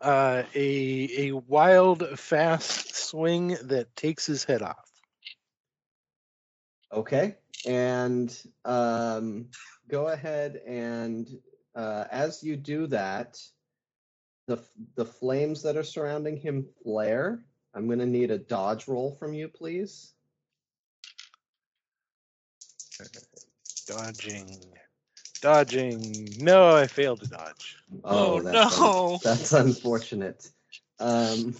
Uh, 0.00 0.42
a 0.54 1.28
a 1.28 1.32
wild, 1.32 2.18
fast 2.18 2.94
swing 2.94 3.56
that 3.62 3.94
takes 3.96 4.26
his 4.26 4.44
head 4.44 4.60
off. 4.60 4.90
Okay. 6.92 7.36
And 7.66 8.36
um, 8.64 9.46
go 9.88 10.08
ahead 10.08 10.60
and 10.66 11.28
uh, 11.74 12.04
as 12.10 12.42
you 12.42 12.56
do 12.56 12.86
that, 12.88 13.40
the 14.46 14.62
the 14.96 15.06
flames 15.06 15.62
that 15.62 15.76
are 15.76 15.84
surrounding 15.84 16.36
him 16.36 16.66
flare. 16.82 17.44
I'm 17.74 17.86
going 17.86 18.00
to 18.00 18.06
need 18.06 18.30
a 18.30 18.38
dodge 18.38 18.88
roll 18.88 19.12
from 19.12 19.32
you, 19.32 19.48
please. 19.48 20.12
Dodging, 23.86 24.60
dodging. 25.42 26.34
No, 26.38 26.74
I 26.74 26.86
failed 26.86 27.20
to 27.20 27.26
dodge. 27.26 27.76
Oh, 28.04 28.40
that's 28.40 28.78
no. 28.80 29.18
that's 29.22 29.52
unfortunate. 29.52 30.48
Um, 30.98 31.54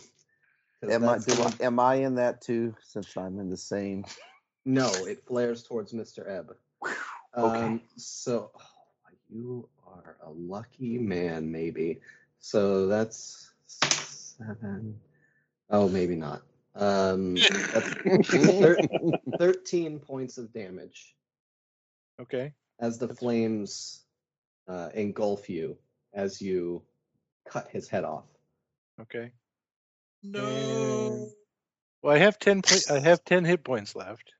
'cause 0.80 0.90
Am 0.90 1.08
I, 1.08 1.18
do 1.18 1.42
I, 1.42 1.52
am 1.64 1.78
I 1.78 1.94
in 1.96 2.14
that 2.14 2.40
too? 2.40 2.74
Since 2.82 3.14
I'm 3.16 3.38
in 3.38 3.50
the 3.50 3.56
same. 3.56 4.06
No, 4.64 4.86
it 5.06 5.26
flares 5.26 5.62
towards 5.62 5.92
Mr. 5.92 6.26
Ebb. 6.26 6.56
Okay. 7.36 7.64
Um, 7.64 7.82
so 7.96 8.50
oh, 8.56 9.10
you 9.28 9.68
are 9.86 10.16
a 10.24 10.30
lucky 10.30 10.96
man, 10.98 11.50
maybe. 11.50 12.00
So 12.40 12.86
that's 12.86 13.50
seven. 13.66 14.98
Oh, 15.70 15.88
maybe 15.88 16.16
not. 16.16 16.42
Um, 16.74 17.36
thir- 18.24 18.80
13 19.38 19.98
points 19.98 20.38
of 20.38 20.52
damage 20.52 21.14
Okay. 22.20 22.52
As 22.82 22.98
the 22.98 23.14
flames 23.14 24.04
uh, 24.68 24.90
engulf 24.92 25.48
you 25.48 25.78
as 26.12 26.42
you 26.42 26.82
cut 27.48 27.70
his 27.70 27.88
head 27.88 28.04
off. 28.04 28.24
Okay. 29.00 29.32
No. 30.22 31.30
Well, 32.02 32.14
I 32.14 32.18
have 32.18 32.38
ten. 32.38 32.60
Po- 32.60 32.94
I 32.94 32.98
have 32.98 33.24
ten 33.24 33.44
hit 33.44 33.64
points 33.64 33.96
left. 33.96 34.34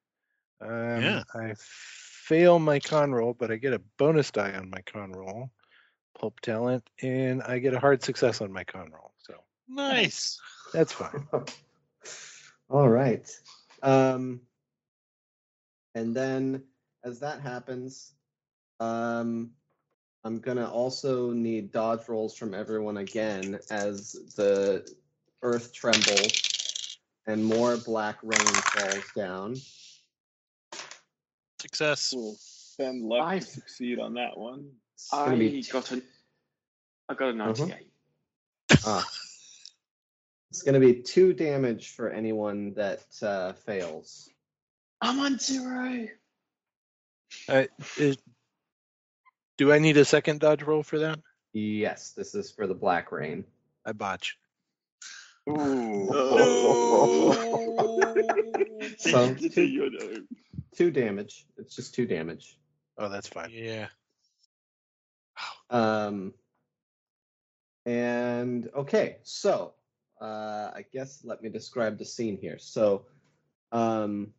Um, 0.61 1.03
Yeah. 1.03 1.23
I 1.35 1.55
fail 1.59 2.59
my 2.59 2.79
con 2.81 3.13
roll, 3.13 3.35
but 3.35 3.51
I 3.51 3.57
get 3.57 3.73
a 3.73 3.81
bonus 3.99 4.31
die 4.31 4.53
on 4.53 4.71
my 4.71 4.81
con 4.83 5.13
roll, 5.13 5.51
pulp 6.19 6.41
talent, 6.41 6.89
and 7.01 7.43
I 7.43 7.59
get 7.59 7.75
a 7.75 7.81
hard 7.81 8.03
success 8.03 8.41
on 8.41 8.53
my 8.53 8.65
con 8.65 8.91
roll. 8.91 9.13
So 9.19 9.35
Nice. 9.69 10.39
that's 10.73 10.93
fine. 10.93 11.27
All 12.71 12.89
right. 12.89 13.29
Um, 13.83 14.41
and 15.95 16.15
then 16.15 16.65
as 17.05 17.21
that 17.21 17.41
happens, 17.41 18.15
um, 18.83 19.51
I'm 20.25 20.39
gonna 20.39 20.69
also 20.69 21.31
need 21.31 21.73
dodge 21.73 22.09
rolls 22.09 22.37
from 22.37 22.55
everyone 22.55 22.97
again 22.97 23.59
as 23.71 24.13
the 24.37 24.89
earth 25.43 25.73
trembles 25.73 26.99
and 27.27 27.45
more 27.45 27.77
black 27.77 28.19
rain 28.23 28.41
falls 28.41 29.05
down. 29.17 29.57
Success. 31.61 32.11
Cool. 32.13 32.37
Ben 32.79 33.09
left 33.09 33.29
I- 33.29 33.39
to 33.39 33.45
succeed 33.45 33.99
on 33.99 34.15
that 34.15 34.37
one. 34.37 34.71
I 35.13 35.35
be 35.35 35.63
got 35.63 35.91
an 35.91 36.03
I 37.09 37.15
got 37.15 37.31
a 37.31 37.33
98. 37.33 37.91
ah. 38.87 39.09
It's 40.51 40.63
gonna 40.63 40.81
be 40.81 40.95
two 41.03 41.33
damage 41.33 41.91
for 41.91 42.11
anyone 42.11 42.75
that 42.75 43.05
uh, 43.23 43.53
fails. 43.55 44.29
I'm 45.01 45.19
on 45.19 45.39
zero. 45.39 46.07
Uh, 47.49 47.65
is, 47.97 48.19
do 49.63 49.71
I 49.71 49.79
need 49.79 49.97
a 49.97 50.05
second 50.05 50.41
dodge 50.41 50.65
roll 50.65 50.83
for 50.83 50.99
that? 50.99 51.21
Yes, 51.53 52.11
this 52.17 52.35
is 52.35 52.51
for 52.51 52.67
the 52.67 52.75
black 52.75 53.13
rain. 53.13 53.45
I 53.87 53.93
botch. 53.93 54.37
So 55.47 55.55
two, 59.55 60.27
two 60.77 60.91
damage. 60.91 61.47
It's 61.59 61.77
just 61.77 61.95
two 61.95 62.07
damage. 62.07 62.59
Oh, 62.99 63.09
that's 63.09 63.29
fine. 63.29 63.51
Yeah. 63.53 63.87
Um, 65.71 66.35
and 67.87 68.69
okay, 68.75 69.19
so 69.23 69.75
uh, 70.21 70.73
I 70.75 70.85
guess 70.93 71.21
let 71.23 71.41
me 71.41 71.51
describe 71.51 71.99
the 71.99 72.05
scene 72.05 72.37
here. 72.37 72.59
So, 72.59 73.07
um, 73.71 74.33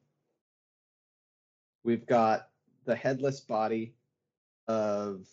we've 1.86 2.06
got 2.06 2.50
the 2.84 2.96
headless 2.98 3.40
body 3.40 3.96
of 4.68 5.26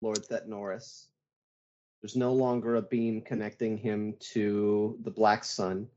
Lord 0.00 0.24
Thet 0.24 0.48
Norris. 0.48 1.08
There's 2.00 2.16
no 2.16 2.32
longer 2.32 2.76
a 2.76 2.82
beam 2.82 3.20
connecting 3.20 3.76
him 3.78 4.14
to 4.32 4.98
the 5.02 5.10
Black 5.10 5.44
Sun. 5.44 5.88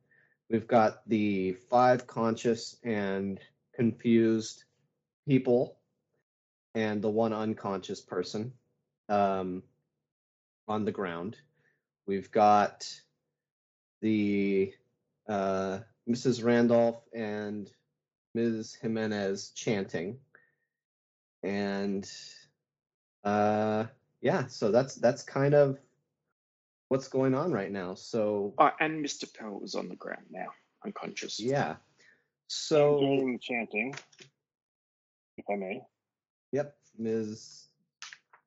We've 0.49 0.67
got 0.67 1.07
the 1.09 1.53
five 1.69 2.05
conscious 2.05 2.77
and 2.83 3.39
confused 3.73 4.63
people 5.27 5.77
and 6.75 7.01
the 7.01 7.09
one 7.09 7.33
unconscious 7.33 8.01
person 8.01 8.53
um, 9.09 9.63
on 10.67 10.85
the 10.85 10.91
ground. 10.91 11.37
We've 12.05 12.29
got 12.29 12.87
the 14.01 14.73
uh, 15.27 15.79
Mrs. 16.07 16.43
Randolph 16.43 17.01
and 17.13 17.69
Ms. 18.35 18.77
Jimenez 18.79 19.51
chanting, 19.55 20.19
and 21.41 22.07
uh, 23.25 23.85
yeah, 24.21 24.47
so 24.47 24.71
that's 24.71 24.95
that's 24.95 25.23
kind 25.23 25.53
of 25.53 25.77
what's 26.89 27.07
going 27.07 27.33
on 27.35 27.51
right 27.51 27.71
now. 27.71 27.95
So 27.95 28.53
Oh, 28.57 28.71
and 28.79 29.03
Mr. 29.03 29.31
Pell 29.33 29.59
is 29.63 29.75
on 29.75 29.89
the 29.89 29.95
ground 29.95 30.25
now, 30.31 30.47
unconscious. 30.85 31.39
yeah, 31.39 31.75
so 32.47 32.99
Game 32.99 33.39
chanting, 33.41 33.93
if 35.37 35.45
I 35.51 35.55
may. 35.55 35.81
Yep, 36.51 36.75
Ms. 36.97 37.67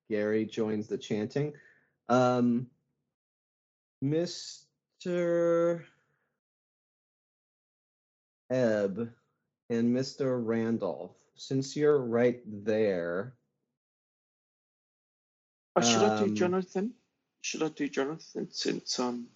Gary 0.08 0.46
joins 0.46 0.86
the 0.86 0.96
chanting. 0.96 1.52
Um, 2.08 2.68
Mr. 4.02 5.82
Ebb 8.50 9.10
and 9.68 9.94
Mr. 9.94 10.40
Randolph, 10.42 11.16
since 11.34 11.76
you're 11.76 11.98
right 11.98 12.40
there, 12.64 13.34
Oh, 15.78 15.80
should 15.82 16.02
I 16.02 16.18
do 16.18 16.24
Um, 16.24 16.34
Jonathan? 16.34 16.94
Should 17.40 17.62
I 17.62 17.68
do 17.68 17.88
Jonathan 17.88 18.48
since 18.50 18.98
um 18.98 19.28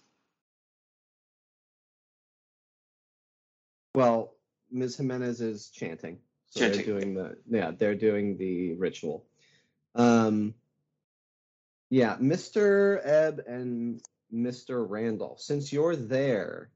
well, 3.95 4.35
Ms. 4.71 4.97
Jimenez 4.97 5.41
is 5.41 5.69
chanting. 5.69 6.19
So 6.49 6.61
Chanting. 6.61 6.77
they're 6.85 6.99
doing 6.99 7.13
the 7.13 7.37
yeah, 7.49 7.71
they're 7.71 7.95
doing 7.95 8.37
the 8.37 8.73
ritual. 8.73 9.25
Um 9.95 10.53
yeah, 11.89 12.17
Mr. 12.17 12.99
Ebb 13.05 13.43
and 13.47 14.01
Mr. 14.33 14.83
Randall, 14.89 15.37
since 15.37 15.71
you're 15.71 15.95
there, 15.95 16.71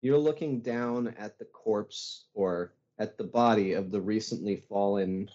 you're 0.00 0.16
looking 0.18 0.60
down 0.60 1.08
at 1.18 1.38
the 1.38 1.44
corpse 1.44 2.24
or 2.32 2.72
at 2.98 3.18
the 3.18 3.24
body 3.24 3.74
of 3.74 3.90
the 3.90 4.00
recently 4.00 4.56
fallen 4.56 5.28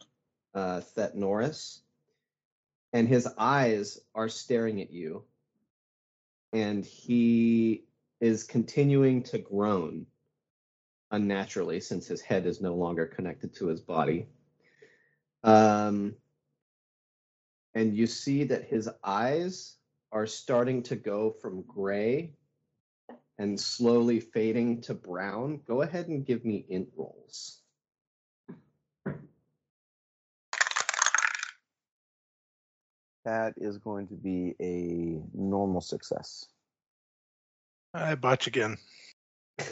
uh, 0.55 0.81
Thet 0.81 1.15
Norris, 1.15 1.81
and 2.93 3.07
his 3.07 3.27
eyes 3.37 3.99
are 4.13 4.29
staring 4.29 4.79
at 4.79 4.91
you, 4.91 5.23
and 6.53 6.85
he 6.85 7.85
is 8.21 8.43
continuing 8.43 9.23
to 9.23 9.39
groan 9.39 10.05
unnaturally 11.11 11.79
since 11.79 12.07
his 12.07 12.21
head 12.21 12.45
is 12.45 12.61
no 12.61 12.75
longer 12.75 13.05
connected 13.05 13.53
to 13.55 13.67
his 13.67 13.81
body. 13.81 14.27
Um, 15.43 16.15
and 17.75 17.95
you 17.95 18.07
see 18.07 18.45
that 18.45 18.65
his 18.65 18.89
eyes 19.03 19.75
are 20.11 20.27
starting 20.27 20.83
to 20.83 20.95
go 20.95 21.31
from 21.31 21.63
gray 21.63 22.33
and 23.39 23.59
slowly 23.59 24.19
fading 24.19 24.81
to 24.81 24.93
brown. 24.93 25.59
Go 25.67 25.81
ahead 25.81 26.07
and 26.07 26.25
give 26.25 26.45
me 26.45 26.65
int 26.69 26.89
rolls. 26.95 27.62
That 33.25 33.53
is 33.57 33.77
going 33.77 34.07
to 34.07 34.15
be 34.15 34.55
a 34.61 35.21
normal 35.33 35.81
success. 35.81 36.45
I 37.93 38.15
botch 38.15 38.47
again. 38.47 38.77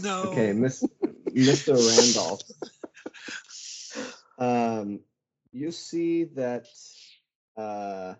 No. 0.00 0.24
Okay, 0.24 0.52
Miss, 0.52 0.84
Mr. 1.30 1.74
Randolph. 1.74 2.42
Um, 4.38 5.00
you 5.52 5.70
see 5.70 6.24
that 6.24 6.66
uh, 7.56 8.14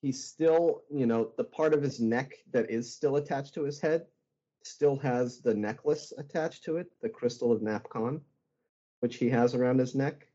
he's 0.00 0.22
still, 0.22 0.82
you 0.88 1.06
know, 1.06 1.32
the 1.36 1.44
part 1.44 1.74
of 1.74 1.82
his 1.82 1.98
neck 1.98 2.34
that 2.52 2.70
is 2.70 2.94
still 2.94 3.16
attached 3.16 3.54
to 3.54 3.64
his 3.64 3.80
head 3.80 4.06
still 4.62 4.96
has 4.98 5.40
the 5.40 5.54
necklace 5.54 6.12
attached 6.18 6.64
to 6.64 6.76
it, 6.76 6.86
the 7.02 7.08
crystal 7.08 7.50
of 7.50 7.62
Napcon, 7.62 8.20
which 9.00 9.16
he 9.16 9.28
has 9.30 9.54
around 9.54 9.78
his 9.78 9.96
neck. 9.96 10.27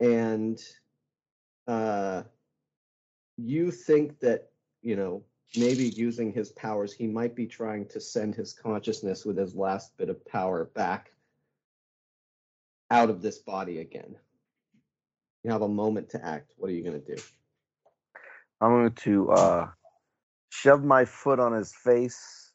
And 0.00 0.58
uh, 1.66 2.22
you 3.36 3.70
think 3.70 4.20
that, 4.20 4.50
you 4.82 4.96
know, 4.96 5.24
maybe 5.56 5.84
using 5.84 6.32
his 6.32 6.50
powers, 6.50 6.92
he 6.92 7.06
might 7.06 7.34
be 7.34 7.46
trying 7.46 7.86
to 7.88 8.00
send 8.00 8.34
his 8.34 8.52
consciousness 8.52 9.24
with 9.24 9.36
his 9.36 9.54
last 9.54 9.96
bit 9.96 10.08
of 10.08 10.24
power 10.26 10.66
back 10.66 11.12
out 12.90 13.10
of 13.10 13.22
this 13.22 13.38
body 13.38 13.80
again. 13.80 14.16
You 15.44 15.50
have 15.50 15.62
a 15.62 15.68
moment 15.68 16.10
to 16.10 16.24
act. 16.24 16.52
What 16.56 16.70
are 16.70 16.74
you 16.74 16.82
going 16.82 17.00
to 17.00 17.16
do? 17.16 17.22
I'm 18.60 18.70
going 18.70 18.92
to 18.92 19.30
uh, 19.30 19.68
shove 20.50 20.84
my 20.84 21.04
foot 21.04 21.38
on 21.38 21.52
his 21.52 21.72
face 21.72 22.52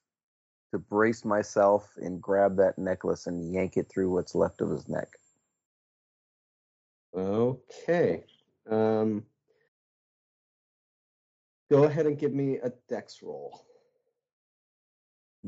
to 0.71 0.79
brace 0.79 1.23
myself 1.23 1.89
and 1.97 2.21
grab 2.21 2.57
that 2.57 2.77
necklace 2.77 3.27
and 3.27 3.53
yank 3.53 3.77
it 3.77 3.89
through 3.89 4.11
what's 4.11 4.35
left 4.35 4.61
of 4.61 4.69
his 4.69 4.89
neck. 4.89 5.07
Okay. 7.15 8.23
Um, 8.69 9.23
go 11.71 11.83
ahead 11.83 12.05
and 12.05 12.17
give 12.17 12.33
me 12.33 12.57
a 12.57 12.71
dex 12.89 13.21
roll. 13.21 13.65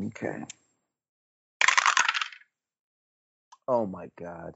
Okay. 0.08 0.44
Oh 3.68 3.86
my 3.86 4.10
god. 4.20 4.56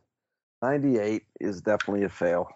98 0.62 1.24
is 1.40 1.62
definitely 1.62 2.04
a 2.04 2.10
fail. 2.10 2.48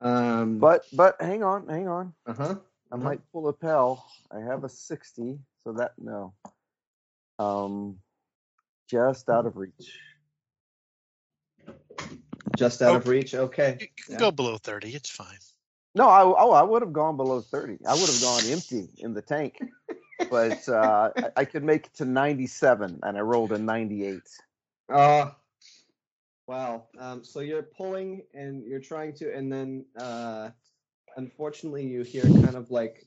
Um, 0.00 0.58
But 0.58 0.84
but 0.92 1.20
hang 1.20 1.42
on, 1.44 1.68
hang 1.68 1.88
on. 1.88 2.14
uh 2.26 2.34
huh. 2.34 2.54
I 2.90 2.96
might 2.96 3.20
pull 3.32 3.48
a 3.48 3.52
Pell. 3.52 4.04
I 4.30 4.40
have 4.40 4.64
a 4.64 4.68
60, 4.68 5.38
so 5.64 5.72
that 5.74 5.92
no. 5.98 6.34
Um 7.38 7.98
just 8.88 9.28
out 9.28 9.46
of 9.46 9.56
reach. 9.56 9.98
Just 12.56 12.82
out 12.82 12.92
Oh. 12.92 12.96
of 12.96 13.06
reach. 13.06 13.34
Okay. 13.34 13.78
You 13.80 13.86
can 14.04 14.12
Yeah. 14.14 14.18
go 14.18 14.30
below 14.30 14.58
30. 14.58 14.94
It's 14.94 15.10
fine. 15.10 15.38
No, 15.94 16.08
I 16.08 16.22
oh 16.22 16.52
I 16.52 16.62
would 16.62 16.82
have 16.82 16.92
gone 16.92 17.16
below 17.16 17.40
30. 17.40 17.78
I 17.86 17.94
would 17.94 18.08
have 18.08 18.20
gone 18.20 18.44
empty 18.46 18.88
in 18.98 19.12
the 19.14 19.22
tank. 19.22 19.60
But 20.30 20.66
uh, 20.68 21.10
I, 21.16 21.30
I 21.36 21.44
could 21.44 21.64
make 21.64 21.86
it 21.86 21.94
to 21.94 22.04
97 22.04 23.00
and 23.02 23.18
I 23.18 23.20
rolled 23.20 23.52
a 23.52 23.58
98. 23.58 24.22
Uh, 24.88 25.30
wow. 26.46 26.86
Um, 26.98 27.24
so 27.24 27.40
you're 27.40 27.62
pulling 27.62 28.22
and 28.32 28.64
you're 28.64 28.80
trying 28.80 29.12
to, 29.14 29.34
and 29.34 29.52
then 29.52 29.84
uh, 29.98 30.50
unfortunately 31.16 31.86
you 31.86 32.02
hear 32.02 32.22
kind 32.22 32.56
of 32.56 32.70
like 32.70 33.06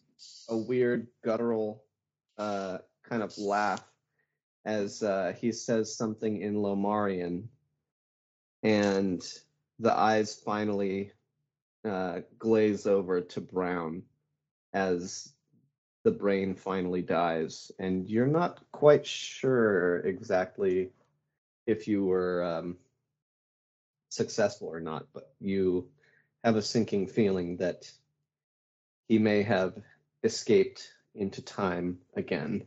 a 0.50 0.58
weird 0.58 1.08
guttural 1.24 1.84
uh, 2.38 2.80
kind 3.04 3.24
of 3.24 3.36
laugh 3.38 3.84
as 4.66 5.02
uh, 5.04 5.34
he 5.40 5.52
says 5.52 5.96
something 5.96 6.42
in 6.42 6.56
Lomarian, 6.56 7.46
and 8.66 9.24
the 9.78 9.96
eyes 9.96 10.34
finally 10.34 11.12
uh, 11.88 12.22
glaze 12.40 12.88
over 12.88 13.22
to 13.22 13.40
brown 13.40 14.02
as 14.74 15.32
the 16.04 16.10
brain 16.10 16.56
finally 16.56 17.04
dies, 17.04 17.72
and 17.78 18.10
you're 18.10 18.26
not 18.26 18.60
quite 18.72 19.06
sure 19.06 19.98
exactly 20.00 20.90
if 21.68 21.88
you 21.88 22.06
were 22.06 22.44
um, 22.44 22.78
successful 24.10 24.68
or 24.68 24.80
not, 24.80 25.06
but 25.14 25.32
you 25.40 25.88
have 26.44 26.56
a 26.56 26.62
sinking 26.64 27.06
feeling 27.06 27.58
that 27.58 27.92
he 29.08 29.20
may 29.20 29.44
have 29.44 29.76
escaped 30.24 30.92
into 31.14 31.44
time 31.44 32.00
again. 32.16 32.66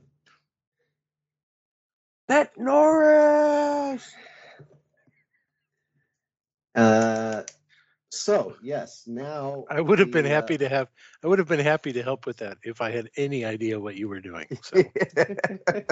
Thet 2.28 2.52
Norris! 2.56 4.14
Uh, 6.74 7.42
so 8.10 8.56
yes, 8.62 9.04
now 9.06 9.64
I 9.70 9.80
would 9.80 9.98
have 9.98 10.10
been 10.10 10.24
the, 10.24 10.30
uh, 10.30 10.34
happy 10.34 10.58
to 10.58 10.68
have. 10.68 10.88
I 11.22 11.26
would 11.26 11.38
have 11.38 11.48
been 11.48 11.60
happy 11.60 11.92
to 11.92 12.02
help 12.02 12.26
with 12.26 12.38
that 12.38 12.58
if 12.62 12.80
I 12.80 12.90
had 12.90 13.10
any 13.16 13.44
idea 13.44 13.78
what 13.78 13.96
you 13.96 14.08
were 14.08 14.20
doing. 14.20 14.46
So 14.62 14.82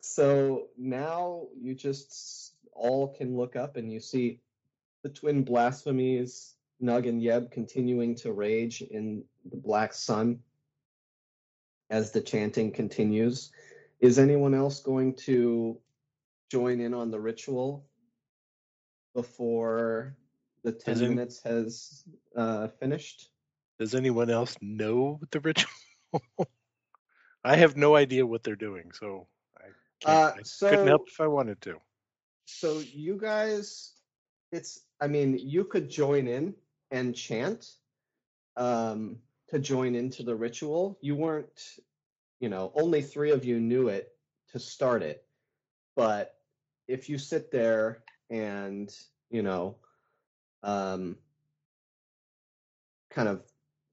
so 0.00 0.68
now 0.76 1.46
you 1.60 1.74
just 1.74 2.54
all 2.72 3.08
can 3.08 3.36
look 3.36 3.54
up 3.54 3.76
and 3.76 3.92
you 3.92 4.00
see 4.00 4.40
the 5.02 5.08
twin 5.08 5.44
blasphemies, 5.44 6.54
Nug 6.82 7.08
and 7.08 7.22
Yeb, 7.22 7.50
continuing 7.50 8.16
to 8.16 8.32
rage 8.32 8.82
in 8.82 9.24
the 9.50 9.56
black 9.56 9.94
sun 9.94 10.40
as 11.90 12.10
the 12.10 12.20
chanting 12.20 12.72
continues. 12.72 13.50
Is 14.00 14.18
anyone 14.18 14.54
else 14.54 14.80
going 14.80 15.14
to 15.26 15.78
join 16.50 16.80
in 16.80 16.94
on 16.94 17.10
the 17.10 17.20
ritual 17.20 17.87
before 19.18 20.14
the 20.64 20.72
10 20.72 20.92
As 20.94 21.00
in- 21.02 21.08
minutes 21.14 21.42
has 21.42 22.04
uh, 22.36 22.68
finished? 22.80 23.30
Does 23.78 23.94
anyone 23.94 24.30
else 24.30 24.56
know 24.60 25.20
the 25.30 25.40
ritual? 25.40 25.70
I 27.44 27.56
have 27.56 27.76
no 27.76 27.94
idea 27.96 28.26
what 28.26 28.42
they're 28.44 28.62
doing, 28.68 28.90
so 28.92 29.28
I, 29.58 30.10
Uh, 30.10 30.32
I 30.38 30.42
so 30.42 30.68
couldn't 30.70 30.86
help 30.94 31.04
if 31.08 31.20
I 31.20 31.26
wanted 31.26 31.60
to. 31.62 31.74
so 32.46 32.80
you 33.04 33.14
guys 33.18 33.94
it's 34.52 34.72
i 35.00 35.06
mean 35.06 35.38
you 35.54 35.64
could 35.64 35.88
join 35.90 36.26
in 36.26 36.54
and 36.90 37.14
chant 37.14 37.60
um 38.56 39.16
to 39.50 39.58
join 39.58 39.94
into 39.94 40.22
the 40.22 40.34
ritual 40.34 40.98
you 41.00 41.14
weren't 41.14 41.60
you 42.40 42.48
know 42.48 42.72
only 42.82 43.02
three 43.02 43.30
of 43.36 43.44
you 43.44 43.58
knew 43.60 43.88
it 43.88 44.06
to 44.52 44.58
start 44.58 45.02
it 45.02 45.24
but 45.96 46.34
if 46.88 47.08
you 47.10 47.18
sit 47.18 47.50
there 47.50 48.02
and 48.30 48.94
you 49.30 49.42
know 49.42 49.76
um 50.62 51.16
kind 53.10 53.28
of 53.28 53.42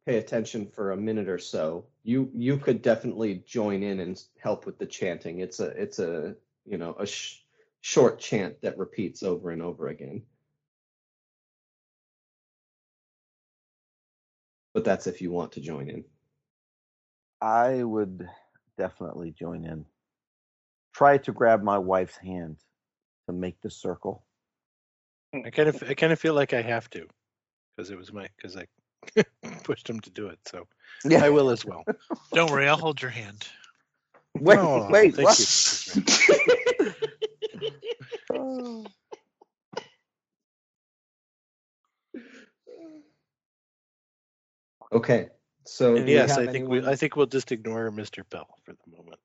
pay 0.06 0.18
attention 0.18 0.68
for 0.68 0.91
a 0.91 0.98
minute 0.98 1.30
or 1.30 1.40
so 1.40 1.86
you 2.03 2.30
you 2.34 2.57
could 2.57 2.82
definitely 2.82 3.44
join 3.48 3.82
in 3.84 3.99
and 3.99 4.22
help 4.41 4.66
with 4.66 4.78
the 4.78 4.86
chanting 4.86 5.40
it's 5.40 5.60
a 5.60 5.68
it's 5.82 5.99
a 5.99 6.36
you 6.66 6.78
know 6.78 6.95
a 6.99 7.06
sh- 7.06 7.45
short 7.86 8.18
chant 8.18 8.60
that 8.64 8.80
repeats 8.80 9.22
over 9.22 9.52
and 9.52 9.62
over 9.62 9.90
again. 9.90 10.24
But 14.74 14.84
that's 14.84 15.06
if 15.06 15.22
you 15.22 15.32
want 15.32 15.52
to 15.52 15.62
join 15.62 15.88
in. 15.88 16.03
I 17.40 17.84
would 17.84 18.28
definitely 18.76 19.34
join 19.34 19.66
in. 19.66 19.86
Try 20.95 21.20
to 21.20 21.32
grab 21.32 21.62
my 21.62 21.78
wife's 21.78 22.18
hand 22.18 22.57
to 23.28 23.34
make 23.34 23.62
the 23.62 23.70
circle. 23.70 24.25
I 25.44 25.49
kind 25.49 25.70
of 25.70 25.84
I 25.88 25.94
kind 25.94 26.14
of 26.14 26.20
feel 26.20 26.34
like 26.34 26.53
I 26.53 26.62
have 26.62 26.90
to 26.91 27.07
because 27.76 27.90
it 27.91 27.98
was 27.98 28.14
my 28.14 28.28
because 28.36 28.56
I 28.56 28.66
pushed 29.64 29.90
him 29.90 29.99
to 30.02 30.10
do 30.10 30.28
it. 30.28 30.40
So 30.45 30.68
yeah. 31.03 31.24
I 31.24 31.30
will 31.30 31.49
as 31.49 31.66
well. 31.66 31.84
Don't 32.34 32.52
worry, 32.52 32.68
I'll 32.68 32.78
hold 32.78 33.02
your 33.02 33.12
hand. 33.12 33.48
Wait, 34.40 34.60
Oh, 34.60 34.88
wait, 34.90 35.16
thank 35.16 35.30
what? 35.30 35.40
you, 35.40 35.45
Mrs. 35.45 35.95
Ray. 35.95 36.94
Oh. 38.34 38.86
Okay. 44.91 45.30
So 45.66 45.95
And 45.95 46.07
yes, 46.10 46.38
I 46.38 46.48
think 46.48 46.68
we 46.70 46.86
I 46.86 46.95
think 46.95 47.16
we'll 47.16 47.26
just 47.26 47.52
ignore 47.52 47.90
Mr. 47.91 48.24
Pell 48.30 48.48
for 48.64 48.74
the 48.74 48.98
moment. 48.98 49.20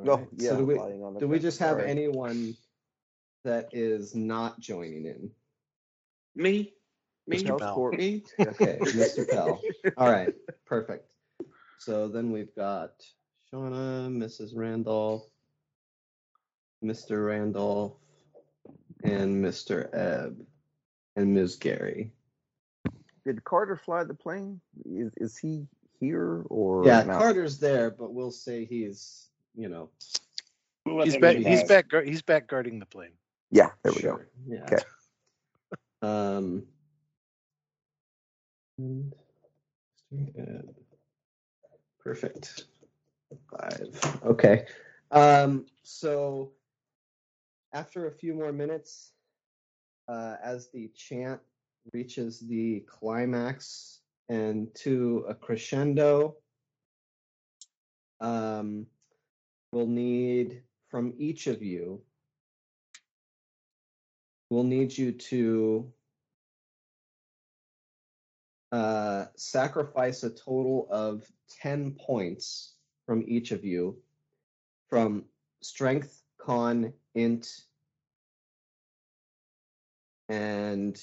Oh, 0.00 0.10
Alright, 0.10 0.28
yeah, 0.36 0.50
So 0.50 0.56
do 0.58 0.64
we 0.64 0.74
lying 0.76 1.02
on 1.02 1.14
the 1.14 1.20
do 1.20 1.28
we 1.28 1.38
just 1.38 1.58
have 1.58 1.78
Sorry. 1.78 1.90
anyone 1.90 2.56
that 3.44 3.68
is 3.72 4.14
not 4.14 4.58
joining 4.60 5.06
in? 5.06 5.30
Me? 6.34 6.72
Me? 7.26 7.42
Mr. 7.42 7.58
Pell. 7.58 7.74
Court. 7.74 7.96
Me? 7.98 8.22
Okay, 8.40 8.78
Mr. 8.82 9.28
Pell. 9.30 9.60
All 9.96 10.10
right, 10.10 10.34
perfect. 10.66 11.12
So 11.78 12.08
then 12.08 12.32
we've 12.32 12.54
got 12.54 12.90
Shauna, 13.52 14.08
Mrs. 14.10 14.50
Randolph, 14.54 15.24
Mr. 16.84 17.26
Randolph, 17.26 17.94
and 19.04 19.42
Mr. 19.44 19.88
Ebb, 19.94 20.38
and 21.16 21.34
Ms. 21.34 21.56
Gary. 21.56 22.12
Did 23.24 23.42
Carter 23.44 23.76
fly 23.76 24.04
the 24.04 24.14
plane? 24.14 24.60
Is, 24.84 25.12
is 25.16 25.36
he 25.38 25.66
here 26.00 26.42
or 26.50 26.86
Yeah, 26.86 27.04
not? 27.04 27.18
Carter's 27.20 27.58
there, 27.58 27.90
but 27.90 28.12
we'll 28.12 28.30
say 28.30 28.64
he's, 28.66 29.28
you 29.54 29.68
know. 29.68 29.88
We'll 30.84 30.96
let 30.96 31.04
He's 31.06 31.14
them 31.14 31.22
back. 31.22 31.36
do 31.36 31.42
He's 31.44 31.60
that. 31.60 31.68
back. 31.68 31.88
guard- 31.88 32.08
He's 32.08 32.20
back 32.22 32.48
guarding 32.48 32.78
the 32.78 32.86
plane. 32.86 33.12
Yeah, 33.50 33.70
there 33.82 33.92
we 33.92 34.02
go. 34.02 34.20
Yeah. 34.46 34.64
Okay. 34.64 34.82
Um. 36.02 36.64
and. 38.76 39.14
Perfect. 42.04 42.64
Five. 43.50 44.20
Okay. 44.24 44.66
Um, 45.10 45.66
so 45.82 46.52
after 47.72 48.06
a 48.06 48.12
few 48.12 48.34
more 48.34 48.52
minutes, 48.52 49.12
uh, 50.08 50.36
as 50.42 50.70
the 50.70 50.90
chant 50.94 51.40
reaches 51.92 52.40
the 52.40 52.80
climax 52.86 54.00
and 54.28 54.68
to 54.74 55.24
a 55.28 55.34
crescendo, 55.34 56.36
um, 58.20 58.86
we'll 59.72 59.86
need 59.86 60.62
from 60.88 61.14
each 61.16 61.46
of 61.46 61.62
you. 61.62 62.02
We'll 64.54 64.62
need 64.62 64.96
you 64.96 65.10
to 65.10 65.92
uh, 68.70 69.24
sacrifice 69.34 70.22
a 70.22 70.30
total 70.30 70.86
of 70.92 71.24
10 71.60 71.96
points 71.98 72.74
from 73.04 73.24
each 73.26 73.50
of 73.50 73.64
you 73.64 73.98
from 74.88 75.24
strength, 75.60 76.22
con, 76.38 76.92
int, 77.16 77.48
and 80.28 81.02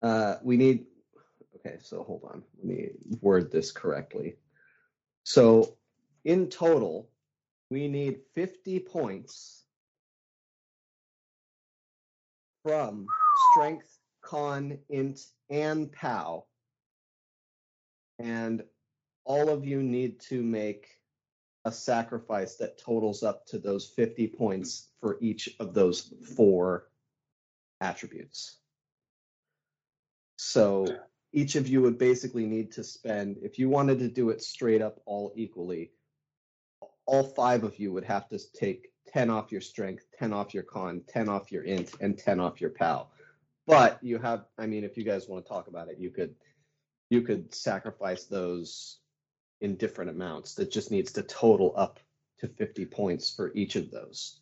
uh, 0.00 0.36
we 0.42 0.56
need. 0.56 0.86
Okay, 1.56 1.76
so 1.82 2.02
hold 2.02 2.22
on. 2.32 2.42
Let 2.56 2.64
me 2.64 2.88
word 3.20 3.52
this 3.52 3.72
correctly. 3.72 4.36
So, 5.24 5.76
in 6.24 6.48
total, 6.48 7.10
we 7.68 7.88
need 7.88 8.20
50 8.34 8.78
points 8.78 9.61
from 12.62 13.06
strength, 13.52 13.98
con, 14.22 14.78
int, 14.88 15.20
and 15.50 15.92
pow. 15.92 16.44
And 18.18 18.62
all 19.24 19.48
of 19.48 19.64
you 19.64 19.82
need 19.82 20.20
to 20.28 20.42
make 20.42 20.88
a 21.64 21.72
sacrifice 21.72 22.56
that 22.56 22.78
totals 22.78 23.22
up 23.22 23.46
to 23.46 23.58
those 23.58 23.86
50 23.86 24.28
points 24.28 24.88
for 25.00 25.18
each 25.20 25.48
of 25.60 25.74
those 25.74 26.12
four 26.36 26.88
attributes. 27.80 28.58
So 30.36 30.86
each 31.32 31.54
of 31.54 31.68
you 31.68 31.82
would 31.82 31.98
basically 31.98 32.46
need 32.46 32.72
to 32.72 32.84
spend, 32.84 33.38
if 33.42 33.58
you 33.58 33.68
wanted 33.68 34.00
to 34.00 34.08
do 34.08 34.30
it 34.30 34.42
straight 34.42 34.82
up 34.82 35.00
all 35.06 35.32
equally, 35.36 35.92
all 37.06 37.22
five 37.22 37.64
of 37.64 37.78
you 37.78 37.92
would 37.92 38.04
have 38.04 38.28
to 38.28 38.38
take 38.52 38.91
10 39.08 39.30
off 39.30 39.52
your 39.52 39.60
strength, 39.60 40.06
10 40.18 40.32
off 40.32 40.54
your 40.54 40.62
con, 40.62 41.02
10 41.08 41.28
off 41.28 41.50
your 41.52 41.64
int, 41.64 41.92
and 42.00 42.16
10 42.18 42.40
off 42.40 42.60
your 42.60 42.70
pal. 42.70 43.10
But 43.66 44.02
you 44.02 44.18
have, 44.18 44.46
I 44.58 44.66
mean, 44.66 44.84
if 44.84 44.96
you 44.96 45.04
guys 45.04 45.28
want 45.28 45.44
to 45.44 45.48
talk 45.48 45.68
about 45.68 45.88
it, 45.88 45.98
you 45.98 46.10
could 46.10 46.34
you 47.10 47.20
could 47.20 47.54
sacrifice 47.54 48.24
those 48.24 48.98
in 49.60 49.76
different 49.76 50.10
amounts. 50.10 50.54
That 50.54 50.70
just 50.70 50.90
needs 50.90 51.12
to 51.12 51.22
total 51.22 51.74
up 51.76 52.00
to 52.38 52.48
50 52.48 52.86
points 52.86 53.30
for 53.30 53.52
each 53.54 53.76
of 53.76 53.90
those. 53.90 54.40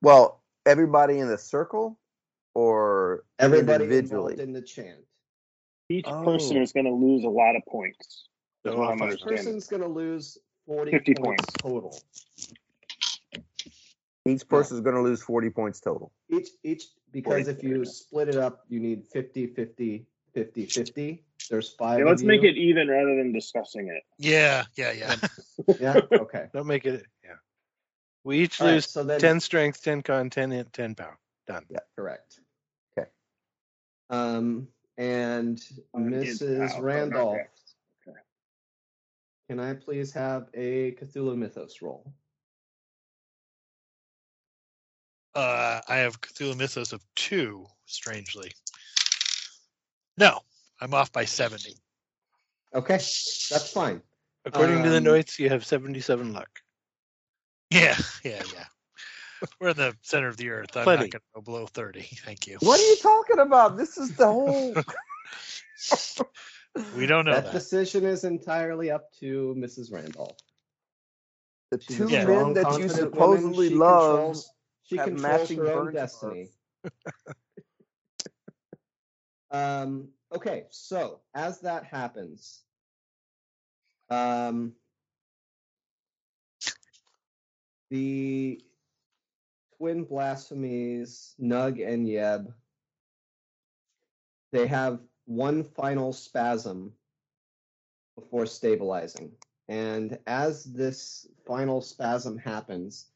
Well, 0.00 0.42
everybody 0.64 1.18
in 1.18 1.28
the 1.28 1.36
circle 1.36 1.98
or 2.54 3.24
Everybody 3.38 3.84
individually? 3.84 4.40
in 4.40 4.54
the 4.54 4.62
chant. 4.62 5.00
Each 5.90 6.06
Oh. 6.08 6.24
person 6.24 6.56
is 6.56 6.72
going 6.72 6.86
to 6.86 6.92
lose 6.92 7.24
a 7.24 7.28
lot 7.28 7.56
of 7.56 7.62
points. 7.68 8.28
So 8.64 8.76
what 8.78 8.94
if 8.94 9.02
I'm 9.02 9.08
I- 9.08 9.12
Each 9.12 9.20
person's 9.20 9.66
going 9.68 9.82
to 9.82 9.88
lose 9.88 10.38
40 10.66 10.90
50 10.92 11.14
points, 11.14 11.44
points. 11.44 11.52
total. 11.62 12.00
Each 14.26 14.48
person 14.48 14.76
is 14.76 14.80
going 14.80 14.96
to 14.96 15.02
lose 15.02 15.22
40 15.22 15.50
points 15.50 15.80
total. 15.80 16.12
Each 16.28 16.48
each 16.62 16.84
because 17.12 17.44
40, 17.44 17.50
if 17.50 17.62
you 17.62 17.78
yeah. 17.78 17.84
split 17.84 18.28
it 18.28 18.36
up, 18.36 18.64
you 18.68 18.80
need 18.80 19.06
50 19.06 19.46
50 19.48 20.06
50 20.34 20.66
50. 20.66 21.24
There's 21.48 21.70
five. 21.70 22.00
Yeah, 22.00 22.04
let's 22.06 22.22
make 22.22 22.42
you. 22.42 22.50
it 22.50 22.56
even 22.56 22.88
rather 22.88 23.16
than 23.16 23.32
discussing 23.32 23.88
it. 23.88 24.02
Yeah, 24.18 24.64
yeah, 24.76 24.92
yeah. 24.92 25.16
Yeah. 25.80 26.00
Okay. 26.12 26.46
Don't 26.52 26.66
make 26.66 26.84
it. 26.84 27.06
Yeah. 27.24 27.36
We 28.24 28.40
each 28.40 28.60
All 28.60 28.66
right, 28.66 28.74
lose 28.74 28.90
so 28.90 29.04
then 29.04 29.20
10 29.20 29.40
strength, 29.40 29.82
10 29.82 30.02
con, 30.02 30.30
10 30.30 30.52
int, 30.52 30.72
10 30.72 30.94
power. 30.94 31.18
Done. 31.46 31.64
Yeah, 31.70 31.78
correct. 31.96 32.40
Okay. 32.98 33.08
Um 34.10 34.68
and 34.98 35.58
it- 35.58 35.84
Mrs. 35.96 36.80
Randolph. 36.80 37.36
okay. 37.36 37.46
Okay. 38.08 38.18
Can 39.48 39.60
I 39.60 39.74
please 39.74 40.12
have 40.12 40.48
a 40.54 40.92
Cthulhu 40.92 41.36
Mythos 41.36 41.80
roll? 41.80 42.12
Uh, 45.36 45.82
I 45.86 45.96
have 45.96 46.18
Cthulhu 46.20 46.56
Mythos 46.56 46.92
of 46.94 47.04
two, 47.14 47.66
strangely. 47.84 48.52
No, 50.16 50.40
I'm 50.80 50.94
off 50.94 51.12
by 51.12 51.26
70. 51.26 51.74
Okay, 52.74 52.94
that's 52.94 53.70
fine. 53.70 54.00
According 54.46 54.82
to 54.84 54.88
the 54.90 54.96
Um, 54.96 55.04
notes, 55.04 55.38
you 55.38 55.50
have 55.50 55.64
77 55.66 56.32
luck. 56.32 56.48
Yeah, 57.70 57.96
yeah, 58.24 58.42
yeah. 58.54 58.64
We're 59.60 59.68
in 59.70 59.76
the 59.76 59.94
center 60.00 60.28
of 60.28 60.38
the 60.38 60.48
earth. 60.48 60.74
I'm 60.74 60.84
Plenty. 60.84 61.04
not 61.04 61.10
going 61.10 61.20
to 61.20 61.26
go 61.34 61.40
below 61.42 61.66
30. 61.66 62.00
Thank 62.24 62.46
you. 62.46 62.56
What 62.60 62.80
are 62.80 62.86
you 62.86 62.96
talking 62.96 63.38
about? 63.38 63.76
This 63.76 63.98
is 63.98 64.16
the 64.16 64.26
whole. 64.26 64.74
We 66.94 67.06
don't 67.06 67.24
know 67.24 67.32
that 67.32 67.44
that. 67.44 67.52
decision 67.52 68.04
is 68.04 68.24
entirely 68.24 68.90
up 68.90 69.10
to 69.20 69.54
Mrs. 69.58 69.90
Randolph. 69.90 70.36
The 71.70 71.78
two 71.78 72.08
Yeah. 72.08 72.26
men 72.26 72.52
that 72.52 72.78
you 72.78 72.88
supposedly 72.90 73.68
She 73.70 73.74
love. 73.74 74.36
She 74.86 74.96
have 74.96 75.06
controls 75.08 75.40
matching 75.40 75.58
her 75.58 75.72
own 75.72 75.92
destiny. 75.92 76.50
um, 79.50 80.08
okay, 80.34 80.64
so 80.70 81.20
as 81.34 81.60
that 81.60 81.84
happens, 81.84 82.62
um, 84.10 84.72
the 87.90 88.60
twin 89.76 90.04
blasphemies, 90.04 91.34
Nug 91.40 91.84
and 91.86 92.06
Yeb, 92.06 92.52
they 94.52 94.66
have 94.66 95.00
one 95.26 95.64
final 95.64 96.12
spasm 96.12 96.92
before 98.16 98.46
stabilizing. 98.46 99.32
And 99.68 100.18
as 100.26 100.64
this 100.64 101.26
final 101.44 101.82
spasm 101.82 102.38
happens, 102.38 103.06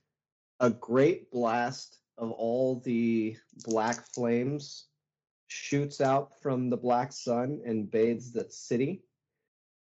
a 0.61 0.70
great 0.70 1.31
blast 1.31 1.99
of 2.19 2.31
all 2.32 2.81
the 2.81 3.37
black 3.65 4.07
flames 4.15 4.87
shoots 5.49 6.01
out 6.01 6.41
from 6.43 6.69
the 6.70 6.77
black 6.77 7.12
sun 7.12 7.61
and 7.65 7.91
bathes 7.91 8.31
the 8.31 8.47
city. 8.51 9.03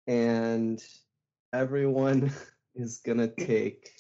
And 0.07 0.83
everyone 1.53 2.33
is 2.75 2.99
going 2.99 3.19
to 3.19 3.29
take, 3.29 3.91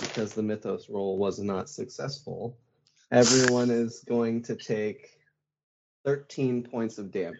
because 0.00 0.34
the 0.34 0.42
mythos 0.42 0.90
roll 0.90 1.16
was 1.16 1.38
not 1.38 1.70
successful, 1.70 2.58
everyone 3.12 3.70
is 3.70 4.04
going 4.06 4.42
to 4.42 4.56
take 4.56 5.08
13 6.04 6.64
points 6.64 6.98
of 6.98 7.12
damage. 7.12 7.38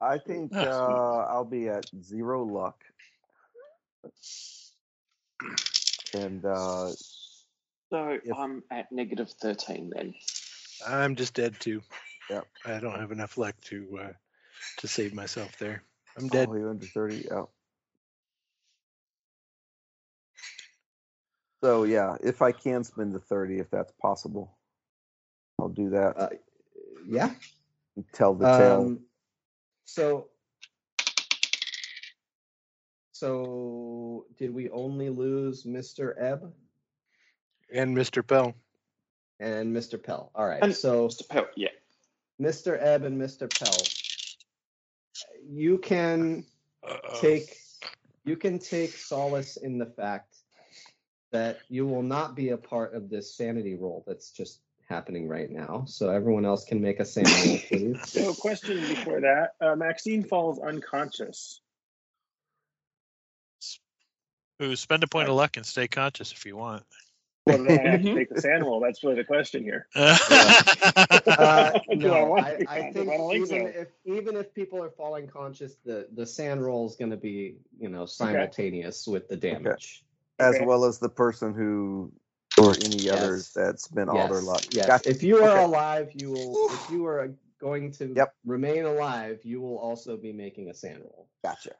I 0.00 0.18
think 0.18 0.52
uh, 0.54 0.66
I'll 0.66 1.44
be 1.44 1.68
at 1.68 1.86
zero 2.02 2.44
luck. 2.44 2.84
And 6.14 6.44
uh, 6.44 6.92
So 7.90 8.18
If- 8.22 8.36
I'm 8.36 8.62
at 8.70 8.90
negative 8.92 9.30
13 9.30 9.90
then. 9.94 10.14
I'm 10.86 11.16
just 11.16 11.34
dead 11.34 11.58
too. 11.58 11.82
Yep. 12.30 12.46
I 12.64 12.78
don't 12.80 12.98
have 12.98 13.12
enough 13.12 13.38
luck 13.38 13.54
to 13.66 13.98
uh, 14.02 14.12
to 14.78 14.88
save 14.88 15.14
myself 15.14 15.56
there. 15.58 15.82
I'm 16.16 16.28
dead. 16.28 16.48
oh, 16.50 16.54
you're 16.54 16.70
under 16.70 16.86
30. 16.86 17.26
Yeah. 17.30 17.44
So, 21.62 21.84
yeah, 21.84 22.16
if 22.22 22.42
I 22.42 22.52
can 22.52 22.84
spend 22.84 23.14
the 23.14 23.18
30, 23.18 23.58
if 23.58 23.70
that's 23.70 23.92
possible, 24.00 24.56
I'll 25.58 25.68
do 25.68 25.90
that. 25.90 26.16
Uh, 26.16 26.28
yeah. 27.08 27.30
tell 28.12 28.34
the 28.34 28.44
tale. 28.44 28.80
Um, 28.86 29.00
so, 29.84 30.28
so 34.16 34.26
did 34.38 34.54
we 34.54 34.70
only 34.70 35.10
lose 35.10 35.64
Mr. 35.64 36.14
Ebb 36.18 36.52
And 37.72 37.96
Mr. 37.96 38.26
Pell. 38.26 38.54
and 39.40 39.74
Mr. 39.74 40.02
Pell? 40.02 40.30
All 40.34 40.46
right. 40.46 40.62
And 40.62 40.74
so 40.74 41.08
Mr. 41.08 41.28
Pell, 41.28 41.46
yeah. 41.56 41.68
Mr. 42.40 42.78
Ebb 42.80 43.04
and 43.04 43.20
Mr. 43.20 43.48
Pell, 43.58 43.76
you 45.48 45.78
can 45.78 46.44
Uh-oh. 46.86 47.20
take 47.20 47.56
you 48.24 48.36
can 48.36 48.58
take 48.58 48.90
solace 48.90 49.56
in 49.56 49.78
the 49.78 49.86
fact 49.86 50.34
that 51.30 51.58
you 51.68 51.86
will 51.86 52.02
not 52.02 52.34
be 52.34 52.50
a 52.50 52.56
part 52.56 52.94
of 52.94 53.08
this 53.08 53.34
sanity 53.36 53.74
roll 53.74 54.02
that's 54.06 54.30
just 54.30 54.60
happening 54.88 55.28
right 55.28 55.50
now. 55.50 55.84
So 55.86 56.08
everyone 56.10 56.44
else 56.44 56.64
can 56.64 56.80
make 56.80 56.98
a 57.00 57.04
sanity 57.04 57.48
roll, 57.50 57.58
please. 57.68 58.10
So, 58.10 58.34
question 58.34 58.78
before 58.80 59.20
that: 59.20 59.50
uh, 59.60 59.76
Maxine 59.76 60.24
falls 60.24 60.58
unconscious. 60.58 61.60
Ooh, 64.62 64.76
spend 64.76 65.02
a 65.02 65.06
point 65.06 65.28
of 65.28 65.34
luck 65.34 65.56
and 65.56 65.66
stay 65.66 65.86
conscious 65.88 66.32
if 66.32 66.46
you 66.46 66.56
want. 66.56 66.82
Well, 67.46 67.62
then 67.62 67.78
I 67.78 67.90
have 67.92 68.02
to 68.02 68.14
take 68.14 68.28
the 68.30 68.40
SAN 68.40 68.62
roll. 68.62 68.80
That's 68.80 69.02
really 69.04 69.16
the 69.16 69.24
question 69.24 69.62
here. 69.62 69.86
Uh, 71.38 71.72
Do 71.98 72.14
I 72.14 72.20
no, 72.20 72.36
I, 72.36 72.64
I 72.68 72.92
think 72.92 73.08
I 73.10 73.16
think 73.18 73.46
even 73.46 73.60
so. 73.60 73.66
if 73.80 73.88
even 74.04 74.36
if 74.36 74.52
people 74.54 74.82
are 74.82 74.90
falling 74.90 75.28
conscious, 75.28 75.76
the 75.84 76.08
the 76.12 76.26
SAN 76.26 76.60
roll 76.60 76.86
is 76.86 76.96
going 76.96 77.10
to 77.10 77.16
be 77.16 77.56
you 77.78 77.88
know 77.88 78.06
simultaneous 78.06 79.06
with 79.06 79.28
the 79.28 79.36
damage. 79.36 80.02
as 80.38 80.56
okay. 80.56 80.64
well 80.64 80.84
as 80.84 80.98
the 80.98 81.08
person 81.08 81.54
who, 81.54 82.12
or 82.58 82.74
any 82.84 82.96
Yes. 82.98 83.14
others 83.14 83.52
that 83.54 83.80
spent 83.80 84.08
all 84.10 84.26
their 84.28 84.40
luck. 84.40 84.64
yes. 84.72 84.86
Gotcha. 84.86 85.10
If 85.10 85.22
you 85.22 85.42
are 85.42 85.50
Okay. 85.50 85.64
alive, 85.64 86.10
you 86.14 86.30
will. 86.30 86.68
If 86.72 86.90
you 86.90 87.06
are 87.06 87.30
going 87.60 87.92
to 87.92 88.12
Yep. 88.14 88.34
remain 88.44 88.84
alive, 88.84 89.40
you 89.44 89.60
will 89.60 89.78
also 89.78 90.16
be 90.16 90.32
making 90.32 90.70
a 90.70 90.74
SAN 90.74 91.00
roll. 91.00 91.28
Gotcha. 91.44 91.72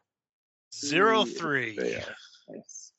Zero 0.74 1.24
Three, 1.24 1.74
three. 1.74 2.03
Fail. 2.47 2.56
Nice. 2.56 2.93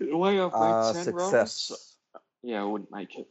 way 0.00 0.40
I've 0.40 0.52
read 0.52 0.60
Uh, 0.60 0.92
SAN 0.92 1.14
rolls, 1.14 1.30
success. 1.30 1.96
yeah, 2.42 2.60
I 2.60 2.64
wouldn't 2.64 2.90
make 2.90 3.16
it. 3.16 3.26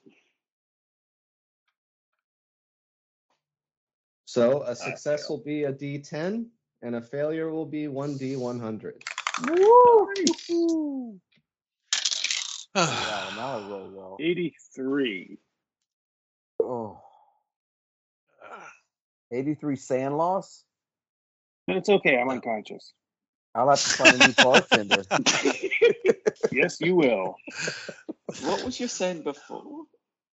So 4.25 4.63
a 4.63 4.75
success 4.75 5.29
will 5.29 5.43
be 5.43 5.63
a 5.63 5.73
D10, 5.73 6.47
and 6.81 6.95
a 6.95 7.01
failure 7.01 7.49
will 7.49 7.65
be 7.65 7.87
one 7.87 8.17
D100. 8.19 9.01
Woo! 9.47 11.19
Wow, 12.75 13.29
now 13.35 13.57
I 13.57 13.69
roll 13.69 13.89
well. 13.91 14.17
83. 14.21 15.37
Oh. 16.61 17.01
83 19.31 19.75
SAN 19.75 20.17
loss? 20.17 20.63
It's 21.67 21.89
okay. 21.89 22.17
I'm 22.17 22.29
unconscious. 22.29 22.93
I'll 23.57 23.69
have 23.69 23.81
to 23.83 23.89
find 23.89 24.21
a 24.21 24.27
new 24.27 24.33
bartender. 24.33 25.03
yes, 26.51 26.79
you 26.79 26.95
will. 26.95 27.35
What 28.43 28.63
was 28.63 28.79
your 28.79 28.87
saying 28.87 29.23
before? 29.23 29.85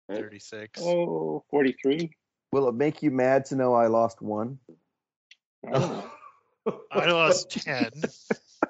Thirty-six. 0.08 0.80
Oh, 0.82 1.44
43. 1.50 2.10
Will 2.52 2.68
it 2.68 2.74
make 2.74 3.02
you 3.02 3.10
mad 3.10 3.44
to 3.46 3.56
know 3.56 3.74
I 3.74 3.88
lost 3.88 4.22
one? 4.22 4.58
Oh. 5.70 6.10
I 6.90 7.10
lost 7.12 7.50
ten. 7.50 7.90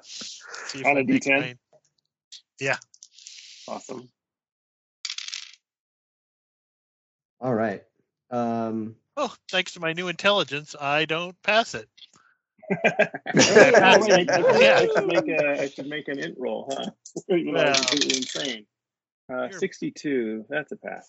See 0.03 0.79
if 0.79 0.85
On 0.85 0.97
a 0.97 1.03
that 1.03 1.07
makes 1.07 1.27
D10? 1.27 1.39
mine- 1.39 1.59
Yeah. 2.59 2.77
Awesome. 3.67 4.09
All 7.39 7.53
right. 7.53 7.83
Um, 8.29 8.95
Oh, 9.17 9.33
thanks 9.49 9.73
to 9.73 9.79
my 9.79 9.93
new 9.93 10.07
intelligence, 10.09 10.75
I 10.79 11.05
don't 11.05 11.35
pass 11.41 11.73
it. 11.73 11.87
I, 12.69 13.99
should, 14.05 14.29
I 14.29 14.87
should 14.87 15.07
make 15.07 15.27
a 15.27 15.61
I 15.61 15.67
should 15.67 15.87
make 15.87 16.07
an 16.07 16.19
int 16.19 16.35
roll, 16.37 16.73
huh? 16.75 16.91
Even 17.29 17.53
though 17.53 17.61
I'm 17.61 17.75
completely 17.75 18.17
insane. 18.17 18.65
Uh, 19.31 19.49
62. 19.49 20.45
That's 20.49 20.71
a 20.71 20.75
pass. 20.75 21.07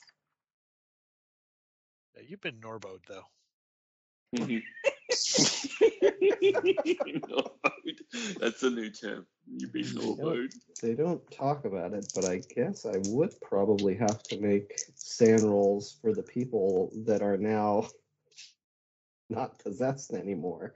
Yeah, 2.16 2.22
You've 2.28 2.40
been 2.40 2.60
Norbode 2.60 3.04
though. 3.08 3.24
Mhm. 4.36 4.62
That's 8.40 8.62
a 8.62 8.70
new 8.70 8.90
term. 8.90 9.26
You've 9.46 9.72
been 9.72 9.84
Norbode. 9.84 10.52
they 10.80 10.94
don't 10.94 11.28
talk 11.30 11.64
about 11.64 11.92
it, 11.92 12.10
but 12.14 12.24
I 12.24 12.40
guess 12.54 12.86
I 12.86 12.98
would 13.08 13.38
probably 13.40 13.94
have 13.96 14.22
to 14.24 14.40
make 14.40 14.72
SAN 14.94 15.44
rolls 15.44 15.98
for 16.00 16.14
the 16.14 16.22
people 16.22 16.92
that 17.06 17.22
are 17.22 17.36
now 17.36 17.88
not 19.28 19.58
possessed 19.58 20.12
anymore. 20.12 20.74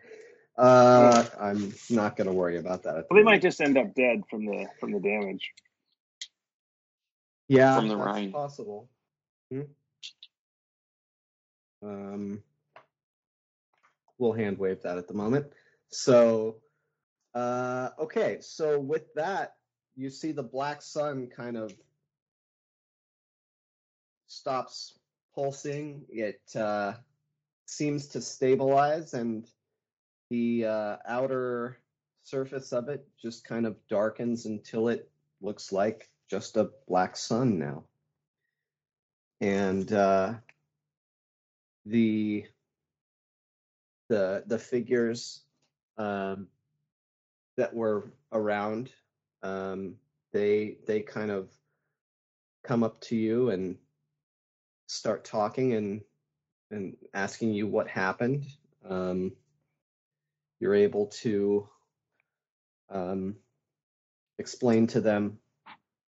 Uh, 0.56 1.24
I'm 1.38 1.74
not 1.90 2.16
going 2.16 2.28
to 2.28 2.32
worry 2.32 2.56
about 2.56 2.82
that. 2.84 3.06
Well, 3.10 3.18
they 3.18 3.22
might 3.22 3.42
just 3.42 3.60
end 3.60 3.76
up 3.76 3.94
dead 3.94 4.22
from 4.30 4.46
the 4.46 4.66
from 4.80 4.92
the 4.92 5.00
damage. 5.00 5.50
yeah, 7.48 7.76
from 7.76 7.88
the 7.88 7.96
that's 7.96 8.06
rain. 8.16 8.32
possible. 8.32 8.88
Hmm. 9.50 9.60
Um, 11.82 12.42
we'll 14.18 14.32
hand 14.32 14.58
wave 14.58 14.82
that 14.82 14.98
at 14.98 15.08
the 15.08 15.14
moment. 15.14 15.46
So, 15.90 16.56
uh, 17.34 17.90
okay. 17.98 18.38
So 18.40 18.78
with 18.80 19.12
that, 19.14 19.56
you 19.94 20.10
see 20.10 20.32
the 20.32 20.42
black 20.42 20.80
sun 20.82 21.28
kind 21.28 21.56
of 21.56 21.74
stops 24.26 24.98
pulsing. 25.34 26.06
It 26.08 26.40
uh, 26.56 26.94
seems 27.66 28.08
to 28.08 28.22
stabilize, 28.22 29.14
and 29.14 29.46
the 30.30 30.66
uh, 30.66 30.96
outer 31.06 31.78
surface 32.22 32.72
of 32.72 32.88
it 32.88 33.06
just 33.20 33.46
kind 33.46 33.66
of 33.66 33.76
darkens 33.88 34.46
until 34.46 34.88
it 34.88 35.08
looks 35.40 35.72
like 35.72 36.10
just 36.28 36.56
a 36.56 36.70
black 36.88 37.16
sun 37.16 37.58
now. 37.58 37.84
And 39.40 39.92
uh, 39.92 40.34
the 41.84 42.46
the 44.08 44.44
the 44.46 44.58
figures 44.58 45.42
um, 45.98 46.48
that 47.56 47.72
were 47.72 48.12
around 48.32 48.90
um, 49.42 49.94
they 50.32 50.78
they 50.86 51.00
kind 51.00 51.30
of 51.30 51.48
come 52.64 52.82
up 52.82 53.00
to 53.00 53.16
you 53.16 53.50
and 53.50 53.76
start 54.88 55.24
talking 55.24 55.74
and 55.74 56.00
and 56.70 56.96
asking 57.14 57.54
you 57.54 57.66
what 57.66 57.86
happened. 57.88 58.44
Um, 58.88 59.32
you're 60.60 60.74
able 60.74 61.06
to 61.06 61.68
um, 62.90 63.36
explain 64.38 64.86
to 64.88 65.00
them 65.00 65.38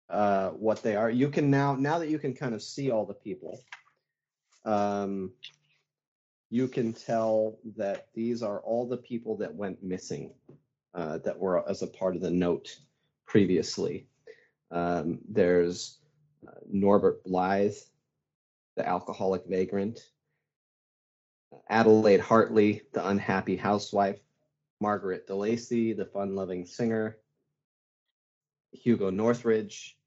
uh, 0.09 0.49
what 0.49 0.81
they 0.83 0.95
are. 0.95 1.09
You 1.09 1.29
can 1.29 1.49
now 1.49 1.75
now 1.75 1.99
that 1.99 2.09
you 2.09 2.19
can 2.19 2.33
kind 2.33 2.53
of 2.53 2.61
see 2.61 2.91
all 2.91 3.05
the 3.05 3.13
people. 3.13 3.59
Um, 4.65 5.31
you 6.49 6.67
can 6.67 6.93
tell 6.93 7.57
that 7.75 8.07
these 8.13 8.41
are 8.41 8.59
all 8.59 8.87
the 8.87 8.97
people 8.97 9.37
that 9.37 9.53
went 9.53 9.83
missing 9.83 10.33
uh, 10.93 11.17
that 11.19 11.37
were 11.37 11.67
as 11.69 11.81
a 11.81 11.87
part 11.87 12.15
of 12.15 12.21
the 12.21 12.31
note 12.31 12.77
previously. 13.25 14.07
Um, 14.71 15.19
there's 15.27 15.99
uh, 16.47 16.51
Norbert 16.69 17.23
Blythe, 17.23 17.75
the 18.75 18.87
alcoholic 18.87 19.43
vagrant, 19.45 19.99
Adelaide 21.69 22.21
Hartley, 22.21 22.83
the 22.93 23.07
unhappy 23.07 23.57
housewife, 23.57 24.19
Margaret 24.79 25.27
DeLacy, 25.27 25.95
the 25.95 26.05
fun 26.05 26.35
loving 26.35 26.65
singer, 26.65 27.17
Hugo 28.71 29.09
Northridge, 29.09 29.97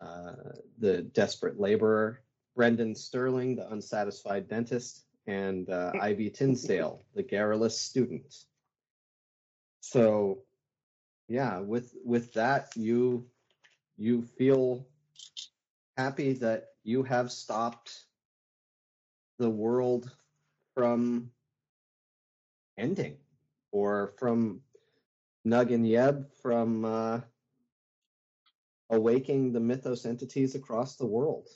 uh, 0.00 0.32
the 0.78 1.02
desperate 1.02 1.58
laborer, 1.60 2.22
Brendan 2.56 2.94
Sterling, 2.94 3.56
the 3.56 3.70
unsatisfied 3.70 4.48
dentist, 4.48 5.04
and 5.26 5.68
uh, 5.70 5.92
Ivy 6.00 6.30
Tinsdale, 6.30 7.04
the 7.14 7.22
garrulous 7.22 7.80
student. 7.80 8.34
So, 9.80 10.42
yeah, 11.28 11.60
with 11.60 11.94
with 12.04 12.32
that, 12.34 12.70
you 12.76 13.26
you 13.96 14.22
feel 14.22 14.86
happy 15.96 16.32
that 16.34 16.68
you 16.82 17.02
have 17.02 17.30
stopped 17.30 18.04
the 19.38 19.50
world 19.50 20.10
from 20.74 21.30
ending, 22.76 23.16
or 23.72 24.14
from 24.18 24.60
Nug 25.46 25.72
and 25.72 25.86
Yeb 25.86 26.26
from 26.42 26.84
uh, 26.84 27.20
awaking 28.90 29.52
the 29.52 29.60
mythos 29.60 30.04
entities 30.04 30.54
across 30.54 30.96
the 30.96 31.06
world. 31.06 31.48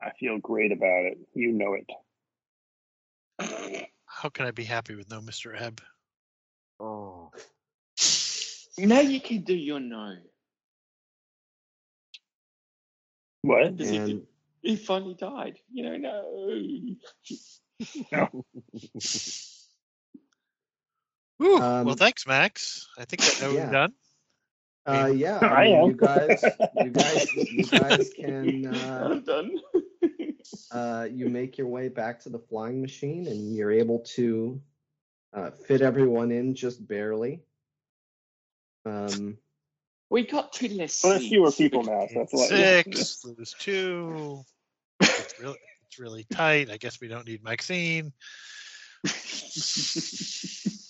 I 0.00 0.10
feel 0.18 0.38
great 0.38 0.72
about 0.72 1.06
it. 1.06 1.18
You 1.34 1.52
know 1.52 1.74
it. 1.74 1.86
How 4.06 4.28
can 4.28 4.46
I 4.46 4.50
be 4.52 4.64
happy 4.64 4.94
with 4.94 5.10
no 5.10 5.20
Mr. 5.20 5.60
Ebb? 5.60 5.80
Oh. 6.80 7.30
Now 8.78 9.00
you 9.00 9.20
can 9.20 9.42
do 9.42 9.54
your 9.54 9.80
no. 9.80 10.16
What? 13.42 13.76
Because 13.76 13.90
he, 13.90 13.96
And 13.96 14.26
he 14.62 14.76
finally 14.76 15.14
died. 15.14 15.58
You 15.72 15.98
know, 15.98 16.96
no. 18.12 18.28
no. 18.32 18.44
Whew. 21.38 21.58
Um, 21.60 21.86
well, 21.86 21.94
thanks, 21.94 22.26
Max. 22.26 22.88
I 22.98 23.04
think 23.04 23.22
that 23.22 23.52
yeah. 23.52 23.66
we're 23.66 23.72
done. 23.72 23.92
uh, 24.86 25.06
yeah, 25.06 25.38
I 25.40 25.46
I 25.46 25.64
am. 25.66 25.86
you 25.86 25.94
guys, 25.94 26.44
you 26.76 26.90
guys, 26.90 27.34
you 27.34 27.64
guys 27.70 28.10
can. 28.14 28.66
Uh, 28.66 29.08
I'm 29.10 29.22
done. 29.22 29.60
uh, 30.72 31.06
you 31.10 31.28
make 31.28 31.58
your 31.58 31.68
way 31.68 31.88
back 31.88 32.20
to 32.20 32.28
the 32.28 32.38
flying 32.38 32.80
machine 32.80 33.26
and 33.26 33.54
you're 33.54 33.70
able 33.70 34.00
to 34.16 34.60
uh, 35.32 35.50
fit 35.50 35.80
everyone 35.80 36.30
in 36.30 36.54
just 36.54 36.86
barely. 36.86 37.42
Um, 38.84 39.38
we 40.10 40.26
got 40.26 40.52
two 40.52 40.68
less 40.68 41.04
Well, 41.04 41.14
there's 41.14 41.28
fewer 41.28 41.50
seats. 41.50 41.58
people 41.58 41.84
now, 41.84 42.06
so 42.06 42.18
that's 42.20 42.32
a 42.32 42.36
lot. 42.36 42.48
Six, 42.48 43.24
lose 43.24 43.54
two. 43.58 44.42
It's 45.00 45.38
really, 45.40 45.58
it's 45.86 45.98
really 45.98 46.24
tight. 46.24 46.70
I 46.70 46.78
guess 46.78 47.00
we 47.00 47.08
don't 47.08 47.26
need 47.26 47.44
Maxine. 47.44 48.12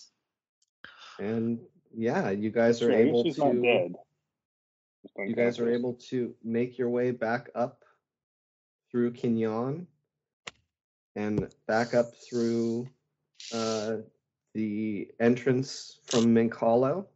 and 1.18 1.58
yeah, 1.94 2.30
you 2.30 2.50
guys 2.50 2.82
are 2.82 2.90
Sure, 2.90 2.96
able 2.96 3.24
to. 3.24 3.62
dead. 3.62 3.94
You 5.26 5.34
guys 5.34 5.58
are 5.58 5.70
able 5.70 5.94
to 6.10 6.34
make 6.44 6.78
your 6.78 6.90
way 6.90 7.10
back 7.10 7.50
up 7.54 7.84
through 8.90 9.12
K'n-yan 9.12 9.86
and 11.16 11.48
back 11.66 11.94
up 11.94 12.14
through 12.16 12.88
uh, 13.52 13.96
the 14.54 15.10
entrance 15.20 16.00
from 16.06 16.32
Mink 16.32 16.54
Hollow 16.54 17.08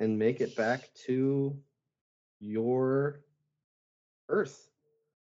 and 0.00 0.18
make 0.18 0.40
it 0.40 0.56
back 0.56 0.90
to 1.06 1.56
your 2.40 3.20
Earth. 4.28 4.67